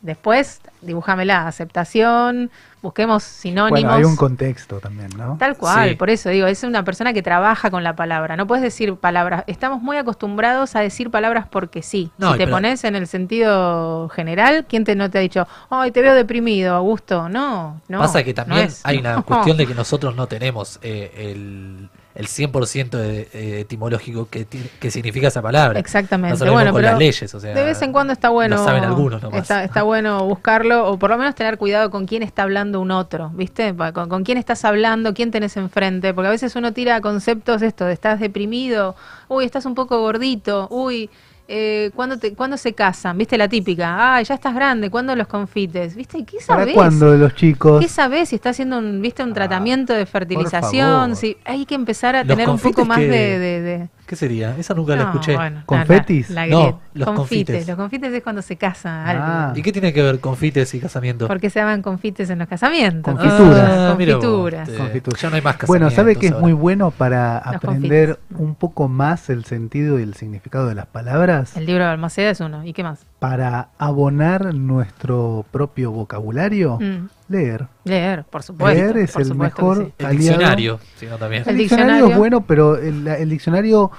Después, 0.05 0.61
dibújamela, 0.83 1.49
aceptación, 1.49 2.51
busquemos 2.83 3.23
sinónimos. 3.23 3.81
Bueno, 3.81 3.95
hay 3.95 4.05
un 4.05 4.17
contexto 4.17 4.79
también, 4.79 5.09
¿no? 5.17 5.39
Tal 5.39 5.57
cual, 5.57 5.89
Sí. 5.89 5.95
por 5.95 6.11
eso 6.11 6.29
digo, 6.29 6.47
es 6.47 6.63
una 6.63 6.85
persona 6.85 7.15
que 7.15 7.23
trabaja 7.23 7.71
con 7.71 7.83
la 7.83 7.97
palabra. 7.97 8.37
No 8.37 8.47
puedes 8.47 8.63
decir 8.63 8.95
palabras. 8.97 9.45
Estamos 9.47 9.81
muy 9.81 9.97
acostumbrados 9.97 10.77
a 10.77 10.81
decir 10.81 11.11
palabras 11.11 11.47
porque 11.51 11.83
sí. 11.83 12.11
No, 12.19 12.33
si 12.33 12.39
te 12.39 12.45
pero- 12.45 12.57
pones 12.57 12.85
en 12.85 12.97
el 12.97 13.07
sentido 13.07 14.11
general, 14.11 14.67
¿quién 14.69 14.85
te 14.85 14.95
no 14.95 15.11
te 15.11 15.17
ha 15.17 15.21
dicho, 15.23 15.49
ay, 15.71 15.91
te 15.91 16.03
veo 16.03 16.15
deprimido, 16.15 16.75
Augusto? 16.75 17.31
No, 17.31 17.81
no. 17.89 17.99
Pasa 17.99 18.23
que 18.23 18.33
no 18.33 18.45
también 18.45 18.67
es. 18.67 18.85
hay 18.85 18.99
una 18.99 19.23
cuestión 19.23 19.57
de 19.57 19.67
que 19.67 19.75
nosotros 19.75 20.15
no 20.15 20.27
tenemos 20.27 20.79
eh, 20.83 21.13
el, 21.17 21.89
el 22.15 22.29
100% 22.29 22.91
de, 22.91 23.29
eh, 23.33 23.61
etimológico 23.61 24.29
que, 24.29 24.47
que 24.47 24.91
significa 24.91 25.29
esa 25.29 25.43
palabra. 25.43 25.81
Exactamente. 25.81 26.45
No 26.45 26.53
bueno, 26.53 26.71
con 26.71 26.81
pero 26.81 26.93
las 26.93 26.99
leyes. 26.99 27.35
O 27.35 27.41
sea, 27.41 27.55
de 27.55 27.65
vez 27.65 27.83
en 27.83 27.93
cuando 27.93 28.12
está 28.12 28.29
bueno. 28.29 28.57
Lo 28.57 28.65
saben 28.65 28.85
algunos 28.85 29.21
nomás. 29.21 29.43
Está, 29.43 29.65
está 29.65 29.83
bueno 29.85 30.25
buscarlo, 30.25 30.89
o 30.89 30.99
por 30.99 31.11
lo 31.11 31.19
menos 31.19 31.35
tener 31.35 31.59
cuidado 31.59 31.91
con 31.91 32.07
quién 32.07 32.23
está 32.23 32.45
hablando 32.45 32.81
un 32.81 32.93
otro, 32.93 33.31
¿viste? 33.35 33.75
Con, 33.93 34.09
con 34.09 34.23
quién 34.23 34.39
estás 34.39 34.65
hablando, 34.65 35.12
quién 35.12 35.33
tenés 35.33 35.57
enfrente, 35.57 36.15
porque 36.15 36.29
a 36.29 36.31
veces 36.31 36.55
uno 36.55 36.73
tira 36.73 37.01
conceptos 37.01 37.62
esto, 37.62 37.85
de 37.85 37.93
estás 37.95 38.21
deprimido, 38.21 38.95
uy, 39.29 39.45
estás 39.45 39.67
un 39.67 39.75
poco 39.75 40.01
gordito, 40.01 40.69
uy. 40.71 41.11
Eh, 41.47 41.90
¿cuándo, 41.95 42.18
te, 42.18 42.32
¿Cuándo 42.34 42.57
se 42.57 42.72
casan? 42.72 43.18
¿Viste 43.18 43.36
la 43.36 43.49
típica? 43.49 44.14
Ay, 44.14 44.24
ya 44.24 44.34
estás 44.34 44.55
grande, 44.55 44.88
¿cuándo 44.88 45.14
los 45.14 45.26
confites? 45.26 45.95
¿Viste? 45.95 46.24
¿Qué 46.24 46.38
¿Para 46.47 46.61
sabés? 46.61 46.74
cuándo 46.74 47.12
de 47.12 47.18
los 47.18 47.34
chicos? 47.34 47.82
¿Qué 47.82 47.88
sabés 47.88 48.30
si 48.30 48.36
está 48.36 48.51
haciendo 48.51 48.78
un, 48.78 49.03
¿viste, 49.03 49.22
un 49.22 49.32
Ah, 49.32 49.34
tratamiento 49.34 49.92
de 49.92 50.07
fertilización? 50.07 51.16
Si 51.16 51.36
hay 51.45 51.66
que 51.66 51.74
empezar 51.74 52.16
a 52.16 52.24
Los 52.24 52.28
tener 52.28 52.49
un 52.49 52.59
poco 52.59 52.86
más 52.86 52.99
que- 52.99 53.09
de- 53.09 53.38
de- 53.38 53.61
de, 53.61 53.88
¿Qué 54.07 54.17
sería? 54.17 54.55
Esa 54.59 54.75
nunca 54.75 54.95
la 54.97 55.05
escuché. 55.05 55.35
bueno, 55.35 55.63
¿Confetis? 55.65 56.29
la- 56.31 56.47
la 56.47 56.55
No, 56.55 56.81
los 56.93 57.09
confites. 57.11 57.67
Los 57.67 57.77
confites 57.77 58.13
es 58.13 58.23
cuando 58.23 58.43
se 58.43 58.57
casa 58.57 58.91
Ah. 59.05 59.47
alguien. 59.49 59.61
¿Y 59.61 59.63
qué 59.63 59.73
tiene 59.73 59.93
que 59.95 60.03
ver 60.03 60.21
confites 60.21 60.75
y 60.75 60.81
casamiento? 60.81 61.27
¿Por 61.27 61.41
qué 61.41 61.49
se 61.49 61.61
llaman 61.61 61.81
confites 61.81 62.29
en 62.29 62.39
los 62.39 62.49
casamientos? 62.49 63.15
Confituras. 63.15 63.71
Ah, 63.71 63.95
vos, 63.97 63.97
confituras. 63.97 64.69
este, 64.69 64.79
Confituras. 64.81 65.23
Ya 65.23 65.31
no 65.31 65.37
hay 65.37 65.43
más 65.43 65.57
Bueno, 65.67 65.91
¿sabe 65.91 66.17
que 66.17 66.27
es 66.27 66.33
casamientos 66.33 66.43
muy 66.43 66.53
bueno 66.53 66.91
para 66.91 67.39
Los 67.39 67.55
aprender 67.57 68.19
un 68.37 68.55
poco 68.55 68.89
más 68.89 69.31
el 69.31 69.45
sentido 69.47 69.99
y 69.99 70.03
el 70.03 70.13
significado 70.15 70.67
de 70.69 70.75
las 70.75 70.87
palabras? 70.87 71.57
El 71.57 71.65
libro 71.65 71.85
de 71.85 71.91
Almaceda 71.91 72.29
es 72.31 72.41
uno. 72.41 72.63
¿Y 72.65 72.75
qué 72.75 72.83
más? 72.83 73.07
Para 73.25 73.68
abonar 73.79 74.53
nuestro 74.55 75.47
propio 75.51 75.91
vocabulario, 75.93 76.77
Mm, 76.79 77.09
leer. 77.31 77.68
Leer, 77.85 78.25
por 78.25 78.43
supuesto. 78.43 78.79
Leer 78.79 78.99
es 78.99 79.16
el 79.16 79.35
mejor 79.35 79.79
sí. 79.99 80.05
El 80.05 80.18
diccionario, 80.18 80.79
sino 80.97 81.16
también. 81.16 81.43
El 81.47 81.49
El 81.53 81.57
diccionario, 81.57 81.93
diccionario. 81.95 82.12
es 82.12 82.18
bueno, 82.18 82.41
pero 82.43 82.77
el, 82.77 83.07
el 83.09 83.31
diccionario 83.31 83.91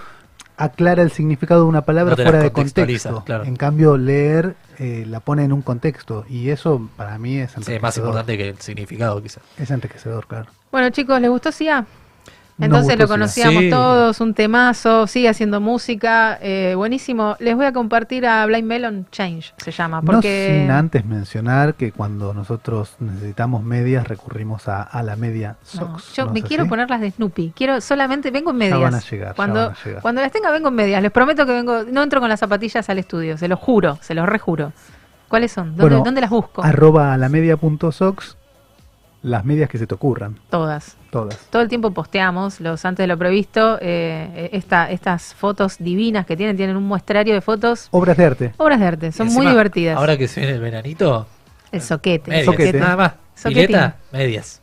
aclara 0.58 1.02
el 1.02 1.10
significado 1.12 1.64
de 1.64 1.70
una 1.70 1.82
palabra 1.82 2.16
No 2.16 2.22
fuera 2.24 2.38
de 2.40 2.52
contexto. 2.52 3.24
claro. 3.26 3.46
En 3.46 3.56
cambio, 3.56 3.98
leer 3.98 4.56
eh, 4.78 5.06
la 5.08 5.22
pone 5.22 5.44
en 5.44 5.54
un 5.54 5.64
contexto 5.64 6.24
y 6.30 6.50
eso 6.52 6.88
para 6.96 7.18
mí 7.18 7.38
es 7.40 7.50
Sí, 7.50 7.56
enriquecedor. 7.58 7.82
más 7.82 7.98
importante 7.98 8.38
que 8.38 8.50
el 8.50 8.60
significado, 8.60 9.24
quizás. 9.24 9.42
Es 9.58 9.72
enriquecedor, 9.72 10.28
claro. 10.28 10.52
Bueno, 10.72 10.92
chicos, 10.92 11.20
¿les 11.20 11.32
gustó 11.32 11.52
Sia? 11.52 11.84
Entonces 12.58 12.98
lo 12.98 13.08
conocíamos 13.10 13.64
Sí. 13.64 13.70
todos, 13.70 14.22
un 14.22 14.34
temazo, 14.34 15.08
sigue 15.08 15.28
haciendo 15.28 15.60
música, 15.60 16.40
eh, 16.42 16.74
buenísimo. 16.78 17.36
Les 17.40 17.54
voy 17.54 17.66
a 17.66 17.74
compartir 17.74 18.26
a 18.26 18.46
Blind 18.46 18.66
Melon 18.66 19.08
Change, 19.12 19.54
se 19.58 19.72
llama, 19.72 20.02
porque 20.02 20.56
No 20.60 20.62
sin 20.64 20.72
antes 20.72 21.06
mencionar 21.06 21.74
que 21.74 21.92
cuando 21.92 22.34
nosotros 22.34 22.96
necesitamos 23.00 23.62
medias 23.62 24.08
recurrimos 24.08 24.70
a, 24.70 24.84
a 24.84 25.04
la 25.04 25.18
media 25.18 25.58
No, 25.74 25.98
socks. 26.00 26.14
yo 26.16 26.26
¿no 26.28 26.32
me 26.32 26.44
quiero 26.44 26.64
así? 26.64 26.70
poner 26.70 26.90
las 26.90 27.02
de 27.02 27.12
Snoopy. 27.12 27.52
Quiero 27.54 27.82
solamente 27.82 28.32
vengo 28.32 28.52
en 28.52 28.58
medias. 28.58 28.80
van 28.80 28.96
a 28.96 29.02
llegar, 29.02 29.28
ya 29.30 29.34
Cuando, 29.36 29.60
van 29.60 29.72
a 29.74 29.84
llegar. 29.84 30.02
cuando 30.02 30.22
las 30.22 30.32
tenga 30.32 30.52
vengo 30.52 30.70
en 30.70 30.76
medias. 30.76 31.02
Les 31.02 31.12
prometo 31.12 31.46
que 31.46 31.52
vengo. 31.52 31.84
No 31.92 32.04
entro 32.04 32.22
con 32.22 32.30
las 32.30 32.40
zapatillas 32.40 32.90
al 32.90 33.00
estudio. 33.00 33.38
Se 33.38 33.50
los 33.50 33.60
juro, 33.60 33.98
se 34.02 34.14
los 34.14 34.26
rejuro. 34.30 34.72
¿Cuáles 35.28 35.52
son? 35.52 35.70
¿Dónde, 35.76 35.82
Bueno, 35.82 36.04
dónde 36.06 36.22
las 36.22 36.30
busco? 36.30 36.64
Arroba 36.64 37.14
a 37.14 37.18
la 37.18 37.28
media 37.28 37.58
punto 37.58 37.92
socks, 37.92 38.38
las 39.24 39.44
medias 39.44 39.70
que 39.70 39.78
se 39.78 39.88
te 39.88 39.94
ocurran, 39.94 40.38
Todas. 40.50 40.96
Todas. 41.16 41.38
Todo 41.50 41.62
el 41.62 41.70
tiempo 41.70 41.92
posteamos 41.92 42.60
los 42.60 42.84
antes 42.84 43.04
de 43.04 43.08
lo 43.08 43.18
previsto. 43.18 43.78
eh, 43.82 44.50
esta, 44.52 44.92
estas 44.92 45.34
fotos 45.34 45.78
divinas 45.80 46.26
que 46.26 46.36
tienen, 46.36 46.58
tienen 46.58 46.76
un 46.76 46.84
muestrario 46.84 47.34
de 47.34 47.42
fotos. 47.42 47.88
Obras 47.92 48.18
de 48.18 48.26
arte. 48.26 48.54
Obras 48.58 48.80
de 48.80 48.86
arte, 48.86 49.12
son 49.12 49.28
muy 49.28 49.48
divertidas. 49.48 49.98
Ahora 49.98 50.18
que 50.18 50.28
se 50.28 50.42
viene 50.42 50.56
el 50.56 50.62
veranito, 50.62 51.26
el 51.72 51.82
soquete. 51.82 52.32
medias. 52.32 52.46
Soquete. 52.46 52.80
Nada 52.80 52.98
más. 52.98 53.14
Soquetín. 53.36 53.68
Pileta, 53.68 53.96
medias. 54.14 54.62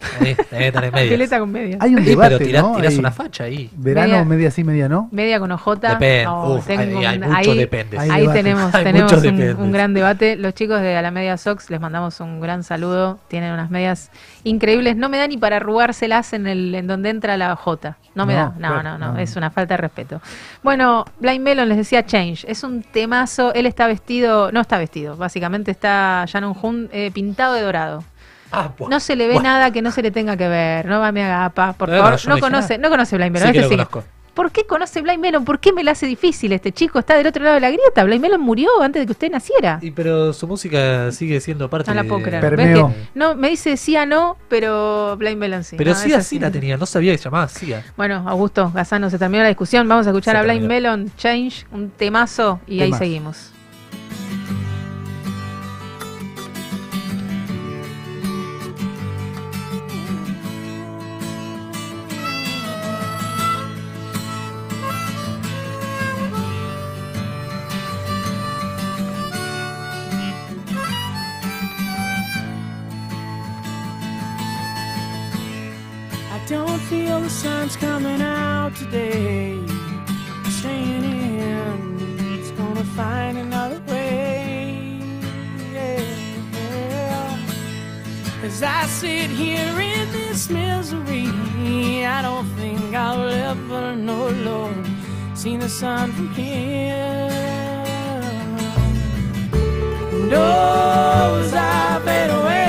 Pileta 0.91 1.39
con 1.39 1.51
medias. 1.53 1.79
Hay 1.81 1.95
un 1.95 2.05
debate, 2.05 2.37
pero 2.37 2.45
tirás, 2.47 2.63
¿no? 2.63 2.77
tirás 2.77 2.93
Hay 2.95 2.99
una 2.99 3.11
facha 3.13 3.45
ahí. 3.45 3.71
Verano, 3.77 4.09
Media- 4.09 4.25
media 4.25 4.51
sí, 4.51 4.65
media 4.65 4.89
no. 4.89 5.09
Media 5.13 5.39
con 5.39 5.53
ojota. 5.53 5.91
Depende. 5.91 6.27
Oh, 6.27 6.55
Uf, 6.57 6.67
tengo 6.67 6.99
hay, 7.07 7.19
mucho 7.19 7.37
ahí- 7.51 7.59
depende. 7.59 7.99
Ahí 7.99 8.27
tenemos, 8.33 8.73
tenemos 8.73 9.13
un, 9.59 9.73
gran 9.73 9.93
debate. 9.95 10.37
Los 10.37 10.55
chicos 10.55 10.81
de 10.81 10.97
A 10.97 11.03
la 11.03 11.11
Media 11.11 11.37
Sox 11.37 11.69
les 11.71 11.81
mandamos 11.81 12.19
un 12.21 12.41
gran 12.41 12.63
saludo. 12.65 13.19
Tienen 13.29 13.53
unas 13.53 13.71
medias 13.71 14.11
increíbles. 14.45 14.97
No 14.97 15.09
me 15.09 15.19
da 15.19 15.27
ni 15.29 15.37
para 15.37 15.57
arrugárselas 15.57 16.33
en 16.33 16.47
el 16.47 16.75
en 16.75 16.87
donde 16.87 17.11
entra 17.11 17.37
la 17.37 17.55
J. 17.55 17.97
No 18.15 18.27
me 18.27 18.33
No, 18.35 18.39
da. 18.39 18.47
No, 18.47 18.59
claro, 18.59 18.83
no, 18.83 18.99
no, 18.99 19.13
no. 19.15 19.19
Es 19.19 19.37
una 19.37 19.51
falta 19.51 19.75
de 19.75 19.79
respeto. 19.83 20.21
Bueno, 20.63 21.05
Blind 21.21 21.41
Melon 21.45 21.69
les 21.69 21.77
decía 21.79 22.05
Change. 22.07 22.47
Es 22.49 22.65
un 22.65 22.83
temazo. 22.83 23.53
Él 23.55 23.67
está 23.67 23.87
vestido, 23.87 24.51
no 24.51 24.61
está 24.63 24.79
vestido. 24.79 25.17
Básicamente 25.17 25.71
está 25.71 26.25
Shannon 26.27 26.57
Hun 26.61 26.89
eh, 26.93 27.11
pintado 27.13 27.55
de 27.55 27.61
dorado. 27.63 28.05
Ah, 28.53 28.71
buah. 28.79 28.89
No 28.91 29.01
se 29.01 29.17
le 29.17 29.27
ve 29.29 29.41
nada 29.41 29.71
que 29.73 29.83
no 29.83 29.91
se 29.91 30.03
le 30.03 30.11
tenga 30.11 30.37
que 30.37 30.47
ver. 30.49 30.87
No 30.87 31.01
va 31.01 31.11
me 31.13 31.25
haga 31.25 31.45
apa, 31.47 31.73
por 31.73 31.89
No, 31.89 31.97
favor. 31.99 32.21
No, 32.29 32.35
no 32.37 32.41
conoce, 32.41 32.79
nada. 32.79 32.89
no 32.89 32.91
conoce 32.91 33.17
Blind 33.17 33.33
Melon. 33.33 33.49
Sí 33.53 33.59
Este 33.59 33.63
lo 33.63 33.69
sí. 33.69 33.75
conozco. 33.77 34.05
¿Por 34.35 34.51
qué 34.51 34.65
conoce 34.65 35.03
Blind 35.03 35.21
Melon? 35.21 35.45
¿Por 35.45 35.59
qué 35.59 35.75
me 35.75 35.85
la 35.85 35.91
hace 35.91 36.07
difícil 36.07 36.53
este 36.53 36.73
chico? 36.73 36.99
Está 36.99 37.17
del 37.19 37.27
otro 37.27 37.45
lado 37.45 37.57
de 37.57 37.61
la 37.61 37.71
grieta. 37.71 38.03
Blind 38.03 38.23
Melon 38.23 38.41
murió 38.41 38.71
antes 38.81 39.03
de 39.03 39.05
que 39.07 39.13
usted 39.13 39.31
naciera. 39.31 39.79
Y 39.83 39.91
pero 39.91 40.33
su 40.33 40.47
música 40.47 41.13
sigue 41.13 41.39
siendo 41.43 41.69
parte 41.69 41.91
No 41.91 42.03
la 42.03 42.09
puedo 42.09 42.23
creer. 42.23 42.41
Permeo. 42.41 42.89
¿Ves 42.89 42.97
que 42.97 43.09
no, 43.15 43.35
me 43.35 43.51
dice 43.51 43.77
sí 43.77 43.95
a 43.95 44.07
no, 44.07 44.39
pero 44.49 45.19
Blind 45.19 45.37
Melon 45.37 45.65
sí. 45.65 45.77
Pero 45.77 45.91
No, 45.91 46.23
sí 46.23 46.39
la 46.39 46.51
tenía, 46.51 46.79
no 46.79 46.87
sabía 46.87 47.13
que 47.13 47.19
se 47.19 47.25
llamaba 47.25 47.47
Sia. 47.49 47.85
Bueno, 47.95 48.25
Augusto 48.27 48.71
Gazano, 48.75 49.11
se 49.11 49.19
terminó 49.19 49.43
la 49.43 49.51
discusión. 49.51 49.87
Vamos 49.87 50.07
a 50.07 50.11
escuchar 50.11 50.35
Se 50.35 50.39
a 50.39 50.43
Blind 50.45 50.67
terminó. 50.67 50.97
Melon 50.97 51.13
Change, 51.19 51.67
un 51.71 51.91
temazo, 51.91 52.59
y 52.67 52.81
ahí 52.81 52.93
seguimos. 52.95 53.51
Sun's 77.73 77.77
coming 77.77 78.23
out 78.23 78.75
today. 78.77 79.59
Staying 80.49 81.05
in, 81.05 81.99
it's 82.39 82.51
gonna 82.53 82.85
find 82.85 83.39
another 83.39 83.81
way. 83.89 84.99
Yeah. 85.73 86.05
As 88.43 88.63
I 88.63 88.87
sit 88.87 89.31
here 89.31 89.81
in 89.81 90.13
this 90.13 90.49
misery, 90.51 91.29
I 92.05 92.23
don't 92.23 92.47
think 92.57 92.95
I'll 92.95 93.29
ever 93.29 93.97
know, 93.97 94.29
Lord, 94.29 94.87
see 95.35 95.57
the 95.57 95.69
sun 95.69 96.13
from 96.13 96.29
here. 96.35 97.31
And 100.13 100.33
oh, 100.33 101.41
as 101.45 101.55
I 101.55 102.01
fade 102.05 102.31
away, 102.31 102.62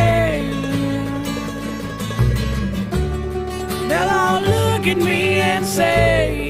me 4.98 5.42
and 5.42 5.66
say, 5.66 6.43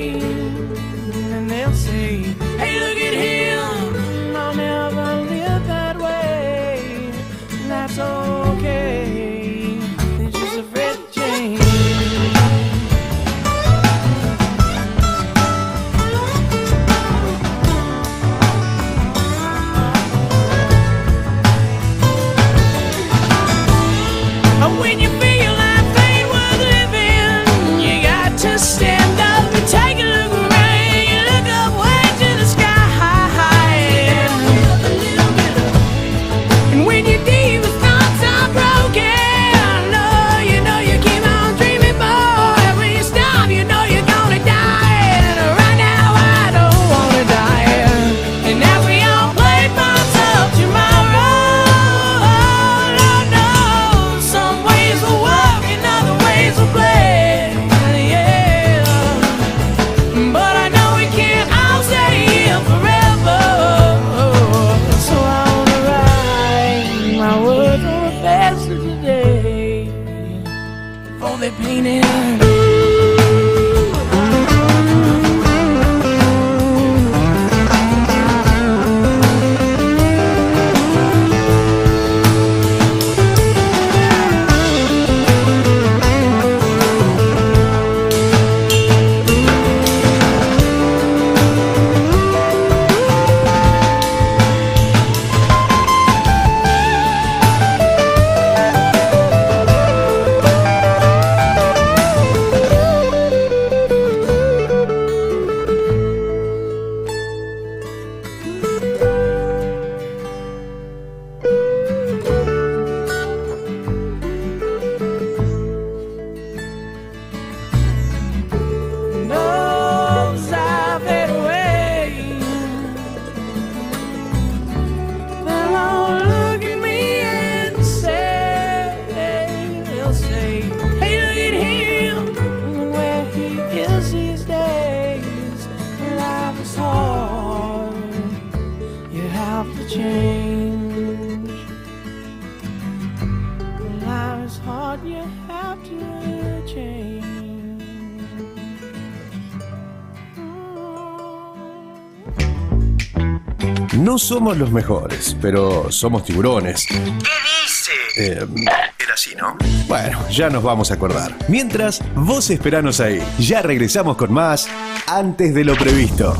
somos 154.23 154.57
los 154.57 154.71
mejores, 154.71 155.35
pero 155.41 155.91
somos 155.91 156.23
tiburones. 156.23 156.85
¿Qué 156.87 156.95
dice? 156.95 157.91
era 158.15 159.13
así, 159.13 159.35
¿no? 159.35 159.57
Bueno, 159.87 160.25
ya 160.29 160.49
nos 160.49 160.63
vamos 160.63 160.91
a 160.91 160.93
acordar. 160.93 161.35
Mientras, 161.49 162.01
vos 162.15 162.49
esperanos 162.49 163.01
ahí. 163.01 163.21
Ya 163.37 163.61
regresamos 163.61 164.15
con 164.15 164.31
más 164.31 164.69
antes 165.07 165.53
de 165.53 165.65
lo 165.65 165.75
previsto. 165.75 166.37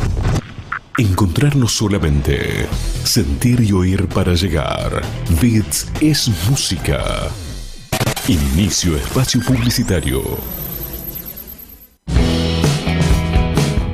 Encontrarnos 0.98 1.74
solamente. 1.74 2.68
Sentir 3.04 3.60
y 3.62 3.74
oír 3.74 4.08
para 4.08 4.34
llegar. 4.34 5.02
Beats 5.42 5.88
es 6.00 6.30
música. 6.50 7.04
Inicio 8.28 8.96
espacio 8.96 9.42
publicitario. 9.42 10.63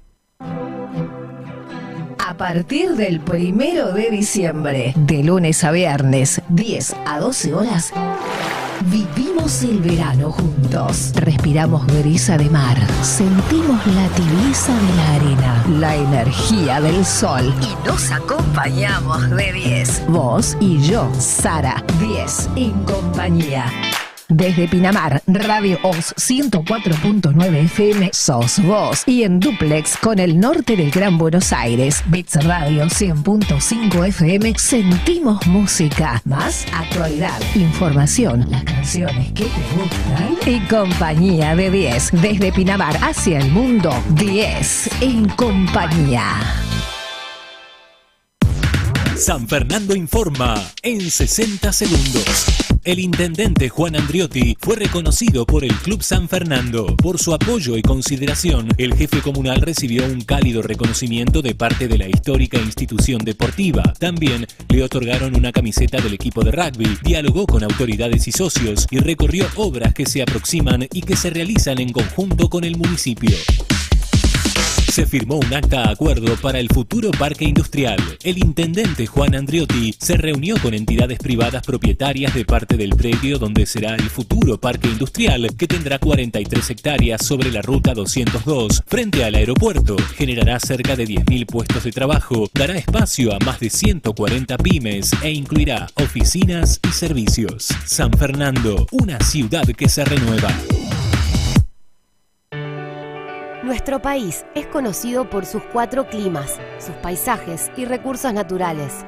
A 2.19 2.37
partir 2.37 2.91
del 2.91 3.19
primero 3.19 3.91
de 3.91 4.09
diciembre, 4.09 4.93
de 4.95 5.23
lunes 5.23 5.63
a 5.63 5.71
viernes, 5.71 6.41
10 6.49 6.95
a 7.05 7.19
12 7.19 7.53
horas, 7.53 7.93
vivimos 8.85 9.63
el 9.63 9.79
verano 9.79 10.31
juntos. 10.31 11.11
Respiramos 11.15 11.85
brisa 11.87 12.37
de 12.37 12.49
mar, 12.49 12.77
sentimos 13.01 13.85
la 13.87 14.07
tibieza 14.09 14.73
de 14.73 14.95
la 14.95 15.13
arena, 15.13 15.65
la 15.79 15.95
energía 15.95 16.81
del 16.81 17.05
sol 17.05 17.53
y 17.61 17.87
nos 17.87 18.11
acompañamos 18.11 19.29
de 19.31 19.53
10. 19.53 20.07
Vos 20.07 20.57
y 20.59 20.79
yo, 20.79 21.09
Sara, 21.19 21.83
10 21.99 22.49
en 22.55 22.83
compañía. 22.83 23.65
Desde 24.31 24.65
Pinamar, 24.69 25.21
Radio 25.27 25.77
Oz 25.83 26.15
104.9 26.15 27.65
FM, 27.65 28.11
sos 28.13 28.63
vos. 28.63 29.03
Y 29.05 29.23
en 29.23 29.41
duplex 29.41 29.97
con 29.97 30.19
el 30.19 30.39
norte 30.39 30.77
del 30.77 30.89
Gran 30.89 31.17
Buenos 31.17 31.51
Aires, 31.51 32.01
Bits 32.05 32.41
Radio 32.45 32.85
100.5 32.85 34.07
FM, 34.07 34.53
sentimos 34.57 35.45
música. 35.47 36.21
Más 36.23 36.65
actualidad, 36.73 37.41
información, 37.55 38.49
las 38.49 38.63
canciones 38.63 39.33
que 39.33 39.43
te 39.43 39.61
gustan 39.75 40.37
y 40.45 40.59
compañía 40.69 41.53
de 41.53 41.69
10. 41.69 42.11
Desde 42.13 42.53
Pinamar 42.53 42.95
hacia 43.03 43.37
el 43.37 43.51
mundo, 43.51 43.93
10 44.15 45.01
en 45.01 45.27
compañía. 45.27 46.23
San 49.21 49.47
Fernando 49.47 49.95
informa 49.95 50.55
en 50.81 51.11
60 51.11 51.71
segundos. 51.71 52.47
El 52.83 52.97
intendente 52.97 53.69
Juan 53.69 53.95
Andriotti 53.95 54.57
fue 54.59 54.77
reconocido 54.77 55.45
por 55.45 55.63
el 55.63 55.75
Club 55.75 56.01
San 56.01 56.27
Fernando. 56.27 56.95
Por 56.95 57.19
su 57.19 57.31
apoyo 57.31 57.77
y 57.77 57.83
consideración, 57.83 58.69
el 58.79 58.95
jefe 58.95 59.21
comunal 59.21 59.61
recibió 59.61 60.05
un 60.05 60.21
cálido 60.21 60.63
reconocimiento 60.63 61.43
de 61.43 61.53
parte 61.53 61.87
de 61.87 61.99
la 61.99 62.09
histórica 62.09 62.57
institución 62.57 63.19
deportiva. 63.19 63.83
También 63.99 64.47
le 64.69 64.83
otorgaron 64.83 65.35
una 65.35 65.51
camiseta 65.51 66.01
del 66.01 66.15
equipo 66.15 66.43
de 66.43 66.51
rugby, 66.51 66.97
dialogó 67.03 67.45
con 67.45 67.63
autoridades 67.63 68.27
y 68.27 68.31
socios 68.31 68.87
y 68.89 68.97
recorrió 68.97 69.45
obras 69.55 69.93
que 69.93 70.07
se 70.07 70.23
aproximan 70.23 70.87
y 70.91 71.01
que 71.01 71.15
se 71.15 71.29
realizan 71.29 71.79
en 71.79 71.91
conjunto 71.91 72.49
con 72.49 72.63
el 72.63 72.75
municipio. 72.75 73.37
Se 74.91 75.05
firmó 75.05 75.37
un 75.37 75.53
acta 75.53 75.89
acuerdo 75.89 76.35
para 76.41 76.59
el 76.59 76.67
futuro 76.67 77.11
parque 77.11 77.45
industrial. 77.45 77.97
El 78.23 78.39
intendente 78.39 79.07
Juan 79.07 79.35
Andriotti 79.35 79.95
se 79.97 80.17
reunió 80.17 80.57
con 80.61 80.73
entidades 80.73 81.17
privadas 81.17 81.65
propietarias 81.65 82.33
de 82.33 82.43
parte 82.43 82.75
del 82.75 82.89
predio 82.89 83.39
donde 83.39 83.65
será 83.65 83.95
el 83.95 84.09
futuro 84.09 84.59
parque 84.59 84.89
industrial, 84.89 85.47
que 85.57 85.65
tendrá 85.65 85.97
43 85.97 86.71
hectáreas 86.71 87.25
sobre 87.25 87.53
la 87.53 87.61
ruta 87.61 87.93
202, 87.93 88.83
frente 88.85 89.23
al 89.23 89.35
aeropuerto. 89.35 89.95
Generará 90.17 90.59
cerca 90.59 90.97
de 90.97 91.07
10.000 91.07 91.45
puestos 91.45 91.85
de 91.85 91.93
trabajo, 91.93 92.49
dará 92.53 92.77
espacio 92.77 93.33
a 93.33 93.39
más 93.45 93.61
de 93.61 93.69
140 93.69 94.57
pymes 94.57 95.11
e 95.23 95.31
incluirá 95.31 95.87
oficinas 95.95 96.81
y 96.85 96.91
servicios. 96.91 97.69
San 97.85 98.11
Fernando, 98.11 98.85
una 98.91 99.21
ciudad 99.21 99.63
que 99.67 99.87
se 99.87 100.03
renueva. 100.03 100.53
Nuestro 103.63 104.01
país 104.01 104.43
es 104.55 104.65
conocido 104.65 105.29
por 105.29 105.45
sus 105.45 105.61
cuatro 105.71 106.07
climas, 106.07 106.55
sus 106.79 106.95
paisajes 106.95 107.69
y 107.77 107.85
recursos 107.85 108.33
naturales. 108.33 109.05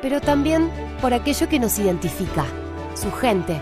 Pero 0.00 0.20
también 0.20 0.70
por 1.00 1.12
aquello 1.12 1.48
que 1.48 1.58
nos 1.58 1.80
identifica, 1.80 2.44
su 2.94 3.10
gente, 3.10 3.60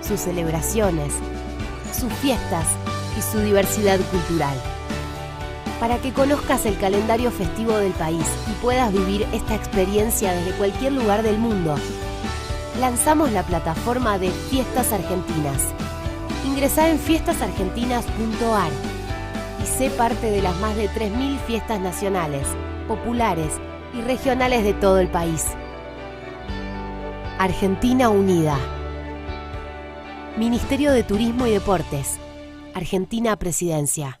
sus 0.00 0.20
celebraciones, 0.20 1.12
sus 1.92 2.12
fiestas 2.12 2.68
y 3.18 3.22
su 3.22 3.40
diversidad 3.40 3.98
cultural. 4.12 4.56
Para 5.80 5.98
que 5.98 6.12
conozcas 6.12 6.64
el 6.64 6.78
calendario 6.78 7.32
festivo 7.32 7.76
del 7.78 7.92
país 7.94 8.26
y 8.48 8.52
puedas 8.62 8.92
vivir 8.92 9.26
esta 9.32 9.56
experiencia 9.56 10.32
desde 10.32 10.56
cualquier 10.56 10.92
lugar 10.92 11.24
del 11.24 11.38
mundo, 11.38 11.74
lanzamos 12.78 13.32
la 13.32 13.42
plataforma 13.42 14.20
de 14.20 14.30
Fiestas 14.30 14.92
Argentinas. 14.92 15.74
Ingresá 16.44 16.90
en 16.90 16.98
fiestasargentinas.ar 16.98 18.70
y 19.62 19.66
sé 19.66 19.90
parte 19.90 20.30
de 20.30 20.42
las 20.42 20.56
más 20.60 20.76
de 20.76 20.88
3.000 20.90 21.38
fiestas 21.46 21.80
nacionales, 21.80 22.46
populares 22.86 23.54
y 23.94 24.02
regionales 24.02 24.62
de 24.62 24.74
todo 24.74 24.98
el 24.98 25.08
país. 25.08 25.46
Argentina 27.38 28.10
Unida. 28.10 28.58
Ministerio 30.36 30.92
de 30.92 31.02
Turismo 31.02 31.46
y 31.46 31.52
Deportes. 31.52 32.18
Argentina 32.74 33.36
Presidencia. 33.36 34.20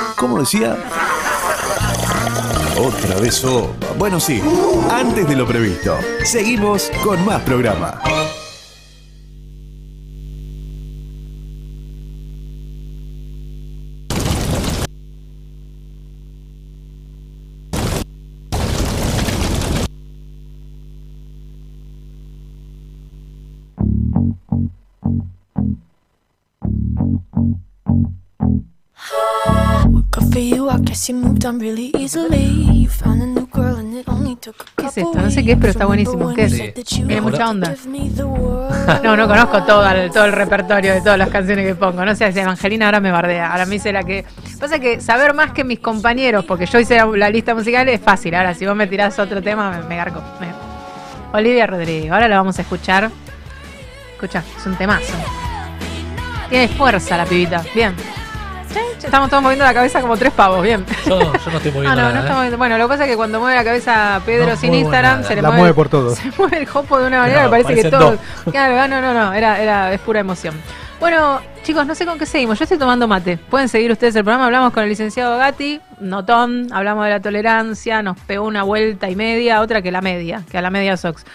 ¿cómo 0.21 0.39
decía? 0.39 0.77
Otra 2.77 3.15
vez 3.19 3.35
sopa. 3.35 3.87
Bueno, 3.97 4.19
sí, 4.19 4.39
antes 4.91 5.27
de 5.27 5.35
lo 5.35 5.47
previsto. 5.47 5.97
Seguimos 6.23 6.91
con 7.03 7.25
más 7.25 7.41
programa. 7.41 7.99
¿Qué 34.77 34.85
es 34.85 34.97
esto? 34.97 35.19
No 35.19 35.31
sé 35.31 35.43
qué 35.43 35.51
es, 35.53 35.57
pero 35.57 35.71
está 35.71 35.85
buenísimo. 35.87 36.27
¿Qué 36.35 36.43
es? 36.43 36.51
Tiene 37.07 37.21
mucha 37.21 37.49
onda. 37.49 37.71
No, 39.03 39.15
no 39.17 39.27
conozco 39.27 39.63
todo 39.63 39.89
el, 39.89 40.11
todo 40.11 40.25
el 40.25 40.31
repertorio 40.31 40.93
de 40.93 41.01
todas 41.01 41.17
las 41.17 41.29
canciones 41.29 41.65
que 41.65 41.75
pongo. 41.75 42.05
No 42.05 42.15
sé 42.15 42.31
si 42.31 42.39
Evangelina 42.39 42.85
ahora 42.85 42.99
me 42.99 43.11
bardea. 43.11 43.51
Ahora 43.51 43.65
me 43.65 43.73
dice 43.73 43.91
la 43.91 44.03
que. 44.03 44.25
Pasa 44.59 44.77
que 44.79 45.01
saber 45.01 45.33
más 45.33 45.51
que 45.53 45.63
mis 45.63 45.79
compañeros, 45.79 46.45
porque 46.45 46.65
yo 46.67 46.79
hice 46.79 46.97
la 47.17 47.29
lista 47.31 47.55
musical, 47.55 47.87
es 47.89 47.99
fácil. 48.01 48.35
Ahora, 48.35 48.53
si 48.53 48.65
vos 48.67 48.75
me 48.75 48.85
tirás 48.87 49.17
otro 49.19 49.41
tema, 49.41 49.71
me, 49.71 49.83
me 49.87 49.95
garco. 49.95 50.21
Me- 50.39 50.51
Olivia 51.37 51.65
Rodrigo. 51.65 52.13
Ahora 52.13 52.27
la 52.27 52.37
vamos 52.37 52.59
a 52.59 52.61
escuchar. 52.61 53.09
Escucha, 54.13 54.43
es 54.57 54.65
un 54.67 54.75
temazo. 54.75 55.13
Tiene 56.49 56.67
fuerza 56.67 57.17
la 57.17 57.25
pibita. 57.25 57.63
Bien. 57.73 57.95
Estamos 59.03 59.29
todos 59.29 59.43
moviendo 59.43 59.65
la 59.65 59.73
cabeza 59.73 60.01
como 60.01 60.15
tres 60.17 60.31
pavos. 60.33 60.61
Bien. 60.63 60.85
Yo, 61.05 61.19
yo 61.19 61.51
no 61.51 61.57
estoy 61.57 61.71
moviendo 61.71 61.89
Ah, 61.91 61.95
no, 61.95 62.01
nada, 62.01 62.09
no 62.13 62.15
¿eh? 62.15 62.19
estamos 62.19 62.35
moviendo. 62.37 62.57
Bueno, 62.57 62.77
lo 62.77 62.85
que 62.85 62.89
pasa 62.89 63.03
es 63.05 63.09
que 63.09 63.15
cuando 63.15 63.39
mueve 63.39 63.55
la 63.55 63.63
cabeza 63.63 64.21
Pedro 64.25 64.47
No 64.47 64.55
sin 64.55 64.73
Instagram, 64.73 65.17
nada. 65.17 65.27
se 65.27 65.35
le 65.35 65.41
La 65.41 65.47
mueve, 65.49 65.61
mueve 65.61 65.73
por 65.73 65.89
todos. 65.89 66.17
Se 66.17 66.31
mueve 66.37 66.57
el 66.59 66.65
jopo 66.67 66.99
de 66.99 67.07
una 67.07 67.19
manera 67.19 67.43
No, 67.43 67.49
que 67.51 67.63
parece 67.63 67.81
que 67.81 67.89
todo. 67.89 68.17
Claro, 68.51 68.87
no, 68.87 69.01
no, 69.01 69.13
no, 69.13 69.33
era, 69.33 69.61
era, 69.61 69.93
es 69.93 69.99
pura 69.99 70.19
emoción. 70.19 70.55
Bueno, 70.99 71.41
chicos, 71.63 71.85
no 71.87 71.95
sé 71.95 72.05
con 72.05 72.19
qué 72.19 72.27
seguimos. 72.27 72.59
Yo 72.59 72.63
estoy 72.63 72.77
tomando 72.77 73.07
mate. 73.07 73.37
Pueden 73.37 73.67
seguir 73.69 73.91
ustedes 73.91 74.15
el 74.15 74.23
programa. 74.23 74.45
Hablamos 74.45 74.71
con 74.71 74.83
el 74.83 74.89
licenciado 74.89 75.35
Gatti, 75.37 75.81
notón, 75.99 76.67
hablamos 76.71 77.05
de 77.05 77.09
la 77.09 77.19
tolerancia, 77.19 78.03
nos 78.03 78.19
pegó 78.19 78.45
una 78.45 78.61
vuelta 78.63 79.09
y 79.09 79.15
media, 79.15 79.61
otra 79.61 79.81
que 79.81 79.91
la 79.91 80.01
media, 80.01 80.43
que 80.51 80.57
a 80.59 80.61
la 80.61 80.69
media 80.69 80.97
Sox. 80.97 81.25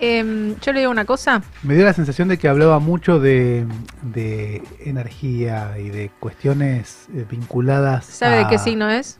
Em, 0.00 0.54
yo 0.60 0.72
le 0.72 0.80
digo 0.80 0.90
una 0.92 1.04
cosa. 1.04 1.42
Me 1.62 1.74
dio 1.74 1.84
la 1.84 1.92
sensación 1.92 2.28
de 2.28 2.38
que 2.38 2.48
hablaba 2.48 2.78
mucho 2.78 3.18
de, 3.18 3.66
de 4.02 4.62
energía 4.84 5.76
y 5.78 5.88
de 5.90 6.10
cuestiones 6.20 7.08
eh, 7.14 7.24
vinculadas. 7.28 8.04
¿Sabe 8.06 8.36
de 8.38 8.46
qué 8.48 8.58
signo 8.58 8.88
es? 8.90 9.18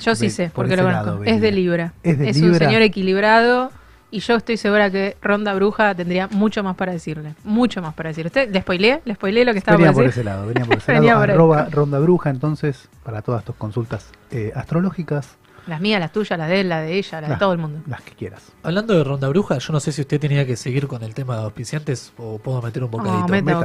Yo 0.00 0.14
sí 0.14 0.28
sé, 0.30 0.46
por 0.46 0.66
porque 0.66 0.76
lo 0.76 0.82
conozco. 0.82 1.24
Es 1.24 1.40
de 1.40 1.52
Libra. 1.52 1.92
Es 2.02 2.18
de 2.18 2.26
un 2.28 2.32
Libra. 2.52 2.66
señor 2.66 2.82
equilibrado 2.82 3.70
y 4.10 4.20
yo 4.20 4.34
estoy 4.36 4.56
segura 4.56 4.90
que 4.90 5.16
Ronda 5.22 5.54
Bruja 5.54 5.94
tendría 5.94 6.28
mucho 6.28 6.62
más 6.62 6.76
para 6.76 6.92
decirle. 6.92 7.34
Mucho 7.44 7.80
más 7.80 7.94
para 7.94 8.08
decirle. 8.10 8.26
¿Usted 8.28 8.50
le 8.52 8.60
spoileé? 8.60 9.00
¿Le 9.04 9.14
spoileé 9.14 9.44
lo 9.44 9.52
que 9.52 9.58
estaba 9.58 9.76
Venía 9.78 9.92
por 9.92 10.04
decir? 10.04 10.20
ese 10.20 10.24
lado, 10.24 10.46
venía 10.46 10.64
por 10.64 10.76
ese 10.78 10.92
Venía 10.92 11.12
lado. 11.12 11.22
por 11.22 11.30
ahí. 11.30 11.34
Arroba 11.34 11.68
Ronda 11.70 11.98
Bruja, 11.98 12.30
entonces, 12.30 12.88
para 13.04 13.22
todas 13.22 13.42
tus 13.44 13.54
consultas 13.56 14.10
eh, 14.30 14.52
astrológicas, 14.54 15.36
Las 15.66 15.80
mías, 15.80 15.98
las 16.00 16.12
tuyas, 16.12 16.38
las 16.38 16.48
de 16.48 16.60
él, 16.60 16.68
la 16.68 16.80
de 16.80 16.94
ella, 16.96 17.20
la 17.20 17.26
de 17.26 17.28
Las- 17.30 17.38
todo 17.38 17.52
el 17.52 17.58
mundo. 17.58 17.80
las 17.88 18.00
que 18.02 18.12
quieras. 18.12 18.42
Hablando 18.62 18.94
de 18.94 19.02
Ronda 19.04 19.28
Bruja, 19.28 19.58
yo 19.58 19.72
no 19.72 19.80
sé 19.80 19.90
si 19.92 20.00
usted 20.02 20.20
tenía 20.20 20.46
que 20.46 20.56
seguir 20.56 20.86
con 20.86 21.02
el 21.02 21.12
tema 21.14 21.36
de 21.36 21.42
auspiciantes 21.44 22.12
o 22.18 22.38
puedo 22.38 22.62
meter 22.62 22.84
un 22.84 22.90
bocadito. 22.90 23.18
No, 23.20 23.28
meta 23.28 23.60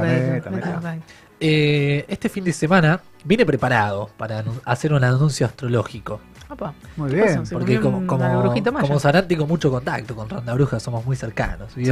Meta. 0.50 0.96
Eh, 1.44 2.04
este 2.08 2.28
fin 2.28 2.44
de 2.44 2.52
semana 2.52 3.00
vine 3.24 3.44
preparado 3.44 4.10
para 4.16 4.44
hacer 4.64 4.92
un 4.92 5.02
anuncio 5.02 5.44
astrológico. 5.46 6.20
Opa, 6.48 6.74
Muy 6.96 7.10
¿qué 7.10 7.16
bien. 7.16 7.42
Porque 7.50 7.80
como, 7.80 8.06
como, 8.06 8.52
como 8.80 8.98
Sarante 9.00 9.36
con 9.36 9.48
mucho 9.48 9.70
contacto 9.70 10.14
con 10.14 10.28
Ronda 10.28 10.52
Bruja 10.54 10.78
somos 10.78 11.04
muy 11.06 11.16
cercanos. 11.16 11.72
Sí. 11.74 11.84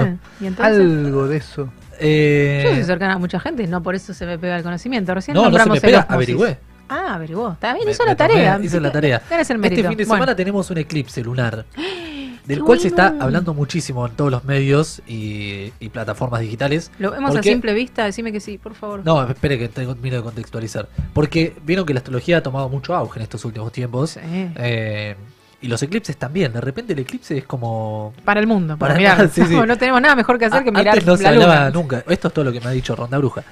Algo 0.58 1.26
de 1.28 1.36
eso. 1.38 1.68
Eh, 1.98 2.62
Yo 2.64 2.74
soy 2.74 2.84
cercana 2.84 3.14
a 3.14 3.18
mucha 3.18 3.40
gente, 3.40 3.66
no 3.66 3.82
por 3.82 3.94
eso 3.94 4.12
se 4.14 4.26
me 4.26 4.38
pega 4.38 4.56
el 4.56 4.62
conocimiento. 4.62 5.14
Recién 5.14 5.34
no, 5.34 5.40
no 5.42 5.46
se 5.46 5.50
nombramos 5.58 5.72
me 5.72 5.76
el 5.78 5.82
pega, 5.82 5.98
osmosis. 6.00 6.14
averigüé. 6.14 6.58
Ah, 6.90 7.14
averiguó. 7.14 7.52
Está 7.52 7.72
bien, 7.74 7.88
hizo 7.88 8.02
me 8.02 8.10
la 8.10 8.16
tarea. 8.16 8.60
hice 8.62 8.80
la 8.80 8.90
tarea. 8.92 9.22
Mérito. 9.30 9.40
Este 9.62 9.74
fin 9.88 9.96
de 9.96 10.04
Bueno. 10.04 10.14
semana 10.24 10.34
tenemos 10.36 10.68
un 10.70 10.78
eclipse 10.78 11.22
lunar, 11.22 11.64
del 12.44 12.58
Qué 12.58 12.64
cual 12.64 12.80
se 12.80 12.88
está 12.88 13.14
hablando 13.20 13.54
muchísimo 13.54 14.04
en 14.06 14.12
todos 14.16 14.30
los 14.30 14.44
medios 14.44 15.00
y, 15.06 15.72
y 15.78 15.88
plataformas 15.90 16.40
digitales. 16.40 16.90
¿Lo 16.98 17.12
vemos 17.12 17.36
a 17.36 17.42
simple 17.42 17.72
vista? 17.74 18.04
Decime 18.04 18.32
que 18.32 18.40
sí, 18.40 18.58
por 18.58 18.74
favor. 18.74 19.02
No, 19.04 19.22
espere 19.28 19.56
que 19.58 19.68
tengo, 19.68 19.94
miro 19.96 20.16
de 20.16 20.22
contextualizar. 20.24 20.88
Porque 21.14 21.54
vieron 21.64 21.86
que 21.86 21.94
la 21.94 22.00
astrología 22.00 22.38
ha 22.38 22.42
tomado 22.42 22.68
mucho 22.68 22.94
auge 22.94 23.20
en 23.20 23.22
estos 23.22 23.44
últimos 23.44 23.70
tiempos. 23.72 24.10
Sí. 24.10 24.20
eh, 24.22 25.14
y 25.62 25.68
los 25.68 25.82
eclipses 25.82 26.16
también. 26.16 26.54
De 26.54 26.60
repente 26.62 26.94
el 26.94 27.00
eclipse 27.00 27.36
es 27.36 27.44
como... 27.44 28.14
Para 28.24 28.40
el 28.40 28.46
mundo, 28.46 28.78
para, 28.78 28.94
mirar. 28.94 29.28
sí, 29.32 29.42
sí. 29.46 29.54
No, 29.54 29.66
no 29.66 29.76
tenemos 29.76 30.00
nada 30.00 30.16
mejor 30.16 30.38
que 30.38 30.46
hacer 30.46 30.62
que 30.64 30.70
A- 30.70 30.72
mirar 30.72 30.94
Antes 30.94 31.06
no 31.06 31.16
se 31.18 31.22
la 31.22 31.28
hablaba 31.28 31.54
luna. 31.56 31.70
nunca. 31.70 32.04
Esto 32.08 32.28
es 32.28 32.34
todo 32.34 32.44
lo 32.46 32.50
que 32.52 32.60
me 32.60 32.66
ha 32.66 32.70
dicho 32.70 32.96
Ronda 32.96 33.18
Bruja. 33.18 33.44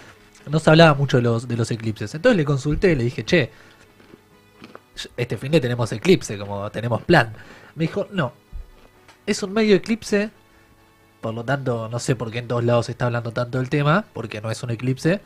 No 0.51 0.59
se 0.59 0.70
hablaba 0.70 0.95
mucho 0.95 1.18
de 1.18 1.22
los, 1.24 1.47
de 1.49 1.57
los 1.57 1.70
eclipses. 1.70 2.14
Entonces 2.14 2.36
le 2.36 2.45
consulté, 2.45 2.97
le 2.97 3.05
dije, 3.05 3.24
che, 3.24 3.51
este 5.16 5.36
fin 5.36 5.53
de 5.53 5.61
tenemos 5.61 5.93
eclipse, 5.93 6.39
como 6.39 6.70
tenemos 6.70 7.03
plan. 7.03 7.32
Me 7.74 7.82
dijo, 7.82 8.07
no, 8.12 8.32
es 9.26 9.43
un 9.43 9.53
medio 9.53 9.76
eclipse, 9.76 10.30
por 11.20 11.34
lo 11.34 11.45
tanto, 11.45 11.89
no 11.89 11.99
sé 11.99 12.16
por 12.16 12.30
qué 12.30 12.39
en 12.39 12.49
todos 12.49 12.64
lados 12.64 12.86
se 12.86 12.93
está 12.93 13.07
hablando 13.07 13.32
tanto 13.32 13.59
del 13.59 13.68
tema, 13.68 14.05
porque 14.12 14.41
no 14.41 14.51
es 14.51 14.62
un 14.62 14.70
eclipse, 14.70 15.20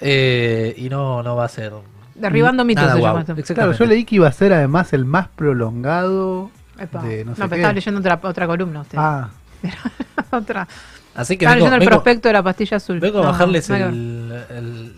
eh, 0.00 0.74
y 0.76 0.88
no, 0.88 1.22
no 1.22 1.36
va 1.36 1.44
a 1.44 1.48
ser... 1.48 1.72
Derribando 2.14 2.64
mitos 2.64 2.82
nada 2.82 2.94
se 2.94 3.00
guau. 3.00 3.18
llama 3.18 3.40
esto. 3.40 3.54
Claro, 3.54 3.72
yo 3.72 3.84
leí 3.86 4.04
que 4.04 4.16
iba 4.16 4.28
a 4.28 4.32
ser 4.32 4.52
además 4.52 4.92
el 4.92 5.04
más 5.04 5.28
prolongado 5.28 6.50
Epa. 6.78 7.02
de 7.02 7.24
no 7.24 7.30
no, 7.30 7.36
sé 7.36 7.42
pero 7.42 7.50
qué. 7.50 7.56
estaba 7.56 7.72
leyendo 7.72 8.00
otra, 8.00 8.20
otra 8.22 8.46
columna 8.46 8.80
usted. 8.82 8.98
Ah, 9.00 9.30
otra. 10.30 10.68
Así 11.14 11.36
que 11.36 11.44
vengo, 11.46 11.56
leyendo 11.56 11.76
el 11.76 11.80
vengo- 11.80 11.90
prospecto 11.90 12.28
de 12.28 12.32
la 12.34 12.42
pastilla 12.42 12.76
azul. 12.78 13.00
vengo 13.00 13.18
a 13.18 13.22
No, 13.22 13.28
bajarles 13.28 13.68
nada 13.68 13.78
que 13.78 13.84
ver. 13.86 13.94
el- 13.94 14.44
el- 14.56 14.92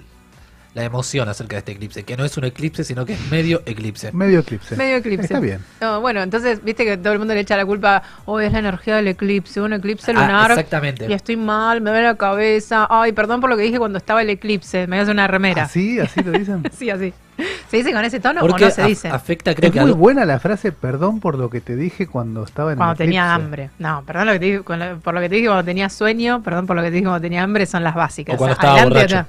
la 0.74 0.82
emoción 0.82 1.28
acerca 1.28 1.54
de 1.54 1.58
este 1.58 1.72
eclipse, 1.72 2.02
que 2.02 2.16
no 2.16 2.24
es 2.24 2.36
un 2.36 2.44
eclipse, 2.46 2.82
sino 2.82 3.06
que 3.06 3.12
es 3.12 3.30
medio 3.30 3.62
eclipse. 3.64 4.10
medio 4.10 4.40
eclipse. 4.40 4.74
Medio 4.76 4.96
eclipse. 4.96 5.26
Está 5.26 5.38
bien. 5.38 5.60
No, 5.80 6.00
bueno, 6.00 6.20
entonces, 6.20 6.64
viste 6.64 6.84
que 6.84 6.96
todo 6.96 7.12
el 7.12 7.20
mundo 7.20 7.32
le 7.32 7.40
echa 7.40 7.56
la 7.56 7.64
culpa, 7.64 8.02
hoy 8.24 8.46
es 8.46 8.52
la 8.52 8.58
energía 8.58 8.96
del 8.96 9.06
eclipse, 9.06 9.60
un 9.60 9.72
eclipse 9.72 10.10
Ah, 10.10 10.14
lunar. 10.14 10.50
exactamente. 10.50 11.06
Y 11.08 11.12
estoy 11.12 11.36
mal, 11.36 11.80
me 11.80 11.90
duele 11.90 12.06
la 12.06 12.16
cabeza. 12.16 12.88
Ay, 12.90 13.12
perdón 13.12 13.40
por 13.40 13.50
lo 13.50 13.56
que 13.56 13.62
dije 13.62 13.78
cuando 13.78 13.98
estaba 13.98 14.22
el 14.22 14.30
eclipse, 14.30 14.88
me 14.88 14.96
voy 14.96 14.98
a 14.98 15.02
hacer 15.02 15.14
una 15.14 15.28
remera. 15.28 15.62
¿Así? 15.64 16.00
¿Así 16.00 16.20
lo 16.24 16.32
dicen? 16.32 16.64
Sí, 16.76 16.90
así. 16.90 17.14
¿Se 17.70 17.78
dice 17.78 17.92
con 17.92 18.04
ese 18.04 18.20
tono 18.20 18.40
Porque 18.40 18.64
o 18.64 18.68
no 18.68 18.72
se 18.74 18.82
dice? 18.84 19.08
afecta, 19.08 19.54
creo 19.54 19.68
es 19.68 19.72
que 19.72 19.80
muy 19.80 19.90
algo- 19.90 19.98
buena 19.98 20.24
la 20.24 20.38
frase, 20.38 20.70
perdón 20.72 21.20
por 21.20 21.36
lo 21.36 21.50
que 21.50 21.60
te 21.60 21.74
dije 21.76 22.06
cuando 22.06 22.44
estaba 22.44 22.72
en 22.72 22.78
Cuando 22.78 22.94
tenía 22.96 23.22
eclipse". 23.24 23.44
hambre. 23.44 23.70
No, 23.78 24.02
perdón 24.06 24.26
lo 24.26 24.32
que 24.34 24.38
te 24.38 24.44
dije, 24.46 24.60
por 24.60 25.14
lo 25.14 25.20
que 25.20 25.28
te 25.28 25.34
dije 25.34 25.46
cuando 25.46 25.64
tenía 25.64 25.88
sueño, 25.88 26.42
perdón 26.42 26.66
por 26.66 26.76
lo 26.76 26.82
que 26.82 26.88
te 26.88 26.94
dije 26.94 27.04
cuando 27.04 27.20
tenía 27.20 27.42
hambre, 27.42 27.66
son 27.66 27.82
las 27.82 27.94
básicas. 27.94 28.34
O 28.34 28.38
cuando 28.38 28.52
estaba 28.54 28.84
borracho. 28.84 29.26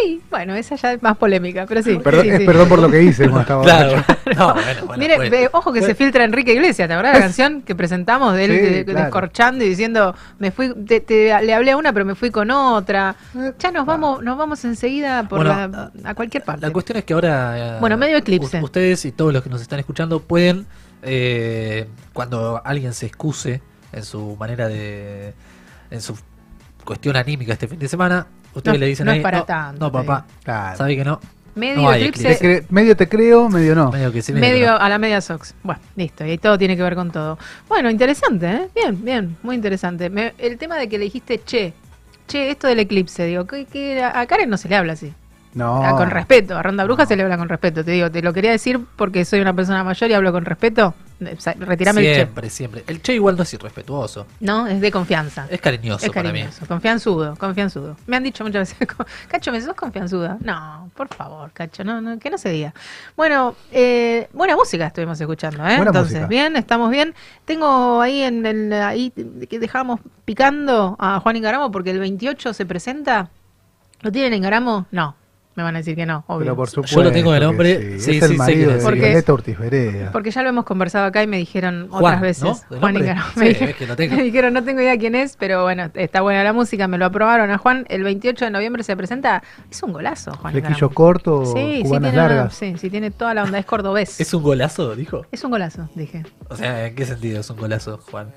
Sí, 0.00 0.20
bueno, 0.30 0.54
esa 0.54 0.76
ya 0.76 0.92
es 0.92 1.02
más 1.02 1.16
polémica, 1.16 1.66
pero 1.66 1.82
sí. 1.82 1.98
Perdón, 2.02 2.22
sí, 2.24 2.30
es 2.30 2.38
sí. 2.38 2.44
perdón 2.46 2.68
por 2.68 2.78
lo 2.78 2.90
que 2.90 3.02
hice 3.02 3.24
cuando 3.28 3.40
estaba 3.40 3.62
Claro. 3.64 4.04
No, 4.36 4.54
bueno, 4.54 4.86
bueno, 4.86 5.00
Mire, 5.02 5.16
pues. 5.16 5.48
ojo 5.52 5.72
que 5.72 5.82
se 5.82 5.94
filtra 5.94 6.24
Enrique 6.24 6.52
Iglesias, 6.52 6.86
¿te 6.88 6.94
acuerdas 6.94 7.14
la 7.14 7.20
canción 7.24 7.62
que 7.62 7.74
presentamos 7.74 8.34
de 8.34 8.44
él 8.44 8.50
Sí, 8.50 8.56
de- 8.74 8.84
claro. 8.84 9.00
descorchando 9.04 9.64
y 9.64 9.68
diciendo, 9.70 10.14
me 10.38 10.50
fui, 10.50 10.74
te- 10.84 11.00
te- 11.00 11.42
le 11.42 11.54
hablé 11.54 11.70
a 11.72 11.76
una 11.76 11.92
pero 11.92 12.04
me 12.04 12.14
fui 12.14 12.30
con 12.30 12.50
otra? 12.50 13.16
Ya 13.58 13.70
nos 13.72 13.86
vamos, 13.86 14.22
nos 14.22 14.36
vamos 14.36 14.64
enseguida 14.64 15.26
por 15.28 15.38
Bueno, 15.46 15.68
la- 16.02 16.10
a 16.10 16.14
cualquier 16.14 16.44
parte. 16.44 16.66
La 16.66 16.72
cuestión 16.72 16.98
es 16.98 17.04
que 17.04 17.14
ahora. 17.14 17.76
eh, 17.76 17.80
Bueno, 17.80 17.96
medio 17.96 18.16
eclipse. 18.18 18.60
Ustedes 18.62 19.04
y 19.04 19.12
todos 19.12 19.32
los 19.32 19.42
que 19.42 19.50
nos 19.50 19.62
están 19.62 19.78
escuchando 19.78 20.20
pueden, 20.20 20.66
eh, 21.02 21.88
cuando 22.12 22.60
alguien 22.64 22.92
se 22.92 23.06
excuse 23.06 23.60
en 23.92 24.02
su 24.04 24.36
manera 24.38 24.68
de. 24.68 25.32
en 25.90 26.00
su 26.02 26.18
cuestión 26.84 27.16
anímica 27.16 27.52
este 27.52 27.68
fin 27.68 27.78
de 27.78 27.88
semana, 27.88 28.26
ustedes 28.54 28.74
No, 28.74 28.80
le 28.80 28.86
dicen 28.86 29.06
no 29.06 29.12
ahí, 29.12 29.18
es 29.18 29.22
para 29.22 29.38
no, 29.38 29.44
tanto, 29.44 29.84
no, 29.86 29.92
papá, 29.92 30.24
Claro. 30.42 30.76
sabe 30.76 30.96
que 30.96 31.04
no. 31.04 31.20
Medio 31.54 31.82
no 31.82 31.92
eclipse. 31.92 32.34
Te 32.36 32.64
medio 32.70 32.96
te 32.96 33.08
creo, 33.08 33.48
medio 33.48 33.74
no. 33.74 33.90
Medio 33.90 34.12
que 34.12 34.22
sí, 34.22 34.32
medio, 34.32 34.46
que 34.46 34.52
Medio 34.52 34.70
no. 34.72 34.76
a 34.78 34.88
la 34.88 34.98
media 34.98 35.20
Sox. 35.20 35.54
Bueno, 35.64 35.80
listo. 35.96 36.24
Y 36.24 36.30
ahí 36.30 36.38
todo 36.38 36.56
tiene 36.56 36.76
que 36.76 36.82
ver 36.84 36.94
con 36.94 37.10
todo. 37.10 37.36
Bueno, 37.68 37.90
interesante, 37.90 38.46
¿eh? 38.48 38.68
Bien, 38.74 39.04
bien, 39.04 39.36
muy 39.42 39.56
interesante. 39.56 40.08
Me- 40.08 40.34
el 40.38 40.56
tema 40.56 40.76
de 40.76 40.88
que 40.88 40.98
le 40.98 41.04
dijiste 41.04 41.40
che. 41.44 41.72
Che, 42.28 42.50
esto 42.50 42.68
del 42.68 42.78
eclipse, 42.78 43.24
digo, 43.24 43.46
que, 43.46 43.64
que 43.64 44.02
a 44.04 44.24
Karen 44.26 44.50
no 44.50 44.56
se 44.56 44.68
le 44.68 44.76
habla 44.76 44.92
así. 44.92 45.12
No. 45.54 45.82
Ah, 45.82 45.96
con 45.96 46.10
respeto, 46.10 46.56
a 46.56 46.62
Ronda 46.62 46.84
Bruja 46.84 47.06
se 47.06 47.16
le 47.16 47.22
habla 47.24 47.38
con 47.38 47.48
respeto. 47.48 47.82
Te 47.84 47.90
digo, 47.92 48.10
te 48.10 48.20
lo 48.22 48.32
quería 48.34 48.50
decir 48.52 48.78
porque 48.96 49.24
soy 49.24 49.40
una 49.40 49.54
persona 49.54 49.82
mayor 49.82 50.10
y 50.10 50.14
hablo 50.14 50.30
con 50.30 50.44
respeto. 50.44 50.94
Sa- 51.38 51.54
Retirame 51.54 52.00
el 52.00 52.06
che. 52.06 52.14
Siempre, 52.14 52.50
siempre. 52.50 52.84
El 52.86 53.02
che 53.02 53.12
igual 53.14 53.36
no 53.36 53.42
es 53.42 53.52
irrespetuoso. 53.52 54.26
No, 54.40 54.66
es 54.68 54.80
de 54.80 54.90
confianza. 54.92 55.46
Es 55.50 55.60
cariñoso 55.60 56.06
Es 56.06 56.12
para 56.12 56.32
mí. 56.32 56.40
cariñoso, 56.40 56.66
confianzudo, 56.66 57.34
confianzudo. 57.36 57.96
Me 58.06 58.16
han 58.16 58.22
dicho 58.22 58.44
muchas 58.44 58.68
veces, 58.78 58.88
Cacho, 59.28 59.50
¿me 59.50 59.60
sos 59.60 59.74
confianzuda? 59.74 60.38
No, 60.40 60.90
por 60.94 61.08
favor, 61.12 61.50
Cacho, 61.52 61.82
no, 61.82 62.00
no, 62.00 62.18
que 62.18 62.30
no 62.30 62.38
se 62.38 62.50
diga. 62.50 62.72
Bueno, 63.16 63.56
eh, 63.72 64.28
buena 64.32 64.54
música 64.56 64.86
estuvimos 64.86 65.20
escuchando, 65.20 65.58
¿eh? 65.64 65.76
Buena 65.76 65.86
Entonces, 65.86 66.12
música. 66.14 66.26
bien, 66.28 66.56
estamos 66.56 66.90
bien. 66.90 67.14
Tengo 67.44 68.00
ahí 68.00 68.22
en 68.22 68.46
el, 68.46 68.72
ahí 68.72 69.10
que 69.48 69.58
dejábamos 69.58 70.00
picando 70.24 70.94
a 71.00 71.18
Juan 71.20 71.36
Ingaramo 71.36 71.70
porque 71.72 71.90
el 71.90 71.98
28 71.98 72.54
se 72.54 72.64
presenta. 72.66 73.30
¿Lo 74.02 74.12
tienen 74.12 74.34
en 74.34 74.42
Garamo? 74.42 74.86
No. 74.92 75.16
Me 75.58 75.64
van 75.64 75.74
a 75.74 75.78
decir 75.78 75.96
que 75.96 76.06
no, 76.06 76.22
obvio. 76.28 76.38
Pero 76.44 76.54
por 76.56 76.70
supuesto. 76.70 76.94
Yo 76.98 77.02
lo 77.02 77.10
tengo 77.10 77.32
de 77.32 77.40
que 77.40 77.44
nombre, 77.44 77.98
sí, 77.98 78.12
es 78.12 78.24
sí, 78.24 78.32
el 78.32 78.38
marido 78.38 78.70
de 78.70 78.78
es. 78.78 78.84
Porque- 78.84 79.00
Violeta 79.00 79.32
Ortiz 79.32 79.58
Berea. 79.58 80.12
Porque 80.12 80.30
ya 80.30 80.44
lo 80.44 80.50
hemos 80.50 80.64
conversado 80.64 81.06
acá 81.06 81.20
y 81.24 81.26
me 81.26 81.36
dijeron 81.36 81.88
Juan, 81.90 82.04
otras 82.04 82.20
veces. 82.20 82.44
¿no? 82.44 82.54
¿De 82.70 82.78
Juan. 82.78 82.94
Sí, 82.94 83.00
Me 83.40 83.48
dijeron- 83.48 83.68
es 83.70 83.74
que 83.76 83.86
lo 83.88 83.96
tengo. 83.96 84.14
me 84.14 84.22
dijeron, 84.22 84.52
no 84.54 84.62
tengo 84.62 84.80
idea 84.82 84.96
quién 84.96 85.16
es, 85.16 85.36
pero 85.36 85.64
bueno, 85.64 85.90
está 85.94 86.20
buena 86.20 86.44
la 86.44 86.52
música, 86.52 86.86
me 86.86 86.96
lo 86.96 87.06
aprobaron 87.06 87.50
a 87.50 87.58
Juan. 87.58 87.86
El 87.88 88.04
28 88.04 88.44
de 88.44 88.50
noviembre 88.52 88.84
se 88.84 88.96
presenta. 88.96 89.42
Es 89.68 89.82
un 89.82 89.92
golazo, 89.92 90.30
Juan. 90.34 90.52
Flequillo 90.52 90.90
corto, 90.90 91.44
Sí, 91.46 91.78
sí 91.78 91.82
cubanas 91.82 92.12
tiene, 92.12 92.24
una- 92.24 92.34
largas. 92.36 92.54
sí, 92.54 92.74
sí, 92.78 92.88
tiene 92.88 93.10
toda 93.10 93.34
la 93.34 93.42
onda, 93.42 93.58
es 93.58 93.66
cordobés. 93.66 94.20
¿Es 94.20 94.32
un 94.32 94.44
golazo, 94.44 94.94
dijo? 94.94 95.26
Es 95.32 95.42
un 95.42 95.50
golazo, 95.50 95.88
dije. 95.96 96.22
O 96.50 96.56
sea, 96.56 96.86
¿en 96.86 96.94
qué 96.94 97.04
sentido 97.04 97.40
es 97.40 97.50
un 97.50 97.56
golazo, 97.56 97.98
Juan? 98.12 98.28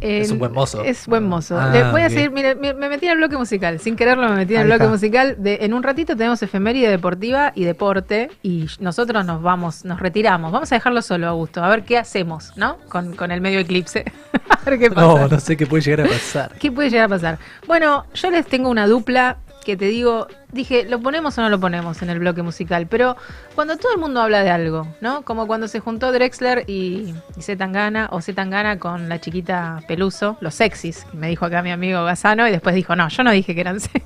Eh, 0.00 0.20
Es 0.20 0.30
un 0.30 0.38
buen 0.38 0.52
mozo. 0.52 0.82
Es 0.82 1.06
buen 1.06 1.24
mozo. 1.24 1.58
Ah, 1.58 1.90
voy 1.90 2.02
a 2.02 2.10
seguir, 2.10 2.30
mire, 2.30 2.54
me, 2.54 2.74
me 2.74 2.88
metí 2.88 3.06
en 3.06 3.12
el 3.12 3.18
bloque 3.18 3.36
musical. 3.36 3.78
Sin 3.80 3.96
quererlo 3.96 4.28
me 4.28 4.36
metí 4.36 4.54
en 4.54 4.62
el 4.62 4.66
bloque 4.66 4.86
musical. 4.86 5.36
De, 5.38 5.58
en 5.62 5.74
un 5.74 5.82
ratito 5.82 6.16
tenemos 6.16 6.42
efeméride 6.42 6.88
deportiva 6.88 7.52
y 7.54 7.64
deporte. 7.64 8.30
Y 8.42 8.66
nosotros 8.80 9.24
nos 9.24 9.42
vamos, 9.42 9.84
nos 9.84 10.00
retiramos. 10.00 10.52
Vamos 10.52 10.70
a 10.72 10.76
dejarlo 10.76 11.02
solo, 11.02 11.28
Augusto. 11.28 11.62
A 11.62 11.68
ver 11.68 11.84
qué 11.84 11.98
hacemos, 11.98 12.52
¿no? 12.56 12.76
Con, 12.88 13.14
con 13.16 13.30
el 13.30 13.40
medio 13.40 13.58
eclipse. 13.58 14.04
a 14.50 14.68
ver 14.70 14.78
qué 14.78 14.90
pasa. 14.90 15.06
No, 15.06 15.28
no 15.28 15.40
sé 15.40 15.56
qué 15.56 15.66
puede 15.66 15.82
llegar 15.82 16.06
a 16.06 16.08
pasar. 16.10 16.52
¿Qué 16.58 16.70
puede 16.72 16.90
llegar 16.90 17.06
a 17.06 17.08
pasar? 17.08 17.38
Bueno, 17.66 18.04
yo 18.14 18.30
les 18.30 18.46
tengo 18.46 18.68
una 18.68 18.86
dupla 18.86 19.38
que 19.66 19.76
te 19.76 19.86
digo, 19.86 20.28
dije, 20.52 20.84
¿lo 20.84 21.00
ponemos 21.00 21.36
o 21.36 21.42
no 21.42 21.48
lo 21.50 21.58
ponemos 21.60 22.00
en 22.00 22.08
el 22.08 22.20
bloque 22.20 22.40
musical? 22.42 22.86
Pero 22.86 23.16
cuando 23.56 23.76
todo 23.76 23.92
el 23.92 23.98
mundo 23.98 24.22
habla 24.22 24.42
de 24.44 24.50
algo, 24.50 24.86
¿no? 25.00 25.22
Como 25.22 25.46
cuando 25.48 25.66
se 25.66 25.80
juntó 25.80 26.12
Drexler 26.12 26.62
y, 26.68 27.12
y 27.36 27.42
Z 27.42 27.58
Tangana, 27.58 28.08
o 28.12 28.20
Z 28.22 28.34
Tangana 28.36 28.78
con 28.78 29.08
la 29.08 29.20
chiquita 29.20 29.82
Peluso, 29.88 30.38
los 30.40 30.54
sexys, 30.54 31.04
me 31.12 31.28
dijo 31.28 31.44
acá 31.44 31.62
mi 31.62 31.72
amigo 31.72 32.04
Gazano, 32.04 32.46
y 32.46 32.52
después 32.52 32.74
dijo, 32.76 32.94
no, 32.94 33.08
yo 33.08 33.22
no 33.24 33.32
dije 33.32 33.54
que 33.56 33.60
eran 33.60 33.80
sexys. 33.80 34.02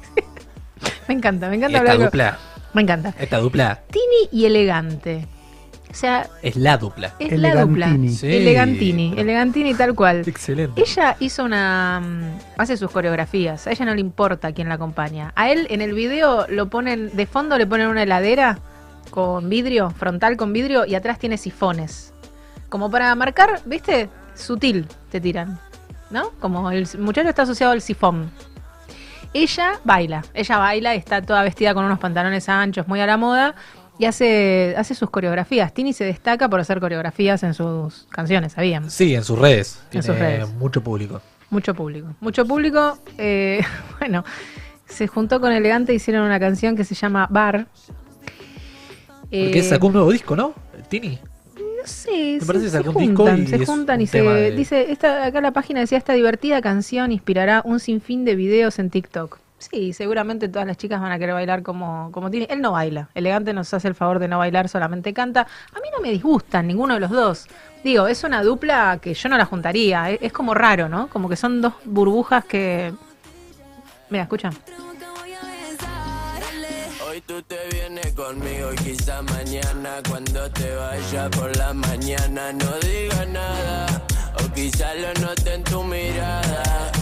me 1.06 1.14
encanta, 1.14 1.48
me 1.50 1.56
Y 1.56 1.58
encanta 1.58 1.78
esta 1.78 1.92
hablar. 1.92 2.06
dupla, 2.08 2.38
Me 2.72 2.82
encanta. 2.82 3.14
esta 3.18 3.38
dupla 3.38 3.80
Tini 3.90 4.28
y 4.32 4.46
elegante. 4.46 5.28
O 5.90 5.94
sea, 5.94 6.28
es 6.42 6.56
la 6.56 6.76
dupla. 6.76 7.14
es 7.18 7.36
la 7.38 7.62
dupla. 7.62 7.86
Elegantini. 7.86 8.14
Sí. 8.14 8.26
Elegantini, 8.28 9.14
Elegantini 9.16 9.74
tal 9.74 9.94
cual. 9.94 10.22
Excelente. 10.26 10.80
Ella 10.80 11.16
hizo 11.18 11.44
una. 11.44 12.00
mm, 12.00 12.38
hace 12.58 12.76
sus 12.76 12.90
coreografías. 12.90 13.66
A 13.66 13.72
ella 13.72 13.84
no 13.86 13.94
le 13.94 14.00
importa 14.00 14.52
quién 14.52 14.68
la 14.68 14.76
acompaña. 14.76 15.32
A 15.34 15.50
él 15.50 15.66
en 15.70 15.80
el 15.80 15.92
video 15.94 16.46
lo 16.48 16.70
ponen. 16.70 17.10
De 17.16 17.26
fondo 17.26 17.58
le 17.58 17.66
ponen 17.66 17.88
una 17.88 18.04
heladera 18.04 18.58
con 19.10 19.48
vidrio, 19.48 19.90
frontal 19.90 20.36
con 20.36 20.52
vidrio, 20.52 20.86
y 20.86 20.94
atrás 20.94 21.18
tiene 21.18 21.36
sifones. 21.36 22.14
Como 22.68 22.88
para 22.88 23.12
marcar, 23.16 23.60
¿viste? 23.64 24.08
Sutil 24.34 24.86
te 25.10 25.20
tiran. 25.20 25.58
¿No? 26.10 26.30
Como 26.40 26.70
el 26.70 26.86
muchacho 26.98 27.28
está 27.28 27.42
asociado 27.42 27.72
al 27.72 27.82
sifón. 27.82 28.30
Ella 29.32 29.80
baila. 29.84 30.24
Ella 30.34 30.58
baila 30.58 30.94
y 30.94 30.98
está 30.98 31.22
toda 31.22 31.42
vestida 31.42 31.74
con 31.74 31.84
unos 31.84 31.98
pantalones 31.98 32.48
anchos, 32.48 32.88
muy 32.88 33.00
a 33.00 33.06
la 33.06 33.16
moda. 33.16 33.54
Y 34.00 34.06
hace, 34.06 34.74
hace 34.78 34.94
sus 34.94 35.10
coreografías. 35.10 35.74
Tini 35.74 35.92
se 35.92 36.04
destaca 36.04 36.48
por 36.48 36.58
hacer 36.58 36.80
coreografías 36.80 37.42
en 37.42 37.52
sus 37.52 38.06
canciones, 38.10 38.52
¿sabían? 38.54 38.90
Sí, 38.90 39.14
en 39.14 39.22
sus 39.24 39.38
redes. 39.38 39.78
En 39.84 39.90
Tiene 39.90 40.06
sus 40.06 40.18
redes. 40.18 40.48
mucho 40.54 40.82
público. 40.82 41.20
Mucho 41.50 41.74
público. 41.74 42.08
Mucho 42.20 42.46
público. 42.46 42.98
eh, 43.18 43.60
bueno, 44.00 44.24
se 44.86 45.06
juntó 45.06 45.38
con 45.40 45.52
Elegante 45.52 45.92
y 45.92 45.96
hicieron 45.96 46.24
una 46.24 46.40
canción 46.40 46.76
que 46.76 46.84
se 46.84 46.94
llama 46.94 47.26
Bar. 47.30 47.66
Porque 49.30 49.58
Eh, 49.58 49.62
sacó 49.62 49.88
un 49.88 49.92
nuevo 49.92 50.10
disco, 50.10 50.34
¿no? 50.34 50.54
Tini. 50.88 51.18
No 51.56 51.86
sé, 51.86 52.38
Me 52.40 52.46
parece 52.46 52.66
se, 52.66 52.70
sacó 52.78 52.90
un 52.98 53.14
juntan, 53.16 53.46
se 53.46 53.64
juntan 53.66 53.96
un 53.98 54.02
y 54.02 54.06
se 54.06 54.22
de- 54.22 54.50
dice, 54.52 54.92
esta, 54.92 55.24
acá 55.26 55.40
la 55.42 55.50
página 55.52 55.80
decía, 55.80 55.98
esta 55.98 56.12
divertida 56.14 56.60
canción 56.62 57.12
inspirará 57.12 57.62
un 57.64 57.80
sinfín 57.80 58.24
de 58.24 58.34
videos 58.34 58.78
en 58.78 58.90
TikTok. 58.90 59.38
Sí, 59.60 59.92
seguramente 59.92 60.48
todas 60.48 60.66
las 60.66 60.78
chicas 60.78 61.00
van 61.00 61.12
a 61.12 61.18
querer 61.18 61.34
bailar 61.34 61.62
como, 61.62 62.10
como 62.12 62.30
Tini. 62.30 62.46
Él 62.48 62.62
no 62.62 62.72
baila. 62.72 63.10
Elegante 63.14 63.52
nos 63.52 63.72
hace 63.74 63.88
el 63.88 63.94
favor 63.94 64.18
de 64.18 64.26
no 64.26 64.38
bailar, 64.38 64.68
solamente 64.70 65.12
canta. 65.12 65.42
A 65.42 65.80
mí 65.80 65.88
no 65.94 66.00
me 66.00 66.10
disgustan 66.10 66.66
ninguno 66.66 66.94
de 66.94 67.00
los 67.00 67.10
dos. 67.10 67.46
Digo, 67.84 68.08
es 68.08 68.24
una 68.24 68.42
dupla 68.42 68.98
que 69.02 69.12
yo 69.12 69.28
no 69.28 69.36
la 69.36 69.44
juntaría. 69.44 70.10
Es, 70.10 70.32
como 70.32 70.54
raro, 70.54 70.88
¿no? 70.88 71.08
Como 71.08 71.28
que 71.28 71.36
son 71.36 71.60
dos 71.60 71.74
burbujas 71.84 72.44
que... 72.46 72.94
Mira, 74.08 74.24
escucha. 74.24 74.50
Hoy 77.06 77.20
tú 77.22 77.42
te 77.42 77.58
vienes 77.72 78.12
conmigo 78.12 78.72
y 78.72 78.76
quizá 78.76 79.20
mañana 79.22 80.00
cuando 80.08 80.50
te 80.52 80.74
vaya 80.74 81.28
por 81.30 81.54
la 81.56 81.74
mañana 81.74 82.52
no 82.52 82.78
digas 82.78 83.28
nada 83.28 83.86
o 84.42 84.52
quizá 84.54 84.94
lo 84.94 85.12
note 85.14 85.58
tu 85.58 85.82
mirada. 85.82 86.99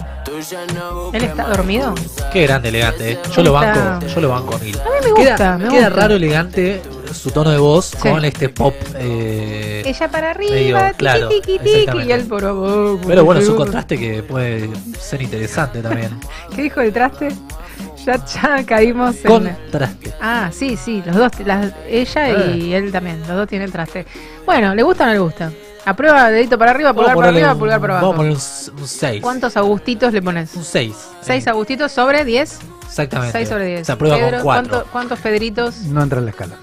¿Él 1.12 1.24
está 1.24 1.48
dormido? 1.48 1.94
Qué 2.32 2.42
grande 2.42 2.68
elegante. 2.68 3.18
Yo 3.34 3.42
lo 3.42 3.52
banco, 3.52 4.06
yo 4.06 4.20
lo 4.20 4.28
banco 4.28 4.56
a 4.56 4.58
mil. 4.58 4.76
A 4.78 4.84
mí 4.84 4.90
me 5.04 5.10
gusta, 5.10 5.36
queda, 5.36 5.58
me 5.58 5.68
queda 5.68 5.88
gusta. 5.88 6.00
raro 6.02 6.14
elegante 6.14 6.82
su 7.12 7.30
tono 7.30 7.50
de 7.50 7.58
voz 7.58 7.86
Sí. 7.86 7.96
con 8.08 8.24
este 8.24 8.48
pop. 8.48 8.74
eh, 8.96 9.82
Ella 9.86 10.08
para 10.10 10.30
arriba, 10.30 10.52
medio, 10.54 10.76
tiqui, 10.78 10.94
claro, 10.98 11.28
tiqui, 11.28 11.52
exactamente. 11.54 12.08
y 12.08 12.12
él 12.12 12.24
por 12.26 12.44
abajo. 12.44 13.00
Pero 13.06 13.24
bueno, 13.24 13.40
es 13.40 13.48
un 13.48 13.56
contraste 13.56 13.98
que 13.98 14.22
puede 14.22 14.68
ser 15.00 15.22
interesante 15.22 15.80
también. 15.82 16.10
¿Qué 16.54 16.62
dijo 16.62 16.80
el 16.80 16.92
traste? 16.92 17.28
Ya, 18.04 18.24
ya 18.24 18.64
caímos 18.64 19.16
en... 19.16 19.30
Contraste. 19.30 20.12
Ah, 20.20 20.50
sí, 20.52 20.76
sí, 20.76 21.02
los 21.06 21.16
dos, 21.16 21.30
las- 21.44 21.72
ella 21.88 22.44
y 22.54 22.72
él 22.74 22.92
también, 22.92 23.20
los 23.20 23.36
dos 23.36 23.48
tienen 23.48 23.70
traste. 23.72 24.06
Bueno, 24.46 24.74
¿le 24.74 24.82
gusta 24.82 25.04
o 25.04 25.06
no 25.08 25.12
le 25.14 25.18
gusta? 25.18 25.50
Aprueba, 25.88 26.30
dedito 26.30 26.58
para 26.58 26.72
arriba, 26.72 26.92
pulgar 26.92 27.12
a 27.12 27.16
para 27.16 27.28
arriba, 27.28 27.52
un- 27.52 27.58
pulgar 27.58 27.80
para 27.80 27.94
Vamos 27.94 28.04
a 28.04 28.06
abajo. 28.08 28.16
poner 28.16 28.80
un 28.82 28.88
6. 28.88 29.22
¿Cuántos 29.22 29.56
agustitos 29.56 30.12
le 30.12 30.20
pones? 30.22 30.54
Un 30.54 30.64
6. 30.64 30.94
¿Seis 31.22 31.46
agustitos 31.48 31.92
sobre 31.92 32.24
10? 32.24 32.58
Exactamente. 32.86 33.32
6 33.32 33.48
sobre 33.48 33.66
10. 33.66 33.86
Se 33.86 33.92
aprueba 33.92 34.16
Pedro, 34.16 34.30
con 34.38 34.42
4. 34.44 34.68
¿cuánto- 34.70 34.88
¿Cuántos 34.92 35.18
Federitos? 35.18 35.76
No 35.84 36.02
entra 36.02 36.18
en 36.18 36.24
la 36.26 36.30
escala. 36.30 36.54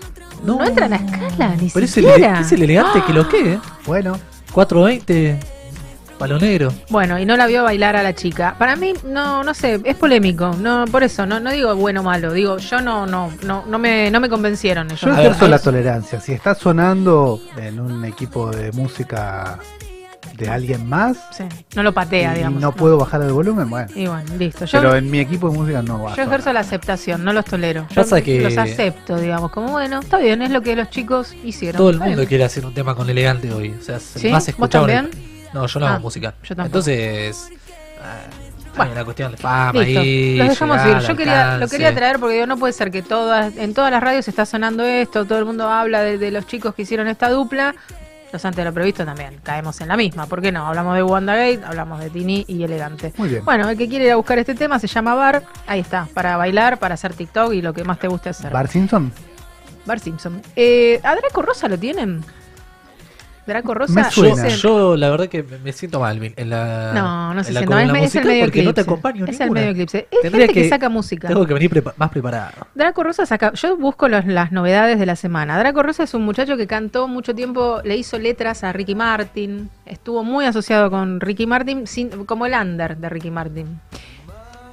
No, 0.44 0.64
entra 0.64 0.86
en 0.86 0.92
la 0.92 0.98
escala, 0.98 1.56
ni 1.60 1.70
Pero 1.70 1.86
es 1.86 1.98
el, 1.98 2.04
siquiera. 2.06 2.40
es 2.42 2.52
el 2.52 2.62
elegante 2.64 3.02
que 3.06 3.14
lo 3.14 3.28
que, 3.28 3.54
¿eh? 3.54 3.60
Bueno. 3.86 4.20
420, 4.54 5.40
palo 6.18 6.40
negro. 6.40 6.72
Bueno, 6.90 7.20
y 7.20 7.26
no 7.26 7.36
la 7.38 7.46
vio 7.48 7.64
bailar 7.64 7.96
a 7.96 8.04
la 8.04 8.14
chica. 8.14 8.56
Para 8.58 8.76
mí, 8.76 8.94
no, 9.06 9.44
no 9.44 9.54
sé, 9.54 9.80
es 9.84 9.96
polémico. 9.96 10.56
No, 10.60 10.86
por 10.92 11.04
eso, 11.04 11.26
no, 11.26 11.40
no 11.40 11.52
digo 11.52 11.76
bueno 11.76 12.02
o 12.02 12.04
malo. 12.04 12.32
Digo, 12.34 12.58
yo 12.58 12.82
no, 12.82 13.06
no, 13.06 13.32
no, 13.46 13.64
no 13.68 13.78
me, 13.80 14.10
no 14.12 14.20
me 14.20 14.30
convencieron 14.30 14.88
ellos. 14.88 15.02
Yo 15.02 15.12
ejerzo 15.12 15.48
la 15.48 15.60
tolerancia. 15.60 16.20
Si 16.22 16.32
está 16.34 16.56
sonando 16.56 17.40
en 17.58 17.80
un 17.80 18.06
equipo 18.06 18.50
de 18.52 18.72
música 18.72 19.60
de 20.38 20.50
alguien 20.50 20.90
más 20.90 21.16
Sí, 21.32 21.46
no 21.78 21.84
lo 21.84 21.94
patea, 21.94 22.34
y 22.34 22.38
digamos. 22.38 22.60
no 22.62 22.74
puedo 22.74 22.98
bajar 22.98 23.22
el 23.22 23.32
volumen, 23.32 23.70
bueno. 23.70 23.88
Y 23.96 24.08
bueno, 24.08 24.36
listo. 24.38 24.66
Yo, 24.66 24.80
Pero 24.82 24.96
en 24.98 25.10
mi 25.10 25.20
equipo 25.20 25.50
de 25.50 25.58
música 25.58 25.82
no 25.82 26.04
va. 26.04 26.12
a 26.12 26.16
yo 26.18 26.24
ejerzo 26.24 26.52
la 26.52 26.60
aceptación, 26.60 27.24
no 27.24 27.32
los 27.32 27.46
tolero. 27.46 27.88
Yo 27.90 27.96
Pasa 28.02 28.22
que- 28.22 28.42
los 28.42 28.58
acepto, 28.58 29.18
digamos. 29.18 29.52
Como 29.52 29.72
bueno, 29.72 30.00
está 30.02 30.18
bien, 30.18 30.42
es 30.42 30.50
lo 30.52 30.62
que 30.62 30.76
los 30.76 30.90
chicos 30.90 31.34
hicieron. 31.46 31.78
Todo 31.78 31.90
el 31.90 32.00
mundo 32.00 32.18
bien. 32.18 32.28
quiere 32.28 32.44
hacer 32.44 32.66
un 32.66 32.74
tema 32.74 32.96
con 32.96 33.10
elegante 33.10 33.54
hoy. 33.54 33.74
O 33.80 33.82
sea, 33.82 33.96
es 33.98 34.04
¿Sí? 34.04 34.28
más 34.30 34.44
¿Vos 34.44 34.50
escuchado. 34.50 34.88
también? 34.88 35.35
No, 35.56 35.66
yo 35.68 35.80
no 35.80 35.88
hago 35.88 35.96
Ah, 35.96 36.00
música. 36.00 36.34
yo 36.44 36.56
tampoco. 36.56 36.66
Entonces, 36.66 37.50
ah, 38.04 38.82
Hay 38.84 38.92
una 38.92 39.06
cuestión 39.06 39.32
de 39.32 39.38
fama 39.38 39.72
Listo, 39.82 40.02
ahí. 40.02 40.38
los 40.38 40.50
dejamos 40.50 40.78
llegar, 40.84 41.02
ir. 41.02 41.08
Yo 41.08 41.16
quería, 41.16 41.58
lo 41.58 41.68
quería 41.70 41.96
traer 41.96 42.20
porque 42.20 42.34
digo, 42.36 42.46
no 42.46 42.58
puede 42.58 42.74
ser 42.74 42.92
que 42.92 43.02
todas, 43.02 43.56
en 43.56 43.74
todas 43.74 43.90
las 43.90 44.04
radios 44.04 44.28
está 44.28 44.46
sonando 44.46 44.84
esto, 44.84 45.24
todo 45.26 45.40
el 45.40 45.46
mundo 45.46 45.70
habla 45.70 46.02
de, 46.02 46.18
de 46.18 46.30
los 46.32 46.46
chicos 46.46 46.76
que 46.76 46.82
hicieron 46.82 47.08
esta 47.08 47.30
dupla. 47.30 47.74
Los 48.34 48.44
antes 48.44 48.58
de 48.58 48.66
lo 48.66 48.74
previsto 48.74 49.06
también, 49.06 49.40
caemos 49.44 49.80
en 49.80 49.88
la 49.88 49.96
misma. 49.96 50.26
¿Por 50.26 50.42
qué 50.42 50.52
no? 50.52 50.68
Hablamos 50.68 50.94
de 50.96 51.04
WandaGate, 51.04 51.62
hablamos 51.66 52.02
de 52.02 52.10
Tini 52.10 52.44
y 52.50 52.64
Elegante. 52.64 53.14
Muy 53.16 53.30
bien. 53.30 53.46
Bueno, 53.46 53.70
el 53.70 53.78
que 53.78 53.88
quiere 53.88 54.06
ir 54.06 54.12
a 54.12 54.18
buscar 54.18 54.38
este 54.40 54.56
tema 54.56 54.78
se 54.78 54.88
llama 54.88 55.16
Bar. 55.16 55.44
Ahí 55.68 55.80
está, 55.80 56.10
para 56.14 56.36
bailar, 56.36 56.78
para 56.78 56.96
hacer 56.96 57.14
TikTok 57.14 57.54
y 57.54 57.62
lo 57.62 57.72
que 57.72 57.86
más 57.86 57.98
te 57.98 58.10
guste 58.10 58.28
hacer. 58.30 58.52
Bar 58.52 58.68
Simpson. 58.68 59.10
Bar 59.86 60.02
Simpson. 60.02 60.42
Eh, 60.58 61.00
¿A 61.02 61.16
Draco 61.16 61.42
Rosa 61.44 61.70
lo 61.70 61.78
tienen? 61.78 62.26
Draco 63.48 63.74
Rosa. 63.76 63.94
Me 63.94 64.04
suena. 64.12 64.48
Yo, 64.48 64.96
la 64.98 65.10
verdad 65.12 65.28
que 65.28 65.44
me 65.44 65.72
siento 65.72 66.00
mal 66.00 66.20
en 66.36 66.50
la. 66.50 66.92
No, 66.94 67.34
no 67.34 67.44
se 67.44 67.52
siente 67.52 67.70
mal, 67.74 67.96
es, 67.98 68.04
es 68.06 68.16
el 68.16 68.26
medio 68.26 68.46
porque 68.46 68.64
no 68.64 68.74
te 68.74 68.82
eclipse. 68.82 68.92
acompaño 68.92 69.26
Es 69.28 69.40
el 69.40 69.52
medio 69.52 69.70
eclipse. 69.72 70.08
Es 70.10 70.22
Tendría 70.22 70.48
gente 70.48 70.62
que, 70.64 70.70
saca 70.70 70.90
música. 70.90 71.28
Tengo 71.28 71.46
que 71.46 71.54
venir 71.54 71.70
prepa- 71.70 71.94
más 71.98 72.10
preparado. 72.10 72.66
Draco 72.74 73.04
Rosa 73.04 73.26
saca. 73.26 73.54
Yo 73.54 73.78
busco 73.78 74.08
los- 74.08 74.26
las 74.26 74.52
novedades 74.52 74.98
de 75.00 75.06
la 75.06 75.16
semana. 75.16 75.60
Draco 75.60 75.84
Rosa 75.84 76.04
es 76.04 76.14
un 76.16 76.24
muchacho 76.26 76.58
que 76.58 76.66
cantó 76.66 77.08
mucho 77.08 77.36
tiempo, 77.36 77.82
le 77.84 77.96
hizo 77.98 78.18
letras 78.18 78.64
a 78.64 78.74
Ricky 78.74 78.96
Martin. 78.96 79.70
Estuvo 79.86 80.24
muy 80.24 80.46
asociado 80.46 80.90
con 80.90 81.20
Ricky 81.22 81.46
Martin, 81.46 81.86
sin- 81.86 82.26
como 82.26 82.48
el 82.48 82.54
under 82.54 82.98
de 82.98 83.10
Ricky 83.10 83.30
Martin. 83.30 83.80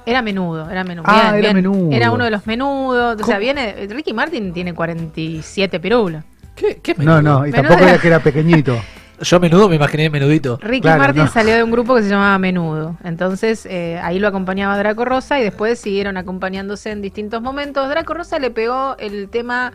Era 0.05 0.21
menudo, 0.21 0.69
era 0.69 0.83
menudo. 0.83 1.05
Ah, 1.07 1.31
Bien, 1.31 1.45
era 1.45 1.53
bien. 1.53 1.55
menudo. 1.71 1.91
Era 1.95 2.11
uno 2.11 2.25
de 2.25 2.31
los 2.31 2.45
menudos. 2.45 3.21
O 3.21 3.25
sea, 3.25 3.37
viene. 3.37 3.87
Ricky 3.89 4.11
Martin 4.13 4.51
tiene 4.51 4.73
47 4.73 5.79
pirulos. 5.79 6.23
¿Qué, 6.55 6.79
qué 6.81 6.95
No, 6.97 7.21
no, 7.21 7.45
y 7.47 7.51
Menudo 7.51 7.69
tampoco 7.69 7.89
era- 7.89 7.97
que 7.99 8.07
era 8.07 8.19
pequeñito. 8.19 8.77
Yo 9.21 9.39
menudo 9.39 9.69
me 9.69 9.75
imaginé 9.77 10.09
menudito. 10.09 10.59
Ricky 10.61 10.81
Claro, 10.81 10.99
Martin 10.99 11.23
no. 11.25 11.31
salió 11.31 11.55
de 11.55 11.63
un 11.63 11.71
grupo 11.71 11.95
que 11.95 12.01
se 12.03 12.09
llamaba 12.09 12.37
Menudo. 12.39 12.97
Entonces 13.05 13.65
eh, 13.65 13.97
ahí 14.03 14.19
lo 14.19 14.27
acompañaba 14.27 14.77
Draco 14.77 15.05
Rosa 15.05 15.39
y 15.39 15.43
después 15.43 15.79
siguieron 15.79 16.17
acompañándose 16.17 16.91
en 16.91 17.01
distintos 17.01 17.41
momentos. 17.41 17.87
Draco 17.87 18.13
Rosa 18.15 18.37
le 18.39 18.49
pegó 18.51 18.97
el 18.99 19.29
tema. 19.29 19.73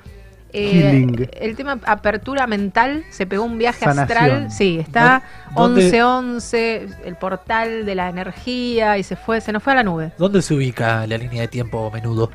eh, 0.53 1.29
el 1.41 1.57
tema 1.57 1.79
apertura 1.87 2.47
mental, 2.47 3.05
se 3.11 3.27
pegó 3.27 3.45
un 3.45 3.57
viaje 3.59 3.85
Sanación. 3.85 4.19
astral, 4.19 4.51
sí, 4.51 4.79
está 4.81 5.23
¿Dónde- 5.55 5.91
11-11, 5.93 6.89
el 7.05 7.17
portal 7.17 7.87
de 7.87 7.95
la 7.95 8.09
energía 8.09 8.99
y 8.99 9.03
se 9.03 9.15
fue, 9.17 9.41
se 9.41 9.53
nos 9.53 9.63
fue 9.63 9.73
a 9.73 9.77
la 9.77 9.83
nube. 9.83 10.13
¿Dónde 10.19 10.43
se 10.43 10.53
ubica 10.55 11.07
la 11.07 11.17
línea 11.17 11.43
de 11.43 11.49
tiempo 11.49 11.91
menudo? 11.91 12.31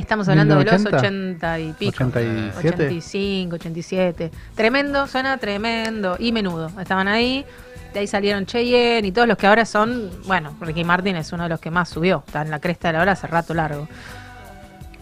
Estamos 0.00 0.28
hablando 0.28 0.56
de 0.58 0.64
los 0.64 0.72
1980, 0.72 1.54
80 1.54 1.58
y 1.60 1.72
pico. 1.74 2.04
87. 2.04 2.68
85, 2.68 3.54
87. 3.56 4.30
Tremendo, 4.54 5.06
suena 5.06 5.36
tremendo. 5.38 6.16
Y 6.18 6.32
menudo. 6.32 6.70
Estaban 6.80 7.08
ahí. 7.08 7.44
De 7.94 8.00
ahí 8.00 8.06
salieron 8.06 8.46
Cheyenne 8.46 9.06
y 9.08 9.12
todos 9.12 9.26
los 9.26 9.36
que 9.36 9.46
ahora 9.46 9.64
son. 9.64 10.10
Bueno, 10.26 10.54
Ricky 10.60 10.84
Martin 10.84 11.16
es 11.16 11.32
uno 11.32 11.44
de 11.44 11.48
los 11.48 11.60
que 11.60 11.70
más 11.70 11.88
subió. 11.88 12.22
Está 12.26 12.42
en 12.42 12.50
la 12.50 12.60
cresta 12.60 12.88
de 12.88 12.92
la 12.94 13.02
hora 13.02 13.12
hace 13.12 13.26
rato 13.26 13.52
largo. 13.54 13.88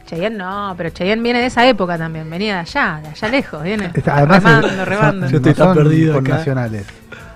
Cheyenne 0.06 0.38
no, 0.38 0.72
pero 0.76 0.88
Cheyenne 0.88 1.22
viene 1.22 1.40
de 1.40 1.46
esa 1.46 1.66
época 1.68 1.98
también. 1.98 2.28
Venía 2.30 2.54
de 2.54 2.60
allá, 2.60 3.00
de 3.02 3.08
allá 3.08 3.28
lejos. 3.28 3.62
Viene 3.62 3.90
Está- 3.92 4.16
además, 4.16 4.42
remando, 4.42 4.68
eh, 4.68 4.84
remando. 4.86 5.26
son- 5.26 5.30
Yo 5.32 5.36
estoy 5.36 5.52
no 5.52 5.58
tan 5.66 5.74
perdido 5.74 6.18
acá. 6.18 6.44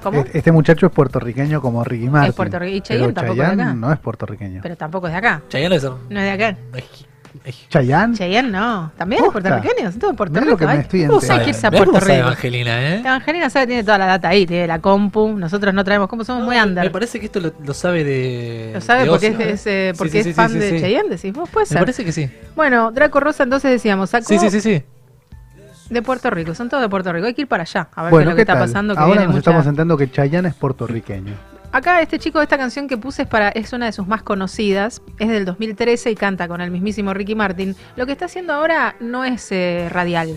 ¿Cómo? 0.02 0.24
Este, 0.32 0.50
muchacho 0.50 0.86
es 0.86 0.92
puertorriqueño 0.92 1.60
como 1.60 1.84
Ricky 1.84 2.08
Martin. 2.08 2.32
puertorriqueño. 2.32 2.76
Y 2.76 2.80
pero 2.80 2.94
Chayanne 2.98 3.12
tampoco 3.12 3.32
es 3.32 3.38
de 3.38 3.44
Chayanne 3.44 3.62
acá. 3.62 3.74
no 3.74 3.92
es 3.92 3.98
puertorriqueño. 3.98 4.60
Pero 4.62 4.76
tampoco 4.76 5.06
es 5.06 5.12
de 5.12 5.18
acá. 5.18 5.42
Chayanne 5.48 5.76
es 5.76 5.82
No 5.84 5.98
es 6.08 6.10
de 6.10 6.30
acá. 6.30 6.56
Chayanne. 7.68 8.14
Cheyenne 8.16 8.50
no. 8.50 8.92
También 8.96 9.24
es 9.24 9.30
puertorriqueño. 9.32 9.90
Son 9.90 10.00
todos 10.00 10.30
Mirá 10.30 10.44
lo 10.44 10.56
que 10.56 10.66
me 10.66 10.80
estoy 10.80 11.06
¿Cómo 11.06 11.20
sabe 11.20 11.40
enterando. 11.40 11.44
que 11.44 11.50
es 11.50 11.64
a 11.64 11.70
Puerto 11.70 12.00
Rico? 12.00 12.12
Evangelina, 12.12 12.82
¿eh? 12.82 12.98
Evangelina 13.00 13.50
sabe, 13.50 13.66
tiene 13.66 13.84
toda 13.84 13.98
la 13.98 14.06
data 14.06 14.28
ahí, 14.28 14.46
tiene 14.46 14.66
la 14.66 14.78
compu. 14.80 15.36
Nosotros 15.38 15.72
no 15.74 15.82
traemos 15.84 16.08
compu, 16.08 16.24
somos 16.24 16.44
muy 16.44 16.56
under. 16.56 16.84
Me 16.84 16.90
parece 16.90 17.18
que 17.20 17.26
esto 17.26 17.40
lo, 17.40 17.52
lo 17.64 17.74
sabe 17.74 18.04
de. 18.04 18.70
Lo 18.74 18.80
sabe 18.80 19.04
de 19.04 19.08
porque 19.08 19.30
ocio, 19.30 19.46
es, 19.70 19.96
porque 19.98 20.12
sí, 20.12 20.18
es 20.18 20.24
sí, 20.26 20.32
fan 20.34 20.50
sí, 20.50 20.58
de 20.58 20.70
sí. 20.70 20.80
Cheyenne, 20.80 21.08
decís 21.10 21.32
vos, 21.32 21.48
puede 21.48 21.64
Me 21.64 21.68
ser. 21.68 21.78
parece 21.78 22.04
que 22.04 22.12
sí. 22.12 22.30
Bueno, 22.54 22.90
Draco 22.92 23.20
Rosa 23.20 23.42
entonces 23.44 23.70
decíamos, 23.70 24.10
sacó 24.10 24.26
Sí, 24.28 24.38
sí, 24.38 24.50
sí, 24.50 24.60
sí. 24.60 24.82
de 25.90 26.02
Puerto 26.02 26.30
Rico, 26.30 26.54
son 26.54 26.68
todos 26.68 26.82
de 26.82 26.88
Puerto 26.88 27.12
Rico, 27.12 27.26
hay 27.26 27.34
que 27.34 27.42
ir 27.42 27.48
para 27.48 27.62
allá 27.64 27.88
a 27.94 28.02
ver 28.04 28.04
qué 28.04 28.06
es 28.08 28.10
Bueno, 28.10 28.30
lo 28.30 28.36
que 28.36 28.36
¿qué 28.36 28.42
está 28.42 28.54
tal? 28.54 28.62
pasando. 28.62 28.94
Que 28.94 29.00
Ahora 29.00 29.12
viene 29.12 29.24
nos 29.26 29.34
mucha- 29.34 29.50
estamos 29.50 29.66
enterando 29.66 29.96
que 29.96 30.10
Chayanne 30.10 30.48
es 30.48 30.54
puertorriqueño. 30.54 31.34
Acá 31.72 32.02
este 32.02 32.18
chico, 32.18 32.42
esta 32.42 32.58
canción 32.58 32.86
que 32.86 32.98
puse 32.98 33.22
es 33.22 33.28
para 33.28 33.48
es 33.48 33.72
una 33.72 33.86
de 33.86 33.92
sus 33.92 34.06
más 34.06 34.22
conocidas, 34.22 35.00
es 35.18 35.28
del 35.28 35.46
2013 35.46 36.10
y 36.10 36.14
canta 36.14 36.46
con 36.46 36.60
el 36.60 36.70
mismísimo 36.70 37.14
Ricky 37.14 37.34
Martin. 37.34 37.74
Lo 37.96 38.04
que 38.04 38.12
está 38.12 38.26
haciendo 38.26 38.52
ahora 38.52 38.94
no 39.00 39.24
es 39.24 39.50
eh, 39.52 39.88
radial. 39.90 40.36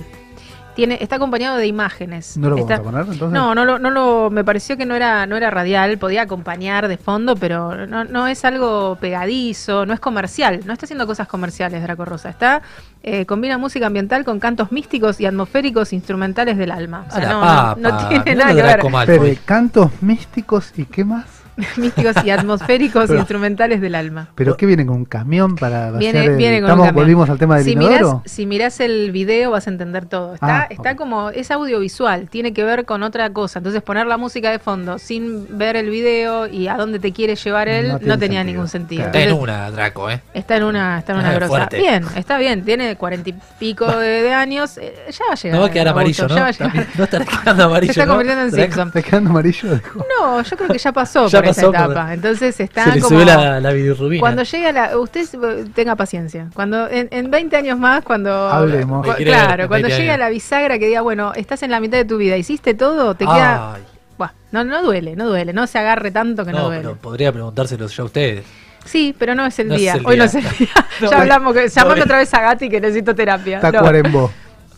Tiene, 0.75 0.97
está 1.01 1.15
acompañado 1.15 1.57
de 1.57 1.67
imágenes. 1.67 2.37
¿No 2.37 2.49
lo 2.49 2.57
Está- 2.57 2.77
vamos 2.77 2.87
a 2.87 2.91
poner 2.91 3.13
entonces? 3.13 3.33
No, 3.33 3.55
no 3.55 3.65
lo, 3.65 3.79
no 3.79 3.89
lo, 3.89 4.29
me 4.29 4.43
pareció 4.43 4.75
que 4.75 4.85
no 4.85 4.93
era, 4.95 5.25
no 5.25 5.37
era 5.37 5.49
radial, 5.49 5.97
podía 5.97 6.23
acompañar 6.23 6.87
de 6.87 6.97
fondo, 6.97 7.35
pero 7.35 7.87
no, 7.87 8.03
no 8.03 8.27
es 8.27 8.43
algo 8.43 8.97
pegadizo, 8.99 9.85
no 9.85 9.93
es 9.93 9.99
comercial, 9.99 10.59
no 10.65 10.73
está 10.73 10.85
haciendo 10.85 11.07
cosas 11.07 11.27
comerciales 11.27 11.81
Draco 11.81 12.03
Rosa, 12.03 12.29
está, 12.29 12.61
eh, 13.03 13.25
combina 13.25 13.57
música 13.57 13.87
ambiental 13.87 14.25
con 14.25 14.39
cantos 14.39 14.71
místicos 14.71 15.19
y 15.21 15.25
atmosféricos 15.25 15.93
instrumentales 15.93 16.57
del 16.57 16.71
alma. 16.71 17.05
O 17.07 17.11
sea, 17.11 17.29
no, 17.31 17.39
papa, 17.41 17.75
no, 17.79 17.89
no 17.91 18.07
tiene 18.09 18.35
nada 18.35 18.53
que 18.53 18.61
ver. 18.61 18.79
Pero 19.05 19.23
cantos 19.45 19.91
místicos 20.01 20.73
y 20.75 20.85
qué 20.85 21.05
más. 21.05 21.44
místicos 21.77 22.15
y 22.23 22.29
atmosféricos 22.31 23.05
Pero- 23.07 23.19
instrumentales 23.19 23.81
del 23.81 23.95
alma. 23.95 24.29
¿Pero 24.35 24.57
qué 24.57 24.65
viene 24.65 24.85
con 24.85 24.97
un 24.97 25.05
camión 25.05 25.55
para 25.55 25.91
Viene, 25.91 26.25
el- 26.25 26.35
viene 26.37 26.57
con 26.57 26.65
un 26.65 26.69
Estamos, 26.71 26.85
camión. 26.87 26.95
volvimos 27.03 27.29
al 27.29 27.37
tema 27.37 27.55
del 27.55 27.65
si 27.65 27.71
inodoro. 27.71 27.95
Mirás, 28.17 28.31
si 28.31 28.45
mirás 28.45 28.79
el 28.79 29.11
video 29.11 29.51
vas 29.51 29.67
a 29.67 29.69
entender 29.69 30.05
todo. 30.05 30.33
Está, 30.35 30.61
Ah, 30.61 30.67
está 30.69 30.95
como, 30.95 31.29
es 31.31 31.51
audiovisual, 31.51 32.29
tiene 32.29 32.53
que 32.53 32.63
ver 32.63 32.85
con 32.85 33.03
otra 33.03 33.29
cosa. 33.31 33.59
Entonces 33.59 33.81
poner 33.81 34.07
la 34.07 34.17
música 34.17 34.51
de 34.51 34.59
fondo 34.59 34.97
sin 34.99 35.57
ver 35.57 35.75
el 35.75 35.89
video 35.89 36.47
y 36.47 36.67
a 36.67 36.75
dónde 36.75 36.99
te 36.99 37.11
quiere 37.11 37.35
llevar 37.35 37.67
él 37.67 37.93
No 38.01 38.17
tenía 38.17 38.39
sentido. 38.39 38.43
ningún 38.43 38.67
sentido. 38.67 39.05
Está 39.05 39.19
en 39.21 39.33
una, 39.33 39.71
Draco, 39.71 40.09
¿eh? 40.09 40.21
Está 40.33 40.57
en 40.57 40.63
una, 40.63 40.99
está 40.99 41.13
en 41.13 41.19
una 41.19 41.29
Ah, 41.29 41.33
grosa. 41.33 41.47
fuerte. 41.49 41.77
Bien, 41.77 42.05
está 42.15 42.37
bien, 42.37 42.63
tiene 42.63 42.95
cuarenta 42.95 43.29
y 43.29 43.35
pico 43.59 43.85
de, 43.85 44.21
de 44.23 44.33
años. 44.33 44.77
eh, 44.77 44.93
ya 45.11 45.25
va 45.27 45.33
a 45.33 45.35
llegar. 45.35 45.55
No 45.55 45.61
va 45.61 45.67
a 45.67 45.71
quedar 45.71 45.87
Augusto, 45.89 46.23
amarillo, 46.25 46.27
¿no? 46.27 46.35
ya 46.35 46.41
va 46.41 46.47
a 46.47 46.51
llegar. 46.51 46.87
No 46.97 47.03
estará 47.03 47.25
quedando 47.25 47.63
amarillo. 47.65 47.93
Se 47.93 47.99
está 48.01 48.05
¿no? 48.05 48.11
convirtiendo 48.13 48.43
en. 48.57 48.63
Simpson. 48.63 48.87
¿Está 48.87 49.01
quedando 49.01 49.29
amarillo? 49.31 49.75
Dijo. 49.75 50.05
No, 50.19 50.41
yo 50.41 50.57
creo 50.57 50.69
que 50.69 50.77
ya 50.77 50.91
pasó 50.91 51.27
Ya 51.27 51.41
por 51.49 51.51
esa 51.51 51.61
por- 51.67 51.75
etapa. 51.75 52.13
Entonces 52.13 52.59
está 52.59 52.83
Se 52.85 52.91
le 52.95 53.01
como. 53.01 53.09
subió 53.21 53.25
la, 53.25 53.59
la 53.59 53.71
bilirrubina. 53.71 54.19
Cuando 54.19 54.43
llegue 54.43 54.67
a 54.67 54.71
la. 54.71 54.97
Usted 54.97 55.27
tenga 55.73 55.95
paciencia. 55.95 56.47
Cuando 56.53 56.89
en, 56.89 57.07
en 57.11 57.29
20 57.31 57.55
años 57.57 57.77
más, 57.79 58.03
cuando. 58.03 58.31
Hablemos. 58.49 59.05
cu- 59.05 59.13
ver, 59.13 59.23
claro, 59.27 59.63
en 59.63 59.67
cuando 59.69 59.87
20 59.87 59.97
llegue 59.97 60.11
a 60.11 60.13
años. 60.15 60.25
la 60.25 60.29
bisagra 60.29 60.79
que 60.79 60.87
diga, 60.87 61.01
bueno, 61.01 61.33
estás 61.35 61.63
en 61.63 61.71
la 61.71 61.79
mitad 61.79 61.97
de 61.97 62.05
tu 62.05 62.17
vida, 62.17 62.37
hiciste 62.37 62.73
todo, 62.73 63.15
te 63.15 63.25
queda. 63.25 63.75
Ay, 63.75 63.81
Buah, 64.17 64.31
no, 64.51 64.63
no 64.63 64.81
duele, 64.81 65.15
no 65.15 65.27
duele. 65.27 65.51
No 65.53 65.67
se 65.67 65.77
agarre 65.79 66.11
tanto 66.11 66.45
que 66.45 66.51
no, 66.51 66.59
no, 66.59 66.63
duele. 66.65 66.81
pero 66.83 66.95
podría 66.95 67.31
preguntárselo 67.31 67.87
ya 67.87 68.01
a 68.03 68.05
ustedes. 68.05 68.43
Sí, 68.85 69.15
pero 69.17 69.33
no 69.33 69.45
es 69.47 69.57
el 69.59 69.67
No 69.67 69.73
es 69.73 69.81
día. 69.81 69.93
el 69.95 70.05
Hoy 70.05 70.15
no 70.15 70.25
es 70.25 70.35
el 70.35 70.43
día. 70.59 70.69
No, 71.01 71.09
ya 71.09 71.21
hablamos, 71.21 71.53
que, 71.53 71.61
no, 71.63 71.67
llamame 71.67 71.95
no. 71.97 72.03
otra 72.03 72.17
vez 72.19 72.33
a 72.35 72.41
Gati 72.41 72.69
que 72.69 72.79
necesito 72.79 73.15
terapia. 73.15 73.59
No. 73.59 73.71
Tacuarembó. 73.71 74.31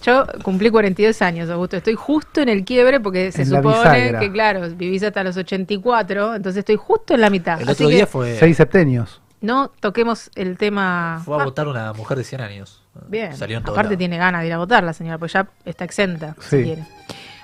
Yo 0.03 0.25
cumplí 0.43 0.69
42 0.69 1.21
años, 1.21 1.49
Augusto. 1.49 1.77
Estoy 1.77 1.95
justo 1.95 2.41
en 2.41 2.49
el 2.49 2.63
quiebre 2.63 2.99
porque 2.99 3.31
se 3.31 3.41
En 3.41 3.49
supone 3.49 4.15
que, 4.19 4.31
claro, 4.31 4.61
vivís 4.75 5.03
hasta 5.03 5.23
los 5.23 5.35
84, 5.37 6.35
entonces 6.35 6.59
estoy 6.59 6.75
justo 6.75 7.13
en 7.15 7.21
la 7.21 7.29
mitad. 7.29 7.59
El 7.61 7.67
Así 7.69 7.83
otro 7.83 7.89
que 7.89 7.95
día 7.95 8.07
fue, 8.07 8.35
Seis 8.37 8.57
septenios. 8.57 9.21
no 9.41 9.71
toquemos 9.79 10.29
el 10.35 10.57
tema. 10.57 11.21
fue 11.25 11.37
a 11.37 11.41
Ah, 11.41 11.45
votar 11.45 11.67
una 11.67 11.93
mujer 11.93 12.17
de 12.17 12.23
100 12.23 12.41
años. 12.41 12.83
bien, 13.07 13.35
Salió 13.35 13.57
en 13.57 13.63
todo 13.63 13.73
aparte 13.73 13.89
lado. 13.91 13.97
tiene 13.99 14.17
ganas 14.17 14.41
de 14.41 14.47
ir 14.47 14.53
a 14.53 14.57
votar 14.57 14.83
la 14.83 14.93
señora, 14.93 15.17
porque 15.17 15.33
ya 15.33 15.47
está 15.65 15.83
exenta, 15.85 16.35
si 16.41 16.57
Sí. 16.57 16.63
quiere. 16.63 16.83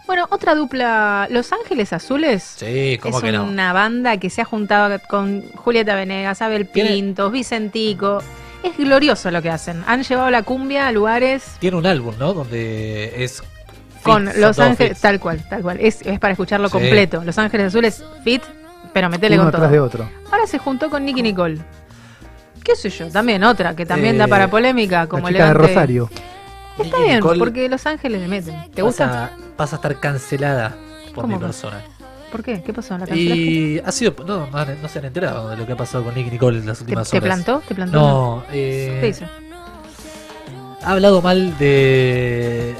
Bueno, 0.06 0.28
otra 0.32 0.54
dupla, 0.54 1.28
Los 1.32 1.52
Ángeles 1.54 1.94
Azules. 1.94 2.44
Sí, 2.58 3.00
¿cómo 3.02 3.18
es 3.20 3.24
que 3.24 3.32
no? 3.32 3.46
una 3.46 3.72
banda 3.72 4.18
que 4.18 4.30
se 4.30 4.42
ha 4.42 4.46
juntado 4.46 5.00
con 5.10 5.44
Julieta 5.56 5.96
Venegas, 5.96 6.42
Abel 6.42 6.66
Pintos, 6.66 7.32
Vicentico. 7.32 8.22
Es 8.64 8.78
glorioso 8.78 9.30
lo 9.32 9.42
que 9.42 9.50
hacen. 9.50 9.84
Han 9.88 10.04
llevado 10.04 10.30
la 10.32 10.44
cumbia 10.44 10.88
a 10.88 10.92
lugares 10.92 11.44
Tiene 11.60 11.78
un 11.78 11.86
álbum, 11.86 12.16
¿no? 12.18 12.34
Donde 12.34 13.24
es. 13.24 13.44
con 14.04 14.28
fit, 14.28 14.38
Los 14.38 14.58
Ángeles, 14.60 15.00
tal 15.02 15.20
cual, 15.20 15.44
tal 15.50 15.62
cual. 15.62 15.78
Es, 15.82 16.02
es 16.04 16.20
para 16.20 16.32
escucharlo 16.34 16.68
Sí. 16.70 16.74
completo. 16.74 17.24
Los 17.26 17.38
Ángeles 17.38 17.68
Azules, 17.68 18.04
fit, 18.24 18.42
pero 18.94 19.10
metele 19.10 19.36
Uno 19.36 19.46
con 19.52 19.56
atrás 19.56 19.72
de 19.72 19.78
todo. 19.78 19.86
otro. 19.88 20.10
Ahora 20.32 20.48
se 20.48 20.58
juntó 20.60 20.90
con 20.90 21.04
Nicky 21.06 21.22
Nicole. 21.22 21.60
¿Qué 22.64 22.76
sé 22.78 22.90
yo? 22.90 23.10
También 23.10 23.44
otra 23.44 23.76
que 23.76 23.86
también 23.86 24.16
Eh, 24.16 24.20
da 24.20 24.28
para 24.28 24.50
polémica, 24.50 25.08
como 25.08 25.30
la 25.30 25.34
chica 25.34 25.48
de. 25.48 25.54
Rosario. 25.54 26.10
Está 26.78 26.84
Nicky 26.84 27.02
bien, 27.04 27.16
Nicole 27.16 27.40
porque 27.40 27.70
Los 27.70 27.86
Ángeles 27.86 28.22
le 28.22 28.28
meten. 28.30 28.72
¿Te 28.72 28.82
gusta? 28.82 29.26
A, 29.26 29.30
vas 29.58 29.74
a 29.74 29.76
estar 29.76 30.00
cancelada 30.00 30.76
por 31.14 31.24
¿Cómo 31.24 31.28
mi 31.28 31.34
que? 31.40 31.46
persona. 31.46 31.82
¿Por 32.34 32.44
qué? 32.44 32.62
¿Qué 32.62 32.74
pasó? 32.74 32.98
¿La 32.98 33.06
cancelaste? 33.06 33.36
Y 33.42 33.80
ha 33.80 33.92
sido. 33.94 34.14
No, 34.28 34.48
no, 34.48 34.66
no 34.82 34.90
se 34.90 35.00
han 35.00 35.06
enterado 35.06 35.50
de 35.50 35.56
lo 35.56 35.66
que 35.66 35.72
ha 35.74 35.78
pasado 35.78 36.04
con 36.04 36.14
Nicky 36.16 36.32
Nicole 36.32 36.58
en 36.60 36.66
las 36.66 36.80
¿Te, 36.80 36.84
últimas 36.84 37.10
te 37.10 37.18
horas. 37.18 37.28
plantó? 37.28 37.62
¿Te 37.68 37.76
plantó? 37.76 37.98
No, 38.00 38.44
eh, 38.52 38.98
¿Qué 39.02 39.08
hizo? 39.10 39.26
ha 40.84 40.92
hablado 40.92 41.22
mal 41.22 41.58
de, 41.60 42.76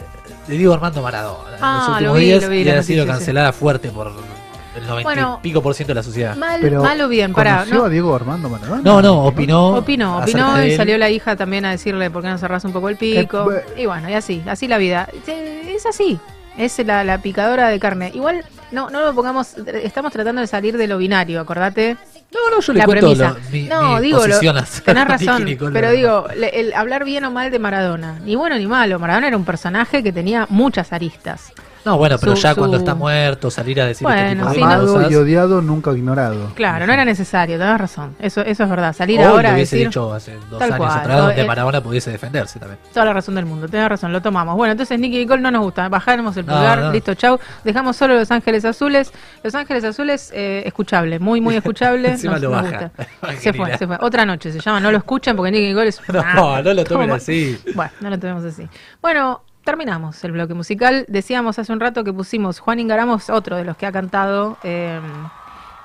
de 0.48 0.58
Diego 0.58 0.74
Armando 0.74 1.02
Maradona 1.02 1.56
en 1.58 1.64
Ah, 1.64 1.88
los 1.94 2.02
lo 2.02 2.12
últimos 2.14 2.18
vi, 2.20 2.26
días 2.26 2.44
lo 2.44 2.50
vi, 2.50 2.62
y 2.64 2.70
ha 2.70 2.84
sido 2.84 3.06
sí. 3.06 3.10
cancelada 3.12 3.54
fuerte 3.54 3.90
por 3.90 4.08
el 4.08 4.88
90 4.88 5.04
Bueno, 5.04 5.40
y 5.40 5.44
pico 5.44 5.62
por 5.62 5.74
ciento 5.76 5.92
de 5.92 5.96
la 5.96 6.04
sociedad. 6.04 6.36
Mal, 6.36 6.60
Pero, 6.60 6.82
mal 6.84 7.00
o 7.00 7.08
bien, 7.08 7.32
pará. 7.32 7.58
¿Conoció 7.60 7.76
¿no? 7.78 7.86
a 7.86 7.90
Diego 7.90 8.16
Armando 8.16 8.50
Maradona? 8.50 8.82
No, 8.84 9.02
no, 9.02 9.24
opinó. 9.26 9.76
Opinó, 9.78 10.18
opinó 10.18 10.64
y 10.66 10.76
salió 10.76 10.98
la 10.98 11.10
hija 11.12 11.36
también 11.36 11.64
a 11.64 11.72
decirle 11.72 12.10
por 12.10 12.24
qué 12.24 12.30
no 12.30 12.38
cerrás 12.40 12.66
un 12.66 12.74
poco 12.74 12.90
el 12.90 12.98
pico. 12.98 13.52
Eh, 13.54 13.64
y 13.78 13.86
bueno, 13.86 14.10
y 14.10 14.14
así, 14.14 14.42
así 14.48 14.68
la 14.68 14.80
vida. 14.80 15.08
Es 15.28 15.86
así, 15.86 16.20
es 16.58 16.78
la, 16.86 17.04
la 17.04 17.20
picadora 17.20 17.70
de 17.70 17.80
carne. 17.80 18.12
Igual, 18.14 18.44
no, 18.74 18.90
no 18.90 19.02
lo 19.02 19.14
pongamos, 19.16 19.56
estamos 19.68 20.12
tratando 20.12 20.42
de 20.42 20.48
salir 20.48 20.76
de 20.78 20.88
lo 20.88 20.98
binario, 20.98 21.40
acordate. 21.40 21.96
No, 22.34 22.50
no, 22.56 22.62
yo 22.62 22.74
le 22.74 22.80
la 22.80 22.86
cuento 22.86 23.06
premisa. 23.06 23.30
lo- 23.30 23.50
mi- 23.52 23.64
no, 23.64 23.96
mi 23.98 24.02
digo, 24.02 24.18
lo- 24.28 24.40
tenés 24.84 25.04
razón, 25.28 25.44
pero 25.74 25.92
digo, 25.92 26.28
le- 26.36 26.60
el 26.60 26.74
hablar 26.74 27.06
bien 27.06 27.24
o 27.26 27.32
mal 27.32 27.52
de 27.52 27.60
Maradona, 27.60 28.20
ni 28.20 28.36
bueno 28.36 28.58
ni 28.58 28.66
malo, 28.68 28.98
Maradona 29.00 29.28
era 29.28 29.38
un 29.38 29.46
personaje 29.46 30.02
que 30.04 30.12
tenía 30.12 30.48
muchas 30.50 30.92
aristas. 30.94 31.54
No, 31.86 31.98
bueno, 31.98 32.18
pero 32.18 32.36
Su- 32.36 32.42
ya 32.42 32.56
cuando 32.56 32.78
está 32.78 32.96
muerto, 32.96 33.52
salir 33.52 33.82
a 33.82 33.86
decir 33.86 34.08
este 34.08 34.24
Bueno, 34.24 34.52
tipo 34.52 34.68
de 34.68 34.78
cosas. 34.88 35.12
y 35.12 35.16
odiado, 35.16 35.62
nunca 35.62 35.92
ignorado. 35.92 36.52
Claro, 36.56 36.88
no 36.88 36.94
era 36.94 37.04
necesario, 37.04 37.58
tenés 37.58 37.78
razón. 37.78 38.16
Eso, 38.20 38.40
eso 38.42 38.64
es 38.64 38.70
verdad. 38.70 38.94
Salir 38.94 39.20
Hoy 39.20 39.26
ahora 39.26 39.42
lo 39.44 39.50
a 39.50 39.54
hubiese 39.56 39.76
decir. 39.76 39.88
dicho 39.90 40.14
hace 40.14 40.36
dos 40.50 40.60
Tal 40.60 40.74
años 40.74 40.78
cual, 40.78 41.00
atrás, 41.00 41.18
donde 41.18 41.44
Maradona 41.46 41.82
pudiese 41.82 42.12
defenderse 42.12 42.60
también. 42.60 42.80
Toda 42.94 43.06
la 43.08 43.14
razón 43.14 43.36
del 43.36 43.46
mundo, 43.46 43.68
tenés 43.68 43.90
razón, 43.90 44.14
lo 44.14 44.22
tomamos. 44.22 44.56
Bueno, 44.56 44.72
entonces 44.72 44.98
Nicky 45.00 45.18
Nicole 45.20 45.42
no 45.42 45.52
nos 45.52 45.62
gusta. 45.64 45.90
Bajamos 45.90 46.38
el 46.38 46.46
No, 46.46 46.54
pulgar, 46.54 46.80
no. 46.80 46.92
listo, 46.94 47.14
chau. 47.16 47.38
Dejamos 47.64 47.98
solo 47.98 48.16
Los 48.16 48.32
Ángeles 48.32 48.64
Azules. 48.66 49.12
Los 49.44 49.54
Ángeles 49.56 49.84
Azules, 49.84 50.32
eh, 50.34 50.64
escuchable, 50.66 51.20
muy, 51.20 51.42
muy 51.42 51.56
escuchable. 51.56 52.08
Encima 52.12 52.34
nos- 52.34 52.42
lo 52.44 52.50
nos 52.52 52.62
baja. 52.72 52.92
gusta. 52.96 53.38
Se 53.40 53.52
fue, 53.54 53.78
se 53.78 53.88
fue. 53.88 53.98
Otra 54.00 54.26
noche 54.26 54.52
se 54.52 54.60
llama, 54.60 54.80
no 54.80 54.90
lo 54.92 54.98
escuchan 55.00 55.36
porque 55.36 55.52
Nicky 55.52 55.68
Nicole 55.70 55.90
es. 55.90 56.02
No, 56.36 56.62
no 56.62 56.74
lo 56.74 56.84
tomen 56.86 57.08
¿Cómo? 57.10 57.16
así. 57.16 57.58
Bueno, 57.76 57.92
no 58.00 58.10
lo 58.10 58.20
tomemos 58.20 58.46
así. 58.46 58.68
Bueno, 59.02 59.42
terminamos 59.64 60.24
el 60.24 60.32
bloque 60.34 60.54
musical. 60.54 61.06
Decíamos 61.08 61.60
hace 61.60 61.72
un 61.74 61.80
rato 61.80 62.04
que 62.04 62.14
pusimos 62.14 62.60
Juan 62.60 62.80
Ingaramos, 62.80 63.30
otro 63.30 63.56
de 63.56 63.64
los 63.64 63.78
que 63.78 63.86
ha 63.86 63.92
cantado 63.92 64.58
eh, 64.64 65.00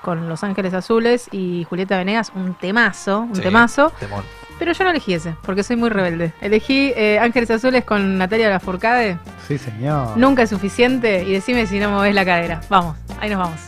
con 0.03 0.29
Los 0.29 0.45
Ángeles 0.45 0.75
Azules, 0.75 1.29
y 1.33 1.65
Julieta 1.69 1.97
Venegas, 1.99 2.33
un 2.35 2.55
temazo, 2.55 3.21
un 3.21 3.35
Sí, 3.37 3.43
temazo. 3.43 3.91
temón. 3.99 4.25
Pero 4.59 4.73
yo 4.73 4.83
no 4.85 4.91
elegí 4.91 5.15
ese, 5.15 5.37
porque 5.43 5.63
soy 5.63 5.77
muy 5.77 5.89
rebelde. 5.89 6.33
Elegí 6.41 6.93
eh, 6.97 7.19
Ángeles 7.21 7.49
Azules 7.53 7.85
con 7.85 8.19
Natalia 8.19 8.49
Lafourcade. 8.51 9.17
Sí, 9.47 9.57
señor. 9.57 10.17
Nunca 10.17 10.43
es 10.43 10.51
suficiente. 10.51 11.23
Y 11.23 11.33
decime 11.33 11.67
si 11.67 11.79
no 11.79 11.91
movés 11.91 12.13
la 12.13 12.25
cadera. 12.25 12.61
Vamos, 12.69 12.97
ahí 13.21 13.31
nos 13.31 13.39
vamos. 13.39 13.61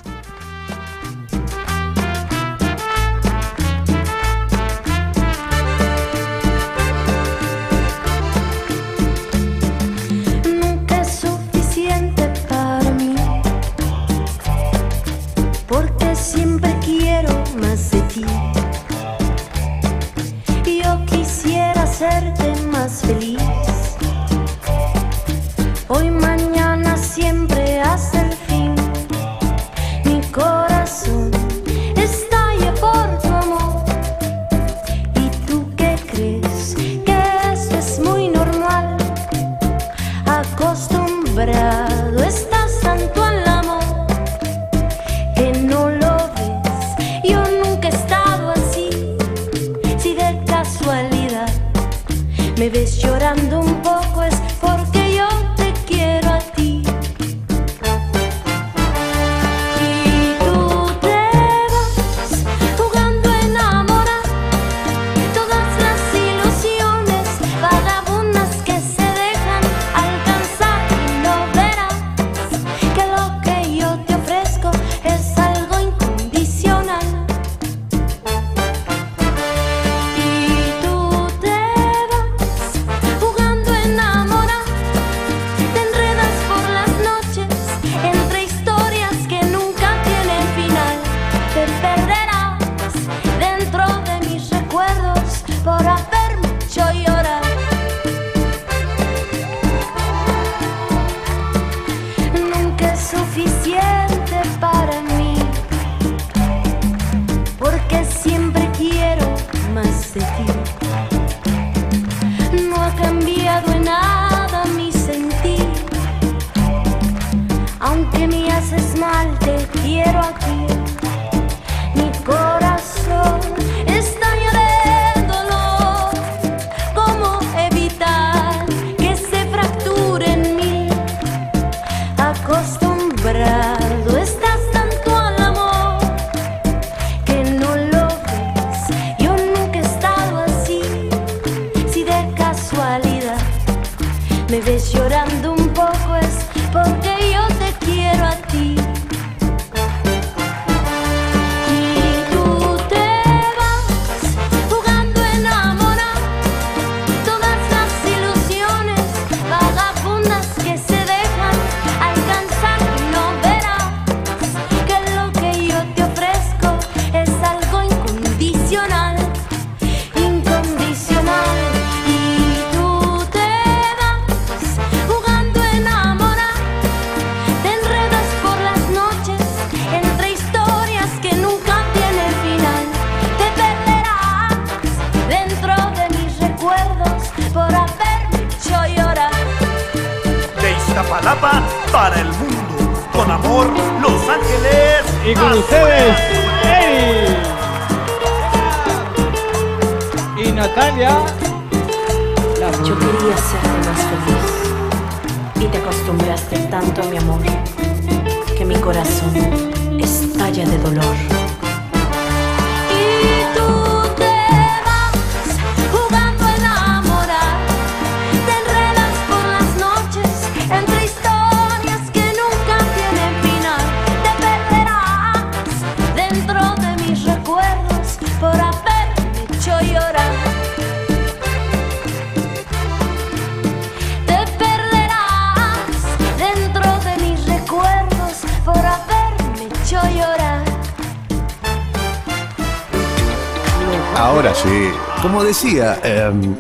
Ahora 244.31 244.55
sí. 244.55 244.93
Como 245.23 245.43
decía, 245.43 245.99
em, 246.05 246.55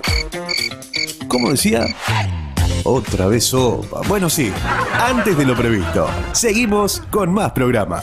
¿cómo 1.28 1.50
decía? 1.50 1.86
Otra 2.82 3.28
vez 3.28 3.44
sopa. 3.44 4.00
Bueno, 4.08 4.28
sí, 4.28 4.52
antes 5.00 5.38
de 5.38 5.46
lo 5.46 5.54
previsto. 5.54 6.08
Seguimos 6.32 7.00
con 7.10 7.32
más 7.32 7.52
programa. 7.52 8.02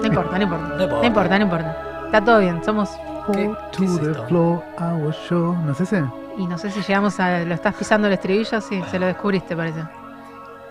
No 0.00 0.06
importa, 0.06 0.38
no 0.38 0.44
importa. 0.44 0.76
No 0.76 1.04
importa, 1.04 1.38
no 1.38 1.44
importa. 1.44 1.88
Está 2.06 2.24
todo 2.24 2.38
bien, 2.38 2.64
somos. 2.64 2.88
To 3.32 3.98
the 3.98 4.14
floor, 4.28 4.62
our 4.80 5.12
show. 5.28 5.54
¿No 5.64 5.72
es 5.72 5.80
ese? 5.80 6.02
Y 6.38 6.46
no 6.46 6.56
sé 6.56 6.70
si 6.70 6.80
llegamos 6.80 7.20
a. 7.20 7.40
¿Lo 7.44 7.54
estás 7.54 7.74
pisando 7.74 8.06
el 8.06 8.14
estribillo? 8.14 8.60
Sí, 8.60 8.80
se 8.90 8.98
lo 8.98 9.06
descubriste, 9.06 9.54
parece. 9.54 9.82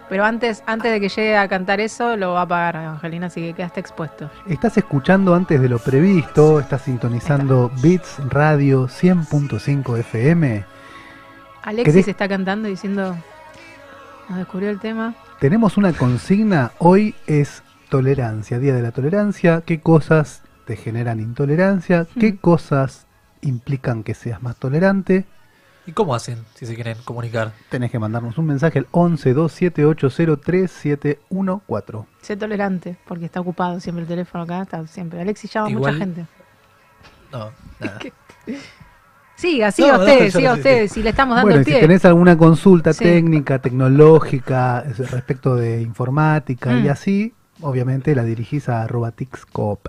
Pero 0.09 0.23
antes, 0.23 0.63
antes 0.65 0.89
de 0.91 0.99
que 1.01 1.09
llegue 1.09 1.37
a 1.37 1.47
cantar 1.49 1.79
eso, 1.81 2.15
lo 2.15 2.31
va 2.33 2.39
a 2.39 2.43
apagar 2.43 2.77
Angelina, 2.77 3.27
así 3.27 3.41
que 3.41 3.53
quedaste 3.53 3.81
expuesto. 3.81 4.29
Estás 4.47 4.77
escuchando 4.77 5.35
antes 5.35 5.61
de 5.61 5.67
lo 5.67 5.79
previsto, 5.79 6.61
estás 6.61 6.83
sintonizando 6.83 7.69
Beats 7.83 8.17
Radio 8.29 8.87
100.5 8.87 9.97
FM. 9.99 10.63
Alexis 11.63 12.05
¿Querés- 12.05 12.07
está 12.09 12.27
cantando 12.29 12.69
diciendo. 12.69 13.17
Nos 14.29 14.37
descubrió 14.39 14.69
el 14.69 14.79
tema. 14.79 15.13
Tenemos 15.41 15.75
una 15.77 15.91
consigna, 15.93 16.71
hoy 16.79 17.13
es 17.27 17.61
tolerancia, 17.89 18.59
Día 18.59 18.73
de 18.73 18.81
la 18.81 18.91
Tolerancia. 18.91 19.61
¿Qué 19.65 19.81
cosas 19.81 20.41
te 20.67 20.75
generan 20.75 21.19
intolerancia? 21.21 22.05
¿Qué 22.19 22.35
cosas 22.37 23.07
implican 23.41 24.03
que 24.03 24.13
seas 24.13 24.43
más 24.43 24.57
tolerante? 24.57 25.25
¿Y 25.85 25.93
cómo 25.93 26.13
hacen 26.13 26.39
si 26.53 26.65
se 26.65 26.75
quieren 26.75 26.97
comunicar? 27.05 27.53
Tenés 27.69 27.89
que 27.89 27.97
mandarnos 27.99 28.37
un 28.37 28.45
mensaje 28.47 28.79
al 28.79 28.87
11 28.91 29.33
278 29.33 30.37
3714. 30.43 32.05
Sé 32.21 32.35
tolerante, 32.35 32.97
porque 33.07 33.25
está 33.25 33.39
ocupado 33.39 33.79
siempre 33.79 34.01
el 34.01 34.07
teléfono 34.09 34.43
acá, 34.43 34.63
está 34.63 34.85
siempre. 34.87 35.21
Alexis 35.21 35.49
llama 35.53 35.67
a 35.67 35.69
mucha 35.69 35.93
gente. 35.93 36.25
No, 37.31 37.51
nada. 37.79 37.99
Siga, 39.35 39.71
siga 39.71 39.93
No, 39.93 39.99
usted, 39.99 40.31
siga 40.31 40.49
no 40.49 40.55
usted, 40.57 40.87
si 40.87 41.03
le 41.03 41.11
estamos 41.11 41.35
dando 41.35 41.45
Bueno, 41.47 41.59
el 41.59 41.65
pie. 41.65 41.75
si 41.75 41.79
tenés 41.81 42.03
alguna 42.05 42.35
consulta 42.35 42.91
Sí. 42.91 43.03
técnica, 43.03 43.59
tecnológica, 43.59 44.79
es- 44.89 45.11
respecto 45.11 45.55
de 45.55 45.81
informática 45.83 46.75
y 46.75 46.85
Mm. 46.85 46.89
así, 46.89 47.33
obviamente 47.61 48.15
la 48.15 48.23
dirigís 48.23 48.67
a 48.67 48.81
arroba 48.81 49.11
Tixcop. 49.11 49.87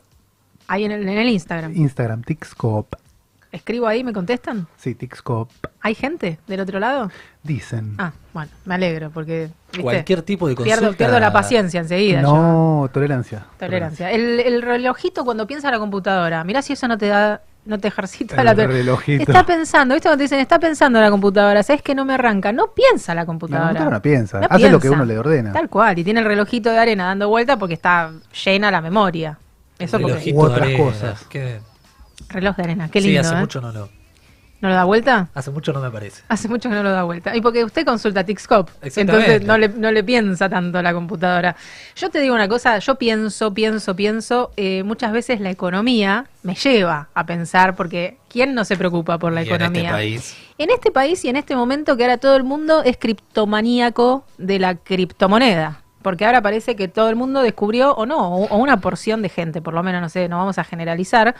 Ahí 0.69 0.85
en 0.85 0.93
el, 0.93 1.09
en 1.09 1.19
el 1.19 1.29
Instagram. 1.29 1.73
Instagram, 1.77 2.23
Tixcop. 2.23 2.95
Escribo 3.51 3.87
ahí, 3.87 4.05
¿me 4.05 4.13
contestan? 4.13 4.67
Sí, 4.77 4.95
Tixcop. 4.95 5.49
¿Hay 5.81 5.95
gente 5.95 6.39
del 6.47 6.61
otro 6.61 6.79
lado? 6.79 7.11
Dicen. 7.43 7.95
Ah, 7.97 8.13
bueno, 8.35 8.51
me 8.67 8.75
alegro, 8.75 9.11
porque. 9.11 9.49
¿viste? 9.69 9.83
Cualquier 9.83 10.21
tipo 10.23 10.47
de 10.49 10.55
Pierdo, 10.55 10.89
consulta- 10.89 10.97
pierdo 10.99 11.19
la 11.19 11.33
paciencia 11.33 11.81
enseguida. 11.81 12.21
yo. 12.21 12.27
no, 12.31 12.91
tolerancia. 12.93 13.47
Tolerancia. 13.59 14.11
El, 14.13 14.39
el 14.41 14.61
relojito 14.61 15.25
cuando 15.25 15.47
piensa 15.47 15.71
la 15.71 15.79
computadora, 15.79 16.45
mirá 16.45 16.61
si 16.61 16.75
eso 16.75 16.87
no 16.89 16.99
te 16.99 17.07
da, 17.07 17.41
no 17.65 17.79
te 17.79 17.89
ejercita 17.89 18.37
El 18.37 18.45
la 18.45 18.55
to- 18.55 18.67
relojito. 18.67 19.23
Está 19.23 19.47
pensando, 19.47 19.95
¿viste? 19.95 20.11
Cuando 20.11 20.19
te 20.19 20.25
dicen, 20.25 20.41
está 20.41 20.59
pensando 20.59 21.01
la 21.01 21.11
computadora, 21.11 21.63
¿sabes 21.63 21.81
que 21.81 21.95
no 21.95 22.05
me 22.05 22.13
arranca? 22.13 22.53
No 22.53 22.73
piensa 22.75 23.15
la 23.15 23.23
La 23.23 23.27
computadora. 23.27 23.69
computadora 23.69 23.97
no 23.97 24.03
piensa, 24.03 24.41
No 24.41 24.47
hace 24.51 24.71
lo 24.71 24.79
que 24.79 24.91
uno 24.91 25.07
le 25.07 25.19
ordena. 25.19 25.53
Tal 25.55 25.71
cual, 25.71 25.99
y 25.99 26.05
tiene 26.05 26.21
el 26.21 26.27
relojito 26.27 26.69
de 26.71 26.79
arena 26.81 27.07
dando 27.07 27.31
vuelta 27.31 27.57
porque 27.59 27.73
está 27.75 28.11
llena 28.45 28.71
la 28.71 28.83
memoria. 28.83 29.39
Eso 29.79 30.01
porque. 30.01 30.33
U 30.35 30.41
otras 30.41 30.63
arena, 30.63 30.85
cosas. 30.85 31.25
que- 31.27 31.61
Reloj 32.31 32.57
de 32.57 32.63
arena, 32.63 32.91
qué 32.91 33.01
sí, 33.01 33.09
lindo. 33.09 33.21
hace 33.29 33.35
¿eh? 33.37 33.41
mucho 33.41 33.61
no 33.61 33.73
lo. 33.73 33.89
¿No 34.61 34.69
lo 34.69 34.75
da 34.75 34.83
vuelta? 34.83 35.29
Hace 35.35 35.53
mucho 35.53 35.73
no 35.73 35.81
me 35.81 35.89
parece. 35.89 36.23
Hace 36.29 36.49
mucho 36.49 36.69
que 36.69 36.75
no 36.75 36.83
lo 36.83 36.91
da 36.91 37.05
vuelta. 37.05 37.37
Y 37.37 37.41
porque 37.41 37.63
usted 37.63 37.85
consulta 37.87 38.25
Tixcop. 38.25 38.69
Entonces 38.83 39.41
no 39.45 39.57
le, 39.57 39.69
no 39.69 39.93
le 39.93 40.03
piensa 40.03 40.49
tanto 40.49 40.83
la 40.83 40.93
computadora. 40.93 41.55
Yo 41.95 42.11
te 42.11 42.19
digo 42.21 42.35
una 42.35 42.49
cosa, 42.49 42.77
yo 42.81 42.97
pienso, 42.97 43.55
pienso, 43.55 43.95
pienso. 43.95 44.51
eh, 44.57 44.83
muchas 44.83 45.13
veces 45.13 45.41
la 45.41 45.51
economía 45.51 46.27
me 46.43 46.57
lleva 46.57 47.09
a 47.15 47.25
pensar, 47.25 47.77
porque 47.77 48.17
¿quién 48.29 48.53
no 48.53 48.65
se 48.65 48.77
preocupa 48.77 49.17
por 49.17 49.33
la 49.33 49.43
Y 49.45 49.49
en 49.49 49.55
economía? 49.55 49.81
este 49.83 49.93
país. 49.93 50.37
En 50.59 50.71
este 50.71 50.91
país 50.91 51.25
y 51.25 51.29
en 51.29 51.37
este 51.37 51.55
momento 51.55 51.97
que 51.97 52.03
ahora 52.03 52.19
todo 52.19 52.35
el 52.35 52.43
mundo 52.43 52.83
es 52.83 52.97
criptomaníaco 52.97 54.25
de 54.39 54.59
la 54.59 54.75
criptomoneda. 54.75 55.83
Porque 56.03 56.25
ahora 56.25 56.41
parece 56.43 56.77
que 56.77 56.89
todo 56.89 57.09
el 57.09 57.17
mundo 57.17 57.43
descubrió, 57.43 57.93
o 57.95 58.07
no, 58.07 58.37
o, 58.37 58.57
una 58.57 58.81
porción 58.81 59.23
de 59.23 59.29
gente, 59.29 59.61
por 59.61 59.75
lo 59.75 59.83
menos, 59.83 60.01
no 60.01 60.09
sé, 60.09 60.29
no 60.29 60.39
vamos 60.39 60.59
a 60.59 60.65
generalizar. 60.65 61.35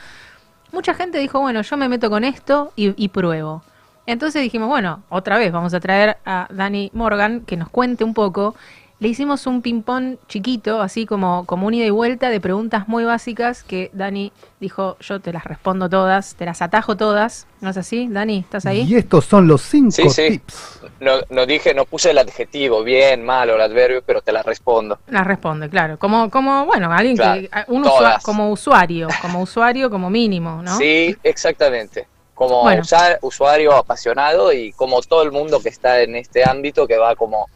Mucha 0.71 0.93
gente 0.93 1.17
dijo, 1.17 1.39
bueno, 1.39 1.61
yo 1.61 1.77
me 1.77 1.89
meto 1.89 2.09
con 2.09 2.23
esto 2.23 2.71
y, 2.75 2.93
y 3.01 3.09
pruebo. 3.09 3.63
Entonces 4.05 4.41
dijimos, 4.41 4.67
bueno, 4.69 5.03
otra 5.09 5.37
vez 5.37 5.51
vamos 5.51 5.73
a 5.73 5.79
traer 5.79 6.17
a 6.25 6.47
Dani 6.49 6.89
Morgan 6.93 7.41
que 7.41 7.57
nos 7.57 7.69
cuente 7.69 8.03
un 8.03 8.13
poco. 8.13 8.55
Le 9.01 9.07
hicimos 9.07 9.47
un 9.47 9.61
ping-pong 9.61 10.17
chiquito, 10.27 10.81
así 10.81 11.05
como, 11.05 11.45
como 11.45 11.67
un 11.67 11.73
ida 11.73 11.85
y 11.85 11.89
vuelta 11.89 12.29
de 12.29 12.41
preguntas 12.41 12.89
muy 12.89 13.05
básicas 13.05 13.63
que 13.63 13.89
Dani 13.93 14.33
dijo, 14.59 14.97
yo 14.99 15.21
te 15.21 15.31
las 15.31 15.45
respondo 15.45 15.89
todas, 15.89 16.35
te 16.35 16.45
las 16.45 16.61
atajo 16.61 16.97
todas. 16.97 17.47
¿No 17.61 17.69
es 17.69 17.77
así? 17.77 18.09
Dani, 18.09 18.39
¿estás 18.39 18.65
ahí? 18.65 18.81
Y 18.81 18.95
estos 18.97 19.23
son 19.23 19.47
los 19.47 19.61
cinco 19.61 19.91
Sí, 19.91 20.09
sí. 20.09 20.29
tips. 20.31 20.81
No, 20.99 21.13
no 21.29 21.45
dije, 21.45 21.73
no 21.73 21.85
puse 21.85 22.11
el 22.11 22.17
adjetivo, 22.17 22.83
bien, 22.83 23.23
mal 23.23 23.49
o 23.49 23.55
el 23.55 23.61
adverbio, 23.61 24.01
pero 24.05 24.21
te 24.21 24.33
la 24.33 24.43
respondo. 24.43 24.99
Las 25.07 25.25
responde, 25.25 25.69
claro. 25.69 25.97
Como, 25.97 26.29
como 26.29 26.65
bueno, 26.65 26.91
alguien 26.91 27.15
Claro, 27.15 27.39
que. 27.39 27.49
Un 27.69 27.83
usua- 27.85 27.97
todas. 27.99 28.23
como 28.23 28.51
usuario, 28.51 29.07
como 29.21 29.41
usuario, 29.41 29.89
como 29.89 30.09
mínimo, 30.09 30.61
¿no? 30.61 30.77
Sí, 30.77 31.15
exactamente. 31.23 32.05
Como 32.33 32.63
Bueno. 32.63 32.83
usuario 33.21 33.73
apasionado 33.75 34.51
y 34.51 34.73
como 34.73 35.01
todo 35.01 35.23
el 35.23 35.31
mundo 35.31 35.61
que 35.61 35.69
está 35.69 36.01
en 36.01 36.17
este 36.17 36.43
ámbito 36.43 36.85
que 36.85 36.97
va 36.97 37.15
como 37.15 37.47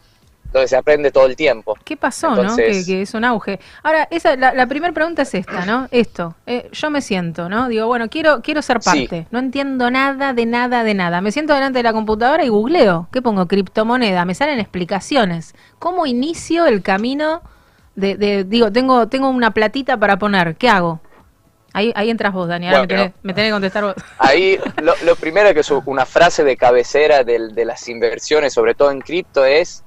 donde 0.54 0.68
se 0.68 0.76
aprende 0.76 1.10
todo 1.10 1.26
el 1.26 1.36
tiempo. 1.36 1.76
¿Qué 1.84 1.96
pasó, 1.96 2.34
no? 2.42 2.56
Que, 2.56 2.82
que 2.86 3.02
es 3.02 3.12
un 3.12 3.24
auge. 3.24 3.60
Ahora, 3.82 4.08
esa, 4.10 4.36
la, 4.36 4.54
la 4.54 4.66
primera 4.66 4.94
pregunta 4.94 5.22
es 5.22 5.34
esta, 5.34 5.66
¿no? 5.66 5.88
Esto. 5.90 6.34
eh, 6.46 6.70
yo 6.72 6.90
me 6.90 7.02
siento, 7.02 7.48
¿no? 7.50 7.68
Digo, 7.68 7.86
bueno, 7.86 8.08
quiero, 8.08 8.40
quiero 8.40 8.62
ser 8.62 8.80
Sí. 8.80 8.88
parte. 9.08 9.26
No 9.30 9.38
entiendo 9.40 9.90
nada 9.90 10.32
de 10.32 10.46
nada 10.46 10.82
de 10.84 10.94
nada. 10.94 11.20
Me 11.20 11.32
siento 11.32 11.52
delante 11.54 11.80
de 11.80 11.82
la 11.82 11.92
computadora 11.92 12.44
y 12.44 12.48
googleo. 12.48 13.08
¿Qué 13.12 13.20
pongo? 13.20 13.46
Criptomoneda. 13.46 14.24
Me 14.24 14.34
salen 14.34 14.60
explicaciones. 14.60 15.54
¿Cómo 15.78 16.06
inicio 16.06 16.66
el 16.66 16.82
camino 16.82 17.42
de, 17.94 18.16
de- 18.16 18.44
digo, 18.44 18.72
tengo, 18.72 19.08
tengo 19.08 19.28
una 19.28 19.50
platita 19.52 19.96
para 19.96 20.18
poner. 20.18 20.56
¿Qué 20.56 20.68
hago? 20.68 21.00
Ahí, 21.72 21.92
ahí 21.96 22.08
entras 22.10 22.32
vos, 22.32 22.46
Dani. 22.48 22.68
Ahora 22.68 22.80
me, 22.82 22.86
tenés, 22.86 23.12
me 23.22 23.34
tenés 23.34 23.48
que 23.48 23.52
contestar 23.52 23.82
vos. 23.84 23.94
Ahí 24.18 24.58
lo, 24.80 24.94
lo 25.04 25.16
primero 25.16 25.52
que 25.52 25.60
es 25.60 25.70
una 25.70 26.06
frase 26.06 26.44
de 26.44 26.56
cabecera 26.56 27.24
del- 27.24 27.52
de 27.54 27.64
las 27.64 27.88
inversiones, 27.88 28.52
sobre 28.54 28.74
todo 28.74 28.90
en 28.92 29.00
cripto, 29.00 29.44
es 29.44 29.83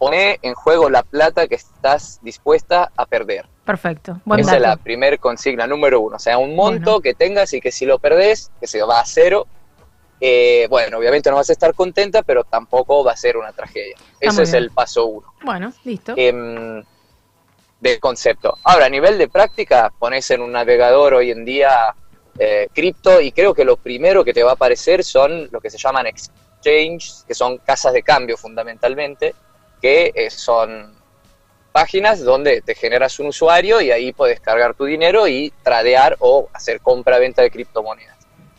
poner 0.00 0.38
en 0.40 0.54
juego 0.54 0.88
la 0.88 1.02
plata 1.02 1.46
que 1.46 1.56
estás 1.56 2.20
dispuesta 2.22 2.90
a 2.96 3.04
perder. 3.04 3.44
Perfecto. 3.66 4.18
Buen 4.24 4.40
Esa 4.40 4.56
es 4.56 4.62
la 4.62 4.76
primer 4.76 5.18
consigna 5.18 5.66
número 5.66 6.00
uno. 6.00 6.16
O 6.16 6.18
sea, 6.18 6.38
un 6.38 6.56
monto 6.56 7.00
que 7.00 7.12
tengas 7.12 7.52
y 7.52 7.60
que 7.60 7.70
si 7.70 7.84
lo 7.84 7.98
perdés, 7.98 8.50
que 8.58 8.66
se 8.66 8.82
va 8.82 9.00
a 9.00 9.04
cero, 9.04 9.46
eh, 10.18 10.66
bueno, 10.70 10.96
obviamente 10.96 11.28
no 11.28 11.36
vas 11.36 11.50
a 11.50 11.52
estar 11.52 11.74
contenta, 11.74 12.22
pero 12.22 12.44
tampoco 12.44 13.04
va 13.04 13.12
a 13.12 13.16
ser 13.16 13.36
una 13.36 13.52
tragedia. 13.52 13.94
Está 14.18 14.42
Ese 14.42 14.42
es 14.44 14.54
el 14.54 14.70
paso 14.70 15.04
uno 15.04 15.34
Bueno, 15.44 15.70
listo. 15.84 16.14
em, 16.16 16.82
del 17.78 18.00
concepto. 18.00 18.56
Ahora, 18.64 18.86
a 18.86 18.88
nivel 18.88 19.18
de 19.18 19.28
práctica, 19.28 19.92
pones 19.98 20.30
en 20.30 20.40
un 20.40 20.52
navegador 20.52 21.12
hoy 21.12 21.30
en 21.30 21.44
día 21.44 21.94
eh, 22.38 22.68
cripto 22.72 23.20
y 23.20 23.32
creo 23.32 23.52
que 23.52 23.66
lo 23.66 23.76
primero 23.76 24.24
que 24.24 24.32
te 24.32 24.42
va 24.42 24.52
a 24.52 24.54
aparecer 24.54 25.04
son 25.04 25.50
lo 25.52 25.60
que 25.60 25.68
se 25.68 25.76
llaman 25.76 26.06
exchanges, 26.06 27.26
que 27.28 27.34
son 27.34 27.58
casas 27.58 27.92
de 27.92 28.02
cambio 28.02 28.38
fundamentalmente, 28.38 29.34
que 29.80 30.12
eh, 30.14 30.30
son 30.30 30.94
páginas 31.72 32.22
donde 32.22 32.62
te 32.62 32.74
generas 32.74 33.18
un 33.20 33.28
usuario 33.28 33.80
y 33.80 33.90
ahí 33.90 34.12
puedes 34.12 34.40
cargar 34.40 34.74
tu 34.74 34.84
dinero 34.84 35.28
y 35.28 35.52
tradear 35.62 36.16
o 36.18 36.48
hacer 36.52 36.80
compra-venta 36.80 37.42
de 37.42 37.50
criptomonedas. 37.50 38.16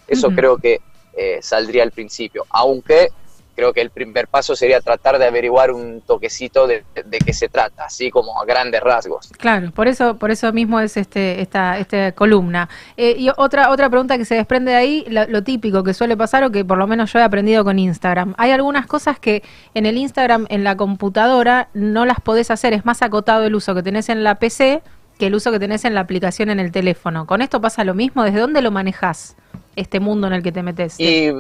Eso 0.08 0.30
creo 0.32 0.58
que 0.58 0.82
eh, 1.14 1.40
saldría 1.42 1.84
al 1.84 1.92
principio, 1.92 2.46
aunque 2.50 3.10
creo 3.56 3.74
que 3.74 3.82
el 3.82 3.90
primer 3.90 4.28
paso 4.28 4.56
sería 4.56 4.82
tratar 4.82 5.20
de 5.20 5.26
averiguar 5.26 5.72
un 5.72 6.02
toquecito 6.02 6.68
de, 6.68 6.84
de 7.06 7.18
qué 7.20 7.34
se 7.34 7.50
trata, 7.50 7.86
así 7.86 8.10
como 8.10 8.42
a 8.42 8.46
grandes 8.46 8.82
rasgos. 8.82 9.30
Claro, 9.38 9.72
por 9.72 9.88
eso, 9.88 10.18
por 10.18 10.32
eso 10.32 10.52
mismo 10.54 10.80
es 10.80 10.98
este, 10.98 11.42
esta, 11.42 11.78
esta 11.78 12.12
columna. 12.14 12.70
Eh, 12.98 13.16
y 13.18 13.30
otra, 13.38 13.70
otra 13.70 13.90
pregunta 13.90 14.18
que 14.18 14.26
se 14.26 14.36
desprende 14.36 14.72
de 14.72 14.78
ahí, 14.78 15.06
lo, 15.08 15.28
lo 15.28 15.44
típico 15.44 15.84
que 15.84 15.94
suele 15.94 16.18
pasar 16.18 16.44
o 16.44 16.52
que 16.52 16.66
por 16.66 16.78
lo 16.78 16.88
menos 16.88 17.12
yo 17.14 17.20
he 17.20 17.24
aprendido 17.24 17.64
con 17.64 17.80
Instagram. 17.80 18.34
Hay 18.38 18.52
algunas 18.52 18.88
cosas 18.88 19.20
que 19.20 19.44
en 19.74 19.86
el 19.86 19.98
Instagram, 19.98 20.46
en 20.50 20.64
la 20.64 20.76
computadora, 20.78 21.70
no 21.74 22.06
las 22.06 22.20
podés 22.20 22.52
hacer. 22.52 22.74
Es 22.74 22.86
más 22.86 23.02
acotado 23.02 23.46
el 23.46 23.56
uso 23.56 23.76
que 23.76 23.84
tenés 23.84 24.10
en 24.10 24.24
la 24.24 24.36
PC 24.36 24.82
que 25.22 25.28
el 25.28 25.36
uso 25.36 25.52
que 25.52 25.60
tenés 25.60 25.86
en 25.86 25.94
la 25.94 26.02
aplicación 26.02 26.50
en 26.50 26.60
el 26.60 26.72
teléfono. 26.72 27.28
¿Con 27.28 27.44
esto 27.44 27.62
pasa 27.62 27.84
lo 27.84 27.94
mismo? 27.94 28.24
¿Desde 28.24 28.40
dónde 28.40 28.64
lo 28.64 28.72
manejás? 28.72 29.36
Este 29.76 30.00
mundo 30.00 30.26
en 30.26 30.34
el 30.34 30.42
que 30.42 30.52
te 30.52 30.64
metes. 30.64 31.00
Y 31.00 31.32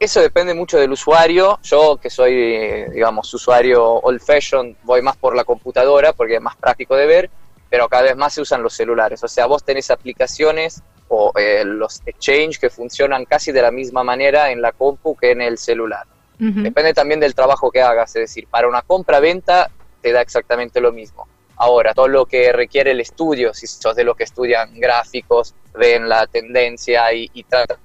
eso 0.00 0.20
depende 0.20 0.54
mucho 0.54 0.78
del 0.78 0.90
usuario. 0.92 1.58
Yo, 1.62 1.98
que 1.98 2.08
soy, 2.08 2.86
digamos, 2.90 3.32
usuario 3.34 3.84
old 3.84 4.20
fashion, 4.20 4.74
voy 4.82 5.02
más 5.02 5.16
por 5.18 5.36
la 5.36 5.44
computadora 5.44 6.14
porque 6.14 6.36
es 6.36 6.40
más 6.40 6.56
práctico 6.56 6.96
de 6.96 7.04
ver, 7.04 7.30
pero 7.68 7.86
cada 7.88 8.04
vez 8.04 8.16
más 8.16 8.32
se 8.32 8.40
usan 8.40 8.62
los 8.62 8.72
celulares. 8.72 9.22
O 9.22 9.28
sea, 9.28 9.44
vos 9.44 9.62
tenés 9.62 9.90
aplicaciones 9.90 10.82
o 11.08 11.32
eh, 11.38 11.64
los 11.66 12.00
exchange 12.06 12.58
que 12.58 12.70
funcionan 12.70 13.26
casi 13.26 13.52
de 13.52 13.60
la 13.60 13.70
misma 13.70 14.02
manera 14.02 14.50
en 14.50 14.62
la 14.62 14.72
compu 14.72 15.14
que 15.16 15.32
en 15.32 15.42
el 15.42 15.58
celular. 15.58 16.06
Depende 16.38 16.94
también 16.94 17.20
del 17.20 17.34
trabajo 17.34 17.70
que 17.70 17.82
hagas, 17.82 18.16
es 18.16 18.22
decir, 18.22 18.46
para 18.48 18.66
una 18.66 18.80
compra-venta 18.80 19.70
te 20.00 20.10
da 20.10 20.22
exactamente 20.22 20.80
lo 20.80 20.90
mismo. 20.90 21.28
Ahora, 21.56 21.92
todo 21.92 22.08
lo 22.08 22.24
que 22.24 22.50
requiere 22.50 22.92
el 22.92 23.00
estudio, 23.00 23.52
si 23.52 23.66
sos 23.66 23.94
de 23.94 24.04
los 24.04 24.16
que 24.16 24.24
estudian 24.24 24.80
gráficos, 24.80 25.54
ven 25.74 26.08
la 26.08 26.26
tendencia 26.26 27.12
y, 27.12 27.30
y 27.34 27.42
tratan 27.42 27.76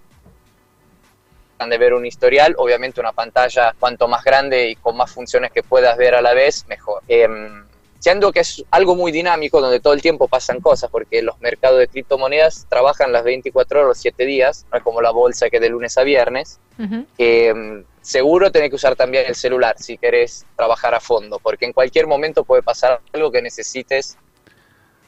de 1.60 1.77
ver 1.77 1.94
un 1.94 2.06
historial, 2.06 2.53
obviamente 2.57 2.99
una 2.99 3.14
pantalla 3.14 3.73
cuanto 3.80 4.07
más 4.07 4.23
grande 4.23 4.69
y 4.69 4.76
con 4.76 4.95
más 4.98 5.10
funciones 5.11 5.52
que 5.52 5.64
puedas 5.64 5.98
ver 5.98 6.14
a 6.14 6.22
la 6.22 6.34
vez, 6.34 6.65
mejor. 6.68 7.02
Em, 7.07 7.64
siendo 7.99 8.32
que 8.32 8.41
es 8.41 8.64
algo 8.69 8.95
muy 8.95 9.11
dinámico 9.11 9.60
donde 9.61 9.80
todo 9.80 9.94
el 9.94 10.02
tiempo 10.02 10.27
pasan 10.27 10.60
cosas, 10.60 10.91
porque 10.91 11.23
los 11.23 11.40
mercados 11.41 11.80
de 11.80 11.88
criptomonedas 11.88 12.68
trabajan 12.69 13.11
las 13.11 13.23
24 13.23 13.80
horas, 13.80 13.88
los 13.88 13.98
7 13.98 14.26
días, 14.26 14.65
no 14.72 14.77
es 14.77 14.84
como 14.84 15.02
la 15.02 15.10
bolsa 15.11 15.49
que 15.49 15.56
es 15.57 15.61
de 15.61 15.69
lunes 15.69 15.98
a 15.98 16.03
viernes. 16.03 16.60
Ujú. 16.77 17.06
Eh, 17.18 17.84
seguro 18.02 18.52
tenés 18.52 18.69
que 18.69 18.76
usar 18.76 18.95
también 18.95 19.26
el 19.27 19.34
celular 19.34 19.76
si 19.80 19.98
querés 19.98 20.45
trabajar 20.56 20.94
a 20.94 20.99
fondo, 20.99 21.40
porque 21.40 21.65
en 21.65 21.73
cualquier 21.73 22.06
momento 22.06 22.44
puede 22.44 22.61
pasar 22.61 22.99
algo 23.14 23.32
que 23.32 23.41
necesites 23.41 24.18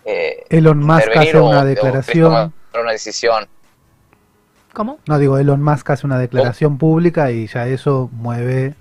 eh, 0.06 0.46
Elon 0.50 0.80
Musk 0.80 1.00
intervenir 1.02 1.28
hace 1.30 1.38
o- 1.38 1.46
una 1.50 1.60
o 1.62 1.66
declaración. 1.66 2.24
tomar 2.32 2.52
una 2.82 2.92
decisión. 2.94 3.48
¿Cómo? 4.78 5.00
No, 5.08 5.18
digo, 5.18 5.40
Elon 5.40 5.64
Musk 5.64 5.90
hace 5.90 6.06
una 6.06 6.20
declaración 6.20 6.78
pública 6.78 7.32
y 7.32 7.48
ya 7.48 7.66
eso 7.68 8.12
mueve 8.14 8.76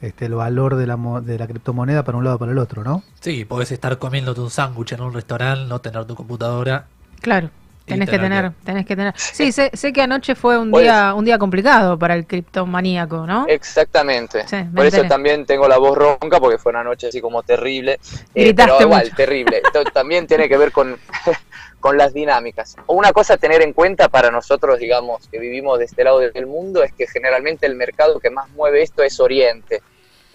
este, 0.00 0.24
el 0.24 0.34
valor 0.34 0.74
de 0.76 0.86
la, 0.86 0.96
mo- 0.96 1.20
de 1.20 1.38
la 1.38 1.46
criptomoneda 1.46 2.02
para 2.02 2.16
un 2.16 2.24
lado 2.24 2.36
o 2.36 2.38
para 2.38 2.52
el 2.52 2.56
otro, 2.56 2.82
¿no? 2.82 3.02
Sí, 3.20 3.44
podés 3.44 3.70
estar 3.70 3.98
comiéndote 3.98 4.40
un 4.40 4.48
sándwich 4.48 4.92
en 4.92 5.02
un 5.02 5.12
restaurante, 5.12 5.66
no 5.68 5.80
tener 5.82 6.06
tu 6.06 6.14
computadora. 6.14 6.86
Claro. 7.20 7.50
Tenés 7.84 8.08
que 8.08 8.18
tener 8.18 8.52
tenés 8.64 8.86
que 8.86 8.96
tener. 8.96 9.12
Sí, 9.16 9.52
sé, 9.52 9.70
sé 9.74 9.92
que 9.92 10.00
anoche 10.02 10.34
fue 10.34 10.58
un 10.58 10.70
Pues- 10.70 10.84
día, 10.84 11.12
un 11.14 11.24
día 11.24 11.38
complicado 11.38 11.98
para 11.98 12.14
el 12.14 12.26
criptomaníaco, 12.26 13.26
¿no? 13.26 13.44
Exactamente. 13.48 14.48
Sí, 14.48 14.56
Por 14.74 14.86
eso 14.86 15.02
también 15.04 15.44
tengo 15.44 15.68
la 15.68 15.76
voz 15.78 15.96
ronca, 15.98 16.40
porque 16.40 16.56
fue 16.58 16.70
una 16.70 16.82
noche 16.82 17.08
así 17.08 17.20
como 17.20 17.42
terrible. 17.42 18.00
Eh, 18.34 18.54
pero 18.54 18.80
igual, 18.80 19.04
mucho. 19.04 19.16
terrible. 19.16 19.60
Esto 19.64 19.84
también 19.84 20.26
tiene 20.26 20.48
que 20.48 20.56
ver 20.56 20.72
con, 20.72 20.96
con 21.80 21.98
las 21.98 22.14
dinámicas. 22.14 22.74
Una 22.86 23.12
cosa 23.12 23.34
a 23.34 23.36
tener 23.36 23.60
en 23.62 23.74
cuenta 23.74 24.08
para 24.08 24.30
nosotros, 24.30 24.78
digamos, 24.78 25.28
que 25.28 25.38
vivimos 25.38 25.78
de 25.78 25.84
este 25.84 26.04
lado 26.04 26.20
del 26.20 26.46
mundo, 26.46 26.82
es 26.82 26.92
que 26.94 27.06
generalmente 27.06 27.66
el 27.66 27.74
mercado 27.74 28.18
que 28.18 28.30
más 28.30 28.48
mueve 28.50 28.82
esto 28.82 29.02
es 29.02 29.20
Oriente. 29.20 29.82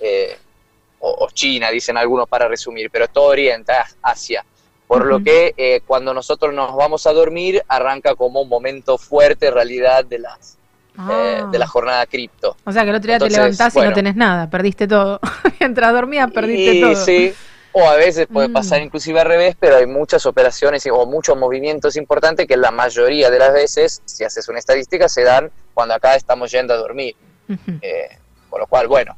eh, 0.01 0.37
o, 1.01 1.25
o 1.25 1.29
China, 1.31 1.71
dicen 1.71 1.95
algunos 1.97 2.27
para 2.27 2.47
resumir, 2.49 2.89
pero 2.91 3.07
todo 3.07 3.27
Oriente, 3.29 3.71
As- 3.71 3.95
Asia. 4.01 4.43
Por 4.89 5.05
lo 5.05 5.23
que 5.23 5.53
eh, 5.55 5.81
cuando 5.85 6.15
nosotros 6.15 6.51
nos 6.51 6.75
vamos 6.75 7.05
a 7.05 7.13
dormir, 7.13 7.63
arranca 7.67 8.15
como 8.15 8.41
un 8.41 8.49
momento 8.49 8.97
fuerte 8.97 9.45
en 9.47 9.53
realidad 9.53 10.03
de, 10.03 10.17
las, 10.17 10.57
eh, 10.95 10.97
Ah. 10.97 11.47
de 11.51 11.59
la 11.59 11.67
jornada 11.67 12.05
cripto. 12.07 12.57
O 12.65 12.71
sea 12.71 12.83
que 12.83 12.89
el 12.89 12.95
otro 12.95 13.05
día 13.07 13.17
Entonces, 13.17 13.35
te 13.37 13.41
levantás 13.43 13.75
y 13.75 13.79
no 13.81 13.93
tenés 13.93 14.15
nada, 14.15 14.49
perdiste 14.49 14.87
todo. 14.87 15.19
Mientras 15.59 15.93
dormías 15.93 16.31
perdiste 16.31 16.73
Y 16.73 16.81
todo. 16.81 16.95
sí, 16.95 17.31
o 17.71 17.87
a 17.87 17.95
veces 17.97 18.25
puede 18.25 18.47
Mm. 18.47 18.53
pasar 18.53 18.81
inclusive 18.81 19.19
al 19.19 19.27
revés, 19.27 19.55
pero 19.59 19.75
hay 19.77 19.85
muchas 19.85 20.25
operaciones 20.25 20.83
o 20.91 21.05
muchos 21.05 21.37
movimientos 21.37 21.95
importantes 21.95 22.47
que 22.47 22.57
la 22.57 22.71
mayoría 22.71 23.29
de 23.29 23.37
las 23.37 23.53
veces, 23.53 24.01
si 24.05 24.23
haces 24.23 24.49
una 24.49 24.57
estadística, 24.57 25.07
se 25.07 25.21
dan 25.21 25.51
cuando 25.75 25.93
acá 25.93 26.15
estamos 26.15 26.49
yendo 26.51 26.73
a 26.73 26.77
dormir. 26.77 27.15
Ujú. 27.47 27.77
Eh, 27.83 28.17
con 28.49 28.59
lo 28.59 28.65
cual, 28.65 28.87
bueno, 28.87 29.15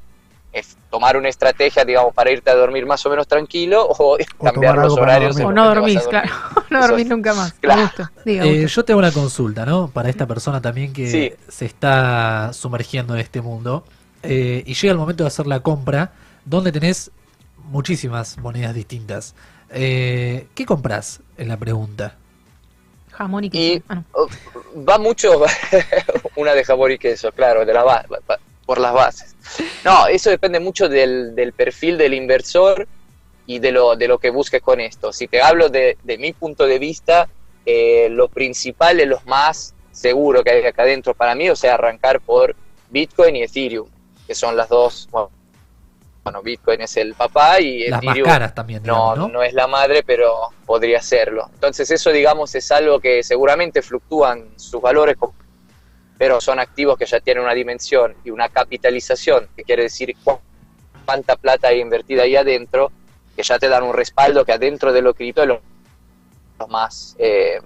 es 0.53 0.77
tomar 0.89 1.15
una 1.17 1.29
estrategia, 1.29 1.85
digamos, 1.85 2.13
para 2.13 2.29
irte 2.31 2.49
a 2.49 2.55
dormir 2.55 2.85
más 2.85 3.05
o 3.05 3.09
menos 3.09 3.27
tranquilo 3.27 3.85
o, 3.87 4.17
cambiar 4.43 4.77
los 4.77 4.93
horarios. 4.97 5.37
O 5.37 5.51
no 5.51 5.65
dormís, 5.65 6.01
claro. 6.07 6.29
no 6.69 6.81
dormís 6.81 7.07
nunca 7.07 7.33
más. 7.33 7.53
Claro. 7.53 7.81
Gusto. 7.83 8.09
Diga, 8.25 8.43
Eh, 8.45 8.61
gusto. 8.63 8.75
yo 8.75 8.85
tengo 8.85 8.99
una 8.99 9.11
consulta, 9.11 9.65
¿no? 9.65 9.87
Para 9.89 10.09
esta 10.09 10.27
persona 10.27 10.61
también 10.61 10.91
que 10.93 11.09
Sí. 11.09 11.33
se 11.47 11.65
está 11.65 12.51
sumergiendo 12.53 13.13
en 13.15 13.21
este 13.21 13.41
mundo. 13.41 13.85
eh, 14.23 14.61
y 14.67 14.73
llega 14.75 14.91
el 14.91 14.99
momento 14.99 15.23
de 15.23 15.27
hacer 15.29 15.47
la 15.47 15.61
compra, 15.61 16.11
donde 16.45 16.71
tenés 16.71 17.09
muchísimas 17.69 18.37
monedas 18.37 18.75
distintas. 18.75 19.33
Eh, 19.71 20.47
¿Qué 20.53 20.65
compras? 20.65 21.21
Es 21.37 21.47
la 21.47 21.57
pregunta. 21.57 22.17
Jamón 23.13 23.45
y 23.45 23.47
Y 23.47 23.49
queso. 23.49 23.83
Ah, 23.89 23.95
no. 24.75 24.83
va 24.83 24.97
mucho 24.99 25.41
una 26.35 26.53
de 26.53 26.63
jabón 26.63 26.91
y 26.91 26.97
queso, 26.97 27.31
claro, 27.31 27.65
de 27.65 27.73
la 27.73 28.05
por 28.65 28.79
las 28.79 28.93
bases. 28.93 29.30
No, 29.83 30.07
eso 30.07 30.29
depende 30.29 30.59
mucho 30.59 30.87
del, 30.87 31.35
del 31.35 31.53
perfil 31.53 31.97
del 31.97 32.13
inversor 32.13 32.87
y 33.45 33.59
de 33.59 33.71
lo, 33.71 33.95
de 33.95 34.07
lo 34.07 34.19
que 34.19 34.29
busques 34.29 34.61
con 34.61 34.79
esto. 34.79 35.11
Si 35.11 35.27
te 35.27 35.41
hablo 35.41 35.69
de, 35.69 35.97
de 36.03 36.17
mi 36.17 36.33
punto 36.33 36.65
de 36.65 36.79
vista, 36.79 37.27
eh, 37.65 38.07
lo 38.09 38.27
principal 38.27 38.99
es 38.99 39.07
los 39.07 39.25
más 39.25 39.73
seguro 39.91 40.43
que 40.43 40.51
hay 40.51 40.65
acá 40.65 40.83
adentro 40.83 41.13
para 41.13 41.35
mí, 41.35 41.49
o 41.49 41.55
sea, 41.55 41.75
arrancar 41.75 42.21
por 42.21 42.55
Bitcoin 42.89 43.35
y 43.35 43.43
Ethereum, 43.43 43.87
que 44.25 44.33
son 44.33 44.55
las 44.55 44.69
dos, 44.69 45.07
bueno, 45.11 46.41
Bitcoin 46.41 46.81
es 46.81 46.97
el 46.97 47.13
papá 47.13 47.59
y 47.59 47.87
Las 47.87 48.03
más 48.03 48.15
Ethereum 48.15 48.27
caras 48.27 48.55
también, 48.55 48.83
no, 48.83 48.93
digamos, 48.93 49.17
no, 49.17 49.27
¿no? 49.27 49.43
es 49.43 49.53
la 49.53 49.67
madre, 49.67 50.03
pero 50.03 50.49
podría 50.65 51.01
serlo. 51.01 51.49
Entonces 51.53 51.89
eso, 51.91 52.11
digamos, 52.11 52.53
es 52.55 52.71
algo 52.71 52.99
que 52.99 53.23
seguramente 53.23 53.81
fluctúan 53.81 54.49
sus 54.55 54.81
valores, 54.81 55.17
pero 56.21 56.39
son 56.39 56.59
activos 56.59 56.99
que 56.99 57.07
ya 57.07 57.19
tienen 57.19 57.43
una 57.43 57.55
dimensión 57.55 58.15
y 58.23 58.29
una 58.29 58.47
capitalización, 58.47 59.49
que 59.55 59.63
quiere 59.63 59.81
decir 59.81 60.15
cu- 60.23 60.39
cuánta 61.03 61.35
plata 61.35 61.69
hay 61.69 61.79
invertida 61.79 62.21
ahí 62.21 62.35
adentro, 62.35 62.91
que 63.35 63.41
ya 63.41 63.57
te 63.57 63.67
dan 63.67 63.81
un 63.81 63.95
respaldo 63.95 64.45
que 64.45 64.51
adentro 64.51 64.93
de 64.93 65.01
lo 65.01 65.15
cripto 65.15 65.41
es 65.41 65.47
lo 65.47 66.67
más... 66.67 67.15
eh, 67.17 67.59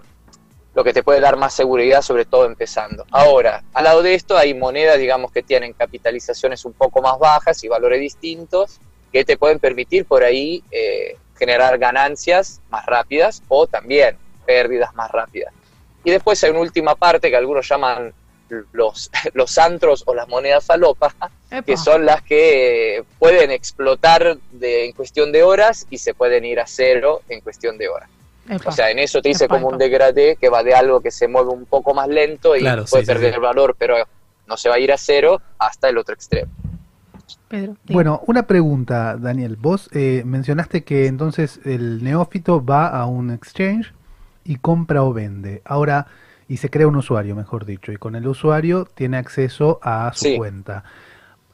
lo 0.74 0.86
que 0.86 0.94
te 0.94 1.04
puede 1.04 1.20
dar 1.20 1.36
más 1.36 1.54
seguridad, 1.54 2.02
sobre 2.02 2.24
todo 2.24 2.46
empezando. 2.46 3.06
Ahora, 3.12 3.62
al 3.74 3.84
lado 3.84 4.02
de 4.02 4.14
esto 4.14 4.38
hay 4.38 4.54
monedas, 4.54 5.00
digamos, 5.00 5.34
que 5.34 5.44
tienen 5.44 5.74
capitalizaciones 5.74 6.64
un 6.64 6.72
poco 6.72 7.02
más 7.02 7.20
bajas 7.20 7.62
y 7.66 7.68
valores 7.68 8.00
distintos, 8.00 8.80
que 9.12 9.26
te 9.26 9.36
pueden 9.36 9.60
permitir 9.60 10.06
por 10.06 10.24
ahí 10.24 10.64
eh, 10.72 11.18
generar 11.38 11.78
ganancias 11.78 12.62
más 12.70 12.86
rápidas 12.86 13.44
o 13.50 13.68
también 13.68 14.18
pérdidas 14.46 14.96
más 14.96 15.12
rápidas. 15.12 15.54
Y 16.06 16.12
después 16.12 16.42
hay 16.46 16.52
una 16.52 16.62
última 16.62 16.96
parte 16.96 17.30
que 17.30 17.36
algunos 17.36 17.68
llaman 17.68 18.14
los, 18.74 19.12
los 19.34 19.58
antros 19.58 20.04
o 20.06 20.14
las 20.14 20.28
monedas 20.28 20.66
falopa, 20.66 21.14
que 21.66 21.78
son 21.78 22.06
las 22.06 22.22
que 22.22 22.98
eh, 22.98 23.04
pueden 23.20 23.52
explotar 23.52 24.38
de, 24.52 24.86
en 24.86 24.92
cuestión 24.94 25.32
de 25.32 25.44
horas 25.44 25.88
y 25.90 25.98
se 25.98 26.14
pueden 26.14 26.46
ir 26.46 26.60
a 26.60 26.68
cero 26.68 27.22
en 27.30 27.42
cuestión 27.42 27.78
de 27.78 27.88
horas. 27.88 28.10
Epa. 28.50 28.70
O 28.70 28.72
sea, 28.72 28.92
en 28.92 29.00
eso 29.00 29.22
te 29.22 29.30
dice 29.30 29.46
Epa, 29.46 29.56
como 29.56 29.68
un 29.70 29.76
epa. 29.76 29.84
degradé 29.86 30.36
que 30.36 30.50
va 30.50 30.64
de 30.64 30.76
algo 30.76 31.02
que 31.02 31.12
se 31.12 31.28
mueve 31.28 31.50
un 31.50 31.66
poco 31.66 31.94
más 31.94 32.08
lento 32.08 32.56
y 32.56 32.60
Claro, 32.60 32.86
puede 32.86 33.04
sí, 33.04 33.08
perder 33.08 33.32
sí. 33.32 33.36
el 33.36 33.42
valor, 33.42 33.76
pero 33.78 33.98
no 34.48 34.58
se 34.58 34.70
va 34.70 34.76
a 34.76 34.80
ir 34.80 34.92
a 34.92 34.98
cero 34.98 35.42
hasta 35.58 35.90
el 35.90 35.98
otro 35.98 36.14
extremo. 36.14 36.52
Pedro. 37.48 37.76
Bueno, 37.86 38.22
una 38.28 38.46
pregunta, 38.48 39.18
Daniel. 39.18 39.56
Vos 39.56 39.90
eh, 39.94 40.24
mencionaste 40.26 40.84
que 40.84 41.08
entonces 41.08 41.60
el 41.66 42.04
neófito 42.04 42.64
va 42.64 42.88
a 42.88 43.06
un 43.08 43.32
exchange 43.32 43.94
y 44.44 44.58
compra 44.58 45.04
o 45.04 45.14
vende. 45.14 45.62
Ahora, 45.66 46.08
y 46.48 46.58
se 46.58 46.70
crea 46.70 46.88
un 46.88 46.96
usuario, 46.98 47.36
mejor 47.36 47.66
dicho, 47.66 47.92
y 47.92 47.98
con 47.98 48.16
el 48.16 48.28
usuario 48.28 48.86
tiene 48.86 49.18
acceso 49.18 49.80
a 49.84 50.12
su 50.16 50.26
Sí. 50.26 50.36
cuenta. 50.36 50.84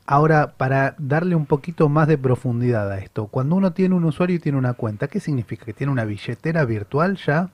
Ahora, 0.05 0.55
para 0.57 0.95
darle 0.99 1.35
un 1.35 1.45
poquito 1.47 1.89
más 1.89 2.07
de 2.07 2.17
profundidad 2.17 2.91
a 2.91 2.99
esto, 2.99 3.27
cuando 3.27 3.55
uno 3.55 3.73
tiene 3.73 3.95
un 3.95 4.05
usuario 4.05 4.37
y 4.37 4.39
tiene 4.39 4.57
una 4.57 4.73
cuenta, 4.75 5.07
¿qué 5.09 5.19
significa? 5.21 5.65
¿Que 5.65 5.73
tiene 5.73 5.93
una 5.93 6.05
billetera 6.05 6.65
virtual 6.65 7.17
ya? 7.17 7.51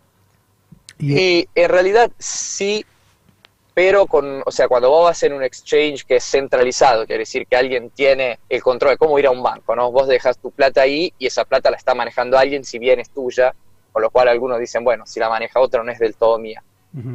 Y, 1.00 1.24
Y 1.24 1.48
en 1.56 1.70
realidad 1.70 2.12
sí, 2.20 2.86
pero 3.74 4.08
con, 4.08 4.44
o 4.46 4.52
sea, 4.52 4.68
cuando 4.68 4.90
vos 4.90 5.06
vas 5.06 5.24
en 5.24 5.34
un 5.34 5.44
exchange 5.44 6.06
que 6.06 6.18
es 6.18 6.26
centralizado, 6.26 7.06
quiere 7.08 7.22
decir 7.22 7.48
que 7.48 7.56
alguien 7.58 7.92
tiene 7.92 8.40
el 8.50 8.64
control 8.64 8.94
de 8.94 8.98
cómo 8.98 9.20
ir 9.20 9.28
a 9.28 9.32
un 9.32 9.44
banco, 9.44 9.76
¿no? 9.76 9.92
Vos 9.92 10.08
dejas 10.08 10.40
tu 10.40 10.52
plata 10.52 10.82
ahí 10.82 11.14
y 11.20 11.28
esa 11.28 11.46
plata 11.46 11.72
la 11.72 11.78
está 11.78 11.96
manejando 11.96 12.38
alguien, 12.38 12.66
si 12.66 12.80
bien 12.80 13.00
es 13.00 13.12
tuya, 13.12 13.56
con 13.92 14.02
lo 14.04 14.12
cual 14.12 14.30
algunos 14.30 14.60
dicen, 14.60 14.84
bueno, 14.84 15.06
si 15.08 15.20
la 15.20 15.30
maneja 15.30 15.60
otro 15.62 15.84
no 15.84 15.92
es 15.92 16.00
del 16.00 16.18
todo 16.18 16.40
mía. 16.40 16.64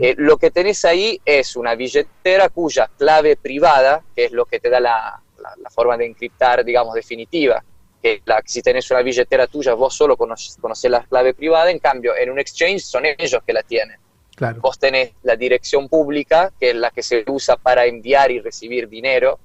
Eh, 0.00 0.14
lo 0.18 0.36
que 0.36 0.50
tenés 0.50 0.84
ahí 0.84 1.20
es 1.24 1.56
una 1.56 1.74
billetera 1.74 2.48
cuya 2.50 2.88
clave 2.96 3.36
privada, 3.36 4.02
que 4.14 4.26
es 4.26 4.32
lo 4.32 4.44
que 4.46 4.60
te 4.60 4.70
da 4.70 4.80
la, 4.80 5.20
la- 5.38 5.54
la 5.56 5.70
forma 5.70 5.96
de 5.96 6.06
encriptar, 6.06 6.64
digamos, 6.64 6.94
definitiva, 6.94 7.62
que 8.00 8.20
la, 8.24 8.40
si 8.44 8.62
tenés 8.62 8.90
una 8.90 9.02
billetera 9.02 9.46
tuya, 9.46 9.74
vos 9.74 9.94
solo 9.94 10.16
conoces, 10.16 10.56
conocés 10.60 10.90
la 10.90 11.04
clave 11.04 11.34
privada, 11.34 11.70
en 11.70 11.78
cambio, 11.78 12.16
en 12.16 12.30
un 12.30 12.38
exchange 12.38 12.80
son 12.82 13.04
ellos 13.06 13.40
que 13.46 13.52
la 13.52 13.62
tienen. 13.62 13.96
claro. 14.36 14.60
Vos 14.60 14.78
tenés 14.78 15.12
la 15.22 15.36
dirección 15.36 15.88
pública, 15.88 16.52
que 16.58 16.70
es 16.70 16.76
la 16.76 16.90
que 16.90 17.02
se 17.02 17.24
usa 17.28 17.56
para 17.56 17.84
enviar 17.86 18.30
y 18.30 18.40
recibir 18.40 18.88
dinero, 18.88 19.38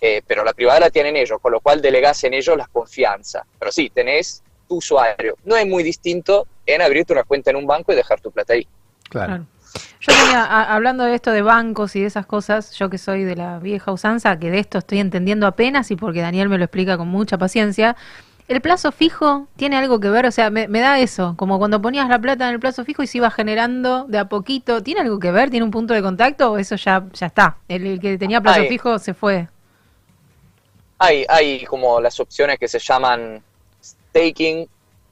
eh, 0.00 0.22
pero 0.26 0.44
la 0.44 0.52
privada 0.52 0.80
la 0.80 0.90
tienen 0.90 1.16
ellos, 1.16 1.38
con 1.40 1.52
lo 1.52 1.60
cual 1.60 1.80
delegás 1.80 2.22
en 2.24 2.34
ellos 2.34 2.56
la 2.56 2.66
confianza. 2.66 3.44
Pero 3.58 3.70
sí, 3.70 3.90
tenés 3.90 4.42
tu 4.68 4.76
usuario. 4.76 5.36
No 5.44 5.56
es 5.56 5.66
muy 5.66 5.82
distinto 5.82 6.46
en 6.66 6.82
abrirte 6.82 7.12
una 7.12 7.24
cuenta 7.24 7.50
en 7.50 7.56
un 7.56 7.66
banco 7.66 7.92
y 7.92 7.96
dejar 7.96 8.20
tu 8.20 8.30
plata 8.32 8.54
ahí. 8.54 8.66
Claro. 9.12 9.26
Claro. 9.32 9.46
Yo 10.00 10.12
tenía, 10.12 10.42
a- 10.44 10.74
hablando 10.74 11.04
de 11.04 11.14
esto 11.14 11.30
de 11.30 11.42
bancos 11.42 11.96
y 11.96 12.00
de 12.00 12.06
esas 12.06 12.26
cosas, 12.26 12.72
yo 12.72 12.90
que 12.90 12.98
soy 12.98 13.24
de 13.24 13.36
la 13.36 13.58
vieja 13.58 13.92
usanza, 13.92 14.38
que 14.38 14.50
de 14.50 14.58
esto 14.58 14.78
estoy 14.78 14.98
entendiendo 15.00 15.46
apenas 15.46 15.90
y 15.90 15.96
porque 15.96 16.20
Daniel 16.20 16.48
me 16.48 16.58
lo 16.58 16.64
explica 16.64 16.96
con 16.98 17.08
mucha 17.08 17.38
paciencia, 17.38 17.96
¿El 18.48 18.60
plazo 18.60 18.90
fijo 18.92 19.46
tiene 19.56 19.76
algo 19.76 20.00
que 20.00 20.10
ver? 20.10 20.26
O 20.26 20.30
sea, 20.32 20.50
me, 20.50 20.66
me 20.66 20.80
da 20.80 20.98
eso, 20.98 21.34
como 21.38 21.58
cuando 21.58 21.80
ponías 21.80 22.08
la 22.08 22.18
plata 22.18 22.48
en 22.48 22.54
el 22.54 22.60
plazo 22.60 22.84
fijo 22.84 23.02
y 23.02 23.06
se 23.06 23.18
iba 23.18 23.30
generando 23.30 24.04
de 24.08 24.18
a 24.18 24.24
poquito. 24.26 24.82
¿Tiene 24.82 25.00
algo 25.00 25.18
que 25.20 25.30
ver? 25.30 25.48
¿Tiene 25.48 25.64
un 25.64 25.70
punto 25.70 25.94
de 25.94 26.02
contacto 26.02 26.50
o 26.50 26.58
eso 26.58 26.74
ya, 26.76 27.04
ya 27.14 27.26
está? 27.28 27.56
El, 27.68 27.86
el 27.86 28.00
que 28.00 28.18
tenía 28.18 28.40
plazo 28.40 28.64
fijo 28.64 28.98
se 28.98 29.14
fue. 29.14 29.48
Hay, 30.98 31.24
hay 31.28 31.64
como 31.64 32.00
las 32.00 32.18
opciones 32.20 32.58
que 32.58 32.68
se 32.68 32.78
llaman 32.80 33.42
staking, 33.82 34.66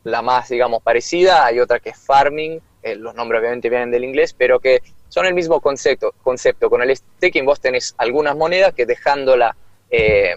la 0.05 0.23
más, 0.23 0.49
digamos, 0.49 0.83
parecida. 0.83 1.47
Hay 1.47 1.61
otra 1.61 1.79
que 1.79 1.91
es 1.91 1.99
farming, 1.99 2.61
eh, 2.83 2.95
los 2.97 3.15
nombres 3.15 3.41
obviamente 3.41 3.69
vienen 3.69 3.91
del 3.91 4.05
inglés, 4.05 4.35
pero 4.37 4.61
que 4.61 4.83
son 5.09 5.27
el 5.27 5.35
mismo 5.35 5.61
concepto. 5.61 6.15
concepto. 6.23 6.71
Con 6.71 6.83
el 6.83 6.97
staking 6.97 7.45
vos 7.45 7.61
tenés 7.61 7.95
algunas 7.99 8.37
monedas 8.37 8.75
que 8.75 8.87
dejándola 8.87 9.57
eh, 9.91 10.35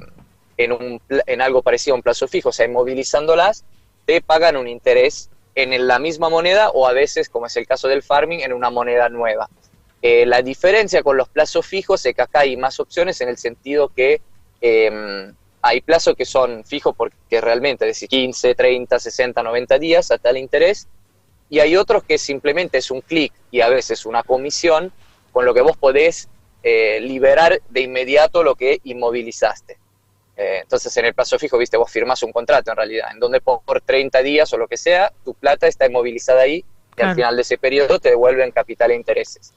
en, 0.58 0.72
un, 0.72 1.02
en 1.10 1.42
algo 1.42 1.62
parecido 1.62 1.94
a 1.94 1.98
un 1.98 2.04
plazo 2.04 2.28
fijo, 2.28 2.50
o 2.50 2.52
sea, 2.52 2.66
inmovilizándolas, 2.66 3.64
te 4.06 4.22
pagan 4.22 4.58
un 4.58 4.68
interés 4.68 5.30
en 5.56 5.88
la 5.88 6.00
misma 6.00 6.30
moneda 6.30 6.70
o 6.72 6.88
a 6.88 6.94
veces, 6.94 7.30
como 7.30 7.46
es 7.46 7.56
el 7.58 7.68
caso 7.68 7.88
del 7.88 8.04
farming, 8.04 8.42
en 8.42 8.54
una 8.54 8.70
moneda 8.70 9.10
nueva. 9.10 9.50
Eh, 10.02 10.26
la 10.26 10.42
diferencia 10.42 11.02
con 11.02 11.16
los 11.16 11.30
plazos 11.30 11.66
fijos 11.66 12.06
es 12.06 12.14
que 12.14 12.22
acá 12.22 12.42
hay 12.42 12.58
más 12.58 12.80
opciones 12.80 13.22
en 13.22 13.30
el 13.30 13.38
sentido 13.38 13.88
que 13.90 14.20
eh, 14.60 15.32
hay 15.62 15.80
plazos 15.80 16.16
que 16.16 16.26
son 16.26 16.66
fijos 16.66 16.94
porque 16.96 17.40
realmente, 17.40 17.86
es 17.86 17.92
decir, 17.92 18.10
15, 18.10 18.54
30, 18.54 19.00
60, 19.00 19.42
90 19.42 19.80
días 19.80 20.12
a 20.12 20.18
tal 20.18 20.38
interés, 20.38 20.90
y 21.54 21.60
hay 21.60 21.76
otros 21.78 22.04
que 22.04 22.18
simplemente 22.18 22.80
es 22.80 22.90
un 22.90 23.02
clic 23.02 23.32
y 23.52 23.62
a 23.62 23.70
veces 23.70 24.08
una 24.08 24.24
comisión 24.24 24.92
con 25.32 25.46
lo 25.46 25.54
que 25.54 25.62
vos 25.62 25.78
podés 25.78 26.28
eh, 26.64 27.00
liberar 27.00 27.62
de 27.70 27.82
inmediato 27.82 28.42
lo 28.42 28.56
que 28.56 28.80
inmovilizaste. 28.84 29.78
Eh, 30.36 30.62
entonces, 30.64 30.98
en 30.98 31.06
el 31.06 31.14
plazo 31.14 31.38
fijo, 31.38 31.60
viste, 31.60 31.78
vos 31.78 31.92
firmás 31.92 32.24
un 32.24 32.32
contrato 32.32 32.72
en 32.72 32.78
realidad, 32.78 33.10
en 33.14 33.20
donde 33.20 33.40
por, 33.40 33.62
por 33.62 33.82
30 33.82 34.24
días 34.24 34.52
o 34.52 34.58
lo 34.58 34.68
que 34.68 34.78
sea, 34.78 35.14
tu 35.24 35.36
plata 35.36 35.68
está 35.68 35.86
inmovilizada 35.86 36.42
ahí 36.42 36.56
y 36.56 36.66
Claro. 36.96 37.10
al 37.12 37.16
final 37.18 37.36
de 37.36 37.42
ese 37.44 37.60
periodo 37.60 38.00
te 38.00 38.10
devuelven 38.10 38.50
capital 38.50 38.90
e 38.90 38.96
intereses. 38.96 39.54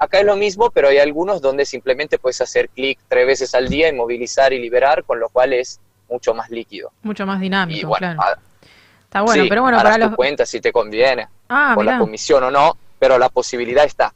Acá 0.00 0.18
es 0.18 0.24
lo 0.26 0.34
mismo, 0.34 0.72
pero 0.72 0.88
hay 0.88 0.98
algunos 0.98 1.40
donde 1.40 1.64
simplemente 1.64 2.18
puedes 2.18 2.40
hacer 2.40 2.68
clic 2.70 2.98
tres 3.08 3.24
veces 3.24 3.54
al 3.54 3.68
día, 3.68 3.88
inmovilizar 3.88 4.52
y 4.52 4.58
liberar, 4.58 5.04
con 5.04 5.20
lo 5.20 5.28
cual 5.28 5.52
es 5.52 5.78
mucho 6.10 6.34
más 6.34 6.50
líquido. 6.50 6.90
Mucho 7.02 7.24
más 7.24 7.40
dinámico, 7.40 7.80
Y 7.80 7.84
bueno, 7.84 8.16
claro. 8.16 8.40
Está 9.06 9.22
bueno, 9.22 9.42
sí, 9.44 9.48
pero 9.48 9.62
bueno, 9.62 9.78
para 9.78 9.94
tu 9.94 10.00
los... 10.00 10.14
cuenta 10.16 10.44
si 10.46 10.60
te 10.60 10.70
conviene, 10.72 11.26
Ah, 11.48 11.72
con 11.74 11.86
la 11.86 11.98
comisión 11.98 12.42
o 12.44 12.50
no, 12.50 12.76
pero 12.98 13.18
la 13.18 13.28
posibilidad 13.28 13.84
está. 13.84 14.12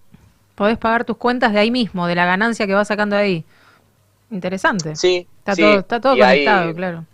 Podés 0.55 0.77
pagar 0.79 1.05
tus 1.05 1.17
cuentas 1.17 1.53
de 1.53 1.59
ahí 1.61 1.71
mismo, 1.71 2.07
de 2.07 2.15
la 2.15 2.27
ganancia 2.27 2.67
que 2.67 2.75
vas 2.75 2.89
sacando 2.89 3.17
de 3.17 3.23
ahí. 3.23 3.45
Interesante. 4.31 4.95
Sí, 4.97 5.27
Está 5.39 5.55
sí, 5.55 5.63
todo, 5.63 5.79
está 5.79 6.01
todo 6.01 6.17
y 6.17 6.23
hay- 6.23 6.45
conectado, 6.45 6.75
claro. 6.75 7.05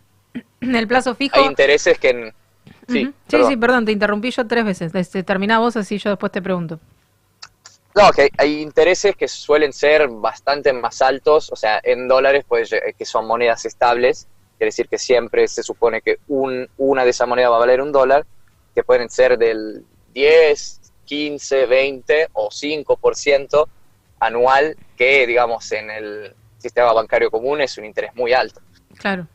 En 0.60 0.74
el 0.76 0.88
plazo 0.88 1.14
fijo. 1.14 1.36
Hay 1.38 1.44
intereses 1.46 1.98
que... 1.98 2.10
en- 2.10 2.34
Sí, 2.88 3.02
Ujú. 3.04 3.12
sí, 3.12 3.14
perdón. 3.30 3.50
sí, 3.50 3.56
perdón, 3.56 3.84
te 3.84 3.92
interrumpí 3.92 4.30
yo 4.30 4.46
tres 4.46 4.64
veces. 4.64 4.94
Este, 4.94 5.22
terminá 5.22 5.58
vos 5.58 5.76
así 5.76 5.98
yo 5.98 6.10
después 6.10 6.30
te 6.32 6.40
pregunto. 6.42 6.78
No, 7.94 8.10
que 8.10 8.22
hay, 8.22 8.28
hay 8.38 8.60
intereses 8.62 9.16
que 9.16 9.26
suelen 9.26 9.72
ser 9.72 10.06
bastante 10.08 10.72
más 10.72 11.00
altos, 11.02 11.50
o 11.50 11.56
sea, 11.56 11.80
en 11.82 12.06
dólares, 12.08 12.44
pues, 12.46 12.72
eh, 12.72 12.94
que 12.96 13.04
son 13.04 13.26
monedas 13.26 13.64
estables, 13.64 14.28
quiere 14.58 14.68
decir 14.68 14.88
que 14.88 14.98
siempre 14.98 15.46
se 15.48 15.62
supone 15.62 16.00
que 16.00 16.18
un, 16.28 16.68
una 16.78 17.04
de 17.04 17.10
esas 17.10 17.28
monedas 17.28 17.50
va 17.50 17.56
a 17.56 17.60
valer 17.60 17.80
un 17.80 17.92
dólar, 17.92 18.26
que 18.74 18.82
pueden 18.82 19.08
ser 19.08 19.38
del 19.38 19.84
10, 20.12 20.80
15, 21.04 21.66
20 21.66 22.28
o 22.32 22.48
5% 22.48 23.66
anual, 24.20 24.76
que, 24.96 25.26
digamos, 25.26 25.70
en 25.72 25.90
el 25.90 26.34
sistema 26.58 26.92
bancario 26.92 27.30
común 27.30 27.60
es 27.60 27.76
un 27.78 27.84
interés 27.84 28.14
muy 28.14 28.32
alto. 28.32 28.60
Claro. 28.98 29.26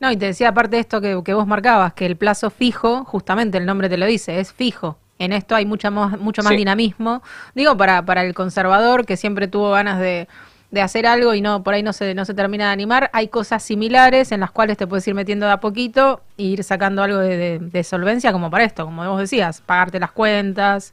No, 0.00 0.10
y 0.10 0.16
te 0.16 0.26
decía 0.26 0.48
aparte 0.48 0.76
de 0.76 0.80
esto 0.80 1.00
que, 1.00 1.20
que 1.24 1.34
vos 1.34 1.46
marcabas, 1.46 1.94
que 1.94 2.04
el 2.06 2.16
plazo 2.16 2.50
fijo, 2.50 3.04
justamente 3.04 3.58
el 3.58 3.66
nombre 3.66 3.88
te 3.88 3.96
lo 3.96 4.06
dice, 4.06 4.40
es 4.40 4.52
fijo. 4.52 4.98
En 5.18 5.32
esto 5.32 5.54
hay 5.54 5.64
mucha 5.64 5.90
más, 5.90 6.18
mucho 6.18 6.42
más 6.42 6.50
Sí. 6.50 6.56
dinamismo. 6.56 7.22
Digo, 7.54 7.76
para, 7.76 8.04
para 8.04 8.22
el 8.22 8.34
conservador 8.34 9.06
que 9.06 9.16
siempre 9.16 9.46
tuvo 9.46 9.70
ganas 9.70 10.00
de, 10.00 10.26
de 10.74 10.82
hacer 10.82 11.06
algo 11.06 11.32
y 11.34 11.40
no 11.40 11.62
por 11.62 11.72
ahí 11.72 11.82
no 11.82 11.92
se, 11.92 12.14
no 12.14 12.24
se 12.24 12.34
termina 12.34 12.66
de 12.66 12.72
animar, 12.72 13.08
hay 13.12 13.28
cosas 13.28 13.62
similares 13.62 14.32
en 14.32 14.40
las 14.40 14.50
cuales 14.50 14.76
te 14.76 14.86
puedes 14.86 15.06
ir 15.08 15.14
metiendo 15.14 15.46
de 15.46 15.52
a 15.52 15.60
poquito 15.60 16.20
e 16.36 16.42
ir 16.42 16.64
sacando 16.64 17.02
algo 17.02 17.18
de, 17.18 17.60
de- 17.60 17.84
solvencia 17.84 18.32
como 18.32 18.50
para 18.50 18.64
esto, 18.64 18.84
como 18.84 19.08
vos 19.08 19.20
decías, 19.20 19.60
pagarte 19.60 20.00
las 20.00 20.10
cuentas, 20.10 20.92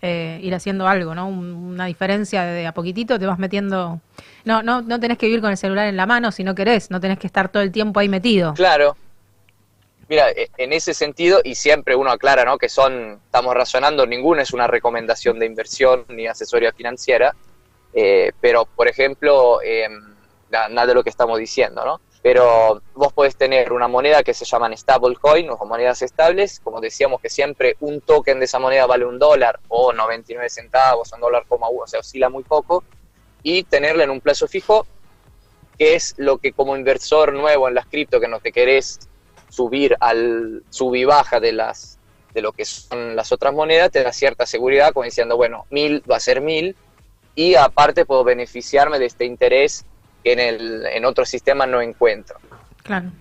eh, 0.00 0.38
ir 0.42 0.54
haciendo 0.54 0.86
algo, 0.86 1.14
¿no? 1.14 1.26
Un- 1.28 1.52
una 1.74 1.86
diferencia 1.86 2.44
de, 2.44 2.66
a 2.66 2.72
poquitito 2.72 3.18
te 3.18 3.26
vas 3.26 3.38
metiendo... 3.38 4.00
No, 4.44 4.62
no, 4.62 4.80
no 4.82 5.00
tenés 5.00 5.18
que 5.18 5.26
vivir 5.26 5.40
con 5.40 5.50
el 5.50 5.56
celular 5.56 5.88
en 5.88 5.96
la 5.96 6.06
mano 6.06 6.30
si 6.30 6.44
no 6.44 6.54
querés, 6.54 6.90
no 6.90 7.00
tenés 7.00 7.18
que 7.18 7.26
estar 7.26 7.48
todo 7.50 7.62
el 7.62 7.72
tiempo 7.72 7.98
ahí 8.00 8.08
metido. 8.08 8.54
Claro. 8.54 8.96
Mira, 10.08 10.30
e- 10.30 10.48
en 10.56 10.72
ese 10.72 10.94
sentido, 10.94 11.40
y 11.44 11.54
siempre 11.56 11.94
uno 11.96 12.10
aclara, 12.10 12.44
¿no? 12.44 12.56
Que 12.56 12.68
son, 12.68 13.18
estamos 13.26 13.52
razonando, 13.54 14.06
ninguna 14.06 14.42
es 14.42 14.52
una 14.52 14.66
recomendación 14.66 15.38
de 15.38 15.46
inversión 15.46 16.04
ni 16.08 16.26
asesoría 16.26 16.72
financiera, 16.72 17.34
eh, 17.92 18.32
pero, 18.40 18.66
por 18.74 18.88
ejemplo, 18.88 19.60
eh, 19.62 19.88
na- 20.48 20.68
nada 20.68 20.86
de 20.88 20.94
lo 20.94 21.04
que 21.04 21.10
estamos 21.10 21.38
diciendo, 21.38 21.84
¿no? 21.84 22.00
Pero 22.22 22.82
vos 22.94 23.12
podés 23.12 23.36
tener 23.36 23.72
una 23.72 23.88
moneda 23.88 24.22
que 24.22 24.34
se 24.34 24.44
llaman 24.44 24.76
stablecoin 24.76 25.48
o 25.50 25.58
monedas 25.66 26.02
estables, 26.02 26.60
como 26.60 26.80
decíamos 26.80 27.20
que 27.20 27.30
siempre 27.30 27.76
un 27.80 28.00
token 28.02 28.38
de 28.40 28.46
esa 28.46 28.58
moneda 28.58 28.86
vale 28.86 29.04
un 29.06 29.18
dólar 29.18 29.60
o 29.68 29.92
99 29.92 30.50
centavos, 30.50 31.12
un 31.12 31.20
dólar 31.20 31.44
coma 31.46 31.68
uno, 31.68 31.84
o 31.84 31.86
sea, 31.86 32.00
oscila 32.00 32.28
muy 32.28 32.44
poco, 32.44 32.84
y 33.42 33.64
tenerla 33.64 34.04
en 34.04 34.10
un 34.10 34.20
plazo 34.20 34.48
fijo, 34.48 34.88
que 35.76 35.94
es 35.94 36.14
lo 36.16 36.38
que 36.38 36.52
como 36.52 36.76
inversor 36.76 37.32
nuevo 37.32 37.68
en 37.68 37.74
las 37.74 37.86
cripto 37.86 38.20
que 38.20 38.28
no 38.28 38.40
te 38.40 38.52
querés 38.52 38.98
subir 39.48 39.96
al 40.00 40.64
sub 40.68 40.94
y 40.94 41.04
baja 41.04 41.40
de 41.40 41.52
las 41.52 41.98
de 42.34 42.42
lo 42.42 42.52
que 42.52 42.64
son 42.64 43.16
las 43.16 43.32
otras 43.32 43.54
monedas 43.54 43.90
te 43.90 44.02
da 44.02 44.12
cierta 44.12 44.44
seguridad 44.46 44.92
como 44.92 45.04
diciendo 45.04 45.36
bueno 45.36 45.66
mil 45.70 46.02
va 46.10 46.16
a 46.16 46.20
ser 46.20 46.40
mil 46.42 46.76
y 47.38 47.54
aparte 47.54 48.04
puedo 48.04 48.24
beneficiarme 48.24 48.98
de 48.98 49.06
este 49.06 49.24
interés 49.24 49.84
que 50.24 50.32
en 50.32 50.40
el 50.40 50.86
en 50.86 51.04
otros 51.04 51.28
sistemas 51.28 51.68
no 51.68 51.80
encuentro 51.80 52.36
Claro. 52.82 53.12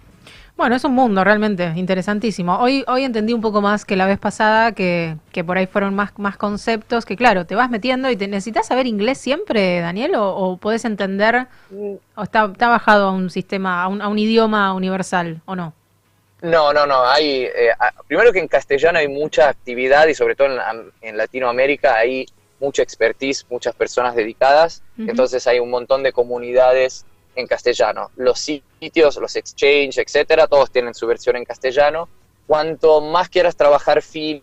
Bueno, 0.55 0.75
es 0.75 0.83
un 0.85 0.95
mundo 0.95 1.23
realmente 1.23 1.73
interesantísimo. 1.75 2.57
Hoy, 2.57 2.83
hoy 2.87 3.03
entendí 3.03 3.33
un 3.33 3.41
poco 3.41 3.61
más 3.61 3.85
que 3.85 3.95
la 3.95 4.07
vez 4.07 4.17
pasada, 4.17 4.71
que, 4.71 5.17
que 5.31 5.43
por 5.43 5.57
ahí 5.57 5.67
fueron 5.67 5.93
más, 5.93 6.17
más 6.17 6.35
conceptos, 6.35 7.05
que 7.05 7.15
claro, 7.15 7.45
te 7.45 7.53
vas 7.53 7.69
metiendo 7.69 8.09
y 8.09 8.15
te 8.15 8.27
necesitas 8.27 8.65
saber 8.65 8.87
inglés 8.87 9.19
siempre, 9.19 9.81
Daniel, 9.81 10.15
o, 10.15 10.29
o 10.29 10.57
podés 10.57 10.85
entender, 10.85 11.45
o 12.15 12.23
está, 12.23 12.45
está 12.45 12.69
bajado 12.69 13.09
a 13.09 13.11
un 13.11 13.29
sistema, 13.29 13.83
a 13.83 13.87
un, 13.87 14.01
a 14.01 14.07
un 14.07 14.17
idioma 14.17 14.73
universal, 14.73 15.41
o 15.45 15.55
no. 15.55 15.73
no 16.41 16.73
no 16.73 16.87
no 16.87 17.05
hay 17.05 17.43
eh, 17.43 17.73
primero 18.07 18.31
que 18.31 18.39
en 18.39 18.47
castellano 18.47 18.97
hay 18.97 19.09
mucha 19.09 19.49
actividad 19.49 20.07
y 20.07 20.15
sobre 20.15 20.35
todo 20.35 20.47
en, 20.47 20.91
en 21.01 21.17
Latinoamérica 21.17 21.97
hay 21.97 22.25
mucha 22.59 22.81
expertise 22.81 23.45
muchas 23.49 23.75
personas 23.75 24.15
dedicadas 24.15 24.81
Ujú. 24.97 25.09
entonces 25.09 25.45
hay 25.47 25.59
un 25.59 25.69
montón 25.69 26.03
de 26.03 26.11
comunidades 26.11 27.05
en 27.37 27.47
castellano. 27.47 28.11
Los 28.15 28.39
sitios, 28.39 29.15
los 29.17 29.35
exchange, 29.35 29.99
etcétera, 29.99 30.47
todos 30.47 30.71
tienen 30.71 30.93
su 30.93 31.05
versión 31.07 31.35
en 31.37 31.45
castellano. 31.45 32.09
Cuanto 32.47 32.99
más 32.99 33.29
quieras 33.29 33.55
trabajar 33.55 34.01
fino 34.01 34.41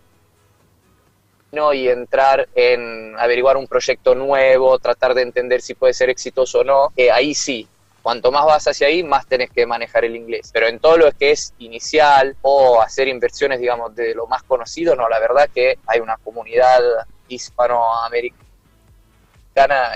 y 1.73 1.89
entrar 1.89 2.49
en 2.55 3.19
averiguar 3.19 3.57
un 3.57 3.67
proyecto 3.67 4.15
nuevo, 4.15 4.79
tratar 4.79 5.15
de 5.15 5.23
entender 5.23 5.61
si 5.61 5.75
puede 5.75 5.93
ser 5.93 6.09
exitoso 6.09 6.61
o 6.61 6.65
no, 6.65 6.93
eh, 6.97 7.11
ahí 7.11 7.35
sí. 7.35 7.69
Cuanto 8.05 8.31
más 8.31 8.45
vas 8.45 8.69
hacia 8.69 8.89
ahí, 8.89 9.03
más 9.03 9.27
tenés 9.27 9.51
que 9.51 9.65
manejar 9.65 10.05
el 10.05 10.15
inglés. 10.15 10.51
Pero 10.53 10.67
en 10.69 10.79
todo 10.79 10.99
lo 10.99 11.11
que 11.13 11.31
es 11.31 11.55
inicial 11.57 12.37
o 12.43 12.83
hacer 12.83 13.09
inversiones, 13.09 13.59
digamos, 13.61 13.95
de 13.95 14.15
lo 14.15 14.27
más 14.27 14.43
conocido, 14.43 14.95
no, 14.95 15.09
la 15.09 15.19
verdad 15.19 15.49
que 15.55 15.79
hay 15.87 16.01
una 16.01 16.19
comunidad 16.19 16.83
hispanoamericana 17.29 18.35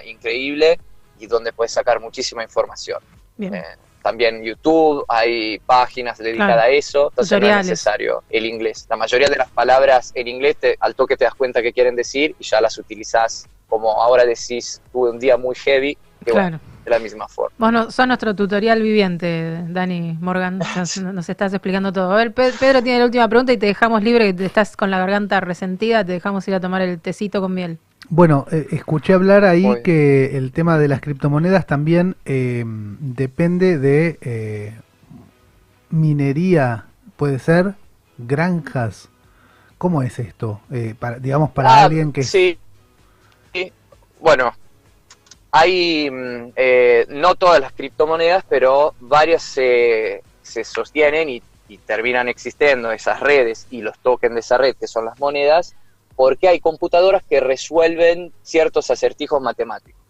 increíble 0.07 0.81
y 1.19 1.27
donde 1.27 1.53
puedes 1.53 1.73
sacar 1.73 2.01
muchísima 2.01 2.43
información. 2.43 2.99
Bien. 3.37 3.55
Eh, 3.57 3.65
también 4.03 4.43
YouTube, 4.43 5.05
hay 5.07 5.59
páginas 5.59 6.17
dedicadas 6.17 6.55
Claro. 6.55 6.63
a 6.63 6.69
eso, 6.71 7.09
entonces 7.11 7.31
no 7.33 7.37
es 7.37 7.41
Tutoriales. 7.43 7.67
necesario 7.67 8.25
el 8.31 8.47
inglés. 8.47 8.87
La 8.89 8.97
mayoría 8.97 9.29
de 9.29 9.37
las 9.37 9.51
palabras 9.51 10.13
en 10.15 10.29
inglés 10.29 10.57
te- 10.59 10.77
al 10.81 10.95
toque 10.95 11.17
te 11.19 11.25
das 11.25 11.35
cuenta 11.35 11.61
que 11.61 11.75
quieren 11.75 11.95
decir 11.95 12.35
y 12.39 12.45
ya 12.45 12.61
las 12.63 12.79
utilizás 12.79 13.47
como 13.67 14.01
ahora 14.01 14.25
decís, 14.25 14.81
tuve 14.91 15.11
un 15.11 15.19
día 15.19 15.37
muy 15.37 15.55
heavy, 15.57 15.95
que 16.25 16.33
bueno, 16.33 16.59
Claro. 16.59 16.68
De 16.89 16.95
la 16.95 16.99
misma 16.99 17.29
forma. 17.29 17.55
Vos 17.59 17.73
no, 17.73 17.91
sos 17.91 18.07
nuestro 18.07 18.35
tutorial 18.35 18.83
viviente, 18.83 19.65
Dani 19.69 20.17
Morgan. 20.21 20.59
Nos, 20.77 20.97
nos 20.99 21.29
estás 21.29 21.53
explicando 21.53 21.93
todo. 21.93 22.13
A 22.13 22.17
ver, 22.17 22.33
Pe- 22.33 22.53
Pedro 22.59 22.83
tiene 22.83 22.99
la 23.01 23.05
última 23.05 23.29
pregunta 23.29 23.53
y 23.53 23.57
te 23.59 23.67
dejamos 23.67 24.03
libre, 24.03 24.27
que 24.27 24.35
te 24.35 24.45
estás 24.47 24.77
con 24.77 24.91
la 24.91 24.99
garganta 24.99 25.41
resentida, 25.41 26.05
te 26.05 26.13
dejamos 26.13 26.47
ir 26.49 26.55
a 26.55 26.61
tomar 26.61 26.83
el 26.83 26.99
tecito 27.01 27.41
con 27.41 27.55
miel. 27.55 27.79
Bueno, 28.11 28.47
eh, 28.51 28.67
escuché 28.71 29.13
hablar 29.13 29.45
ahí 29.45 29.67
que 29.85 30.37
el 30.39 30.53
tema 30.53 30.79
de 30.79 30.89
las 30.89 31.01
criptomonedas 31.01 31.67
también 31.67 32.17
eh, 32.25 32.65
depende 32.67 33.79
de 33.79 34.19
eh, 34.23 34.75
minería, 35.91 36.87
puede 37.17 37.39
ser, 37.39 37.75
granjas. 38.17 39.09
¿Cómo 39.79 40.03
es 40.03 40.19
esto? 40.19 40.61
Eh, 40.71 40.95
para, 40.99 41.19
digamos, 41.19 41.51
para 41.51 41.71
Ah, 41.75 41.85
alguien 41.85 42.13
que... 42.13 42.23
Sí. 42.25 42.59
Sí. 43.53 43.73
Bueno, 44.21 44.53
hay 45.51 46.11
mm, 46.11 46.53
eh, 46.57 47.07
no 47.09 47.35
todas 47.35 47.61
las 47.61 47.73
criptomonedas, 47.73 48.45
pero 48.49 48.95
varias 49.01 49.43
se, 49.43 50.23
se 50.43 50.65
sostienen 50.65 51.29
y 51.29 51.43
terminan 51.87 52.29
existiendo 52.29 52.93
esas 52.93 53.21
redes 53.21 53.67
y 53.71 53.83
los 53.83 53.99
tokens 53.99 54.35
de 54.35 54.41
esa 54.41 54.57
red, 54.57 54.75
que 54.75 54.87
son 54.87 55.05
las 55.05 55.19
monedas, 55.19 55.75
porque 56.17 56.49
hay 56.49 56.61
computadoras 56.61 57.23
que 57.23 57.41
resuelven 57.41 58.33
ciertos 58.43 58.91
acertijos 58.91 59.41
matemáticos. 59.41 60.01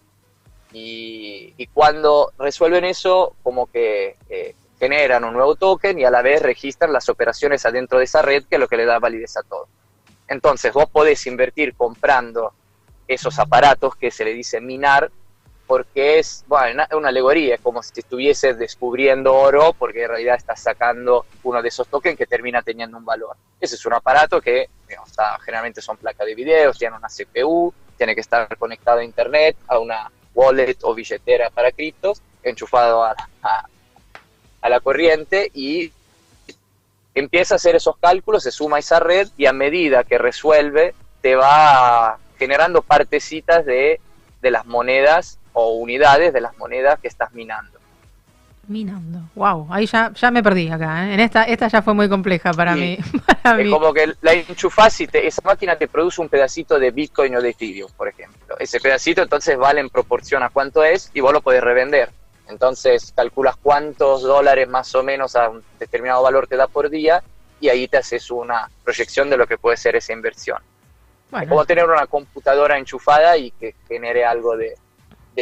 Y, 0.72 1.54
y 1.56 1.66
cuando 1.68 2.32
resuelven 2.38 2.84
eso, 2.84 3.34
como 3.42 3.66
que 3.66 4.16
eh, 4.28 4.54
generan 4.78 5.24
un 5.24 5.34
nuevo 5.34 5.56
token 5.56 5.98
y 5.98 6.04
a 6.04 6.10
la 6.10 6.22
vez 6.22 6.42
registran 6.42 6.92
las 6.92 7.08
operaciones 7.08 7.66
adentro 7.66 7.98
de 7.98 8.04
esa 8.04 8.22
red, 8.22 8.44
que 8.44 8.56
es 8.56 8.60
lo 8.60 8.68
que 8.68 8.76
le 8.76 8.84
da 8.84 8.98
validez 8.98 9.36
a 9.36 9.42
todo. 9.42 9.66
Entonces 10.28 10.72
vos 10.72 10.88
podés 10.90 11.26
invertir 11.26 11.74
comprando 11.74 12.52
esos 13.06 13.38
aparatos 13.38 13.96
que 13.96 14.10
se 14.10 14.24
le 14.24 14.34
dice 14.34 14.60
minar, 14.60 15.10
porque 15.68 16.18
es 16.18 16.44
bueno, 16.48 16.82
una, 16.92 17.08
alegoría, 17.10 17.54
es 17.56 17.60
como 17.60 17.82
si 17.82 18.00
estuvieses 18.00 18.58
descubriendo 18.58 19.34
oro, 19.34 19.74
porque 19.78 20.02
en 20.04 20.08
realidad 20.08 20.36
estás 20.36 20.60
sacando 20.60 21.26
uno 21.44 21.62
de 21.62 21.68
esos 21.68 21.86
tokens 21.88 22.16
que 22.16 22.26
termina 22.26 22.62
teniendo 22.62 22.96
un 22.96 23.04
valor. 23.04 23.36
Ese 23.60 23.74
es 23.76 23.84
un 23.86 23.92
aparato 23.92 24.40
que 24.40 24.68
digamos, 24.88 25.10
está- 25.10 25.38
generalmente 25.40 25.82
son 25.82 25.98
placas 25.98 26.26
de 26.26 26.34
video, 26.34 26.72
tiene 26.72 26.96
una 26.96 27.08
CPU, 27.10 27.72
tiene 27.98 28.14
que 28.14 28.22
estar 28.22 28.56
conectado 28.56 29.00
a 29.00 29.04
internet, 29.04 29.56
a 29.68 29.78
una 29.78 30.10
wallet 30.34 30.78
o 30.82 30.94
billetera 30.94 31.50
para 31.50 31.70
criptos, 31.70 32.22
enchufado 32.42 33.04
a, 33.04 33.14
a- 33.42 33.66
a 34.62 34.68
la 34.70 34.80
corriente 34.80 35.50
y 35.52 35.92
empieza 37.14 37.54
a 37.54 37.56
hacer 37.56 37.76
esos 37.76 37.96
cálculos, 37.98 38.42
se 38.42 38.50
suma 38.50 38.76
a 38.76 38.80
esa 38.80 39.00
red 39.00 39.28
y 39.36 39.46
a 39.46 39.52
medida 39.52 40.04
que 40.04 40.16
resuelve 40.18 40.94
te 41.20 41.36
va 41.36 42.18
generando 42.38 42.80
partecitas 42.82 43.66
de, 43.66 44.00
de 44.40 44.50
las 44.50 44.64
monedas 44.66 45.37
o 45.58 45.72
unidades 45.74 46.32
de 46.32 46.40
las 46.40 46.56
monedas 46.56 46.98
que 47.00 47.08
estás 47.08 47.32
minando. 47.32 47.78
Minando. 48.68 49.20
Wow, 49.34 49.66
ahí 49.70 49.86
ya, 49.86 50.12
ya 50.14 50.30
me 50.30 50.42
perdí 50.42 50.68
acá. 50.70 51.08
¿eh? 51.08 51.14
En 51.14 51.20
esta, 51.20 51.44
esta 51.44 51.68
ya 51.68 51.80
fue 51.80 51.94
muy 51.94 52.06
compleja 52.08 52.52
para 52.52 52.74
Sí. 52.74 52.80
mí. 52.80 52.98
Para 53.42 53.58
Es 53.60 53.64
mí. 53.66 53.70
como 53.72 53.94
que 53.94 54.12
la 54.20 54.32
enchufás 54.34 55.00
y 55.00 55.06
te- 55.06 55.26
esa 55.26 55.40
máquina 55.42 55.74
te 55.76 55.88
produce 55.88 56.20
un 56.20 56.28
pedacito 56.28 56.78
de 56.78 56.90
Bitcoin 56.90 57.34
o 57.36 57.40
de 57.40 57.50
Ethereum, 57.50 57.90
por 57.96 58.08
ejemplo. 58.08 58.56
Ese 58.58 58.78
pedacito 58.78 59.22
entonces 59.22 59.56
vale 59.56 59.80
en 59.80 59.88
proporción 59.88 60.42
a 60.42 60.50
cuánto 60.50 60.84
es 60.84 61.10
y 61.14 61.20
vos 61.20 61.32
lo 61.32 61.40
podés 61.40 61.62
revender. 61.62 62.10
Entonces 62.48 63.12
calculas 63.16 63.56
cuántos 63.56 64.22
dólares 64.22 64.68
más 64.68 64.94
o 64.94 65.02
menos 65.02 65.34
a 65.34 65.48
un 65.48 65.62
determinado 65.78 66.22
valor 66.22 66.46
te 66.46 66.56
da 66.56 66.66
por 66.66 66.90
día 66.90 67.22
y 67.60 67.70
ahí 67.70 67.88
te 67.88 67.96
haces 67.96 68.30
una 68.30 68.68
proyección 68.84 69.30
de 69.30 69.36
lo 69.38 69.46
que 69.46 69.56
puede 69.56 69.76
ser 69.78 69.96
esa 69.96 70.12
inversión. 70.12 70.58
Es 70.58 71.30
Bueno, 71.30 71.48
como 71.48 71.64
tener 71.64 71.84
una 71.86 72.06
computadora 72.06 72.76
enchufada 72.78 73.36
y 73.38 73.50
que 73.52 73.74
genere 73.86 74.24
algo 74.26 74.56
de, 74.58 74.74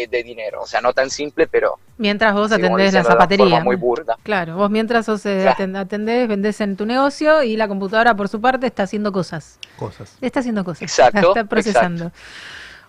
de- 0.01 0.07
de 0.09 0.23
dinero. 0.23 0.63
O 0.63 0.67
sea, 0.67 0.81
no 0.81 0.93
tan 0.93 1.09
simple, 1.11 1.47
pero 1.47 1.79
mientras 1.99 2.35
vos 2.35 2.53
atendés 2.53 2.93
la 2.93 3.01
de 3.01 3.05
zapatería. 3.07 3.45
forma 3.47 3.65
muy 3.65 3.77
burda. 3.77 4.17
Claro, 4.23 4.57
vos 4.57 4.71
mientras 4.71 5.07
sos, 5.07 5.25
eh, 5.27 5.41
Claro. 5.43 5.57
aten- 5.59 5.77
atendés, 5.79 6.29
vendés 6.29 6.61
en 6.61 6.77
tu 6.77 6.85
negocio 6.87 7.43
y 7.43 7.57
la 7.57 7.67
computadora 7.69 8.15
por 8.15 8.29
su 8.29 8.41
parte 8.41 8.67
está 8.67 8.83
haciendo 8.85 9.13
cosas. 9.13 9.59
Cosas. 9.79 10.17
Está 10.21 10.41
haciendo 10.41 10.65
cosas. 10.65 10.83
Exacto, 10.83 11.21
La 11.21 11.29
está 11.29 11.45
procesando. 11.45 12.13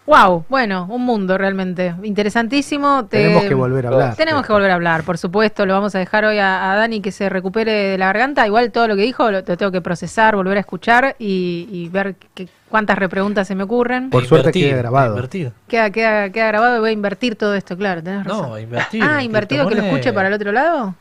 Wow, 0.05 0.45
bueno, 0.47 0.87
un 0.89 1.03
mundo 1.03 1.37
realmente 1.37 1.93
interesantísimo. 2.03 3.07
Te- 3.07 3.17
Tenemos 3.23 3.43
que 3.43 3.53
volver 3.53 3.85
a 3.87 3.89
hablar. 3.89 4.15
Tenemos 4.15 4.45
que 4.47 4.53
volver 4.53 4.71
a 4.71 4.75
hablar, 4.75 5.03
por 5.03 5.17
supuesto. 5.17 5.65
Lo 5.65 5.73
vamos 5.73 5.95
a 5.95 5.99
dejar 5.99 6.23
hoy 6.23 6.37
a, 6.39 6.71
a 6.71 6.75
Dani 6.77 7.01
que 7.01 7.11
se 7.11 7.27
recupere 7.27 7.73
de 7.73 7.97
la 7.97 8.05
garganta. 8.05 8.47
Igual 8.47 8.71
todo 8.71 8.87
lo 8.87 8.95
que 8.95 9.01
dijo 9.01 9.29
lo, 9.31 9.41
lo 9.41 9.57
tengo 9.57 9.69
que 9.71 9.81
procesar, 9.81 10.37
volver 10.37 10.55
a 10.55 10.59
escuchar 10.61 11.17
y, 11.19 11.67
y 11.71 11.89
ver 11.89 12.15
qué- 12.33 12.47
cuántas 12.69 12.97
repreguntas 12.97 13.47
se 13.47 13.55
me 13.55 13.63
ocurren. 13.63 14.09
Por 14.09 14.25
suerte 14.25 14.49
Invertir, 14.49 14.69
queda 14.69 14.77
grabado. 14.77 15.15
Invertir. 15.15 15.51
Queda, 15.67 15.89
queda, 15.89 16.29
queda 16.29 16.47
grabado 16.47 16.77
y 16.77 16.79
voy 16.79 16.89
a 16.89 16.93
invertir 16.93 17.35
todo 17.35 17.55
esto, 17.55 17.77
claro, 17.77 18.03
tenés 18.03 18.25
razón. 18.25 18.49
No, 18.49 18.59
invertir. 18.59 19.03
Ah, 19.03 19.23
invertido 19.23 19.67
que 19.67 19.75
lo 19.75 19.83
escuche 19.83 20.13
para 20.13 20.27
el 20.27 20.33
otro 20.33 20.51
lado. 20.51 20.95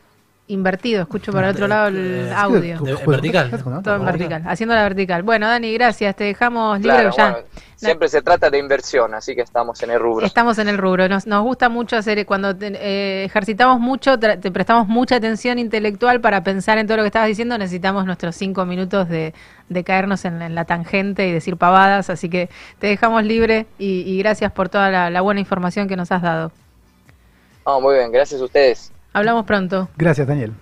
Invertido, 0.49 1.01
escucho 1.01 1.33
para 1.33 1.49
el 1.49 1.55
otro 1.55 1.67
lado 1.67 1.87
el 1.89 2.27
Eh, 2.29 2.33
audio. 2.33 2.79
de- 2.79 2.95
vertical. 3.05 3.51
Todo 3.83 3.97
en 3.97 4.05
vertical, 4.05 4.43
haciendo 4.47 4.73
la 4.75 4.83
vertical. 4.83 5.21
Bueno, 5.23 5.45
Dani, 5.45 5.73
gracias. 5.73 6.15
Te 6.15 6.23
dejamos 6.23 6.79
libre 6.79 6.93
Claro, 6.95 7.11
ya. 7.17 7.31
bueno, 7.31 7.47
siempre 7.75 8.07
se 8.07 8.21
trata 8.21 8.49
de 8.49 8.57
inversión, 8.57 9.13
así 9.13 9.35
que 9.35 9.41
estamos 9.41 9.83
en 9.83 9.91
el 9.91 9.99
rubro. 9.99 10.25
Estamos 10.25 10.57
en 10.59 10.69
el 10.69 10.77
rubro. 10.77 11.09
Nos, 11.09 11.27
nos 11.27 11.43
gusta 11.43 11.67
mucho 11.67 11.97
hacer, 11.97 12.25
cuando 12.25 12.55
te- 12.55 12.71
eh, 12.79 13.25
ejercitamos 13.25 13.81
mucho, 13.81 14.17
te 14.17 14.49
prestamos 14.49 14.87
mucha 14.87 15.17
atención 15.17 15.59
intelectual 15.59 16.21
para 16.21 16.41
pensar 16.43 16.77
en 16.77 16.87
todo 16.87 16.95
lo 16.95 17.03
que 17.03 17.07
estabas 17.07 17.27
diciendo. 17.27 17.57
Necesitamos 17.57 18.05
nuestros 18.05 18.33
cinco 18.37 18.65
minutos 18.65 19.09
de, 19.09 19.33
de 19.67 19.83
caernos 19.83 20.23
en, 20.23 20.41
en 20.41 20.55
la 20.55 20.63
tangente 20.63 21.27
y 21.27 21.33
decir 21.33 21.57
pavadas. 21.57 22.09
Así 22.09 22.29
que 22.29 22.49
te 22.79 22.87
dejamos 22.87 23.25
libre 23.25 23.65
y, 23.77 24.03
y 24.09 24.17
gracias 24.19 24.53
por 24.53 24.69
toda 24.69 24.89
la, 24.91 25.09
la 25.09 25.19
buena 25.19 25.41
información 25.41 25.89
que 25.89 25.97
nos 25.97 26.09
has 26.13 26.21
dado. 26.21 26.53
Oh, 27.65 27.81
muy 27.81 27.95
bien, 27.95 28.13
gracias 28.13 28.39
a 28.39 28.45
ustedes. 28.45 28.93
Hablamos 29.17 29.45
pronto. 29.45 29.89
Gracias, 29.97 30.27
Daniel. 30.27 30.53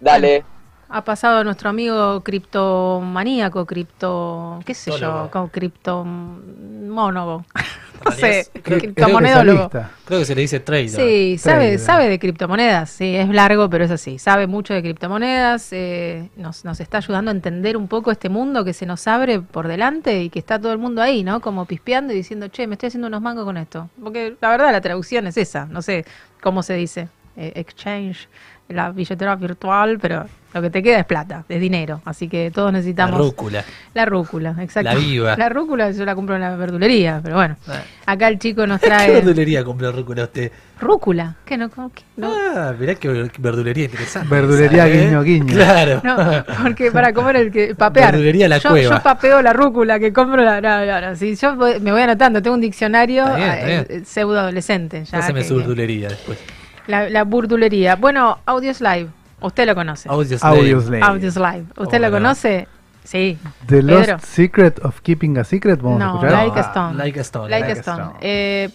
Dale. 0.00 0.44
Ha 0.88 1.02
pasado 1.02 1.42
nuestro 1.42 1.70
amigo 1.70 2.20
criptomaníaco, 2.22 3.66
cripto, 3.66 4.60
qué 4.64 4.74
sé 4.74 4.92
yo, 4.92 5.28
Tólogo. 5.32 5.48
criptomónogo. 5.48 7.44
no 8.04 8.12
sé, 8.12 8.46
Creo- 8.52 8.62
creo 8.62 8.78
que 8.78 8.84
criptomonedólogo. 8.92 9.70
Creo 10.04 10.18
que 10.20 10.24
se 10.24 10.34
le 10.36 10.42
dice 10.42 10.60
trader. 10.60 10.90
Sí, 10.90 11.36
sabe, 11.38 11.56
Trader. 11.58 11.78
sabe 11.80 12.08
de 12.08 12.18
criptomonedas, 12.20 12.90
sí, 12.90 13.16
es 13.16 13.28
largo, 13.30 13.68
pero 13.68 13.84
es 13.84 13.90
así. 13.90 14.20
Sabe 14.20 14.46
mucho 14.46 14.72
de 14.74 14.82
criptomonedas, 14.82 15.68
eh, 15.72 16.28
nos, 16.36 16.64
nos 16.64 16.78
está 16.78 16.98
ayudando 16.98 17.30
a 17.30 17.34
entender 17.34 17.76
un 17.76 17.88
poco 17.88 18.12
este 18.12 18.28
mundo 18.28 18.64
que 18.64 18.72
se 18.74 18.86
nos 18.86 19.08
abre 19.08 19.40
por 19.40 19.66
delante 19.66 20.22
y 20.22 20.30
que 20.30 20.38
está 20.38 20.60
todo 20.60 20.70
el 20.72 20.78
mundo 20.78 21.02
ahí, 21.02 21.24
¿no? 21.24 21.40
Como 21.40 21.64
pispeando 21.64 22.12
y 22.12 22.16
diciendo, 22.16 22.46
che, 22.48 22.68
me 22.68 22.74
estoy 22.74 22.88
haciendo 22.88 23.08
unos 23.08 23.22
mangos 23.22 23.44
con 23.44 23.56
esto. 23.56 23.88
Porque 24.00 24.36
la 24.40 24.50
verdad 24.50 24.70
la 24.70 24.80
traducción 24.80 25.26
es 25.26 25.36
esa, 25.38 25.66
no 25.66 25.82
sé 25.82 26.04
cómo 26.40 26.62
se 26.62 26.74
dice, 26.74 27.08
eh, 27.36 27.52
exchange, 27.56 28.28
la 28.68 28.90
billetera 28.92 29.36
virtual, 29.36 29.98
pero 30.00 30.24
lo 30.54 30.62
que 30.62 30.70
te 30.70 30.82
queda 30.82 31.00
es 31.00 31.04
plata, 31.04 31.44
es 31.48 31.60
dinero. 31.60 32.00
Así 32.06 32.28
que 32.28 32.50
todos 32.50 32.72
La 32.72 32.78
necesitamos... 32.78 33.18
rúcula. 33.18 33.62
La 33.92 34.06
rúcula, 34.06 34.56
exacto. 34.60 34.90
La 34.90 34.94
viva. 34.94 35.36
La 35.36 35.48
rúcula 35.50 35.90
yo 35.90 36.04
la 36.06 36.14
compro 36.14 36.36
en 36.36 36.40
la 36.40 36.56
verdulería, 36.56 37.20
pero 37.22 37.36
bueno. 37.36 37.56
Ah. 37.68 37.82
Acá 38.06 38.28
el 38.28 38.38
chico 38.38 38.66
nos 38.66 38.80
¿Qué 38.80 38.86
trae... 38.86 39.10
verdulería 39.12 39.62
compró 39.64 39.92
rúcula 39.92 40.22
usted? 40.24 40.50
¿Rúcula? 40.80 41.36
¿Qué 41.44 41.58
no? 41.58 41.68
¿Cómo 41.70 41.90
que? 41.92 42.02
no? 42.16 42.32
Ah, 42.32 42.72
mirá 42.78 42.94
qué 42.94 43.28
verdulería 43.38 43.84
interesante. 43.84 44.28
Verdulería 44.34 44.88
¿eh? 44.88 45.04
guiño, 45.06 45.22
guiño. 45.22 45.54
Claro. 45.54 46.00
No, 46.02 46.16
porque 46.62 46.90
para 46.90 47.12
comer 47.12 47.36
el 47.36 47.50
que 47.52 47.74
papear. 47.74 48.12
Verdulería 48.12 48.48
La 48.48 48.58
yo, 48.58 48.70
Cueva. 48.70 48.96
yo 48.96 49.02
papeo 49.02 49.42
la 49.42 49.52
rúcula 49.52 49.98
que 49.98 50.12
compro 50.12 50.42
la, 50.42 50.60
no, 50.62 50.86
no, 50.86 51.00
no, 51.00 51.16
si 51.16 51.34
yo 51.36 51.54
voy- 51.56 51.80
me 51.80 51.92
voy 51.92 52.00
anotando, 52.02 52.40
tengo 52.40 52.54
un 52.54 52.62
diccionario 52.62 53.24
bien, 53.34 53.48
eh, 53.50 53.86
eh, 53.88 54.02
pseudo 54.06 54.40
adolescente. 54.40 55.04
Ya 55.04 55.18
Pásame 55.18 55.40
que- 55.40 55.48
su 55.48 55.54
que- 55.54 55.60
verdulería 55.60 56.08
después. 56.08 56.38
La, 56.86 57.08
la 57.10 57.24
burdulería. 57.24 57.96
Bueno, 57.96 58.38
Audios 58.46 58.80
Live. 58.80 59.08
Usted 59.40 59.66
lo 59.66 59.74
conoce. 59.74 60.08
Audio 60.08 60.38
Audios 60.42 60.84
Live. 60.86 61.02
Audios 61.02 61.36
Live. 61.36 61.64
¿Usted 61.76 61.84
¿Cómo 61.84 61.98
lo 61.98 62.10
no? 62.10 62.16
conoce? 62.16 62.68
Sí. 63.04 63.36
The 63.66 63.82
Lost 63.82 64.04
Pedro. 64.06 64.18
Secret 64.20 64.84
of 64.84 65.00
Keeping 65.02 65.36
a 65.36 65.44
Secret, 65.44 65.78
vamos 65.82 66.00
a 66.00 66.04
No, 66.06 66.14
escuchar. 66.14 66.32
Like 66.46 66.58
a 66.58 66.62
Stone. 66.62 66.94
Like 66.96 67.18
a 67.18 67.22
Stone. 67.22 67.50
Like 67.50 67.64
a 67.64 67.68
Like 67.68 67.78
a 67.78 67.82
Stone. 67.82 68.02
Stone. 68.04 68.18
Eh, 68.22 68.70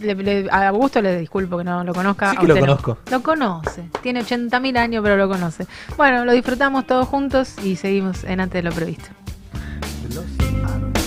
le- 0.00 0.14
le- 0.14 0.48
a 0.50 0.68
Augusto 0.68 1.02
le 1.02 1.18
disculpo 1.18 1.58
que 1.58 1.64
no 1.64 1.84
lo 1.84 1.92
conozca. 1.92 2.30
Sí 2.30 2.36
a 2.38 2.40
que 2.40 2.46
lo 2.46 2.54
no. 2.54 2.60
conozco. 2.60 2.98
Lo 3.10 3.22
conoce. 3.22 3.84
Tiene 4.02 4.22
80.000 4.22 4.78
años, 4.78 5.02
pero 5.02 5.16
lo 5.18 5.28
conoce. 5.28 5.66
Bueno, 5.98 6.24
lo 6.24 6.32
disfrutamos 6.32 6.86
todos 6.86 7.06
juntos 7.08 7.56
y 7.62 7.76
seguimos 7.76 8.24
en 8.24 8.40
antes 8.40 8.62
de 8.62 8.70
lo 8.70 8.74
previsto. 8.74 9.10
on 10.66 11.03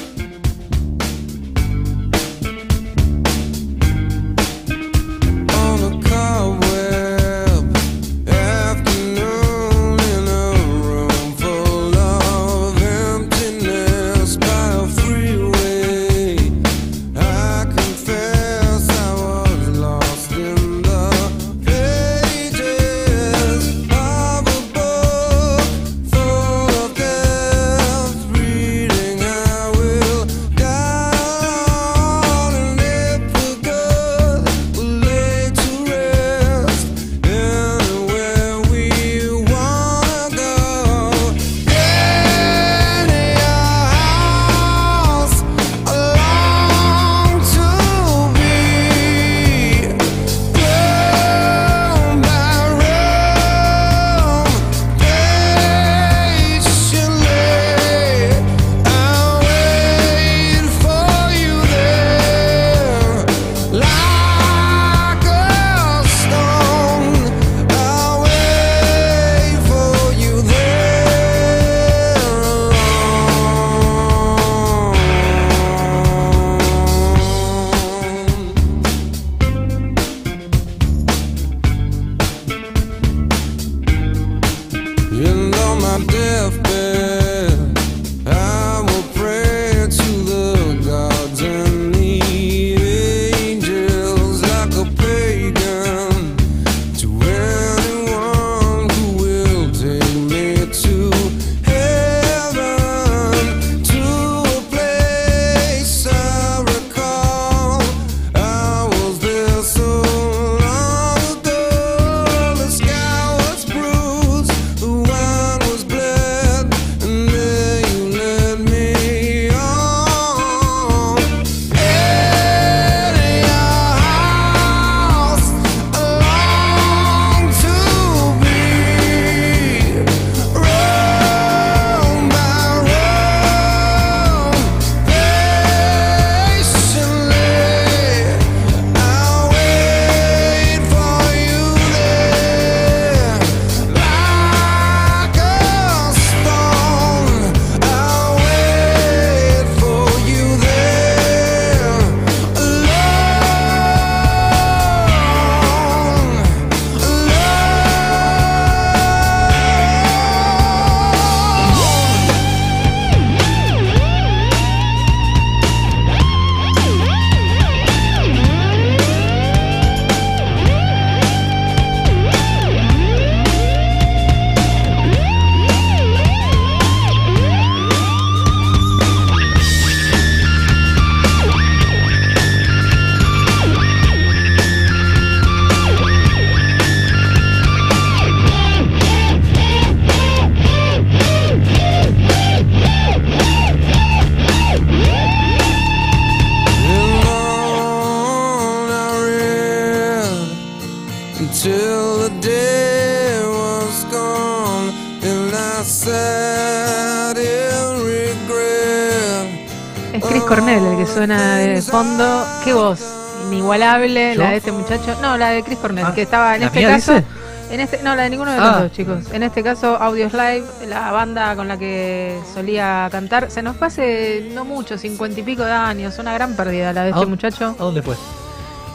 fondo. 211.97 212.45
¿Qué 212.63 212.73
voz? 212.73 212.99
Inigualable, 213.47 214.35
¿Yo? 214.35 214.43
la 214.43 214.49
de 214.51 214.57
este 214.57 214.71
muchacho. 214.71 215.15
No, 215.21 215.37
la 215.37 215.49
de 215.49 215.63
Chris 215.63 215.77
Cornell, 215.79 216.13
que 216.13 216.21
estaba 216.23 216.55
en 216.55 216.61
¿La 216.61 216.67
este 216.67 216.83
caso. 216.83 217.13
dice? 217.13 217.25
En 217.69 217.79
este, 217.81 218.01
no, 218.01 218.15
la 218.15 218.23
de 218.23 218.29
ninguno 218.29 218.51
de 218.51 218.57
Ah. 218.59 218.71
los 218.71 218.79
dos, 218.83 218.91
chicos. 218.93 219.25
En 219.33 219.43
este 219.43 219.61
caso, 219.63 219.97
Audios 219.97 220.31
Live, 220.33 220.63
la 220.87 221.11
banda 221.11 221.55
con 221.55 221.67
la 221.67 221.77
que 221.77 222.39
solía 222.53 223.07
cantar. 223.11 223.51
Se 223.51 223.61
nos 223.61 223.75
pase 223.75 224.49
no 224.53 224.63
mucho, 224.63 224.97
cincuenta 224.97 225.39
y 225.39 225.43
pico 225.43 225.63
de 225.63 225.71
años. 225.73 226.17
Una 226.19 226.33
gran 226.33 226.55
pérdida 226.55 226.93
la 226.93 227.03
de 227.03 227.09
este 227.09 227.19
¿A 227.19 227.23
dó- 227.25 227.27
muchacho. 227.29 227.75
¿A 227.77 227.83
dónde 227.83 228.01
fue? 228.01 228.15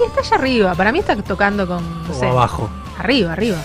Y 0.01 0.05
está 0.05 0.20
allá 0.20 0.37
arriba. 0.37 0.74
Para 0.74 0.91
mí 0.93 1.01
está 1.01 1.16
tocando 1.16 1.66
con. 1.66 2.05
No 2.09 2.11
O 2.15 2.19
sé, 2.19 2.27
abajo. 2.27 2.70
Arriba, 2.99 3.33
arriba. 3.33 3.59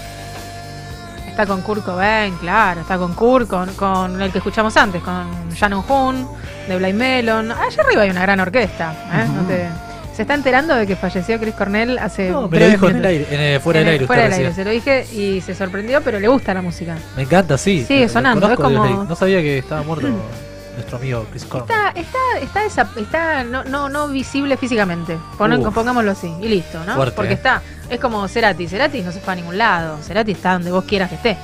Está 1.38 1.46
con 1.54 1.62
Kurt 1.62 1.86
Cobain, 1.86 2.34
claro. 2.38 2.82
Está 2.82 2.98
con 2.98 3.14
Kurt, 3.14 3.48
con, 3.48 3.72
con 3.76 4.20
el 4.20 4.32
que 4.32 4.40
escuchamos 4.40 4.76
antes, 4.76 5.04
con 5.04 5.52
Shannon 5.54 5.84
Hoon, 5.88 6.28
de 6.68 6.78
Blind 6.78 6.98
Melon. 6.98 7.52
Allá 7.52 7.84
arriba 7.86 8.02
hay 8.02 8.10
una 8.10 8.24
gran 8.24 8.40
orquesta. 8.40 8.92
¿eh? 9.14 9.28
No 9.36 9.44
te- 9.44 9.68
Se 10.16 10.24
está 10.24 10.34
enterando 10.34 10.74
de 10.74 10.88
que 10.88 10.96
falleció 10.96 11.40
Chris 11.40 11.54
Cornell 11.54 12.00
hace. 12.00 12.32
No, 12.32 12.48
me 12.48 12.60
lo 12.60 12.68
dijo 12.70 12.90
en 12.90 12.96
el 12.96 13.06
aire, 13.06 13.28
en 13.30 13.40
el- 13.40 13.60
fuera 13.62 13.82
En 13.82 13.86
del 13.86 13.94
el- 13.94 14.00
aire. 14.00 14.08
Fuera 14.08 14.24
usted 14.24 14.32
del 14.32 14.34
aire, 14.34 14.50
recién. 14.50 14.66
se 14.66 14.66
lo 14.66 14.72
dije 15.06 15.16
y 15.38 15.42
se 15.42 15.54
sorprendió, 15.54 16.02
pero 16.02 16.20
le 16.20 16.28
gusta 16.28 16.56
la 16.56 16.64
música. 16.64 16.98
Me 17.16 17.22
encanta, 17.22 17.56
sí. 17.60 17.86
Sigue 17.88 18.10
sonando, 18.10 18.50
es 18.52 18.56
como- 18.58 19.04
No 19.04 19.16
sabía 19.16 19.40
que 19.40 19.60
estaba 19.60 19.84
muerto 19.84 20.08
nuestro 20.78 20.98
amigo 20.98 21.26
Chris 21.30 21.46
Cornell. 21.46 21.70
Está, 21.70 21.90
está, 22.00 22.20
está, 22.42 22.64
desa- 22.86 22.98
está 23.02 23.44
no, 23.44 23.64
no, 23.66 23.90
no 23.90 24.08
visible 24.08 24.56
físicamente. 24.58 25.18
Pon- 25.38 25.74
pongámoslo 25.74 26.12
así. 26.12 26.34
Y 26.42 26.48
listo, 26.48 26.84
¿no? 26.86 26.96
Fuerte, 26.96 27.16
Porque 27.16 27.32
eh. 27.32 27.36
está. 27.36 27.62
Es 27.90 28.00
como 28.00 28.28
Cerati. 28.28 28.68
Cerati 28.68 29.02
no 29.02 29.12
se 29.12 29.20
fue 29.20 29.34
a 29.34 29.36
ningún 29.36 29.58
lado. 29.58 29.98
Cerati 30.02 30.32
está 30.32 30.54
donde 30.54 30.72
vos 30.72 30.84
quieras 30.86 31.10
que 31.10 31.16
esté. 31.16 31.38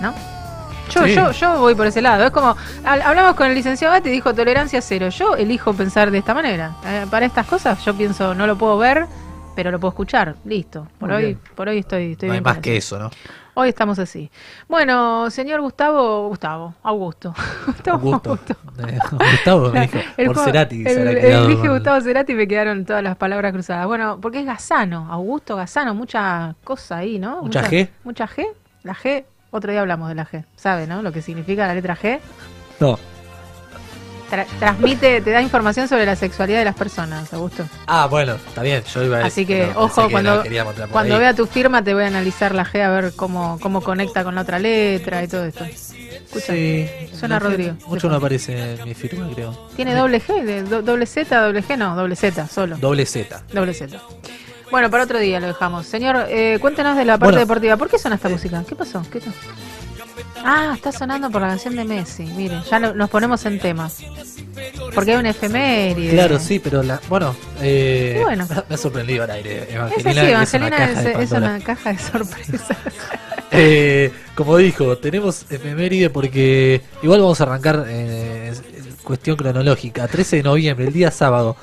¿No? 0.00 0.14
Yo, 0.90 1.04
Sí. 1.04 1.14
yo, 1.14 1.32
yo 1.32 1.58
voy 1.58 1.74
por 1.74 1.86
ese 1.86 2.00
lado. 2.00 2.24
Es 2.24 2.30
como. 2.30 2.54
hab- 2.84 3.02
Hablamos 3.04 3.34
con 3.34 3.48
el 3.48 3.54
licenciado 3.54 3.92
Gatti 3.94 4.08
y 4.08 4.12
dijo 4.12 4.32
tolerancia 4.34 4.80
cero. 4.80 5.08
Yo 5.08 5.34
elijo 5.34 5.72
pensar 5.74 6.10
de 6.10 6.18
esta 6.18 6.32
manera. 6.34 6.76
Eh, 6.84 7.06
para 7.10 7.26
estas 7.26 7.46
cosas, 7.46 7.84
yo 7.84 7.94
pienso, 7.96 8.34
no 8.34 8.46
lo 8.46 8.56
puedo 8.56 8.78
ver, 8.78 9.06
pero 9.56 9.70
lo 9.70 9.80
puedo 9.80 9.90
escuchar. 9.90 10.36
Listo. 10.44 10.86
Por 10.98 11.08
Muy 11.08 11.16
hoy, 11.16 11.24
bien. 11.24 11.40
por 11.56 11.68
hoy 11.68 11.78
estoy, 11.78 12.12
estoy 12.12 12.28
No 12.28 12.34
hay 12.34 12.40
más 12.40 12.58
que 12.58 12.76
eso, 12.76 12.98
¿no? 12.98 13.10
Hoy 13.58 13.70
estamos 13.70 13.98
así. 13.98 14.30
Bueno, 14.68 15.30
señor 15.30 15.62
Gustavo, 15.62 16.28
Gustavo, 16.28 16.74
Augusto. 16.82 17.34
Gustavo, 17.66 17.96
Augusto. 18.14 18.54
Eh, 18.86 18.98
Gustavo 19.10 19.70
me 19.70 19.80
dijo. 19.80 19.96
El 20.18 20.26
Por 20.26 20.38
Cerati 20.44 20.82
se 20.84 20.92
el- 20.92 21.08
habrá 21.08 21.20
el- 21.44 21.48
dije 21.48 21.68
Gustavo 21.70 22.00
Cerati 22.02 22.32
y 22.32 22.34
me 22.36 22.46
quedaron 22.46 22.84
todas 22.84 23.02
las 23.02 23.16
palabras 23.16 23.52
cruzadas. 23.54 23.86
Bueno, 23.86 24.18
porque 24.20 24.40
es 24.40 24.46
Gazano, 24.46 25.08
Augusto 25.10 25.56
Gazano, 25.56 25.94
mucha 25.94 26.54
cosa 26.64 26.98
ahí, 26.98 27.18
¿no? 27.18 27.42
¿Mucha 27.44 27.62
G? 27.64 27.88
Mucha 28.04 28.28
G. 28.28 28.44
La 28.82 28.94
G, 28.94 29.24
otro 29.50 29.70
día 29.72 29.80
hablamos 29.80 30.10
de 30.10 30.16
la 30.16 30.26
G. 30.26 30.44
¿Sabe, 30.56 30.86
no? 30.86 31.00
Lo 31.00 31.10
que 31.10 31.22
significa 31.22 31.66
la 31.66 31.72
letra 31.74 31.96
G. 31.96 32.20
No. 32.78 32.98
Tra- 34.30 34.46
transmite, 34.58 35.20
te 35.20 35.30
da 35.30 35.40
información 35.40 35.86
sobre 35.86 36.04
la 36.04 36.16
sexualidad 36.16 36.58
de 36.58 36.64
las 36.64 36.74
personas, 36.74 37.32
Augusto. 37.32 37.64
Ah, 37.86 38.06
bueno, 38.10 38.34
está 38.34 38.62
bien. 38.62 38.82
Yo 38.92 39.04
iba 39.04 39.18
a 39.18 39.26
Así 39.26 39.44
decir- 39.44 39.46
que, 39.68 39.72
no, 39.72 39.80
ojo, 39.82 40.06
que 40.06 40.12
cuando, 40.12 40.42
cuando 40.90 41.14
ahí. 41.14 41.20
vea 41.20 41.34
tu 41.34 41.46
firma 41.46 41.82
te 41.84 41.94
voy 41.94 42.02
a 42.02 42.06
analizar 42.08 42.52
la 42.54 42.64
G 42.64 42.82
a 42.82 42.88
ver 42.90 43.12
cómo, 43.14 43.58
cómo 43.62 43.80
conecta 43.82 44.24
con 44.24 44.34
la 44.34 44.40
otra 44.40 44.58
letra 44.58 45.22
y 45.22 45.28
todo 45.28 45.44
esto. 45.44 45.64
Escucha, 45.64 46.52
Sí, 46.54 46.88
suena 47.12 47.38
Rodrigo. 47.38 47.74
Mucho 47.86 48.08
no 48.08 48.16
aparece 48.16 48.74
en 48.74 48.84
mi 48.84 48.94
firma, 48.94 49.28
creo. 49.32 49.68
Tiene 49.76 49.94
doble 49.94 50.20
G, 50.20 50.42
de- 50.42 50.62
do- 50.64 50.82
doble 50.82 51.06
Z, 51.06 51.40
doble 51.40 51.62
G, 51.62 51.76
no, 51.78 51.94
doble 51.94 52.16
Z, 52.16 52.48
solo. 52.48 52.76
Doble 52.78 53.06
Z. 53.06 53.42
Doble 53.52 53.74
Z. 53.74 53.96
Bueno, 54.72 54.90
para 54.90 55.04
otro 55.04 55.20
día 55.20 55.38
lo 55.38 55.46
dejamos. 55.46 55.86
Señor, 55.86 56.26
eh, 56.28 56.58
cuéntenos 56.60 56.96
de 56.96 57.04
la 57.04 57.12
parte 57.14 57.26
Bueno. 57.26 57.38
deportiva. 57.38 57.76
¿Por 57.76 57.88
qué 57.88 57.98
suena 58.00 58.16
esta 58.16 58.28
música? 58.28 58.64
¿Qué 58.68 58.74
pasó? 58.74 59.00
¿Qué 59.12 59.20
tal? 59.20 59.32
Ah, 60.48 60.72
está 60.76 60.92
sonando 60.92 61.28
por 61.28 61.42
la 61.42 61.48
canción 61.48 61.74
de 61.74 61.84
Messi. 61.84 62.22
Miren, 62.22 62.62
ya 62.62 62.78
no- 62.78 62.94
nos 62.94 63.10
ponemos 63.10 63.44
en 63.46 63.58
tema. 63.58 63.90
Porque 64.94 65.10
hay 65.12 65.16
un 65.18 65.26
efeméride. 65.26 66.12
Claro, 66.12 66.38
sí, 66.38 66.60
pero 66.60 66.84
la, 66.84 67.00
bueno, 67.08 67.34
eh, 67.60 68.20
bueno. 68.22 68.46
me 68.68 68.74
ha 68.76 68.78
sorprendido 68.78 69.24
al 69.24 69.30
aire. 69.32 69.64
Es 69.64 69.74
Evangelina, 69.74 70.10
así, 70.10 70.18
es 70.20 70.54
una 70.54 70.68
Evangelina 70.68 70.76
caja 70.76 71.22
es, 71.22 71.32
una 71.32 71.60
caja 71.60 71.92
de 71.92 71.98
sorpresas. 71.98 72.76
Eh, 73.52 74.12
como 74.34 74.56
dijo, 74.56 74.98
tenemos 74.98 75.46
efeméride 75.50 76.10
porque 76.10 76.82
igual 77.00 77.20
vamos 77.20 77.40
a 77.40 77.44
arrancar 77.44 77.84
eh, 77.88 78.52
en 78.76 78.92
cuestión 79.04 79.36
cronológica. 79.36 80.08
13 80.08 80.36
de 80.38 80.42
noviembre, 80.42 80.86
el 80.88 80.92
día 80.92 81.12
sábado, 81.12 81.56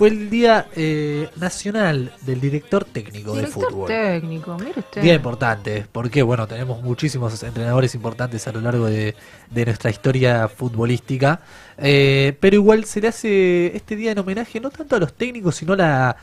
fue 0.00 0.08
el 0.08 0.30
día 0.30 0.66
eh, 0.76 1.28
nacional 1.36 2.10
del 2.22 2.40
director 2.40 2.86
técnico 2.86 3.32
de 3.32 3.40
Director 3.40 3.70
fútbol. 3.70 3.86
técnico, 3.86 4.56
mire 4.58 4.80
usted. 4.80 5.02
Día 5.02 5.12
importante, 5.12 5.86
porque 5.92 6.22
bueno, 6.22 6.46
tenemos 6.46 6.82
muchísimos 6.82 7.42
entrenadores 7.42 7.94
importantes 7.94 8.48
a 8.48 8.52
lo 8.52 8.62
largo 8.62 8.86
de, 8.86 9.14
de 9.50 9.64
nuestra 9.66 9.90
historia 9.90 10.48
futbolística, 10.48 11.42
eh, 11.76 12.34
pero 12.40 12.56
igual 12.56 12.86
se 12.86 13.02
le 13.02 13.08
hace 13.08 13.76
este 13.76 13.94
día 13.94 14.12
en 14.12 14.18
homenaje 14.20 14.58
no 14.58 14.70
tanto 14.70 14.96
a 14.96 15.00
los 15.00 15.12
técnicos, 15.12 15.56
sino 15.56 15.74
a 15.74 15.76
la 15.76 16.16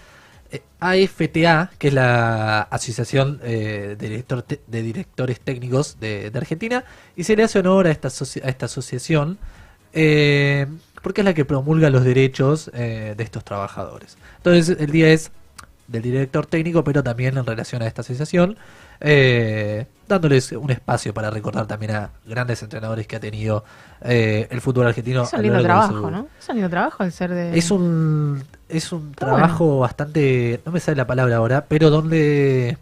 eh, 0.50 0.62
AFTA, 0.80 1.70
que 1.78 1.90
es 1.90 1.94
la 1.94 2.62
Asociación 2.64 3.40
eh, 3.44 3.96
de, 4.00 4.10
Director 4.10 4.44
de 4.66 4.82
Directores 4.82 5.40
Técnicos 5.40 6.00
de, 6.00 6.32
de 6.32 6.40
Argentina, 6.40 6.84
y 7.16 7.26
se 7.26 7.36
le 7.36 7.44
hace 7.44 7.60
honor 7.60 7.86
a 7.86 7.92
esta, 7.92 8.08
a 8.08 8.50
esta 8.50 8.66
asociación. 8.66 9.38
eh, 9.94 10.66
porque 11.08 11.22
es 11.22 11.26
la 11.26 11.34
que 11.34 11.46
promulga 11.46 11.90
los 11.90 12.04
derechos 12.04 12.70
eh, 12.74 13.14
de 13.16 13.24
estos 13.24 13.46
trabajadores. 13.46 14.18
Entonces 14.40 14.76
el 14.78 14.92
día 14.92 15.08
es 15.08 15.32
del 15.88 16.02
director 16.02 16.46
técnico, 16.46 16.84
pero 16.84 17.02
también 17.02 17.38
en 17.38 17.46
relación 17.46 17.82
a 17.82 17.88
esta 17.88 18.02
asociación, 18.02 18.58
eh, 19.00 19.86
dándoles 20.06 20.52
un 20.52 20.70
espacio 20.70 21.14
para 21.14 21.30
recordar 21.30 21.66
también 21.66 21.92
a 21.96 22.10
grandes 22.26 22.62
entrenadores 22.62 23.08
que 23.08 23.16
ha 23.16 23.22
tenido 23.22 23.64
eh, 24.02 24.50
el 24.52 24.60
fútbol 24.60 24.88
argentino. 24.88 25.24
Es 25.24 25.32
un 25.32 25.44
lindo 25.44 25.62
trabajo, 25.64 26.12
¿no? 26.12 26.28
Es 26.38 26.50
un 26.50 26.56
lindo 26.56 26.70
trabajo 26.70 27.06
el 27.06 27.14
ser 27.14 27.34
de. 27.34 27.58
Es 27.58 27.72
un, 27.72 28.44
es 28.68 28.92
un 28.92 29.12
Está 29.12 29.28
trabajo 29.28 29.80
bastante, 29.80 30.60
no 30.66 30.74
me 30.74 30.82
sale 30.82 30.98
la 30.98 31.08
palabra 31.08 31.38
ahora, 31.38 31.64
pero 31.70 31.90
donde 31.90 32.78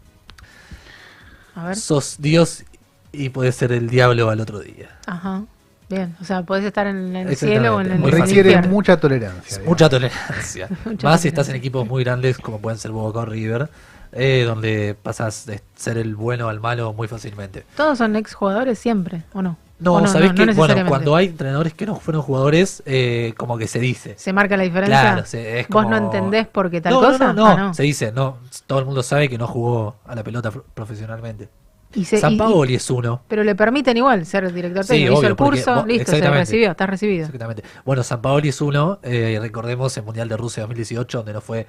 A 1.53 1.68
ver. 1.68 1.76
sos 1.76 2.15
Dios 2.18 2.64
y 3.11 3.30
puedes 3.30 3.56
ser 3.56 3.72
el 3.72 3.88
diablo 3.88 4.31
al 4.31 4.41
otro 4.41 4.61
día. 4.61 4.89
Ajá. 5.06 5.43
Bien, 5.90 6.16
o 6.22 6.24
sea, 6.26 6.44
podés 6.44 6.66
estar 6.66 6.88
en 6.88 7.16
el 7.16 7.36
cielo 7.36 7.76
o 7.78 7.82
en 7.82 7.91
el, 7.91 7.99
muy 7.99 8.12
fácil. 8.12 8.38
Requiere 8.44 8.68
mucha 8.68 8.98
tolerancia. 8.99 9.62
Mucha 9.66 9.90
tolerancia. 9.90 10.68
Mucha 10.86 11.07
Más 11.07 11.22
si 11.22 11.28
estás 11.28 11.48
en 11.49 11.56
equipos 11.56 11.88
muy 11.88 12.03
grandes 12.03 12.38
como 12.38 12.60
pueden 12.60 12.80
ser 12.80 12.91
Boca 12.91 13.20
o 13.20 13.26
River, 13.26 13.70
eh, 14.12 14.44
donde 14.48 14.95
pasas 15.02 15.45
de 15.45 15.62
ser 15.76 15.98
el 15.98 16.16
bueno 16.16 16.49
al 16.49 16.60
malo 16.60 16.94
muy 16.94 17.07
fácilmente. 17.07 17.66
Todos 17.76 17.98
son 17.99 18.16
exjugadores 18.16 18.80
siempre, 18.80 19.24
¿o 19.34 19.41
no? 19.41 19.57
No, 19.78 19.95
¿O 19.95 20.07
sabés 20.07 20.32
que 20.32 20.45
bueno, 20.53 20.88
cuando 20.88 21.18
hay 21.18 21.26
entrenadores 21.28 21.74
que 21.74 21.86
no 21.86 21.95
fueron 21.98 22.22
jugadores, 22.22 22.82
eh, 22.86 23.34
como 23.36 23.57
que 23.57 23.68
se 23.68 23.80
dice. 23.80 24.16
¿Se 24.18 24.32
marca 24.32 24.56
la 24.56 24.64
diferencia? 24.64 25.02
Claro, 25.02 25.26
se- 25.26 25.60
es 25.60 25.68
¿Vos 25.68 25.84
como- 25.84 25.90
no 25.90 25.98
entendés 26.06 26.48
por 26.48 26.72
qué 26.72 26.80
tal 26.80 26.94
no, 26.94 27.02
cosa? 27.02 27.28
No, 27.28 27.34
no, 27.34 27.45
Ah, 27.45 27.56
no, 27.57 27.74
se 27.74 27.84
dice, 27.84 28.14
no, 28.14 28.38
todo 28.68 28.80
el 28.80 28.86
mundo 28.86 29.03
sabe 29.03 29.28
que 29.28 29.38
no 29.38 29.48
jugó 29.48 29.98
a 30.07 30.16
la 30.16 30.24
pelota 30.24 30.49
pro- 30.49 30.64
profesionalmente. 30.74 31.49
Y 31.94 32.03
se- 32.06 32.18
San 32.18 32.34
y- 32.34 32.38
Paoli 32.38 32.76
es 32.76 32.90
uno. 32.90 33.22
Pero 33.28 33.44
le 33.44 33.56
permiten 33.56 33.95
igual 33.98 34.26
ser 34.26 34.52
director 34.53 34.84
Sí, 34.84 34.90
técnico. 34.90 35.12
Hizo 35.14 35.20
obvio, 35.20 35.30
el 35.30 35.36
curso, 35.36 35.86
listo, 35.86 36.12
se 36.12 36.30
recibió, 36.30 36.72
está 36.72 36.88
recibido. 36.88 37.26
Exactamente. 37.26 37.64
Bueno, 37.86 38.03
San 38.03 38.22
Paoli 38.22 38.49
es 38.49 38.60
uno, 38.62 38.99
eh, 39.03 39.38
recordemos 39.41 39.95
el 39.98 40.03
Mundial 40.03 40.28
de 40.28 40.36
Rusia 40.38 40.64
2018, 40.64 41.20
donde 41.20 41.34
nos 41.34 41.44
fue 41.44 41.68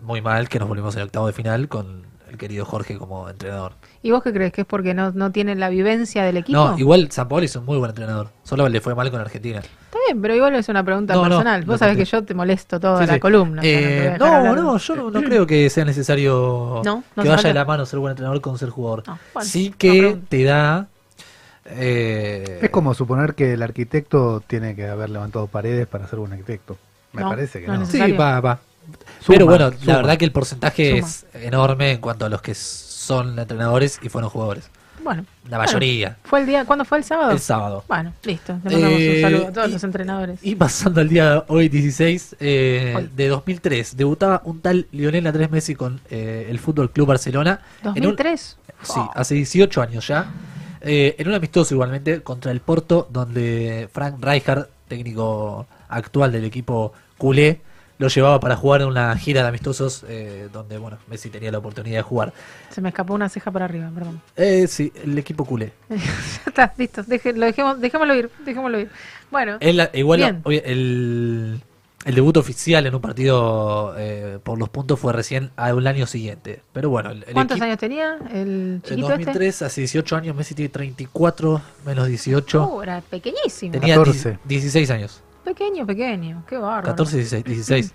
muy 0.00 0.20
mal, 0.20 0.48
que 0.48 0.58
nos 0.58 0.66
volvimos 0.68 0.94
en 0.96 1.02
el 1.02 1.06
octavo 1.06 1.28
de 1.28 1.32
final 1.32 1.68
con 1.68 2.02
el 2.32 2.38
querido 2.38 2.64
Jorge 2.64 2.96
como 2.98 3.28
entrenador. 3.28 3.72
¿Y 4.02 4.10
vos 4.10 4.22
qué 4.22 4.32
crees? 4.32 4.52
¿Que 4.52 4.62
es 4.62 4.66
porque 4.66 4.94
no, 4.94 5.12
no 5.12 5.30
tienen 5.30 5.60
la 5.60 5.68
vivencia 5.68 6.24
del 6.24 6.36
equipo? 6.38 6.58
No, 6.70 6.78
igual 6.78 7.10
San 7.12 7.28
Paoli 7.28 7.46
es 7.46 7.54
un 7.56 7.64
muy 7.64 7.78
buen 7.78 7.90
entrenador, 7.90 8.30
solo 8.42 8.68
le 8.68 8.80
fue 8.80 8.94
mal 8.94 9.10
con 9.10 9.20
Argentina. 9.20 9.60
Está 9.60 9.98
bien, 10.08 10.20
pero 10.22 10.34
igual 10.34 10.54
es 10.54 10.68
una 10.68 10.82
pregunta 10.82 11.14
No, 11.14 11.22
personal. 11.22 11.64
vos 11.64 11.78
sabés 11.78 11.96
que 11.96 12.04
yo 12.04 12.24
te 12.24 12.34
molesto 12.34 12.80
toda 12.80 13.00
Sí, 13.00 13.06
la 13.06 13.14
sí. 13.14 13.20
columna. 13.20 13.60
o 13.60 13.64
sea, 13.64 13.80
no 13.80 13.86
Eh, 13.86 14.16
no, 14.18 14.54
no, 14.56 14.78
yo 14.78 14.96
no, 14.96 15.10
no 15.10 15.22
creo 15.22 15.46
que 15.46 15.68
sea 15.70 15.84
necesario 15.84 16.80
No, 16.84 17.04
no 17.14 17.22
que 17.22 17.28
vaya 17.28 17.48
de 17.48 17.54
la 17.54 17.64
mano 17.64 17.86
ser 17.86 17.98
buen 17.98 18.12
entrenador 18.12 18.40
con 18.40 18.58
ser 18.58 18.70
jugador. 18.70 19.04
bueno, 19.34 19.48
sí 19.48 19.72
que 19.76 20.18
te 20.28 20.44
da... 20.44 20.88
eh, 21.64 22.60
Es 22.62 22.70
como 22.70 22.94
suponer 22.94 23.34
que 23.34 23.52
el 23.52 23.62
arquitecto 23.62 24.42
tiene 24.46 24.74
que 24.74 24.88
haber 24.88 25.10
levantado 25.10 25.46
paredes 25.46 25.86
para 25.86 26.06
ser 26.08 26.18
buen 26.18 26.32
arquitecto. 26.32 26.76
Me 27.12 27.22
No, 27.22 27.28
parece 27.28 27.60
que 27.60 27.66
no 27.66 27.76
no. 27.78 27.86
Sí, 27.86 28.12
va, 28.12 28.40
va. 28.40 28.58
Suma, 29.20 29.34
Pero 29.36 29.46
bueno, 29.46 29.70
suma. 29.72 29.84
la 29.86 29.96
verdad 29.98 30.16
que 30.18 30.24
el 30.24 30.32
porcentaje 30.32 30.96
Suma. 31.00 31.06
es 31.08 31.26
enorme 31.34 31.92
en 31.92 32.00
cuanto 32.00 32.26
a 32.26 32.28
los 32.28 32.42
que 32.42 32.54
son 32.54 33.38
entrenadores 33.38 33.98
y 34.02 34.08
fueron 34.08 34.30
jugadores. 34.30 34.68
Bueno. 35.02 35.24
La 35.48 35.56
bueno. 35.58 35.64
mayoría. 35.72 36.16
¿Fue 36.22 36.40
el 36.40 36.46
día, 36.46 36.64
¿Cuándo 36.64 36.84
fue 36.84 36.98
el 36.98 37.04
sábado? 37.04 37.32
El 37.32 37.40
sábado. 37.40 37.84
Bueno, 37.88 38.12
listo. 38.22 38.52
Le 38.64 38.70
mandamos 38.70 39.00
Eh, 39.00 39.12
un 39.16 39.20
saludo 39.22 39.48
a 39.48 39.52
todos 39.52 39.68
y- 39.68 39.72
los 39.72 39.84
entrenadores. 39.84 40.38
Y 40.42 40.54
pasando 40.54 41.00
al 41.00 41.08
día 41.08 41.44
hoy 41.48 41.68
16 41.68 42.36
eh, 42.38 42.94
Hoy. 42.96 43.10
de 43.16 43.28
2003, 43.28 43.96
debutaba 43.96 44.42
un 44.44 44.60
tal 44.60 44.86
Lionel 44.92 45.26
Andrés 45.26 45.50
Messi 45.50 45.74
con 45.74 46.00
eh, 46.08 46.46
el 46.48 46.58
Fútbol 46.60 46.90
Club 46.92 47.08
Barcelona. 47.08 47.60
en 47.82 48.06
un- 48.06 48.16
¿2003? 48.16 48.56
sí, 48.82 49.00
hace 49.14 49.34
18 49.34 49.82
años 49.82 50.06
ya. 50.06 50.30
Eh, 50.80 51.14
en 51.18 51.28
un 51.28 51.34
amistoso 51.34 51.74
igualmente 51.74 52.22
contra 52.22 52.50
el 52.52 52.60
Porto, 52.60 53.08
donde 53.10 53.88
Frank 53.92 54.16
Rijkaard, 54.24 54.66
técnico 54.88 55.66
actual 55.88 56.30
del 56.32 56.44
equipo 56.44 56.92
culé, 57.18 57.60
lo 58.02 58.08
llevaba 58.08 58.38
para 58.40 58.56
jugar 58.56 58.82
en 58.82 58.88
una 58.88 59.16
gira 59.16 59.42
de 59.42 59.48
amistosos 59.48 60.04
eh, 60.08 60.48
donde, 60.52 60.76
bueno, 60.78 60.98
Messi 61.08 61.30
tenía 61.30 61.50
la 61.50 61.58
oportunidad 61.58 61.96
de 61.98 62.02
jugar. 62.02 62.32
Se 62.70 62.80
me 62.80 62.88
escapó 62.90 63.14
una 63.14 63.28
ceja 63.28 63.50
para 63.50 63.64
arriba, 63.64 63.90
perdón. 63.94 64.20
Eh, 64.36 64.66
sí, 64.68 64.92
el 65.04 65.16
equipo 65.18 65.44
culé. 65.44 65.72
ya 65.88 65.96
está, 66.46 66.74
listo. 66.76 67.02
Deje- 67.04 67.32
lo 67.34 67.46
dejemos, 67.46 67.80
dejémoslo 67.80 68.14
ir, 68.14 68.30
dejémoslo 68.44 68.80
ir. 68.80 68.90
Bueno, 69.30 69.58
igual, 69.94 70.18
bien. 70.20 70.42
el, 70.64 71.60
el 72.04 72.14
debut 72.14 72.36
oficial 72.36 72.84
en 72.86 72.94
un 72.94 73.00
partido 73.00 73.94
eh, 73.96 74.38
por 74.42 74.58
los 74.58 74.68
puntos 74.68 74.98
fue 74.98 75.12
recién 75.12 75.50
al 75.56 75.86
año 75.86 76.06
siguiente. 76.06 76.60
Pero 76.72 76.90
bueno, 76.90 77.10
el, 77.10 77.24
el 77.26 77.32
¿cuántos 77.32 77.56
equipo- 77.56 77.64
años 77.64 77.78
tenía 77.78 78.18
el 78.32 78.48
En 78.48 78.82
chiquito 78.82 79.08
2003, 79.08 79.62
hace 79.62 79.80
18 79.82 80.16
años, 80.16 80.36
Messi 80.36 80.54
tiene 80.54 80.68
34, 80.68 81.62
menos 81.86 82.08
18. 82.08 82.62
este? 82.62 82.74
Uh, 82.76 82.82
era 82.82 83.00
pequeñísimo. 83.00 83.72
Tenía 83.72 83.94
14. 83.96 84.38
16 84.44 84.90
años. 84.90 85.20
Pequeño, 85.44 85.86
pequeño. 85.86 86.44
Qué 86.48 86.56
bárbaro. 86.56 86.86
14, 86.88 87.16
16. 87.16 87.44
16. 87.44 87.92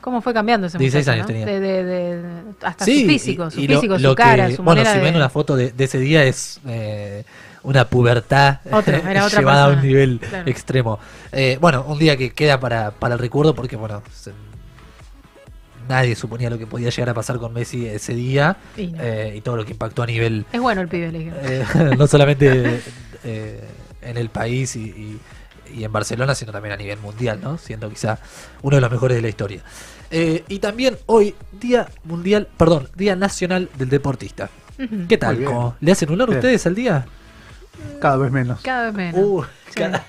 ¿Cómo 0.00 0.20
fue 0.22 0.32
cambiando 0.32 0.68
ese 0.68 0.78
16 0.78 1.06
muchacho, 1.06 1.12
años 1.14 1.22
no? 1.22 1.26
tenía. 1.26 1.46
De, 1.46 1.60
de- 1.60 1.84
de- 1.84 2.22
de- 2.22 2.42
hasta 2.62 2.84
Sí, 2.84 3.02
su 3.02 3.08
físico, 3.08 3.50
su 3.50 3.60
y 3.60 3.66
físico, 3.66 3.98
lo 3.98 4.10
su 4.10 4.14
cara, 4.14 4.46
que- 4.46 4.56
su 4.56 4.62
Bueno, 4.62 4.84
si 4.84 4.98
ven 5.00 5.16
una 5.16 5.28
foto 5.28 5.56
de, 5.56 5.74
ese 5.76 5.98
día 5.98 6.22
es 6.24 6.60
eh, 6.66 7.24
una 7.64 7.84
pubertad 7.86 8.58
Otra, 8.70 8.98
era 9.10 9.24
otra 9.26 9.40
llevada 9.40 9.64
a 9.64 9.68
un 9.70 9.82
nivel 9.82 10.20
claro. 10.20 10.48
extremo. 10.48 11.00
Eh, 11.32 11.58
bueno, 11.60 11.84
un 11.88 11.98
día 11.98 12.16
que 12.16 12.30
queda 12.30 12.60
para, 12.60 12.92
para 12.92 13.14
el 13.14 13.20
recuerdo 13.20 13.56
porque, 13.56 13.74
bueno, 13.74 14.02
se- 14.14 14.32
nadie 15.88 16.14
suponía 16.14 16.48
lo 16.48 16.58
que 16.58 16.66
podía 16.66 16.90
llegar 16.90 17.08
a 17.10 17.14
pasar 17.14 17.38
con 17.38 17.52
Messi 17.52 17.86
ese 17.86 18.14
día 18.14 18.56
Y 18.76 18.88
no. 18.88 18.98
eh, 19.02 19.34
y 19.36 19.40
todo 19.40 19.56
lo 19.56 19.64
que 19.64 19.72
impactó 19.72 20.02
a 20.02 20.06
nivel 20.06 20.44
Es 20.52 20.60
bueno 20.60 20.80
el 20.82 20.88
pibe, 20.88 21.10
le 21.10 21.18
dije. 21.18 21.32
no 21.98 22.06
solamente 22.06 22.80
en 23.24 24.16
el 24.16 24.28
país 24.28 24.76
y, 24.76 24.80
y- 24.84 25.20
y 25.74 25.84
en 25.84 25.92
Barcelona, 25.92 26.34
sino 26.34 26.52
también 26.52 26.72
a 26.74 26.76
nivel 26.76 26.98
mundial, 26.98 27.40
¿no? 27.42 27.58
Siendo 27.58 27.88
quizá 27.90 28.18
uno 28.62 28.76
de 28.76 28.80
los 28.80 28.90
mejores 28.90 29.16
de 29.16 29.22
la 29.22 29.28
historia. 29.28 29.62
Eh, 30.10 30.44
y 30.48 30.58
también 30.58 30.96
hoy, 31.06 31.34
Día 31.52 31.88
Mundial, 32.04 32.48
perdón, 32.56 32.88
Día 32.94 33.14
Nacional 33.16 33.68
del 33.76 33.88
Deportista. 33.90 34.48
¿Qué 35.08 35.18
tal? 35.18 35.44
¿Le 35.80 35.92
hacen 35.92 36.08
honor 36.10 36.28
Bien. 36.28 36.38
ustedes 36.38 36.66
al 36.66 36.74
día? 36.74 37.06
Cada 38.00 38.16
vez 38.16 38.30
menos. 38.30 38.60
Cada 38.62 38.90
vez 38.90 38.94
menos. 38.94 39.20
Uh, 39.20 39.44
Sí. 39.68 39.74
cada 39.74 40.04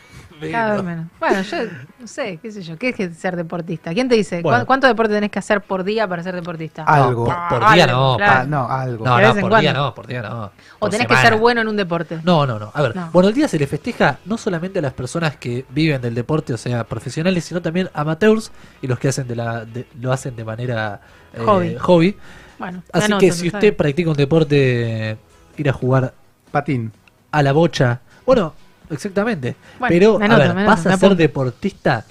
Cada 0.52 0.74
vez 0.76 0.84
menos. 0.84 1.06
Bueno, 1.20 1.42
yo 1.42 1.58
no 2.00 2.08
sé, 2.08 2.40
qué 2.42 2.52
sé 2.52 2.62
yo, 2.62 2.78
¿qué 2.78 2.90
es 2.90 2.96
que 2.96 3.10
ser 3.14 3.36
deportista? 3.36 3.94
¿Quién 3.94 4.08
te 4.10 4.16
dice 4.16 4.42
Bueno. 4.42 4.58
¿cuán- 4.60 4.66
cuánto 4.66 4.88
deporte 4.88 5.14
tenés 5.14 5.32
que 5.32 5.40
hacer 5.40 5.62
por 5.62 5.84
día 5.84 6.08
para 6.08 6.24
ser 6.24 6.36
deportista? 6.36 6.84
Algo. 6.84 7.26
Por, 7.26 7.36
por 7.50 7.74
día 7.74 7.84
algo, 7.86 8.12
no, 8.12 8.18
claro. 8.18 8.40
Ah, 8.42 8.46
no, 8.46 8.70
algo. 8.70 9.06
no, 9.06 9.20
no, 9.22 9.36
por 9.42 9.60
día 9.60 9.74
no, 9.74 9.96
por 9.96 10.08
día 10.08 10.22
no. 10.22 10.46
O 10.46 10.52
Por 10.80 10.90
tenés 10.90 11.08
que 11.08 11.16
ser 11.18 11.36
bueno 11.38 11.62
en 11.62 11.68
un 11.68 11.76
deporte. 11.76 12.20
No, 12.24 12.46
no, 12.46 12.58
no. 12.60 12.72
A 12.74 12.82
ver, 12.82 12.96
No. 12.96 13.10
bueno, 13.12 13.30
el 13.30 13.36
día 13.36 13.48
se 13.48 13.60
le 13.60 13.68
festeja 13.68 14.18
no 14.26 14.38
solamente 14.38 14.80
a 14.80 14.82
las 14.82 14.94
personas 14.94 15.36
que 15.38 15.66
viven 15.70 16.02
del 16.02 16.16
deporte, 16.16 16.54
o 16.54 16.58
sea, 16.58 16.84
profesionales, 16.86 17.44
sino 17.46 17.62
también 17.62 17.90
amateurs 17.94 18.52
y 18.82 18.88
los 18.88 18.98
que 19.00 19.10
hacen 19.10 19.28
de 19.28 19.36
la, 19.36 19.66
de- 19.66 19.88
lo 20.00 20.12
hacen 20.12 20.36
de 20.36 20.44
manera 20.46 21.02
eh, 21.34 21.42
Hobby. 21.46 21.76
hobby. 21.80 22.18
Bueno, 22.58 22.84
Así 22.92 23.06
anoto, 23.06 23.20
que 23.22 23.32
si 23.32 23.48
usted 23.48 23.76
practica 23.76 24.10
un 24.10 24.16
deporte, 24.18 25.18
ir 25.58 25.70
a 25.70 25.74
jugar 25.74 26.14
Patín. 26.52 26.92
a 27.32 27.44
la 27.44 27.52
bocha, 27.52 28.02
bueno, 28.26 28.54
exactamente. 28.90 29.56
Bueno, 29.80 29.90
Pero, 29.94 30.34
a 30.34 30.38
ver, 30.38 30.54
me 30.56 30.66
a 30.68 30.78
ser 30.98 31.16
deportista 31.16 32.06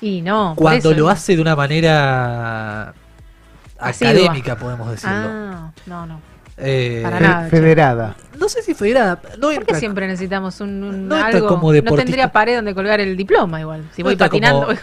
Y 0.00 0.20
no, 0.22 0.54
cuando 0.56 0.90
eso, 0.90 0.98
lo 1.00 1.08
hace 1.08 1.36
de 1.36 1.42
una 1.42 1.56
manera 1.56 2.94
Asidua. 3.78 4.10
académica, 4.12 4.56
podemos 4.56 4.90
decirlo. 4.90 5.16
Ah, 5.16 5.70
no, 5.86 6.06
no. 6.06 6.20
Eh, 6.58 7.00
Para 7.02 7.20
nada, 7.20 7.48
federada. 7.50 8.16
no 8.38 8.48
sé 8.48 8.62
si 8.62 8.72
federada, 8.72 9.20
no 9.38 9.48
¿Por 9.50 9.66
qué 9.66 9.74
siempre 9.74 10.06
necesitamos 10.06 10.58
un, 10.62 10.82
un 10.84 11.06
No 11.08 11.16
algo? 11.16 11.48
como 11.48 11.70
no 11.70 11.92
tendría 11.94 12.32
pared 12.32 12.56
donde 12.56 12.74
colgar 12.74 12.98
el 13.00 13.14
diploma 13.14 13.60
igual. 13.60 13.84
Si 13.94 14.02
No 14.02 14.08
voy 14.08 14.16
patinando 14.16 14.66
como- 14.66 14.78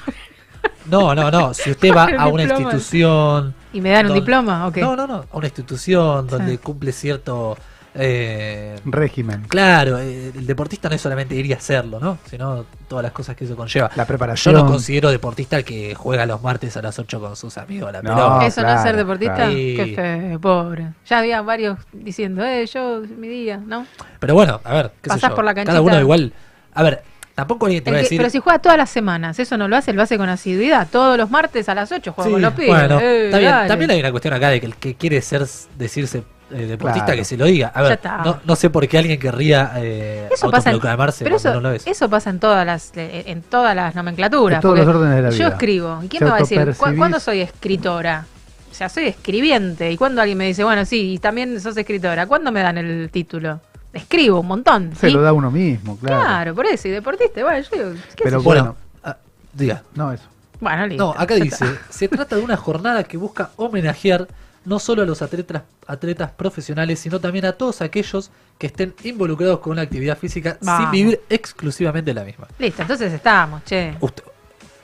No, 0.86 1.16
no, 1.16 1.32
no. 1.32 1.54
Si 1.54 1.72
usted 1.72 1.92
va 1.94 2.04
a 2.18 2.28
una 2.28 2.44
institución. 2.44 3.56
y 3.74 3.82
me 3.82 3.90
dan 3.90 4.06
un 4.08 4.14
diploma, 4.14 4.68
ok. 4.68 4.78
No, 4.78 4.96
no, 4.96 5.08
no. 5.08 5.26
A 5.32 5.38
una 5.38 5.48
institución 5.48 6.28
donde 6.28 6.52
Sí. 6.54 6.58
cumple 6.60 6.92
cierto. 6.92 7.58
Eh, 7.96 8.80
Régimen. 8.86 9.44
claro, 9.48 10.00
eh, 10.00 10.32
el 10.36 10.46
deportista 10.48 10.90
no 10.90 10.96
es 10.96 11.02
solamente 11.02 11.36
ir 11.36 11.46
y 11.46 11.54
hacerlo, 11.54 12.00
¿no? 12.00 12.18
Sino 12.30 12.66
todas 12.88 13.04
las 13.04 13.12
cosas 13.12 13.36
que 13.36 13.46
eso 13.46 13.56
conlleva. 13.56 13.90
La 13.96 14.04
Yo 14.04 14.08
preparación. 14.08 14.56
no 14.56 14.66
considero 14.66 15.12
deportista 15.12 15.58
el 15.58 15.64
que 15.66 15.94
juega 15.96 16.26
los 16.26 16.42
martes 16.42 16.76
a 16.78 16.82
las 16.82 16.98
8 17.00 17.20
con 17.20 17.36
sus 17.36 17.58
amigos 17.58 17.90
a 17.90 17.92
la 17.94 18.02
No. 18.02 18.14
pelota. 18.16 18.46
¿Eso 18.48 18.62
no 18.62 18.74
es 18.74 18.82
ser 18.82 18.96
deportista? 18.96 19.36
claro. 19.36 19.52
Qué 19.54 19.94
fe, 19.96 20.40
pobre. 20.40 20.88
Ya 21.08 21.20
había 21.20 21.42
varios 21.42 21.78
diciendo, 21.92 22.44
eh, 22.44 22.66
yo, 22.66 23.02
mi 23.18 23.28
día, 23.28 23.58
¿no? 23.58 23.86
Pero 24.20 24.34
bueno, 24.34 24.60
a 24.64 24.74
ver, 24.74 24.92
qué 25.02 25.10
sé 25.12 25.20
yo. 25.20 25.36
por 25.36 25.44
la 25.46 25.54
Cada 25.54 25.82
uno 25.82 26.00
igual. 26.00 26.34
A 26.74 26.82
ver, 26.84 27.04
tampoco 27.36 27.66
alguien 27.68 27.84
te 27.84 27.92
va 27.92 27.98
a 27.98 28.00
que- 28.00 28.04
decir. 28.04 28.18
pero 28.18 28.30
si 28.30 28.40
juega 28.40 28.60
todas 28.60 28.78
las 28.78 28.90
semanas, 28.90 29.38
eso 29.40 29.58
no 29.58 29.68
lo 29.68 29.76
hace, 29.76 29.94
lo 29.94 30.02
hace 30.02 30.18
con 30.18 30.30
asiduidad. 30.30 30.88
Todos 30.92 31.18
los 31.18 31.30
martes 31.30 31.70
a 31.70 31.76
las 31.76 31.92
8 31.92 32.12
juega 32.14 32.28
Sí, 32.28 32.32
con 32.34 32.42
los 32.42 32.54
pibes. 32.54 32.70
bueno, 32.70 33.00
Eh. 33.02 33.30
También 33.68 33.92
hay 33.92 34.00
una 34.00 34.12
cuestión 34.12 34.34
acá 34.34 34.50
de 34.50 34.60
que 34.60 34.66
el 34.66 34.76
que 34.76 34.96
quiere 34.96 35.22
ser 35.22 35.46
decirse 35.78 36.24
eh, 36.54 36.66
deportista 36.68 37.06
Claro. 37.06 37.20
que 37.20 37.26
se 37.26 37.38
lo 37.38 37.46
diga. 37.46 37.72
A 37.74 37.80
Ya 37.80 37.84
ver, 37.84 37.92
está. 37.94 38.18
no, 38.24 38.40
no 38.46 38.56
sé 38.56 38.70
por 38.70 38.88
qué 38.88 38.98
alguien 38.98 39.20
querría 39.20 39.72
eh, 39.78 40.30
Eso 40.32 40.50
pasa 40.52 40.72
en, 40.72 40.80
pero 40.80 41.36
eso, 41.38 41.54
no 41.54 41.60
lo 41.62 41.72
es. 41.72 41.86
eso 41.88 42.10
pasa 42.10 42.30
en 42.30 42.40
todas 42.40 42.66
las 42.66 42.92
eh, 42.96 43.24
en 43.28 43.42
todas 43.42 43.76
las 43.76 43.96
nomenclaturas. 43.96 44.58
En 44.58 44.62
todos 44.62 44.78
los 44.78 44.88
órdenes 44.88 45.16
de 45.16 45.22
la 45.24 45.30
Yo 45.32 45.36
vida. 45.38 45.48
escribo. 45.50 46.00
¿Y 46.04 46.08
quién 46.08 46.20
Se 46.20 46.26
me 46.26 46.32
va 46.32 46.38
a 46.38 46.40
decir? 46.40 46.60
¿cu- 46.60 46.66
autopercibís- 46.86 46.98
¿Cuándo 46.98 47.20
soy 47.20 47.42
escritora? 47.42 48.26
O 48.72 48.76
sea, 48.76 48.90
soy 48.90 49.06
escribiente. 49.06 49.92
¿Y 49.92 49.98
cuando 49.98 50.22
alguien 50.22 50.38
me 50.38 50.46
dice, 50.48 50.64
bueno, 50.64 50.84
sí, 50.86 51.14
y 51.14 51.20
también 51.20 51.60
sos 51.62 51.78
escritora? 51.78 52.26
¿Cuándo 52.26 52.52
me 52.52 52.62
dan 52.62 52.78
el 52.78 53.10
título? 53.12 53.60
Escribo 53.94 54.40
un 54.40 54.48
montón. 54.48 54.96
Se 54.96 55.08
¿sí? 55.10 55.14
lo 55.14 55.22
da 55.22 55.32
uno 55.34 55.52
mismo, 55.52 55.98
claro. 55.98 56.22
Claro, 56.24 56.56
por 56.56 56.66
eso. 56.66 56.88
Y 56.88 56.92
deportista, 56.92 57.44
bueno, 57.44 57.60
yo 57.60 57.70
digo, 57.92 58.02
¿qué 58.16 58.24
Pero 58.24 58.40
sé 58.40 58.44
yo? 58.44 58.50
bueno, 58.50 58.76
ah, 59.04 59.18
diga. 59.54 59.84
no 59.94 60.12
eso. 60.12 60.24
Bueno, 60.60 60.88
listo. 60.88 61.04
No, 61.14 61.20
acá 61.22 61.36
dice, 61.36 61.66
se 61.90 62.08
trata 62.08 62.36
de 62.38 62.42
una 62.42 62.58
jornada 62.58 63.04
que 63.04 63.18
busca 63.18 63.52
homenajear 63.58 64.28
no 64.66 64.80
solo 64.80 65.02
a 65.02 65.06
los 65.06 65.22
atletas, 65.22 65.64
atletas 65.88 66.32
profesionales, 66.32 67.00
sino 67.00 67.20
también 67.20 67.46
a 67.46 67.52
todos 67.54 67.82
aquellos 67.82 68.32
que 68.58 68.68
estén 68.68 68.94
involucrados 69.04 69.60
con 69.60 69.74
una 69.74 69.82
actividad 69.82 70.18
física 70.18 70.58
sin 70.62 70.92
vivir 70.92 71.22
exclusivamente 71.30 72.14
la 72.14 72.24
misma. 72.24 72.48
Listo, 72.60 72.82
entonces 72.82 73.12
estamos, 73.12 73.64
che. 73.66 73.96
Usted- 74.00 74.24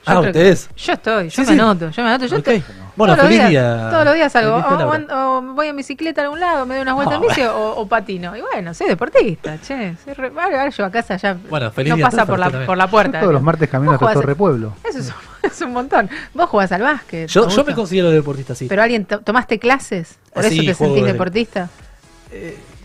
ah, 0.05 0.11
creo 0.11 0.21
que- 0.21 0.27
ustedes. 0.29 0.69
Yo 0.75 0.93
estoy, 0.93 1.23
yo 1.25 1.31
Sí, 1.31 1.41
me 1.41 1.47
sí. 1.47 1.53
anoto, 1.53 1.89
yo 1.89 2.03
me 2.03 2.09
anoto. 2.09 2.25
Yo 2.25 2.37
Ok. 2.37 2.47
estoy- 2.47 2.73
Bueno, 2.99 3.15
todos 3.15 3.29
los 3.29 3.37
feliz 3.37 3.49
días- 3.49 3.49
día. 3.49 3.89
Todos 3.89 4.05
los 4.05 4.13
días 4.13 4.31
salgo, 4.31 4.55
o, 4.57 5.41
voy 5.55 5.67
en 5.67 5.75
bicicleta 5.77 6.21
a 6.21 6.23
algún 6.25 6.39
lado, 6.39 6.65
me 6.65 6.75
doy 6.75 6.81
una 6.83 6.93
vuelta 6.93 7.17
No, 7.17 7.21
en 7.23 7.27
bici 7.29 7.41
o, 7.43 7.75
o 7.77 7.87
patino. 7.87 8.35
Y 8.35 8.41
bueno, 8.41 8.73
soy 8.73 8.87
deportista, 8.89 9.57
che. 9.61 9.95
Soy 10.03 10.13
re- 10.13 10.31
ahora 10.37 10.69
yo 10.69 10.85
a 10.85 10.91
casa 10.91 11.15
ya 11.17 11.35
Bueno, 11.49 11.71
feliz 11.71 11.89
no 11.91 11.95
día 11.95 12.05
pasa 12.05 12.25
por 12.25 12.37
la, 12.37 12.49
por 12.65 12.77
la 12.77 12.85
Yo 12.85 12.91
puerta. 12.91 13.19
todos 13.21 13.33
los 13.33 13.41
martes 13.41 13.69
camino 13.69 13.93
hasta 13.93 14.13
Torre 14.13 14.35
Pueblo. 14.35 14.73
Eso 14.83 14.99
es, 14.99 15.07
un- 15.07 15.13
es 15.49 15.61
un 15.61 15.71
montón. 15.73 16.09
Vos 16.33 16.49
jugás 16.49 16.71
al 16.73 16.81
básquet. 16.81 17.27
Yo, 17.29 17.47
yo 17.47 17.63
me 17.63 17.73
considero 17.73 18.11
deportista, 18.11 18.53
sí. 18.53 18.67
Pero 18.67 18.83
alguien 18.83 19.05
to- 19.05 19.21
tomaste 19.21 19.57
clases, 19.57 20.17
por 20.33 20.43
Sí, 20.43 20.59
eso 20.59 20.67
te 20.67 20.73
sentís 20.75 21.03
de- 21.05 21.11
deportista. 21.13 21.69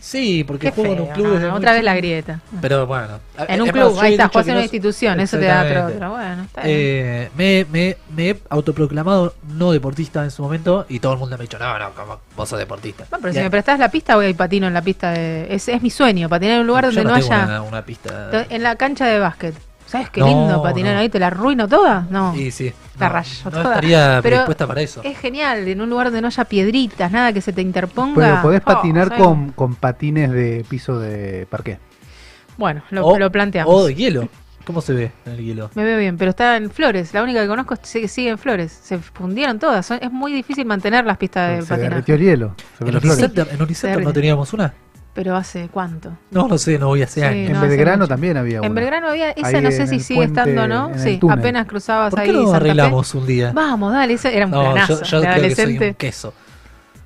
Sí, 0.07 0.45
porque 0.45 0.71
juego 0.71 0.93
en 0.93 1.01
un 1.01 1.07
club 1.09 1.25
no, 1.27 1.33
desde 1.33 1.47
no, 1.47 1.51
muy 1.53 1.59
otra 1.61 1.73
vez 1.73 1.83
la 1.83 1.95
grieta. 1.97 2.41
Pero 2.61 2.87
bueno. 2.87 3.21
En 3.49 3.63
un 3.63 3.69
es 3.69 3.73
club, 3.73 3.95
más, 3.95 4.03
ahí 4.03 4.13
está, 4.13 4.29
jugás 4.29 4.47
en 4.47 4.51
una 4.53 4.61
no- 4.61 4.65
institución, 4.65 5.19
eso 5.19 5.39
te 5.39 5.47
da 5.47 5.63
otro, 5.65 5.87
otro. 5.87 6.11
Bueno, 6.11 6.43
está 6.43 6.61
bien. 6.63 6.77
Eh, 6.79 7.31
me, 7.35 7.67
me, 7.73 7.97
me 8.15 8.31
he 8.31 8.41
autoproclamado 8.51 9.35
no 9.49 9.73
deportista 9.73 10.23
en 10.23 10.31
su 10.31 10.43
momento 10.43 10.85
y 10.91 11.01
todo 11.01 11.15
el 11.15 11.19
mundo 11.19 11.39
me 11.39 11.43
ha 11.43 11.47
dicho, 11.47 11.59
no, 11.59 11.79
no, 11.79 11.91
como 11.95 12.21
vos 12.37 12.47
sos 12.49 12.59
deportista. 12.59 13.07
No, 13.11 13.17
pero 13.19 13.31
Y 13.31 13.33
si 13.33 13.39
a- 13.41 13.45
me 13.45 13.51
prestás 13.51 13.79
la 13.79 13.89
pista, 13.91 14.15
voy 14.17 14.27
a 14.27 14.29
ir 14.29 14.37
patino 14.37 14.67
en 14.67 14.75
la 14.75 14.83
pista 14.83 15.11
de. 15.13 15.47
Es, 15.55 15.67
es 15.69 15.81
mi 15.81 15.89
sueño, 15.89 16.29
patinar 16.29 16.57
en 16.57 16.61
un 16.61 16.67
lugar 16.67 16.85
yo 16.85 16.89
donde 16.91 17.05
no 17.05 17.11
no, 17.11 17.21
tengo 17.21 17.33
haya. 17.35 17.45
una, 17.47 17.63
una 17.63 17.83
pista. 17.87 18.47
En 18.51 18.63
la 18.63 18.77
cancha 18.77 19.07
de 19.07 19.19
básquet. 19.19 19.55
¿Sabes 19.87 20.11
qué 20.11 20.21
No, 20.21 20.27
lindo 20.27 20.63
patinar 20.63 20.95
no. 20.95 21.01
ahí? 21.01 21.09
¿Te 21.09 21.19
la 21.19 21.29
arruino 21.29 21.69
toda? 21.69 22.07
No. 22.11 22.35
Y 22.35 22.51
sí, 22.51 22.73
La 22.99 23.09
no, 23.09 23.13
rayo 23.15 23.31
no 23.45 23.51
toda. 23.51 23.63
estaría 23.65 24.07
Pero 24.23 24.37
predispuesta 24.37 24.67
para 24.67 24.81
eso. 24.81 25.01
Es 25.05 25.19
genial, 25.19 25.69
en 25.69 25.81
un 25.81 25.91
lugar 25.91 26.07
donde 26.07 26.21
no 26.23 26.29
haya 26.29 26.45
piedritas, 26.45 27.13
nada 27.13 27.33
que 27.33 27.41
se 27.41 27.53
te 27.53 27.61
interponga. 27.63 28.15
Pero 28.27 28.43
podés 28.43 28.61
Oh, 28.63 28.65
patinar 28.65 29.17
con, 29.17 29.53
con 29.53 29.75
patines 29.75 30.31
de 30.33 30.65
piso 30.69 30.99
de 30.99 31.47
parqué. 31.49 31.79
Bueno, 32.57 32.83
lo, 32.91 33.07
O- 33.07 33.19
lo 33.19 33.31
planteamos. 33.31 33.73
O 33.75 33.87
de 33.87 33.95
hielo. 33.95 34.29
¿Cómo 34.65 34.81
se 34.81 34.95
ve 34.95 35.13
en 35.27 35.33
el 35.33 35.45
hielo? 35.45 35.71
Me 35.75 35.85
veo 35.85 35.99
bien, 35.99 36.17
pero 36.17 36.31
está 36.31 36.57
en 36.57 36.71
Flores. 36.71 37.13
La 37.13 37.23
única 37.23 37.43
que 37.43 37.49
conozco 37.49 37.75
es 37.75 37.81
que 37.81 38.09
sigue 38.09 38.31
en 38.31 38.39
Flores. 38.39 38.73
Se 38.73 38.99
fundieron 38.99 39.59
todas. 39.59 39.85
Son- 39.85 39.99
es 40.01 40.11
muy 40.11 40.33
difícil 40.33 40.65
mantener 40.65 41.05
las 41.05 41.19
pistas 41.19 41.51
de 41.51 41.63
Se 41.63 41.69
patinaje. 41.69 41.91
derritió 41.91 42.15
el 42.15 42.21
hielo. 42.23 42.55
Se 42.79 42.85
En. 42.85 42.97
Unicenter, 42.97 43.49
en 43.53 43.61
Unicenter 43.63 44.03
no 44.03 44.13
teníamos 44.15 44.53
una. 44.55 44.73
Pero 45.15 45.37
hace 45.37 45.69
cuánto. 45.73 46.11
No, 46.33 46.49
no 46.49 46.59
sé, 46.59 46.77
no 46.79 46.89
voy 46.89 47.03
hace 47.03 47.21
Sí, 47.21 47.27
años. 47.27 47.51
En 47.51 47.53
no, 47.53 47.61
Belgrano 47.61 48.09
también 48.09 48.37
había 48.37 48.59
una. 48.59 48.67
En 48.67 48.75
Belgrano 48.75 49.09
había, 49.11 49.31
esa 49.31 49.47
Ahí 49.47 49.63
no 49.63 49.71
sé 49.71 49.87
si 49.87 50.01
sigue 50.01 50.19
puente, 50.27 50.41
estando 50.41 50.63
o 50.65 50.67
no. 50.69 50.91
Sí, 50.99 51.21
apenas 51.31 51.67
cruzabas 51.67 52.11
¿Por 52.11 52.21
ahí. 52.21 52.27
qué 52.27 52.33
no 52.33 52.43
Santa 52.43 52.51
Fe. 52.53 52.57
arreglamos 52.65 53.15
un 53.15 53.27
día? 53.27 53.53
Vamos, 53.55 53.93
dale, 53.93 54.15
ese 54.15 54.37
era 54.37 54.47
un 54.47 54.51
No, 54.51 54.73
planazo. 54.73 55.03
yo, 55.03 55.05
yo 55.05 55.21
de 55.21 55.27
creo 55.29 55.35
que 55.35 55.55
soy 55.55 55.63
adolescente. 55.63 55.89
un 55.91 55.95
queso. 55.95 56.35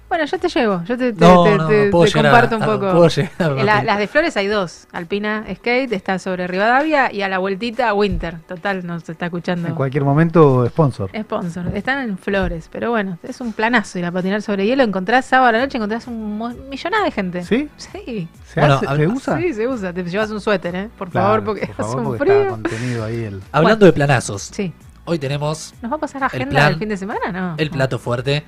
Bueno, 0.08 0.24
yo 0.24 0.38
te 0.38 0.48
llevo, 0.48 0.82
yo 0.84 0.96
te, 0.96 1.12
te- 1.12 1.20
No, 1.20 1.44
te- 1.44 1.56
no, 1.58 1.68
te- 1.68 1.84
no 1.86 1.90
puedo 1.90 2.04
te 2.04 2.10
llegar 2.10 2.26
a- 2.26 2.30
comparto 2.30 2.56
un 2.56 2.62
a- 2.62 2.66
poco. 2.66 2.92
puedo 2.92 3.08
llegar 3.08 3.32
a 3.40 3.48
La- 3.48 3.64
Martín. 3.74 3.86
las 3.86 3.98
de 3.98 4.06
Flores 4.08 4.36
hay 4.38 4.46
dos, 4.46 4.86
Alpina 4.92 5.44
Skate, 5.54 5.92
está 5.92 6.18
sobre 6.18 6.46
Rivadavia 6.46 7.12
y 7.12 7.20
a 7.20 7.28
la 7.28 7.36
vueltita 7.38 7.92
Winter. 7.92 8.38
Total, 8.48 8.86
nos 8.86 9.06
está 9.06 9.26
escuchando. 9.26 9.68
En 9.68 9.74
cualquier 9.74 10.04
momento, 10.04 10.66
sponsor. 10.68 11.10
Sponsor, 11.14 11.66
están 11.76 12.08
en 12.08 12.16
Flores, 12.16 12.70
pero 12.72 12.90
bueno, 12.90 13.18
es 13.22 13.40
un 13.42 13.52
planazo 13.52 13.98
ir 13.98 14.06
a 14.06 14.10
patinar 14.12 14.40
sobre 14.40 14.64
hielo. 14.66 14.82
Encontrás 14.82 15.26
sábado 15.26 15.50
a 15.50 15.52
la 15.52 15.58
noche, 15.60 15.76
encontrás 15.76 16.06
un 16.06 16.38
mo- 16.38 16.54
millonada 16.70 17.04
de 17.04 17.10
gente. 17.10 17.42
¿Sí? 17.44 17.68
Sí. 17.76 18.28
¿Se, 18.46 18.60
Bueno, 18.60 18.76
hace? 18.76 18.86
habla- 18.86 19.04
¿Se 19.04 19.12
usa? 19.12 19.38
Sí, 19.38 19.52
se 19.52 19.68
usa. 19.68 19.92
Te 19.92 20.04
llevas 20.04 20.30
un 20.30 20.40
suéter, 20.40 20.74
¿eh? 20.74 20.88
Por 20.96 21.10
Claro, 21.10 21.26
favor, 21.28 21.44
porque 21.44 21.66
por 21.66 21.74
favor, 21.76 21.90
hace 21.90 21.98
un 21.98 22.16
porque 22.16 22.32
frío. 22.32 22.48
contenido 22.50 23.04
ahí 23.04 23.24
el. 23.24 23.42
Hablando 23.52 23.84
de 23.84 23.92
planazos. 23.92 24.42
Sí. 24.54 24.72
Hoy 25.04 25.18
tenemos 25.18 25.74
¿Nos 25.82 25.90
va 25.92 25.96
a 25.96 26.00
pasar 26.00 26.20
El 26.22 26.26
agenda 26.26 26.50
plan, 26.50 26.68
del 26.70 26.78
fin 26.78 26.88
de 26.88 26.96
semana? 26.96 27.30
No. 27.32 27.54
el 27.58 27.70
plato 27.70 27.98
fuerte. 27.98 28.44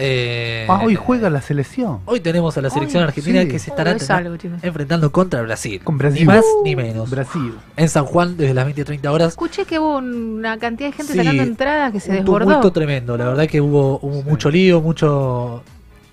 Eh, 0.00 0.66
Ah, 0.68 0.80
hoy 0.84 0.94
juega 0.94 1.28
la 1.30 1.42
selección. 1.42 1.98
Hoy 2.06 2.20
tenemos 2.20 2.56
a 2.56 2.62
la 2.62 2.70
selección 2.70 3.02
Hoy, 3.02 3.08
argentina 3.08 3.42
sí. 3.42 3.48
que 3.48 3.58
se 3.58 3.70
estará 3.70 3.90
Hoy 3.90 3.96
es 3.98 4.10
algo, 4.10 4.36
chicos. 4.36 4.58
enfrentando 4.62 5.12
contra 5.12 5.42
Brasil. 5.42 5.80
Con 5.84 5.98
Brasil. 5.98 6.20
Ni 6.20 6.26
más 6.26 6.44
ni 6.64 6.76
menos. 6.76 7.10
Brasil. 7.10 7.54
En 7.76 7.88
San 7.88 8.04
Juan 8.06 8.36
desde 8.36 8.54
las 8.54 8.64
20 8.64 8.80
y 8.80 8.84
30 8.84 9.12
horas. 9.12 9.28
Escuché 9.28 9.64
que 9.64 9.78
hubo 9.78 9.98
una 9.98 10.58
cantidad 10.58 10.88
de 10.90 10.96
gente 10.96 11.12
Sí, 11.12 11.18
sacando 11.18 11.42
entradas 11.42 11.92
que 11.92 12.00
se 12.00 12.10
un 12.10 12.16
desbordó. 12.16 12.46
tumulto 12.46 12.72
tremendo. 12.72 13.16
La 13.16 13.26
verdad 13.26 13.46
que 13.46 13.60
hubo, 13.60 13.98
hubo 14.02 14.22
mucho 14.22 14.50
lío, 14.50 14.80
mucho. 14.80 15.62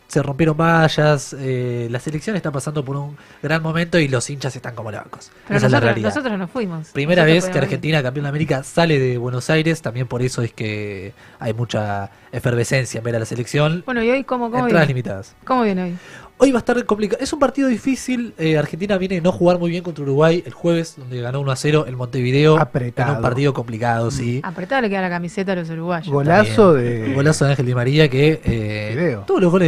Se 0.07 0.23
rompieron 0.23 0.55
vallas. 0.57 1.35
eh, 1.37 1.87
la 1.91 1.99
selección 1.99 2.35
está 2.35 2.51
pasando 2.51 2.83
por 2.85 2.95
un 2.95 3.17
gran 3.43 3.61
momento 3.61 3.99
y 3.99 4.07
los 4.07 4.29
hinchas 4.29 4.55
están 4.55 4.73
como 4.75 4.91
locos. 4.91 5.31
Pero 5.47 5.57
Esa 5.57 5.65
es 5.67 5.71
la 5.71 5.79
nosotros, 5.79 5.83
realidad. 5.83 6.09
nosotros 6.09 6.39
no 6.39 6.47
fuimos. 6.47 6.87
Primera 6.89 7.23
Nosotros 7.23 7.43
vez 7.45 7.53
que. 7.53 7.59
Argentina, 7.59 8.01
campeón 8.01 8.23
de 8.23 8.29
América, 8.29 8.63
sale 8.63 8.99
de 8.99 9.17
Buenos 9.17 9.49
Aires. 9.49 9.81
También 9.81 10.07
por 10.07 10.21
eso 10.21 10.41
es 10.41 10.53
que 10.53 11.13
hay 11.39 11.53
mucha 11.53 12.09
efervescencia 12.31 12.99
en 12.99 13.03
ver 13.03 13.15
a 13.15 13.19
la 13.19 13.25
selección. 13.25 13.83
Bueno, 13.85 14.01
¿y 14.01 14.09
hoy 14.09 14.23
cómo, 14.23 14.49
cómo 14.49 14.63
Entradas 14.65 14.87
viene? 14.87 14.93
limitadas. 14.99 15.35
¿Cómo 15.45 15.63
viene 15.63 15.83
hoy? 15.83 15.97
Hoy 16.39 16.51
va 16.51 16.59
a 16.59 16.59
estar 16.59 16.85
complicado. 16.85 17.23
Es 17.23 17.33
un 17.33 17.39
partido 17.39 17.67
difícil. 17.67 18.33
eh, 18.37 18.59
Argentina 18.59 18.95
viene 18.99 19.15
de 19.15 19.21
no 19.21 19.31
jugar 19.31 19.57
muy 19.57 19.71
bien 19.71 19.81
contra 19.83 20.03
Uruguay 20.03 20.43
el 20.45 20.53
jueves, 20.53 20.93
donde 20.95 21.19
ganó 21.19 21.41
1 21.41 21.51
a 21.51 21.55
0 21.55 21.85
el 21.87 21.95
Montevideo. 21.95 22.59
Apretado. 22.59 23.09
En 23.11 23.15
un 23.17 23.21
partido 23.23 23.53
complicado, 23.55 24.11
sí. 24.11 24.39
Apretado 24.43 24.83
le 24.83 24.89
queda 24.89 25.01
la 25.01 25.09
camiseta 25.09 25.53
a 25.53 25.55
los 25.55 25.69
uruguayos. 25.71 26.13
Golazo 26.13 26.73
También. 26.75 27.05
de. 27.05 27.13
Golazo 27.15 27.45
de 27.45 27.51
Ángel 27.51 27.65
Di 27.65 27.73
María 27.73 28.07
que 28.07 28.39
eh, 28.43 28.93
Video. 28.95 29.21
todos 29.21 29.41
los 29.41 29.51
goles 29.51 29.67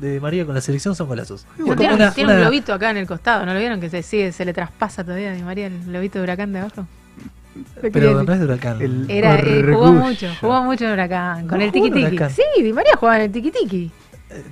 de, 0.00 0.08
de- 0.10 0.20
María 0.20 0.44
con 0.44 0.56
la 0.56 0.60
selección 0.60 0.96
son 0.96 1.06
golazos. 1.06 1.46
Como 1.56 1.76
tiene, 1.76 1.94
una- 1.94 2.12
tiene 2.12 2.34
un 2.34 2.40
globito 2.40 2.74
acá 2.74 2.90
en 2.90 2.96
el 2.96 3.06
costado, 3.06 3.46
¿no 3.46 3.54
lo 3.54 3.60
vieron? 3.60 3.80
Que 3.80 3.88
se 3.88 4.02
sigue, 4.02 4.32
se 4.32 4.44
le 4.44 4.52
traspasa 4.52 5.04
todavía 5.04 5.30
a 5.30 5.34
Di 5.34 5.42
María 5.44 5.68
el 5.68 5.84
globito 5.84 6.18
de 6.18 6.24
huracán 6.24 6.52
de 6.52 6.58
abajo. 6.58 6.84
Pero 7.92 8.24
no 8.24 8.32
es 8.32 8.38
de 8.40 8.44
huracán. 8.44 8.82
El 8.82 9.08
Era, 9.08 9.36
eh, 9.38 9.64
jugó 9.72 9.92
mucho, 9.92 10.28
jugó 10.40 10.62
mucho 10.64 10.84
en 10.84 10.92
Huracán, 10.92 11.46
con 11.46 11.58
No 11.58 11.64
el. 11.64 11.70
Huracán. 11.92 12.30
Sí, 12.30 12.42
Di 12.60 12.72
María 12.72 12.94
jugaba 12.96 13.18
en 13.18 13.22
el 13.26 13.32
tiki 13.32 13.50
tiki. 13.52 13.90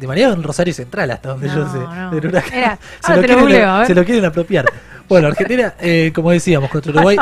Di 0.00 0.06
María 0.06 0.28
en 0.32 0.42
Rosario 0.42 0.72
Central, 0.72 1.10
hasta 1.10 1.30
donde 1.30 1.48
yo 1.48 1.68
sé. 1.70 1.78
no. 1.78 2.12
Era- 2.16 2.40
se, 3.00 3.12
ahora 3.12 3.26
lo 3.36 3.46
quieren, 3.46 3.86
se 3.86 3.94
lo 3.94 4.04
quieren 4.04 4.24
apropiar. 4.24 4.64
Bueno, 5.08 5.28
Argentina, 5.28 5.74
eh, 5.80 6.10
como 6.14 6.30
decíamos, 6.30 6.70
contra 6.70 6.90
Uruguay, 6.94 7.16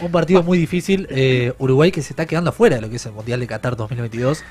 un, 0.00 0.10
partido 0.12 0.42
muy 0.42 0.58
difícil. 0.58 1.06
eh, 1.10 1.52
Uruguay 1.58 1.90
que 1.90 2.00
se 2.02 2.12
está 2.12 2.24
quedando 2.26 2.50
afuera 2.50 2.76
de 2.76 2.82
lo 2.82 2.88
que 2.88 2.96
es 2.96 3.06
el 3.06 3.12
Mundial 3.12 3.40
de 3.40 3.46
Qatar 3.46 3.76
2022. 3.76 4.42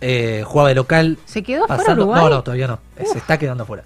Eh, 0.00 0.42
jugaba 0.46 0.68
de 0.68 0.74
local. 0.76 1.18
¿Se 1.24 1.42
quedó 1.42 1.64
afuera 1.64 1.94
Uruguay? 1.94 2.20
No, 2.22 2.30
no, 2.30 2.42
todavía 2.42 2.66
no. 2.68 2.78
Eh, 2.96 3.04
Se 3.10 3.18
está 3.18 3.38
quedando 3.38 3.64
afuera. 3.64 3.82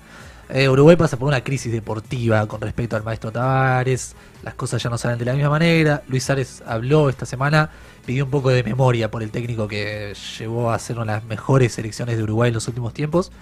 Uruguay 0.70 0.96
pasa 0.96 1.16
por 1.16 1.28
una 1.28 1.40
crisis 1.40 1.72
deportiva 1.72 2.46
con 2.46 2.60
respecto 2.60 2.94
al 2.94 3.02
maestro 3.02 3.32
Tavares. 3.32 4.14
Las 4.42 4.52
cosas 4.52 4.82
ya 4.82 4.90
no 4.90 4.98
salen 4.98 5.18
de 5.18 5.24
la 5.24 5.32
misma 5.32 5.48
manera. 5.48 6.02
Luis 6.08 6.28
Ares 6.28 6.62
habló 6.66 7.08
esta 7.08 7.24
semana, 7.24 7.70
pidió 8.04 8.24
un 8.24 8.30
poco 8.30 8.50
de 8.50 8.62
memoria 8.62 9.10
por 9.10 9.22
el 9.22 9.30
técnico 9.30 9.68
que 9.68 10.14
llevó 10.38 10.70
a 10.70 10.78
ser 10.78 10.98
una 10.98 11.12
de 11.12 11.18
las 11.18 11.24
mejores 11.24 11.72
selecciones 11.72 12.16
de 12.16 12.22
Uruguay 12.22 12.48
en 12.48 12.54
los 12.54 12.68
últimos 12.68 12.92
tiempos. 12.92 13.32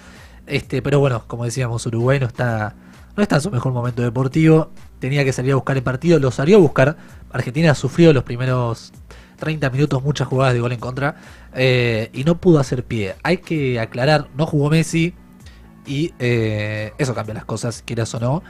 Este, 0.47 0.83
pero 0.83 1.01
bueno, 1.01 1.25
como 1.27 1.45
decíamos, 1.45 1.87
Uruguay 1.87 2.19
no 2.19 2.27
está, 2.27 2.75
no 3.17 3.23
está 3.23 3.37
en 3.37 3.43
su 3.43 3.51
mejor 3.51 3.73
momento 3.73 4.03
deportivo. 4.03 4.71
Tenía 4.99 5.25
que 5.25 5.33
salir 5.33 5.53
a 5.53 5.57
buscar 5.57 5.77
el 5.77 5.83
partido, 5.83 6.19
lo 6.19 6.31
salió 6.31 6.57
a 6.57 6.61
buscar. 6.61 6.97
Argentina 7.33 7.75
sufrió 7.75 8.13
los 8.13 8.25
primeros 8.25 8.93
30 9.41 9.71
minutos 9.71 10.03
muchas 10.03 10.29
jugadas 10.29 10.55
de 10.55 10.61
gol 10.61 10.73
en 10.73 10.81
contra 10.81 11.17
eh, 11.55 12.11
y 12.13 12.25
no 12.25 12.41
pudo 12.41 12.61
hacer 12.61 12.85
pie. 12.85 13.17
Hay 13.23 13.39
que 13.39 13.81
aclarar, 13.81 14.29
no 14.37 14.47
jugó 14.47 14.71
Messi 14.71 15.15
y 15.87 16.15
eh, 16.19 16.93
eso 16.99 17.15
cambia 17.15 17.35
las 17.35 17.45
cosas, 17.45 17.83
quieras 17.85 18.15
o 18.15 18.21
no. 18.21 18.43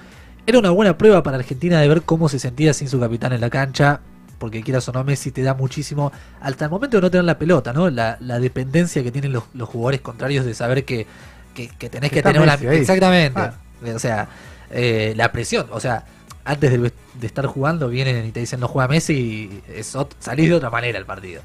Era 0.46 0.58
una 0.58 0.70
buena 0.70 0.98
prueba 0.98 1.22
para 1.22 1.36
Argentina 1.36 1.80
de 1.80 1.88
ver 1.88 2.02
cómo 2.02 2.28
se 2.28 2.38
sentía 2.38 2.74
sin 2.74 2.88
su 2.88 2.98
capitán 2.98 3.32
en 3.32 3.40
la 3.40 3.50
cancha, 3.50 4.00
porque 4.40 4.62
quieras 4.62 4.88
o 4.88 4.92
no, 4.92 5.04
Messi 5.04 5.30
te 5.30 5.42
da 5.42 5.52
muchísimo, 5.52 6.10
hasta 6.40 6.64
el 6.64 6.70
momento 6.70 6.96
de 6.96 7.02
no 7.02 7.10
tener 7.10 7.24
la 7.24 7.38
pelota, 7.38 7.74
¿no? 7.74 7.90
La, 7.90 8.16
la 8.20 8.40
dependencia 8.40 9.02
que 9.02 9.12
tienen 9.12 9.32
los, 9.32 9.44
los 9.52 9.68
jugadores 9.68 10.00
contrarios 10.00 10.46
de 10.46 10.54
saber 10.54 10.86
que, 10.86 11.06
que, 11.54 11.68
que 11.68 11.90
tenés 11.90 12.10
Que 12.10 12.22
que 12.22 12.32
tener 12.32 12.48
ahí. 12.48 12.66
Exactamente. 12.78 13.38
Ah. 13.38 13.54
O 13.94 13.98
sea, 13.98 14.28
eh, 14.70 15.12
la 15.14 15.30
presión, 15.30 15.66
o 15.70 15.78
sea, 15.78 16.06
antes 16.44 16.70
de, 16.70 16.78
de 16.78 17.26
estar 17.26 17.44
jugando 17.46 17.88
vienen 17.90 18.26
y 18.26 18.32
te 18.32 18.40
dicen 18.40 18.60
no 18.60 18.66
juega 18.66 18.88
Messi 18.88 19.12
y 19.12 19.62
es 19.74 19.94
salís 20.18 20.48
de 20.48 20.54
otra 20.54 20.70
manera 20.70 20.98
el 20.98 21.04
partido. 21.04 21.42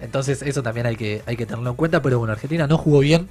Entonces 0.00 0.40
eso 0.42 0.62
también 0.62 0.86
hay 0.86 0.94
que, 0.94 1.22
hay 1.26 1.36
que 1.36 1.44
tenerlo 1.44 1.70
en 1.70 1.76
cuenta, 1.76 2.00
pero 2.00 2.20
bueno, 2.20 2.32
Argentina 2.32 2.68
no 2.68 2.78
jugó 2.78 3.00
bien, 3.00 3.28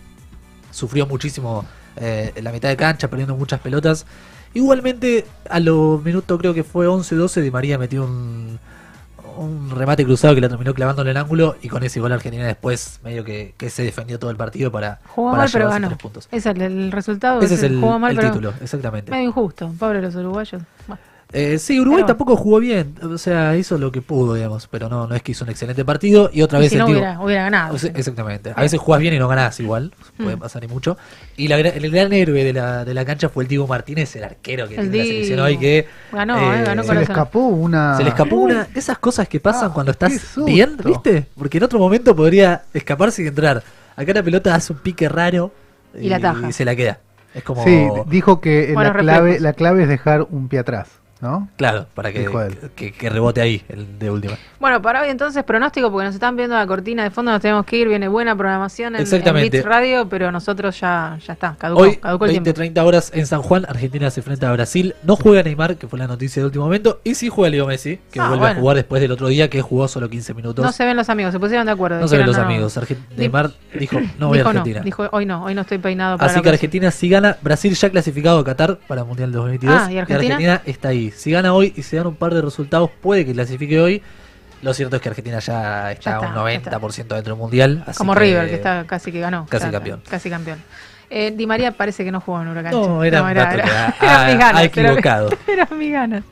sufrió 0.71 1.07
muchísimo 1.07 1.65
eh, 1.95 2.33
en 2.35 2.43
la 2.43 2.51
mitad 2.51 2.67
de 2.67 2.75
cancha, 2.75 3.07
perdiendo 3.07 3.37
muchas 3.37 3.61
pelotas. 3.61 4.05
Igualmente, 4.53 5.25
a 5.49 5.61
los 5.61 6.03
minutos 6.03 6.37
creo 6.39 6.53
que 6.53 6.65
fue 6.65 6.87
11-12, 6.87 7.41
Di 7.41 7.51
María 7.51 7.77
metió 7.77 8.03
un, 8.03 8.59
un 9.37 9.69
remate 9.69 10.03
cruzado 10.05 10.35
que 10.35 10.41
la 10.41 10.49
terminó 10.49 10.73
clavando 10.73 11.01
en 11.01 11.09
el 11.09 11.17
ángulo 11.17 11.55
y 11.61 11.69
con 11.69 11.83
ese 11.83 11.99
gol 11.99 12.11
Argentina 12.11 12.45
después 12.45 12.99
medio 13.03 13.23
que, 13.23 13.53
que 13.57 13.69
se 13.69 13.83
defendió 13.83 14.19
todo 14.19 14.31
el 14.31 14.37
partido 14.37 14.71
para, 14.71 14.99
Jugó 15.07 15.31
para 15.31 15.43
mal, 15.43 15.49
pero 15.51 15.69
ganó. 15.69 15.87
tres 15.87 15.99
puntos. 15.99 16.27
Ese 16.31 16.49
es 16.49 16.55
el, 16.55 16.61
el 16.61 16.91
resultado. 16.91 17.41
Ese 17.41 17.55
es 17.55 17.63
el, 17.63 17.79
jugó 17.79 17.99
mal, 17.99 18.11
el 18.11 18.17
pero 18.17 18.29
título, 18.31 18.53
exactamente. 18.61 19.11
Medio 19.11 19.29
injusto. 19.29 19.71
Pobre 19.77 20.01
los 20.01 20.15
uruguayos. 20.15 20.61
Bueno, 20.87 21.01
Eh, 21.33 21.59
sí, 21.59 21.77
Uruguay 21.77 22.03
Pero- 22.03 22.07
tampoco 22.07 22.37
jugó 22.37 22.59
bien, 22.61 22.95
o 23.03 23.17
sea, 23.17 23.57
hizo 23.57 23.77
lo 23.77 23.91
que 23.91 24.01
pudo, 24.01 24.35
digamos, 24.35 24.67
pero 24.71 24.87
no, 24.87 25.07
no 25.07 25.13
es 25.15 25.21
que 25.21 25.33
hizo 25.33 25.43
un 25.43 25.49
excelente 25.51 25.83
partido 25.83 26.29
y 26.31 26.41
otra 26.41 26.57
y 26.59 26.61
vez 26.61 26.71
si 26.71 26.77
no 26.77 26.85
hubiera, 26.85 27.19
hubiera 27.19 27.43
ganado. 27.43 27.75
o 27.75 27.77
sea, 27.77 27.91
exactamente. 27.93 28.53
A 28.55 28.61
veces 28.61 28.79
jugás 28.79 29.01
bien 29.01 29.13
y 29.13 29.19
no 29.19 29.27
ganás 29.27 29.59
igual, 29.59 29.91
puede 30.15 30.37
Mm. 30.37 30.39
pasar 30.39 30.63
y 30.63 30.69
mucho. 30.69 30.97
Y 31.35 31.49
la, 31.49 31.57
el 31.59 31.91
gran 31.91 32.13
héroe 32.13 32.45
de 32.45 32.53
la, 32.53 32.85
de 32.85 32.93
la 32.93 33.03
cancha 33.03 33.27
fue 33.27 33.43
el 33.43 33.49
Diego 33.49 33.67
Martínez, 33.67 34.15
el 34.15 34.23
arquero 34.23 34.69
que 34.69 34.75
El 34.75 34.89
tiene 34.89 34.97
la 34.99 35.03
selección 35.03 35.39
hoy 35.41 35.57
que 35.57 35.87
Ganó, 36.13 36.37
eh, 36.53 36.63
ganó 36.63 36.81
Se 36.83 36.87
con 36.87 36.95
le 36.97 37.03
escapó 37.03 37.39
una. 37.47 37.97
se 37.97 38.03
le 38.03 38.09
escapó 38.09 38.35
una 38.37 38.67
esas 38.73 38.97
cosas 38.97 39.27
que 39.27 39.41
pasan 39.41 39.71
Ah, 39.71 39.73
cuando 39.73 39.91
estás 39.91 40.33
bien, 40.45 40.77
¿viste? 40.83 41.25
Porque 41.37 41.57
en 41.57 41.65
otro 41.65 41.77
momento 41.77 42.15
podría 42.15 42.63
escaparse 42.73 43.23
y 43.23 43.27
entrar. 43.27 43.61
Acá 43.97 44.13
la 44.13 44.23
pelota 44.23 44.55
hace 44.55 44.71
un 44.71 44.79
pique 44.79 45.09
raro 45.09 45.51
Y 45.99 46.07
la 46.07 46.19
taja. 46.21 46.47
y 46.49 46.53
se 46.53 46.63
la 46.63 46.73
queda. 46.73 46.99
Es 47.33 47.43
como 47.43 47.65
Sí, 47.65 47.85
dijo 48.07 48.39
que 48.39 48.71
Buenos 48.73 48.95
la 48.95 49.01
clave, 49.01 49.39
la 49.41 49.51
clave 49.51 49.83
es 49.83 49.89
dejar 49.89 50.25
un 50.29 50.47
pie 50.47 50.59
atrás, 50.59 50.87
¿no? 51.21 51.47
claro, 51.57 51.87
para 51.93 52.11
que, 52.11 52.29
que, 52.75 52.91
que 52.91 53.09
rebote 53.09 53.41
ahí 53.41 53.63
el 53.69 53.97
de 53.99 54.09
última. 54.11 54.35
Bueno, 54.59 54.81
para 54.81 55.01
hoy 55.01 55.09
entonces 55.09 55.43
pronóstico, 55.43 55.91
porque 55.91 56.05
nos 56.05 56.15
están 56.15 56.35
viendo 56.35 56.55
la 56.55 56.65
cortina 56.67 57.03
de 57.03 57.09
fondo, 57.11 57.31
nos 57.31 57.41
tenemos 57.41 57.65
que 57.65 57.77
ir, 57.77 57.87
viene 57.87 58.07
buena 58.07 58.35
programación 58.35 58.89
en, 58.95 58.95
en 58.97 59.01
Exactamente. 59.01 59.57
Beats 59.57 59.65
Radio, 59.67 60.07
pero 60.09 60.31
nosotros 60.31 60.79
ya, 60.79 61.17
ya 61.25 61.33
está, 61.33 61.55
caducó, 61.57 61.81
Hoy, 61.81 61.95
caducó 61.97 62.25
el 62.25 62.31
tiempo. 62.31 62.49
20-30 62.51 62.83
horas 62.85 63.11
en 63.13 63.25
San 63.27 63.41
Juan, 63.41 63.65
Argentina 63.67 64.09
se 64.11 64.19
enfrenta 64.19 64.49
a 64.49 64.53
Brasil. 64.53 64.95
No 65.03 65.15
juega 65.15 65.43
Neymar, 65.43 65.77
que 65.77 65.87
fue 65.87 65.99
la 65.99 66.07
noticia 66.07 66.41
de 66.41 66.45
último 66.47 66.65
momento, 66.65 67.01
y 67.03 67.15
sí 67.15 67.29
juega 67.29 67.49
Leo 67.51 67.67
Messi, 67.67 67.99
que 68.11 68.19
Ah, 68.19 68.27
vuelve 68.29 68.39
bueno. 68.45 68.57
a 68.57 68.61
jugar 68.61 68.75
después 68.77 69.01
del 69.01 69.11
otro 69.11 69.27
día, 69.27 69.49
que 69.49 69.61
jugó 69.61 69.87
solo 69.87 70.09
15 70.09 70.33
minutos. 70.33 70.63
No 70.65 70.71
se 70.71 70.85
ven 70.85 70.95
los 70.97 71.09
amigos, 71.09 71.33
se 71.33 71.39
pusieron 71.39 71.65
de 71.65 71.71
acuerdo. 71.71 71.99
No 71.99 72.07
se 72.07 72.17
ven 72.17 72.25
los 72.27 72.37
no. 72.37 72.43
amigos. 72.43 72.77
Argen- 72.77 72.97
Neymar 73.15 73.51
dijo, 73.77 73.99
no 74.19 74.27
voy 74.29 74.39
a 74.39 74.41
Argentina. 74.47 74.79
No, 74.79 74.85
dijo, 74.85 75.07
hoy 75.11 75.25
no, 75.25 75.43
hoy 75.45 75.55
no 75.55 75.61
estoy 75.61 75.77
peinado 75.77 76.17
para 76.17 76.31
Así 76.31 76.41
que. 76.41 76.49
Argentina 76.49 76.91
si 76.91 77.09
gana, 77.09 77.37
Brasil 77.41 77.73
ya 77.75 77.89
clasificado 77.89 78.39
a 78.39 78.43
Qatar 78.43 78.77
para 78.87 79.01
el 79.01 79.07
Mundial 79.07 79.31
2022. 79.31 79.81
Ah, 79.81 79.91
¿y 79.91 79.97
Argentina? 79.97 80.61
está 80.65 80.89
ahí. 80.89 81.06
Si 81.11 81.31
gana 81.31 81.53
hoy 81.53 81.73
y 81.75 81.83
se 81.83 81.97
dan 81.97 82.07
un 82.07 82.15
par 82.15 82.33
de 82.33 82.41
resultados, 82.41 82.89
puede 83.01 83.25
que 83.25 83.33
clasifique 83.33 83.79
hoy. 83.79 84.01
Lo 84.61 84.73
cierto 84.73 84.95
es 84.95 85.01
que 85.01 85.09
Argentina 85.09 85.37
ya 85.39 85.91
está, 85.91 86.19
un 86.19 86.33
ya 86.33 86.33
90% 86.33 86.95
dentro 87.15 87.33
del 87.33 87.35
Mundial. 87.35 87.83
así 87.85 87.97
Como 87.97 88.13
que- 88.15 88.19
River, 88.21 88.49
que 88.49 88.55
está 88.55 88.85
casi 88.87 89.11
que 89.11 89.19
ganó. 89.19 89.45
Casi 89.47 89.65
Está- 89.65 89.71
campeón. 89.77 90.01
Casi 90.09 90.29
campeón. 90.29 90.57
Eh, 91.09 91.31
Di 91.31 91.45
María 91.47 91.71
parece 91.71 92.03
que 92.03 92.11
no 92.11 92.19
jugó 92.19 92.41
en 92.41 92.47
Huracán. 92.49 92.71
No, 92.73 93.03
era 93.03 93.21
un 93.23 93.33
dato 93.33 93.55
que 93.55 93.61
ha- 93.61 93.95
eran 94.01 94.19
ha- 94.21 94.25
mis 94.27 94.37
ganas, 94.39 94.55
ha 94.55 94.63
era- 94.63 94.89
equivocado. 94.89 95.29
Eran 95.47 95.77
mis 95.77 95.91
ganas. 95.91 96.23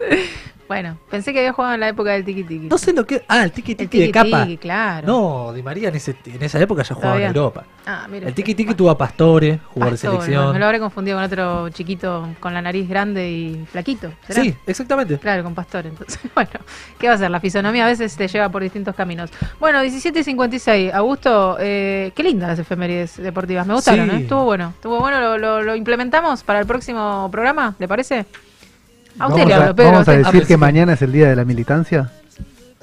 Bueno, 0.68 0.98
pensé 1.12 1.32
que 1.32 1.40
había 1.40 1.54
jugado 1.54 1.76
en 1.76 1.80
la 1.80 1.90
época 1.90 2.12
del 2.12 2.26
tiki 2.26 2.44
tiki. 2.44 2.68
No 2.68 2.78
sé 2.80 2.92
lo 2.92 3.06
que. 3.06 3.24
Ah, 3.28 3.44
el 3.44 3.52
tiki 3.52 3.76
tiki 3.76 4.00
de 4.00 4.12
capa. 4.12 4.48
claro. 4.60 5.06
No, 5.08 5.54
Di 5.54 5.62
María 5.62 5.90
en, 5.90 5.96
ese- 5.96 6.16
en 6.26 6.42
esa 6.42 6.60
época 6.60 6.82
ya 6.82 6.96
jugaba 6.96 7.18
en. 7.18 7.28
Europa. 7.28 7.66
Ah, 7.86 8.08
mira. 8.10 8.28
El 8.28 8.34
tiki 8.34 8.56
tiki 8.56 8.74
tuvo 8.74 8.90
a 8.90 8.98
Pastore, 8.98 9.60
jugador 9.74 9.92
de 9.94 9.98
selección. 10.00 10.54
Me 10.54 10.58
lo 10.60 10.66
habré 10.66 10.80
confundido 10.80 11.18
con 11.18 11.24
otro 11.26 11.70
chiquito 11.70 12.28
con 12.40 12.52
la 12.56 12.62
nariz 12.64 12.90
grande 12.90 13.30
y 13.30 13.66
flaquito. 13.72 14.12
¿será? 14.28 14.42
Sí, 14.42 14.56
exactamente. 14.66 15.20
Claro, 15.20 15.44
con 15.44 15.54
Pastor. 15.54 15.86
Entonces, 15.86 16.20
bueno, 16.34 16.50
¿qué 16.98 17.06
va 17.08 17.14
a 17.14 17.16
hacer? 17.18 17.30
La 17.30 17.40
fisonomía 17.40 17.86
a 17.86 17.90
veces 17.90 18.16
te 18.18 18.28
lleva 18.28 18.50
por 18.50 18.64
distintos 18.64 18.96
caminos. 18.96 19.30
Bueno, 19.60 19.82
17 19.82 20.20
y 20.20 20.24
56. 20.24 20.94
Augusto, 20.96 21.58
eh, 21.60 22.12
qué 22.16 22.24
lindas 22.24 22.50
las 22.50 22.60
efemérides 22.60 23.18
deportivas. 23.18 23.68
Me 23.68 23.76
gustaron, 23.76 24.10
Sí. 24.10 24.16
¿eh? 24.16 24.20
Estuvo 24.22 24.46
bueno. 24.46 24.70
Estuvo 24.76 25.00
bueno. 25.00 25.20
Lo, 25.20 25.38
lo- 25.38 25.62
lo 25.62 25.76
implementamos 25.76 26.44
para 26.44 26.60
el 26.60 26.66
próximo 26.66 27.30
programa? 27.32 27.76
¿Le 27.78 27.88
parece? 27.88 28.26
A 29.18 29.28
usted 29.28 29.44
Vamos 29.44 29.48
le 29.48 29.54
a, 29.54 29.74
Pedro. 29.74 29.92
vamos 29.92 30.08
a 30.08 30.12
usted- 30.12 30.26
decir 30.26 30.48
que 30.48 30.58
mañana 30.58 30.94
es 30.94 31.02
el 31.02 31.12
día 31.12 31.30
de 31.30 31.36
la 31.36 31.46
militancia. 31.46 32.12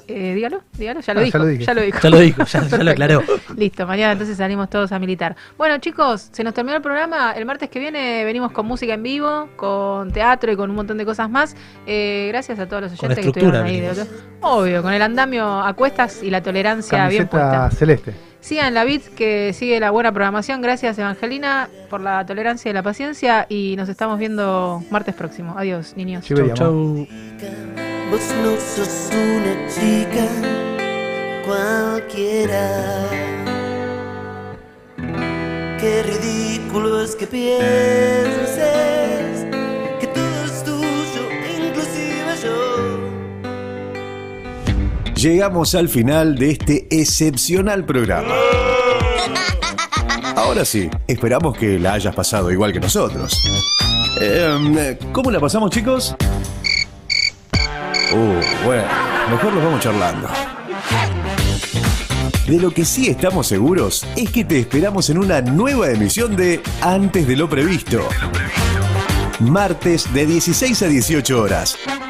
Eh, 0.05 0.33
dígalo, 0.35 0.61
dígalo, 0.77 0.99
ya 0.99 1.13
lo 1.13 1.21
Ah, 1.21 1.23
dijo. 1.23 1.37
ya 1.37 1.39
lo 1.39 1.45
dije. 1.49 1.63
Ya 1.65 1.73
lo 1.73 1.81
dijo. 1.81 1.99
Ya 2.01 2.09
lo 2.09 2.19
dijo, 2.19 2.43
ya- 2.43 2.67
ya 2.67 2.83
lo 2.83 2.91
aclaró. 2.91 3.23
Listo, 3.55 3.87
mañana 3.87 4.11
entonces 4.11 4.35
salimos 4.35 4.69
todos 4.69 4.91
a 4.91 4.99
militar. 4.99 5.35
Bueno, 5.57 5.77
chicos, 5.77 6.27
se 6.33 6.43
nos 6.43 6.53
terminó 6.53 6.75
el 6.75 6.81
programa. 6.81 7.31
El 7.31 7.45
martes 7.45 7.69
que 7.69 7.79
viene 7.79 8.25
venimos 8.25 8.51
con 8.51 8.65
música 8.65 8.95
en 8.95 9.01
vivo, 9.03 9.47
con 9.55 10.11
teatro 10.11 10.51
y 10.51 10.57
con 10.57 10.69
un 10.69 10.75
montón 10.75 10.97
de 10.97 11.05
cosas 11.05 11.29
más. 11.29 11.55
Eh, 11.87 12.25
gracias 12.29 12.59
a 12.59 12.67
todos 12.67 12.83
los 12.83 12.91
oyentes 12.91 13.19
que 13.19 13.27
estuvieron 13.27 13.65
ahí. 13.65 13.79
de 13.79 13.91
otro- 13.91 14.05
Obvio, 14.41 14.81
con 14.81 14.91
el 14.93 15.01
andamio 15.01 15.61
a 15.61 15.71
cuestas 15.73 16.21
y 16.21 16.29
la 16.29 16.43
tolerancia 16.43 17.07
bien 17.07 17.27
Camiseta 17.27 17.69
puesta. 17.69 17.77
celeste. 17.77 18.13
Sigan 18.43 18.73
la 18.73 18.83
BIT 18.83 19.15
que 19.15 19.53
sigue 19.53 19.79
la 19.79 19.89
buena 19.91 20.11
programación. 20.11 20.61
Gracias, 20.61 20.99
Evangelina, 20.99 21.69
por 21.89 22.01
la 22.01 22.25
tolerancia 22.25 22.69
y 22.69 22.73
la 22.73 22.83
paciencia. 22.83 23.45
Y 23.47 23.75
nos 23.77 23.87
estamos 23.87 24.19
viendo 24.19 24.83
martes 24.91 25.15
próximo. 25.15 25.55
Adiós, 25.57 25.93
niños. 25.95 26.25
Chau, 26.25 26.53
chau. 26.53 27.07
Vos 28.11 28.35
no 28.43 28.59
sos 28.59 29.11
una 29.13 29.55
chica 29.69 30.27
cualquiera. 31.45 32.69
Qué 35.79 36.03
ridículo 36.03 37.01
es 37.01 37.15
que 37.15 37.25
pienses 37.27 38.53
Llegamos 45.23 45.73
al 45.73 45.87
final 45.87 46.35
de 46.35 46.51
este 46.51 46.85
excepcional 46.91 47.85
programa. 47.85 48.35
Ahora 50.35 50.65
sí, 50.65 50.89
esperamos 51.07 51.57
que 51.57 51.79
la 51.79 51.93
hayas 51.93 52.13
pasado 52.13 52.51
igual 52.51 52.73
que 52.73 52.81
nosotros. 52.81 53.41
Eh, 54.19 54.97
¿Cómo 55.13 55.31
la 55.31 55.39
pasamos, 55.39 55.69
chicos? 55.71 56.13
Uh, 58.11 58.65
bueno, 58.65 58.83
mejor 59.31 59.53
nos 59.53 59.63
vamos 59.63 59.79
charlando. 59.79 60.27
De 62.45 62.59
lo 62.59 62.71
que 62.71 62.83
sí 62.83 63.07
estamos 63.07 63.47
seguros 63.47 64.05
es 64.17 64.29
que 64.29 64.43
te 64.43 64.59
esperamos 64.59 65.09
en 65.09 65.19
una 65.19 65.39
nueva 65.39 65.89
emisión 65.89 66.35
de 66.35 66.61
Antes 66.81 67.25
de 67.25 67.37
lo 67.37 67.49
previsto. 67.49 68.09
Martes 69.39 70.13
de 70.13 70.25
16 70.25 70.81
a 70.81 70.87
18 70.87 71.41
horas. 71.41 71.77